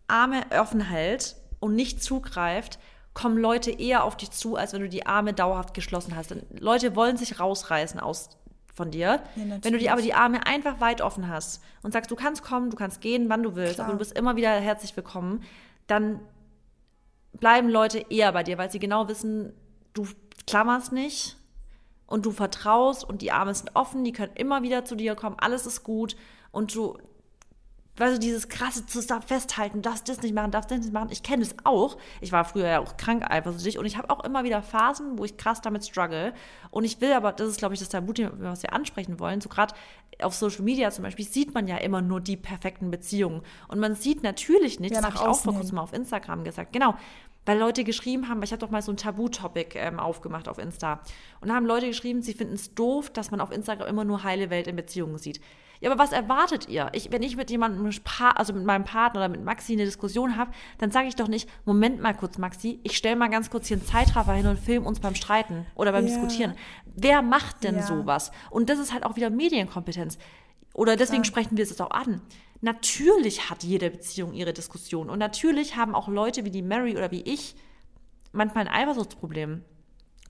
Arme 0.07 0.43
offen 0.59 0.79
hält 0.79 1.35
und 1.59 1.75
nicht 1.75 2.01
zugreift, 2.03 2.79
kommen 3.15 3.37
Leute 3.37 3.71
eher 3.71 4.03
auf 4.03 4.15
dich 4.15 4.29
zu, 4.29 4.55
als 4.55 4.73
wenn 4.73 4.81
du 4.81 4.89
die 4.89 5.07
Arme 5.07 5.33
dauerhaft 5.33 5.73
geschlossen 5.73 6.15
hast. 6.15 6.31
Denn 6.31 6.43
Leute 6.59 6.95
wollen 6.95 7.17
sich 7.17 7.39
rausreißen 7.39 7.99
aus 7.99 8.29
von 8.75 8.91
dir. 8.91 9.21
Ja, 9.35 9.57
Wenn 9.61 9.73
du 9.73 9.79
die 9.79 9.89
aber 9.89 10.01
die 10.03 10.13
Arme 10.13 10.45
einfach 10.45 10.79
weit 10.79 11.01
offen 11.01 11.27
hast 11.27 11.61
und 11.81 11.91
sagst, 11.93 12.11
du 12.11 12.15
kannst 12.15 12.43
kommen, 12.43 12.69
du 12.69 12.77
kannst 12.77 13.01
gehen, 13.01 13.27
wann 13.27 13.43
du 13.43 13.55
willst, 13.55 13.75
Klar. 13.75 13.87
aber 13.87 13.93
du 13.93 13.99
bist 13.99 14.17
immer 14.17 14.35
wieder 14.35 14.51
herzlich 14.51 14.95
willkommen, 14.95 15.43
dann 15.87 16.19
bleiben 17.34 17.69
Leute 17.69 18.05
eher 18.09 18.32
bei 18.32 18.43
dir, 18.43 18.57
weil 18.57 18.71
sie 18.71 18.80
genau 18.80 19.07
wissen, 19.07 19.53
du 19.93 20.07
klammerst 20.47 20.91
nicht 20.91 21.38
und 22.07 22.25
du 22.25 22.32
vertraust 22.32 23.03
und 23.03 23.21
die 23.21 23.32
Arme 23.32 23.53
sind 23.53 23.75
offen, 23.75 24.03
die 24.03 24.11
können 24.11 24.34
immer 24.36 24.63
wieder 24.63 24.86
zu 24.86 24.95
dir 24.95 25.15
kommen, 25.15 25.38
alles 25.39 25.65
ist 25.65 25.84
gut 25.84 26.15
und 26.51 26.73
du 26.73 26.97
weißt 27.99 28.15
du, 28.15 28.19
dieses 28.19 28.49
krasse 28.49 28.85
zusammen 28.85 29.23
festhalten, 29.23 29.81
darfst 29.81 30.07
das 30.09 30.21
nicht 30.21 30.33
machen, 30.33 30.51
darfst 30.51 30.71
das 30.71 30.79
nicht 30.79 30.93
machen. 30.93 31.09
Ich 31.11 31.23
kenne 31.23 31.43
es 31.43 31.55
auch. 31.63 31.97
Ich 32.21 32.31
war 32.31 32.45
früher 32.45 32.67
ja 32.67 32.79
auch 32.79 32.97
krank 32.97 33.29
eifersüchtig 33.29 33.77
und 33.77 33.85
ich 33.85 33.97
habe 33.97 34.09
auch 34.09 34.23
immer 34.23 34.43
wieder 34.43 34.61
Phasen, 34.61 35.17
wo 35.17 35.25
ich 35.25 35.37
krass 35.37 35.61
damit 35.61 35.85
struggle. 35.85 36.33
Und 36.71 36.83
ich 36.83 37.01
will 37.01 37.13
aber, 37.13 37.31
das 37.31 37.49
ist, 37.49 37.59
glaube 37.59 37.73
ich, 37.73 37.79
das 37.79 37.89
Tabu, 37.89 38.13
was 38.39 38.63
wir 38.63 38.73
ansprechen 38.73 39.19
wollen. 39.19 39.41
So 39.41 39.49
gerade 39.49 39.73
auf 40.21 40.33
Social 40.33 40.63
Media 40.63 40.91
zum 40.91 41.03
Beispiel 41.03 41.25
sieht 41.25 41.53
man 41.53 41.67
ja 41.67 41.77
immer 41.77 42.01
nur 42.01 42.21
die 42.21 42.37
perfekten 42.37 42.91
Beziehungen. 42.91 43.41
Und 43.67 43.79
man 43.79 43.95
sieht 43.95 44.23
natürlich 44.23 44.79
nicht, 44.79 44.93
ja, 44.93 45.01
das 45.01 45.07
habe 45.07 45.15
ich 45.15 45.21
auch 45.21 45.39
vor 45.39 45.53
kurzem 45.53 45.75
mal 45.75 45.81
auf 45.81 45.93
Instagram 45.93 46.43
gesagt, 46.43 46.73
genau, 46.73 46.95
weil 47.45 47.57
Leute 47.57 47.83
geschrieben 47.83 48.29
haben, 48.29 48.37
weil 48.37 48.45
ich 48.45 48.51
habe 48.51 48.59
doch 48.59 48.69
mal 48.69 48.81
so 48.81 48.91
ein 48.91 48.97
Tabu-Topic 48.97 49.77
ähm, 49.79 49.99
aufgemacht 49.99 50.47
auf 50.47 50.59
Insta. 50.59 51.01
Und 51.41 51.47
da 51.47 51.55
haben 51.55 51.65
Leute 51.65 51.87
geschrieben, 51.87 52.21
sie 52.21 52.33
finden 52.33 52.55
es 52.55 52.75
doof, 52.75 53.09
dass 53.09 53.31
man 53.31 53.41
auf 53.41 53.51
Instagram 53.51 53.87
immer 53.87 54.03
nur 54.03 54.23
heile 54.23 54.49
Welt 54.49 54.67
in 54.67 54.75
Beziehungen 54.75 55.17
sieht. 55.17 55.39
Ja, 55.82 55.91
aber 55.91 56.01
was 56.01 56.11
erwartet 56.11 56.67
ihr? 56.67 56.89
Ich, 56.93 57.11
wenn 57.11 57.23
ich 57.23 57.38
mit 57.38 57.49
jemandem, 57.49 57.89
also 58.36 58.53
mit 58.53 58.65
meinem 58.65 58.84
Partner 58.84 59.21
oder 59.21 59.30
mit 59.30 59.43
Maxi 59.43 59.73
eine 59.73 59.86
Diskussion 59.86 60.36
habe, 60.36 60.51
dann 60.77 60.91
sage 60.91 61.07
ich 61.07 61.15
doch 61.15 61.30
nicht, 61.30 61.49
Moment 61.65 62.01
mal 62.01 62.13
kurz, 62.13 62.38
Maxi, 62.38 62.80
ich 62.84 62.97
stelle 62.97 63.15
mal 63.15 63.30
ganz 63.30 63.49
kurz 63.49 63.67
hier 63.67 63.77
einen 63.77 63.86
Zeitraffer 63.86 64.34
hin 64.34 64.47
und 64.47 64.59
film 64.59 64.86
uns 64.86 64.99
beim 64.99 65.15
Streiten 65.15 65.65
oder 65.75 65.91
beim 65.93 66.05
ja. 66.05 66.13
Diskutieren. 66.13 66.53
Wer 66.86 67.21
macht 67.21 67.63
denn 67.63 67.75
ja. 67.75 67.84
sowas? 67.84 68.32
Und 68.49 68.69
das 68.69 68.80
ist 68.80 68.93
halt 68.93 69.05
auch 69.05 69.15
wieder 69.15 69.30
Medienkompetenz. 69.30 70.17
Oder 70.73 70.95
deswegen 70.97 71.23
Klar. 71.23 71.34
sprechen 71.34 71.57
wir 71.57 71.63
es 71.63 71.80
auch 71.80 71.91
an. 71.91 72.21
Natürlich 72.61 73.49
hat 73.49 73.63
jede 73.63 73.89
Beziehung 73.89 74.34
ihre 74.34 74.53
Diskussion. 74.53 75.09
Und 75.09 75.19
natürlich 75.19 75.77
haben 75.77 75.95
auch 75.95 76.09
Leute 76.09 76.43
wie 76.43 76.51
die 76.51 76.61
Mary 76.61 76.97
oder 76.97 77.09
wie 77.11 77.21
ich 77.21 77.55
manchmal 78.34 78.67
ein 78.67 78.73
Eifersuchtsproblem. 78.73 79.63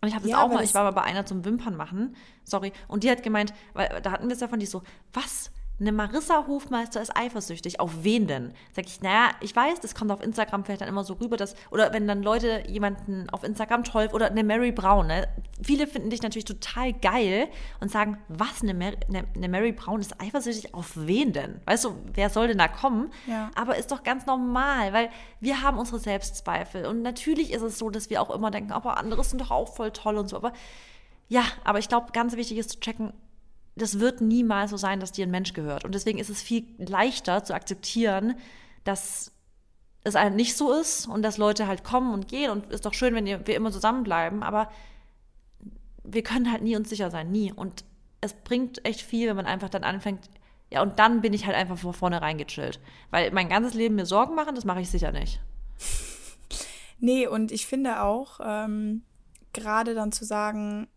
Und 0.02 0.08
ich 0.08 0.16
habe 0.16 0.24
das 0.24 0.32
ja, 0.32 0.42
auch 0.42 0.50
mal, 0.50 0.64
ich 0.64 0.74
war 0.74 0.84
mal 0.84 0.92
bei 0.92 1.04
einer 1.04 1.26
zum 1.26 1.44
Wimpern 1.44 1.76
machen, 1.76 2.16
sorry, 2.44 2.72
und 2.88 3.04
die 3.04 3.12
hat 3.12 3.22
gemeint, 3.22 3.54
weil 3.74 4.02
da 4.02 4.12
hatten 4.12 4.28
wir 4.28 4.34
es 4.34 4.40
davon, 4.40 4.60
die 4.60 4.66
so, 4.66 4.84
was? 5.14 5.52
Eine 5.80 5.92
Marissa 5.92 6.46
Hofmeister 6.48 7.02
ist 7.02 7.16
eifersüchtig. 7.16 7.80
Auf 7.80 8.04
wen 8.04 8.28
denn? 8.28 8.54
Sag 8.74 8.86
ich, 8.86 9.02
naja, 9.02 9.32
ich 9.42 9.56
weiß, 9.56 9.80
das 9.80 9.96
kommt 9.96 10.12
auf 10.12 10.22
Instagram 10.22 10.66
vielleicht 10.66 10.82
dann 10.82 10.90
immer 10.90 11.04
so 11.04 11.14
rüber, 11.14 11.38
dass, 11.38 11.56
oder 11.72 11.94
wenn 11.94 12.08
dann 12.08 12.22
Leute 12.22 12.64
jemanden 12.68 13.30
auf 13.30 13.44
Instagram 13.44 13.84
toll, 13.84 14.10
oder 14.12 14.28
eine 14.28 14.44
Mary 14.44 14.72
Brown, 14.72 15.08
ne? 15.08 15.28
Viele 15.62 15.88
finden 15.88 16.10
dich 16.10 16.22
natürlich 16.22 16.46
total 16.46 16.94
geil 16.94 17.48
und 17.80 17.92
sagen, 17.92 18.18
was, 18.28 18.62
eine, 18.62 18.74
Mary, 18.74 18.98
eine, 19.08 19.26
eine 19.36 19.50
Mary 19.50 19.72
Brown 19.72 20.02
ist 20.02 20.20
eifersüchtig 20.22 20.74
auf 20.74 20.92
wen 20.96 21.34
denn? 21.34 21.62
Weißt 21.66 21.86
du, 21.86 21.96
wer 22.14 22.30
soll 22.30 22.48
denn 22.48 22.58
da 22.58 22.68
kommen? 22.68 23.12
Ja. 23.28 23.52
Aber 23.56 23.78
ist 23.78 23.92
doch 23.92 24.04
ganz 24.04 24.26
normal, 24.26 24.94
weil 24.94 25.10
wir 25.40 25.62
haben 25.62 25.78
unsere 25.78 26.00
Selbstzweifel. 26.00 26.86
Und 26.86 27.02
natürlich 27.02 27.52
ist 27.52 27.62
es 27.62 27.78
so, 27.78 27.90
dass 27.90 28.10
wir 28.10 28.22
auch 28.22 28.30
immer 28.30 28.52
denken, 28.52 28.72
aber 28.72 28.98
andere 28.98 29.24
sind 29.24 29.42
doch 29.42 29.52
auch 29.52 29.74
voll 29.74 29.92
toll 29.92 30.18
und 30.18 30.30
so. 30.30 30.38
Aber 30.38 30.54
ja, 31.28 31.44
aber 31.64 31.80
ich 31.80 31.88
glaube, 31.88 32.12
ganz 32.12 32.36
wichtig 32.36 32.58
ist 32.58 32.72
zu 32.72 32.80
checken, 32.80 33.14
das 33.82 34.00
wird 34.00 34.22
niemals 34.22 34.72
so 34.72 34.78
sein, 34.78 35.00
dass 35.00 35.12
dir 35.12 35.26
ein 35.26 35.32
Mensch 35.32 35.54
gehört. 35.54 35.86
Und 35.86 35.96
deswegen 35.96 36.20
ist 36.20 36.30
es 36.30 36.42
viel 36.42 36.66
leichter 36.78 37.44
zu 37.44 37.54
akzeptieren, 37.54 38.36
dass 38.84 39.32
es 40.04 40.16
halt 40.16 40.36
nicht 40.36 40.56
so 40.56 40.74
ist 40.74 41.08
und 41.08 41.24
dass 41.24 41.38
Leute 41.38 41.68
halt 41.68 41.84
kommen 41.84 42.14
und 42.14 42.28
gehen 42.28 42.52
und 42.52 42.72
ist 42.72 42.86
doch 42.86 42.94
schön, 42.94 43.16
wenn 43.16 43.26
wir 43.26 43.56
immer 43.56 43.72
zusammenbleiben, 43.72 44.44
aber 44.44 44.72
wir 46.04 46.24
können 46.24 46.52
halt 46.52 46.64
nie 46.64 46.76
uns 46.76 46.90
sicher 46.90 47.12
sein, 47.12 47.32
nie. 47.32 47.52
Und 47.52 47.84
es 48.22 48.34
bringt 48.34 48.86
echt 48.86 49.02
viel, 49.02 49.28
wenn 49.28 49.36
man 49.36 49.46
einfach 49.46 49.70
dann 49.70 49.84
anfängt, 49.84 50.30
ja, 50.72 50.82
und 50.82 51.00
dann 51.00 51.22
bin 51.22 51.34
ich 51.34 51.46
halt 51.46 51.56
einfach 51.56 51.78
von 51.78 51.94
vornherein 51.94 52.38
gechillt. 52.38 52.80
Weil 53.10 53.32
mein 53.32 53.50
ganzes 53.50 53.74
Leben 53.74 53.96
mir 53.96 54.06
Sorgen 54.06 54.36
machen, 54.36 54.56
das 54.56 54.66
mache 54.66 54.82
ich 54.82 54.90
sicher 54.90 55.12
nicht. 55.12 55.40
Nee, 57.00 57.28
und 57.28 57.52
ich 57.52 57.66
finde 57.66 58.02
auch, 58.02 58.40
ähm, 58.44 59.04
gerade 59.54 59.96
dann 59.96 60.12
zu 60.12 60.26
sagen, 60.26 60.88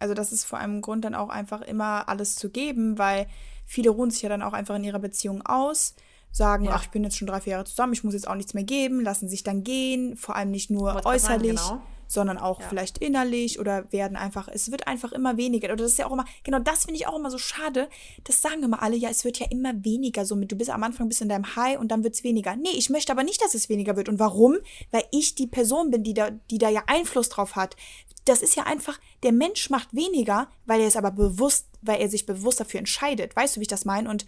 also 0.00 0.14
das 0.14 0.32
ist 0.32 0.44
vor 0.44 0.58
einem 0.58 0.80
Grund 0.80 1.04
dann 1.04 1.14
auch 1.14 1.28
einfach 1.28 1.60
immer 1.60 2.08
alles 2.08 2.34
zu 2.34 2.50
geben, 2.50 2.98
weil 2.98 3.26
viele 3.66 3.90
ruhen 3.90 4.10
sich 4.10 4.22
ja 4.22 4.28
dann 4.28 4.42
auch 4.42 4.52
einfach 4.52 4.74
in 4.76 4.84
ihrer 4.84 4.98
Beziehung 4.98 5.46
aus, 5.46 5.94
sagen, 6.32 6.64
ja. 6.64 6.72
ach, 6.72 6.84
ich 6.84 6.90
bin 6.90 7.04
jetzt 7.04 7.16
schon 7.16 7.28
drei, 7.28 7.40
vier 7.40 7.52
Jahre 7.52 7.64
zusammen, 7.64 7.92
ich 7.92 8.02
muss 8.02 8.14
jetzt 8.14 8.26
auch 8.26 8.34
nichts 8.34 8.54
mehr 8.54 8.64
geben, 8.64 9.00
lassen 9.00 9.28
sich 9.28 9.42
dann 9.42 9.62
gehen, 9.62 10.16
vor 10.16 10.36
allem 10.36 10.50
nicht 10.50 10.70
nur 10.70 11.06
äußerlich. 11.06 11.58
Sagen, 11.58 11.76
genau 11.76 11.82
sondern 12.10 12.38
auch 12.38 12.60
ja. 12.60 12.68
vielleicht 12.68 12.98
innerlich 12.98 13.60
oder 13.60 13.90
werden 13.92 14.16
einfach, 14.16 14.48
es 14.48 14.72
wird 14.72 14.88
einfach 14.88 15.12
immer 15.12 15.36
weniger. 15.36 15.68
Oder 15.68 15.76
das 15.76 15.92
ist 15.92 15.98
ja 15.98 16.06
auch 16.06 16.12
immer, 16.12 16.24
genau 16.42 16.58
das 16.58 16.84
finde 16.84 16.96
ich 16.96 17.06
auch 17.06 17.16
immer 17.16 17.30
so 17.30 17.38
schade. 17.38 17.88
Das 18.24 18.42
sagen 18.42 18.64
immer 18.64 18.82
alle, 18.82 18.96
ja, 18.96 19.08
es 19.08 19.24
wird 19.24 19.38
ja 19.38 19.46
immer 19.48 19.84
weniger. 19.84 20.24
So 20.26 20.34
mit, 20.34 20.50
du 20.50 20.56
bist 20.56 20.70
am 20.70 20.82
Anfang 20.82 21.08
bist 21.08 21.22
in 21.22 21.28
deinem 21.28 21.54
High 21.54 21.78
und 21.78 21.92
dann 21.92 22.02
wird 22.02 22.14
es 22.14 22.24
weniger. 22.24 22.56
Nee, 22.56 22.72
ich 22.74 22.90
möchte 22.90 23.12
aber 23.12 23.22
nicht, 23.22 23.40
dass 23.42 23.54
es 23.54 23.68
weniger 23.68 23.96
wird. 23.96 24.08
Und 24.08 24.18
warum? 24.18 24.56
Weil 24.90 25.04
ich 25.12 25.36
die 25.36 25.46
Person 25.46 25.92
bin, 25.92 26.02
die 26.02 26.14
da, 26.14 26.30
die 26.30 26.58
da 26.58 26.68
ja 26.68 26.82
Einfluss 26.88 27.28
drauf 27.28 27.54
hat. 27.54 27.76
Das 28.24 28.42
ist 28.42 28.56
ja 28.56 28.64
einfach, 28.64 28.98
der 29.22 29.32
Mensch 29.32 29.70
macht 29.70 29.94
weniger, 29.94 30.48
weil 30.66 30.80
er 30.80 30.86
es 30.86 30.96
aber 30.96 31.10
bewusst, 31.10 31.68
weil 31.82 32.00
er 32.00 32.08
sich 32.08 32.26
bewusst 32.26 32.60
dafür 32.60 32.78
entscheidet. 32.80 33.36
Weißt 33.36 33.56
du, 33.56 33.60
wie 33.60 33.64
ich 33.64 33.68
das 33.68 33.84
meine? 33.84 34.08
Und 34.08 34.26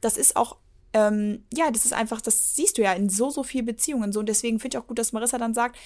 das 0.00 0.16
ist 0.16 0.36
auch 0.36 0.56
ähm, 0.92 1.44
ja, 1.52 1.70
das 1.70 1.84
ist 1.84 1.92
einfach, 1.92 2.20
das 2.20 2.54
siehst 2.56 2.78
du 2.78 2.82
ja 2.82 2.92
in 2.92 3.08
so, 3.08 3.30
so 3.30 3.42
vielen 3.42 3.66
Beziehungen 3.66 4.12
so. 4.12 4.20
Und 4.20 4.28
deswegen 4.28 4.58
finde 4.58 4.76
ich 4.76 4.82
auch 4.82 4.86
gut, 4.86 4.98
dass 4.98 5.12
Marissa 5.12 5.38
dann 5.38 5.54
sagt, 5.54 5.76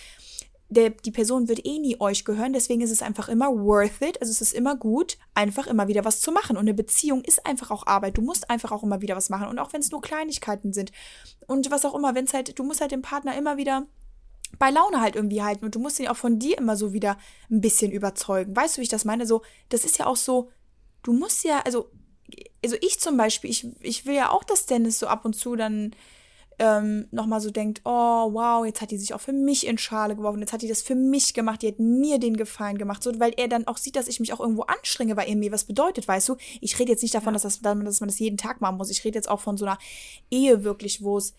der, 0.70 0.90
die 0.90 1.10
Person 1.10 1.48
wird 1.48 1.64
eh 1.66 1.78
nie 1.78 2.00
euch 2.00 2.24
gehören, 2.24 2.54
deswegen 2.54 2.80
ist 2.80 2.90
es 2.90 3.02
einfach 3.02 3.28
immer 3.28 3.48
worth 3.48 4.00
it, 4.00 4.20
also 4.20 4.30
es 4.30 4.40
ist 4.40 4.54
immer 4.54 4.74
gut, 4.74 5.18
einfach 5.34 5.66
immer 5.66 5.88
wieder 5.88 6.04
was 6.04 6.20
zu 6.20 6.32
machen. 6.32 6.56
Und 6.56 6.62
eine 6.62 6.74
Beziehung 6.74 7.22
ist 7.22 7.46
einfach 7.46 7.70
auch 7.70 7.86
Arbeit. 7.86 8.16
Du 8.16 8.22
musst 8.22 8.50
einfach 8.50 8.72
auch 8.72 8.82
immer 8.82 9.02
wieder 9.02 9.14
was 9.14 9.28
machen. 9.28 9.48
Und 9.48 9.58
auch 9.58 9.72
wenn 9.72 9.80
es 9.80 9.90
nur 9.90 10.00
Kleinigkeiten 10.00 10.72
sind 10.72 10.90
und 11.46 11.70
was 11.70 11.84
auch 11.84 11.94
immer, 11.94 12.14
wenn 12.14 12.24
es 12.24 12.34
halt, 12.34 12.58
du 12.58 12.64
musst 12.64 12.80
halt 12.80 12.92
dem 12.92 13.02
Partner 13.02 13.36
immer 13.36 13.56
wieder 13.56 13.86
bei 14.58 14.70
Laune 14.70 15.00
halt 15.00 15.16
irgendwie 15.16 15.42
halten 15.42 15.64
und 15.64 15.74
du 15.74 15.78
musst 15.78 15.98
ihn 16.00 16.08
auch 16.08 16.16
von 16.16 16.38
dir 16.38 16.58
immer 16.58 16.76
so 16.76 16.92
wieder 16.92 17.18
ein 17.50 17.60
bisschen 17.60 17.92
überzeugen. 17.92 18.54
Weißt 18.54 18.76
du, 18.76 18.80
wie 18.80 18.84
ich 18.84 18.88
das 18.88 19.04
meine? 19.04 19.26
So, 19.26 19.42
das 19.68 19.84
ist 19.84 19.98
ja 19.98 20.06
auch 20.06 20.16
so, 20.16 20.50
du 21.02 21.12
musst 21.12 21.44
ja, 21.44 21.60
also, 21.64 21.90
also 22.64 22.76
ich 22.80 23.00
zum 23.00 23.16
Beispiel, 23.16 23.50
ich, 23.50 23.66
ich 23.80 24.06
will 24.06 24.14
ja 24.14 24.30
auch, 24.30 24.44
dass 24.44 24.66
Dennis 24.66 24.98
so 24.98 25.06
ab 25.06 25.24
und 25.24 25.34
zu 25.34 25.56
dann 25.56 25.94
ähm, 26.58 27.08
nochmal 27.10 27.40
so 27.40 27.50
denkt, 27.50 27.80
oh 27.84 28.32
wow, 28.32 28.64
jetzt 28.64 28.80
hat 28.80 28.90
die 28.90 28.98
sich 28.98 29.14
auch 29.14 29.20
für 29.20 29.32
mich 29.32 29.66
in 29.66 29.78
Schale 29.78 30.14
geworfen, 30.14 30.40
jetzt 30.40 30.52
hat 30.52 30.62
die 30.62 30.68
das 30.68 30.82
für 30.82 30.94
mich 30.94 31.34
gemacht, 31.34 31.62
die 31.62 31.68
hat 31.68 31.78
mir 31.78 32.18
den 32.18 32.36
Gefallen 32.36 32.78
gemacht, 32.78 33.02
so, 33.02 33.18
weil 33.18 33.32
er 33.36 33.48
dann 33.48 33.66
auch 33.66 33.76
sieht, 33.76 33.96
dass 33.96 34.08
ich 34.08 34.20
mich 34.20 34.32
auch 34.32 34.40
irgendwo 34.40 34.62
anstrenge, 34.62 35.16
weil 35.16 35.28
er 35.28 35.36
mir 35.36 35.52
was 35.52 35.64
bedeutet, 35.64 36.06
weißt 36.06 36.28
du? 36.28 36.36
Ich 36.60 36.78
rede 36.78 36.92
jetzt 36.92 37.02
nicht 37.02 37.14
davon, 37.14 37.34
ja. 37.34 37.40
dass, 37.40 37.42
das, 37.42 37.60
dass 37.60 38.00
man 38.00 38.08
das 38.08 38.18
jeden 38.18 38.36
Tag 38.36 38.60
machen 38.60 38.76
muss, 38.76 38.90
ich 38.90 39.04
rede 39.04 39.18
jetzt 39.18 39.28
auch 39.28 39.40
von 39.40 39.56
so 39.56 39.64
einer 39.64 39.78
Ehe 40.30 40.64
wirklich, 40.64 41.02
wo 41.02 41.18
es 41.18 41.34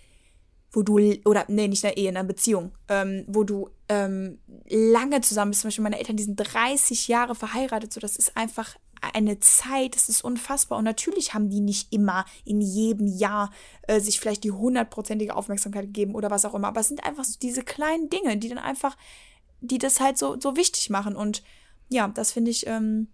wo 0.75 0.83
du, 0.83 0.99
oder 1.25 1.45
nee, 1.47 1.67
nicht 1.67 1.83
in 1.83 1.89
einer 1.89 1.97
Ehe, 1.97 2.09
in 2.09 2.17
einer 2.17 2.27
Beziehung, 2.27 2.71
ähm, 2.89 3.23
wo 3.27 3.43
du 3.43 3.69
ähm, 3.89 4.39
lange 4.67 5.21
zusammen 5.21 5.51
bist. 5.51 5.61
Zum 5.61 5.69
Beispiel 5.69 5.83
meine 5.83 5.97
Eltern, 5.97 6.17
die 6.17 6.23
sind 6.23 6.35
30 6.35 7.07
Jahre 7.07 7.35
verheiratet, 7.35 7.93
so 7.93 7.99
das 7.99 8.17
ist 8.17 8.35
einfach 8.35 8.75
eine 9.13 9.39
Zeit, 9.39 9.95
das 9.95 10.09
ist 10.09 10.23
unfassbar. 10.23 10.77
Und 10.77 10.85
natürlich 10.85 11.33
haben 11.33 11.49
die 11.49 11.59
nicht 11.59 11.93
immer 11.93 12.25
in 12.43 12.61
jedem 12.61 13.07
Jahr 13.07 13.51
äh, 13.83 13.99
sich 13.99 14.19
vielleicht 14.19 14.43
die 14.43 14.51
hundertprozentige 14.51 15.35
Aufmerksamkeit 15.35 15.85
gegeben 15.85 16.15
oder 16.15 16.31
was 16.31 16.45
auch 16.45 16.53
immer. 16.55 16.69
Aber 16.69 16.81
es 16.81 16.87
sind 16.87 17.03
einfach 17.05 17.23
so 17.23 17.37
diese 17.41 17.63
kleinen 17.63 18.09
Dinge, 18.09 18.37
die 18.37 18.49
dann 18.49 18.57
einfach, 18.57 18.97
die 19.61 19.77
das 19.77 19.99
halt 19.99 20.17
so, 20.17 20.39
so 20.39 20.55
wichtig 20.55 20.89
machen. 20.89 21.15
Und 21.15 21.43
ja, 21.89 22.07
das 22.07 22.31
finde 22.31 22.51
ich, 22.51 22.65
ähm, 22.67 23.07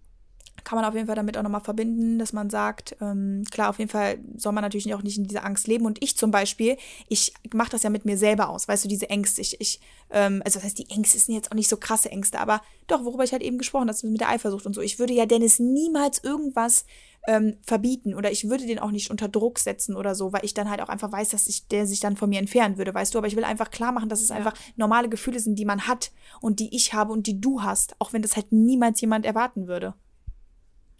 kann 0.64 0.76
man 0.76 0.84
auf 0.84 0.94
jeden 0.94 1.06
Fall 1.06 1.16
damit 1.16 1.36
auch 1.36 1.42
nochmal 1.42 1.60
verbinden, 1.60 2.18
dass 2.18 2.32
man 2.32 2.50
sagt, 2.50 2.96
ähm, 3.00 3.44
klar, 3.50 3.70
auf 3.70 3.78
jeden 3.78 3.90
Fall 3.90 4.18
soll 4.36 4.52
man 4.52 4.62
natürlich 4.62 4.94
auch 4.94 5.02
nicht 5.02 5.18
in 5.18 5.24
dieser 5.24 5.44
Angst 5.44 5.66
leben. 5.66 5.86
Und 5.86 6.02
ich 6.02 6.16
zum 6.16 6.30
Beispiel, 6.30 6.76
ich 7.08 7.34
mache 7.52 7.70
das 7.70 7.82
ja 7.82 7.90
mit 7.90 8.04
mir 8.04 8.16
selber 8.16 8.48
aus, 8.48 8.68
weißt 8.68 8.84
du, 8.84 8.88
diese 8.88 9.10
Ängste. 9.10 9.40
Ich, 9.40 9.60
ich 9.60 9.80
ähm, 10.10 10.42
also 10.44 10.58
das 10.58 10.64
heißt, 10.64 10.78
die 10.78 10.90
Ängste 10.90 11.18
sind 11.18 11.34
jetzt 11.34 11.50
auch 11.50 11.56
nicht 11.56 11.68
so 11.68 11.76
krasse 11.76 12.10
Ängste, 12.10 12.38
aber 12.40 12.60
doch, 12.86 13.04
worüber 13.04 13.24
ich 13.24 13.32
halt 13.32 13.42
eben 13.42 13.58
gesprochen 13.58 13.88
habe, 13.88 14.06
mit 14.08 14.20
der 14.20 14.28
Eifersucht 14.28 14.66
und 14.66 14.74
so. 14.74 14.80
Ich 14.80 14.98
würde 14.98 15.14
ja 15.14 15.26
Dennis 15.26 15.58
niemals 15.58 16.22
irgendwas 16.22 16.84
ähm, 17.26 17.56
verbieten 17.62 18.14
oder 18.14 18.32
ich 18.32 18.48
würde 18.48 18.66
den 18.66 18.78
auch 18.78 18.90
nicht 18.90 19.10
unter 19.10 19.28
Druck 19.28 19.58
setzen 19.58 19.96
oder 19.96 20.14
so, 20.14 20.32
weil 20.32 20.44
ich 20.44 20.54
dann 20.54 20.68
halt 20.68 20.80
auch 20.80 20.88
einfach 20.88 21.12
weiß, 21.12 21.30
dass 21.30 21.46
ich, 21.46 21.68
der 21.68 21.86
sich 21.86 22.00
dann 22.00 22.16
von 22.16 22.28
mir 22.28 22.40
entfernen 22.40 22.78
würde, 22.78 22.94
weißt 22.94 23.14
du. 23.14 23.18
Aber 23.18 23.26
ich 23.26 23.36
will 23.36 23.44
einfach 23.44 23.70
klar 23.70 23.92
machen, 23.92 24.08
dass 24.08 24.20
es 24.20 24.30
ja. 24.30 24.36
einfach 24.36 24.54
normale 24.76 25.08
Gefühle 25.08 25.38
sind, 25.38 25.58
die 25.58 25.64
man 25.64 25.86
hat 25.86 26.10
und 26.40 26.58
die 26.58 26.74
ich 26.74 26.94
habe 26.94 27.12
und 27.12 27.26
die 27.26 27.40
du 27.40 27.62
hast, 27.62 27.94
auch 28.00 28.12
wenn 28.12 28.22
das 28.22 28.36
halt 28.36 28.50
niemals 28.50 29.00
jemand 29.00 29.24
erwarten 29.24 29.68
würde. 29.68 29.94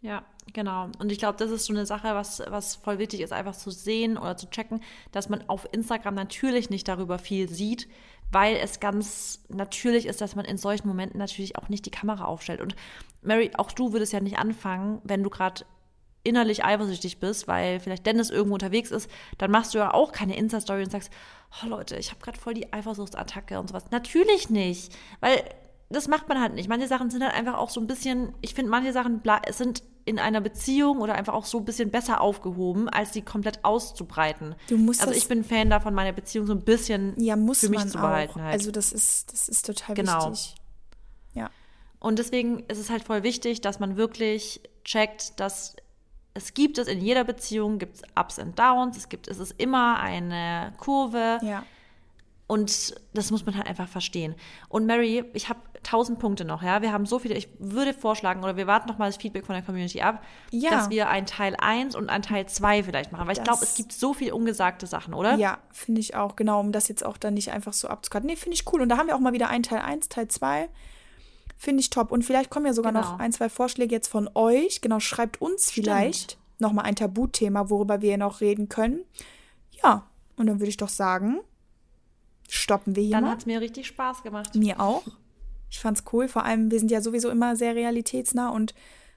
Ja, 0.03 0.25
genau. 0.53 0.89
Und 0.99 1.13
ich 1.13 1.19
glaube, 1.19 1.39
das 1.39 1.51
ist 1.53 1.65
so 1.67 1.73
eine 1.73 1.87
Sache, 1.87 2.15
was, 2.15 2.43
was 2.49 2.75
voll 2.75 2.99
wichtig 2.99 3.21
ist, 3.21 3.33
einfach 3.33 3.55
zu 3.55 3.71
sehen 3.71 4.19
oder 4.19 4.37
zu 4.37 4.51
checken, 4.51 4.83
dass 5.13 5.29
man 5.29 5.49
auf 5.49 5.69
Instagram 5.73 6.17
natürlich 6.17 6.71
nicht 6.71 6.89
darüber 6.89 7.21
viel 7.21 7.49
sieht, 7.49 7.89
weil 8.33 8.57
es 8.57 8.81
ganz 8.81 9.45
natürlich 9.49 10.07
ist, 10.07 10.21
dass 10.21 10.35
man 10.35 10.45
in 10.45 10.59
solchen 10.59 10.89
Momenten 10.89 11.19
natürlich 11.19 11.57
auch 11.57 11.69
nicht 11.69 11.87
die 11.87 11.91
Kamera 11.91 12.25
aufstellt. 12.25 12.61
Und 12.61 12.75
Mary, 13.23 13.53
auch 13.57 13.71
du 13.71 13.93
würdest 13.93 14.13
ja 14.13 14.19
nicht 14.19 14.39
anfangen, 14.39 15.01
wenn 15.05 15.23
du 15.23 15.31
gerade 15.31 15.65
innerlich 16.25 16.65
eifersüchtig 16.65 17.21
bist, 17.21 17.47
weil 17.47 17.79
vielleicht 17.79 18.05
Dennis 18.05 18.31
irgendwo 18.31 18.55
unterwegs 18.55 18.91
ist, 18.91 19.09
dann 19.39 19.53
machst 19.53 19.75
du 19.75 19.79
ja 19.79 19.95
auch 19.95 20.11
keine 20.11 20.37
Insta-Story 20.37 20.83
und 20.83 20.91
sagst, 20.91 21.13
oh 21.63 21.69
Leute, 21.69 21.97
ich 21.97 22.11
habe 22.11 22.21
gerade 22.21 22.39
voll 22.39 22.55
die 22.55 22.73
Eifersuchtsattacke 22.73 23.61
und 23.61 23.69
sowas. 23.69 23.91
Natürlich 23.93 24.51
nicht, 24.51 24.97
weil 25.21 25.45
das 25.91 26.09
macht 26.09 26.29
man 26.29 26.41
halt 26.41 26.55
nicht. 26.55 26.69
Manche 26.69 26.89
Sachen 26.89 27.11
sind 27.11 27.23
halt 27.23 27.35
einfach 27.35 27.59
auch 27.59 27.71
so 27.71 27.81
ein 27.81 27.87
bisschen, 27.87 28.35
ich 28.41 28.55
finde, 28.55 28.71
manche 28.71 28.93
Sachen 28.93 29.21
sind 29.51 29.83
in 30.05 30.19
einer 30.19 30.41
Beziehung 30.41 31.01
oder 31.01 31.15
einfach 31.15 31.35
auch 31.35 31.45
so 31.45 31.59
ein 31.59 31.65
bisschen 31.65 31.91
besser 31.91 32.21
aufgehoben, 32.21 32.89
als 32.89 33.13
sie 33.13 33.23
komplett 33.23 33.65
auszubreiten. 33.65 34.55
Du 34.69 34.77
musst 34.77 35.01
also 35.01 35.15
ich 35.15 35.29
bin 35.29 35.45
Fan 35.45 35.71
davon, 35.71 35.95
meine 35.95 36.13
Beziehung 36.13 36.47
so 36.47 36.53
ein 36.53 36.63
bisschen 36.63 37.15
ja, 37.21 37.37
muss 37.37 37.61
für 37.61 37.69
mich 37.69 37.87
zu 37.87 37.99
behalten. 37.99 38.43
Halt. 38.43 38.55
Also 38.55 38.71
das 38.71 38.93
ist, 38.93 39.33
das 39.33 39.49
ist 39.49 39.67
total 39.67 39.95
genau. 39.95 40.31
wichtig. 40.31 40.57
Ja. 41.35 41.51
Und 42.01 42.19
deswegen 42.19 42.61
ist 42.69 42.79
es 42.79 42.91
halt 42.91 43.05
voll 43.05 43.23
wichtig, 43.23 43.61
dass 43.61 43.79
man 43.79 43.97
wirklich 43.97 44.61
checkt, 44.85 45.39
dass 45.39 45.77
es 46.35 46.55
gibt 46.55 46.79
es 46.79 46.89
in 46.89 47.01
jeder 47.01 47.25
Beziehung, 47.25 47.79
gibt 47.79 47.97
es 47.97 48.03
Ups 48.19 48.39
und 48.39 48.59
Downs, 48.59 48.97
es 48.97 49.09
gibt, 49.09 49.29
es 49.29 49.39
ist 49.39 49.55
immer 49.59 50.01
eine 50.01 50.73
Kurve. 50.79 51.39
Ja. 51.43 51.65
Und 52.47 52.95
das 53.15 53.31
muss 53.31 53.47
man 53.47 53.57
halt 53.57 53.67
einfach 53.67 53.89
verstehen. 53.89 54.35
Und 54.69 54.85
Mary, 54.85 55.25
ich 55.33 55.49
habe 55.49 55.61
tausend 55.83 56.19
Punkte 56.19 56.45
noch, 56.45 56.63
ja. 56.63 56.83
Wir 56.83 56.93
haben 56.93 57.07
so 57.07 57.19
viele. 57.19 57.35
Ich 57.35 57.49
würde 57.59 57.95
vorschlagen, 57.95 58.43
oder 58.43 58.57
wir 58.57 58.67
warten 58.67 58.89
noch 58.89 58.99
mal 58.99 59.07
das 59.07 59.17
Feedback 59.17 59.47
von 59.47 59.55
der 59.55 59.65
Community 59.65 60.01
ab, 60.01 60.23
ja. 60.51 60.71
dass 60.71 60.91
wir 60.91 61.09
ein 61.09 61.27
Teil 61.27 61.57
1 61.59 61.95
und 61.97 62.11
ein 62.11 62.23
Teil 62.23 62.47
2 62.47 62.83
vielleicht 62.83 63.13
machen. 63.13 63.27
Weil 63.27 63.35
das, 63.35 63.39
ich 63.39 63.45
glaube, 63.45 63.65
es 63.65 63.75
gibt 63.75 63.93
so 63.93 64.13
viele 64.13 64.35
ungesagte 64.35 64.87
Sachen, 64.87 65.15
oder? 65.15 65.37
Ja, 65.37 65.59
finde 65.71 66.01
ich 66.01 66.15
auch, 66.15 66.37
genau, 66.37 66.61
um 66.61 66.73
das 66.73 66.89
jetzt 66.89 67.05
auch 67.05 67.17
dann 67.17 67.35
nicht 67.35 67.53
einfach 67.53 67.73
so 67.73 67.89
abzukarten. 67.89 68.29
Nee, 68.29 68.37
finde 68.37 68.55
ich 68.55 68.71
cool. 68.73 68.83
Und 68.83 68.89
da 68.89 68.99
haben 68.99 69.07
wir 69.07 69.17
auch 69.17 69.21
mal 69.21 69.33
wieder 69.33 69.49
ein 69.49 69.63
Teil 69.63 69.81
1, 69.81 70.09
Teil 70.09 70.29
2. 70.29 70.69
Finde 71.57 71.81
ich 71.81 71.91
top. 71.91 72.11
Und 72.13 72.25
vielleicht 72.25 72.51
kommen 72.51 72.67
ja 72.67 72.73
sogar 72.73 72.93
genau. 72.93 73.05
noch 73.05 73.19
ein, 73.19 73.33
zwei 73.33 73.49
Vorschläge 73.49 73.95
jetzt 73.95 74.09
von 74.09 74.29
euch. 74.35 74.81
Genau, 74.81 75.01
schreibt 75.01 75.41
uns 75.41 75.71
Stimmt. 75.71 75.87
vielleicht 75.87 76.39
noch 76.59 76.73
mal 76.73 76.83
ein 76.83 76.97
Tabuthema, 76.97 77.71
worüber 77.71 78.03
wir 78.03 78.19
noch 78.19 78.41
reden 78.41 78.69
können. 78.69 79.05
Ja, 79.83 80.07
und 80.37 80.47
dann 80.47 80.61
würde 80.61 80.71
ich 80.71 80.77
doch 80.77 80.89
sagen, 80.89 81.41
stoppen 82.53 82.97
wir 82.97 83.03
hier 83.03 83.13
Dann 83.13 83.29
hat 83.29 83.41
es 83.41 83.47
mir 83.47 83.61
richtig 83.61 83.87
Spaß 83.87 84.23
gemacht. 84.23 84.55
Mir 84.55 84.79
auch. 84.79 85.03
Ich 85.71 85.81
fand's 85.81 86.05
cool. 86.13 86.29
Vor 86.29 86.45
allem, 86.45 86.71
wir 86.71 86.79
sind 86.79 86.91
ja 86.91 87.01
sowieso 87.01 87.31
immer 87.31 87.57
sehr 87.57 87.75
realitätsnah 87.75 88.51
und 88.51 88.75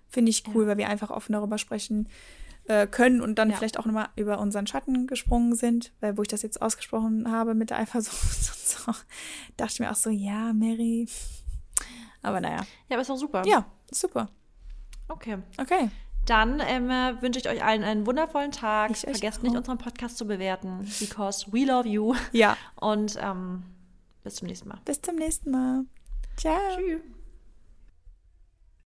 finde 0.08 0.30
ich 0.30 0.44
cool, 0.54 0.64
ja. 0.64 0.70
weil 0.70 0.78
wir 0.78 0.90
einfach 0.90 1.10
offen 1.10 1.34
darüber 1.34 1.58
sprechen 1.58 2.08
äh, 2.66 2.88
können 2.88 3.20
und 3.20 3.38
dann 3.38 3.50
ja. 3.50 3.58
vielleicht 3.58 3.78
auch 3.78 3.86
nochmal 3.86 4.08
über 4.16 4.40
unseren 4.40 4.68
Schatten 4.68 5.06
gesprungen 5.08 5.56
sind, 5.56 5.92
weil 6.00 6.18
wo 6.18 6.22
ich 6.22 6.30
das 6.30 6.44
jetzt 6.44 6.62
ausgesprochen 6.62 7.30
habe 7.30 7.56
mit 7.56 7.72
der 7.72 7.80
Eifersucht 7.80 8.16
und 8.16 8.58
so, 8.58 8.92
dachte 9.58 9.74
ich 9.74 9.80
mir 9.82 9.92
auch 9.92 9.96
so, 9.96 10.10
ja, 10.10 10.54
Mary. 10.54 11.08
Aber 12.22 12.40
naja. 12.40 12.66
Ja, 12.88 12.96
aber 12.96 13.02
ist 13.02 13.12
auch 13.12 13.18
super. 13.18 13.44
Ja, 13.46 13.66
super. 13.92 14.30
Okay. 15.10 15.38
Okay. 15.58 15.90
Dann 16.26 16.62
ähm, 16.66 16.90
wünsche 17.22 17.40
ich 17.40 17.48
euch 17.48 17.64
allen 17.64 17.84
einen 17.84 18.06
wundervollen 18.06 18.52
Tag. 18.52 18.92
Ich 18.92 19.02
Vergesst 19.02 19.44
nicht, 19.44 19.56
unseren 19.56 19.78
Podcast 19.78 20.18
zu 20.18 20.26
bewerten, 20.26 20.90
because 21.00 21.46
we 21.52 21.66
love 21.66 21.88
you. 21.88 22.16
Ja. 22.32 22.58
Und 22.76 23.18
ähm, 23.22 23.64
bis 24.24 24.36
zum 24.36 24.48
nächsten 24.48 24.70
Mal. 24.70 24.80
Bis 24.86 25.02
zum 25.02 25.16
nächsten 25.16 25.52
Mal. 25.52 25.86
Ciao. 26.38 26.58
Tschüss. 26.76 27.15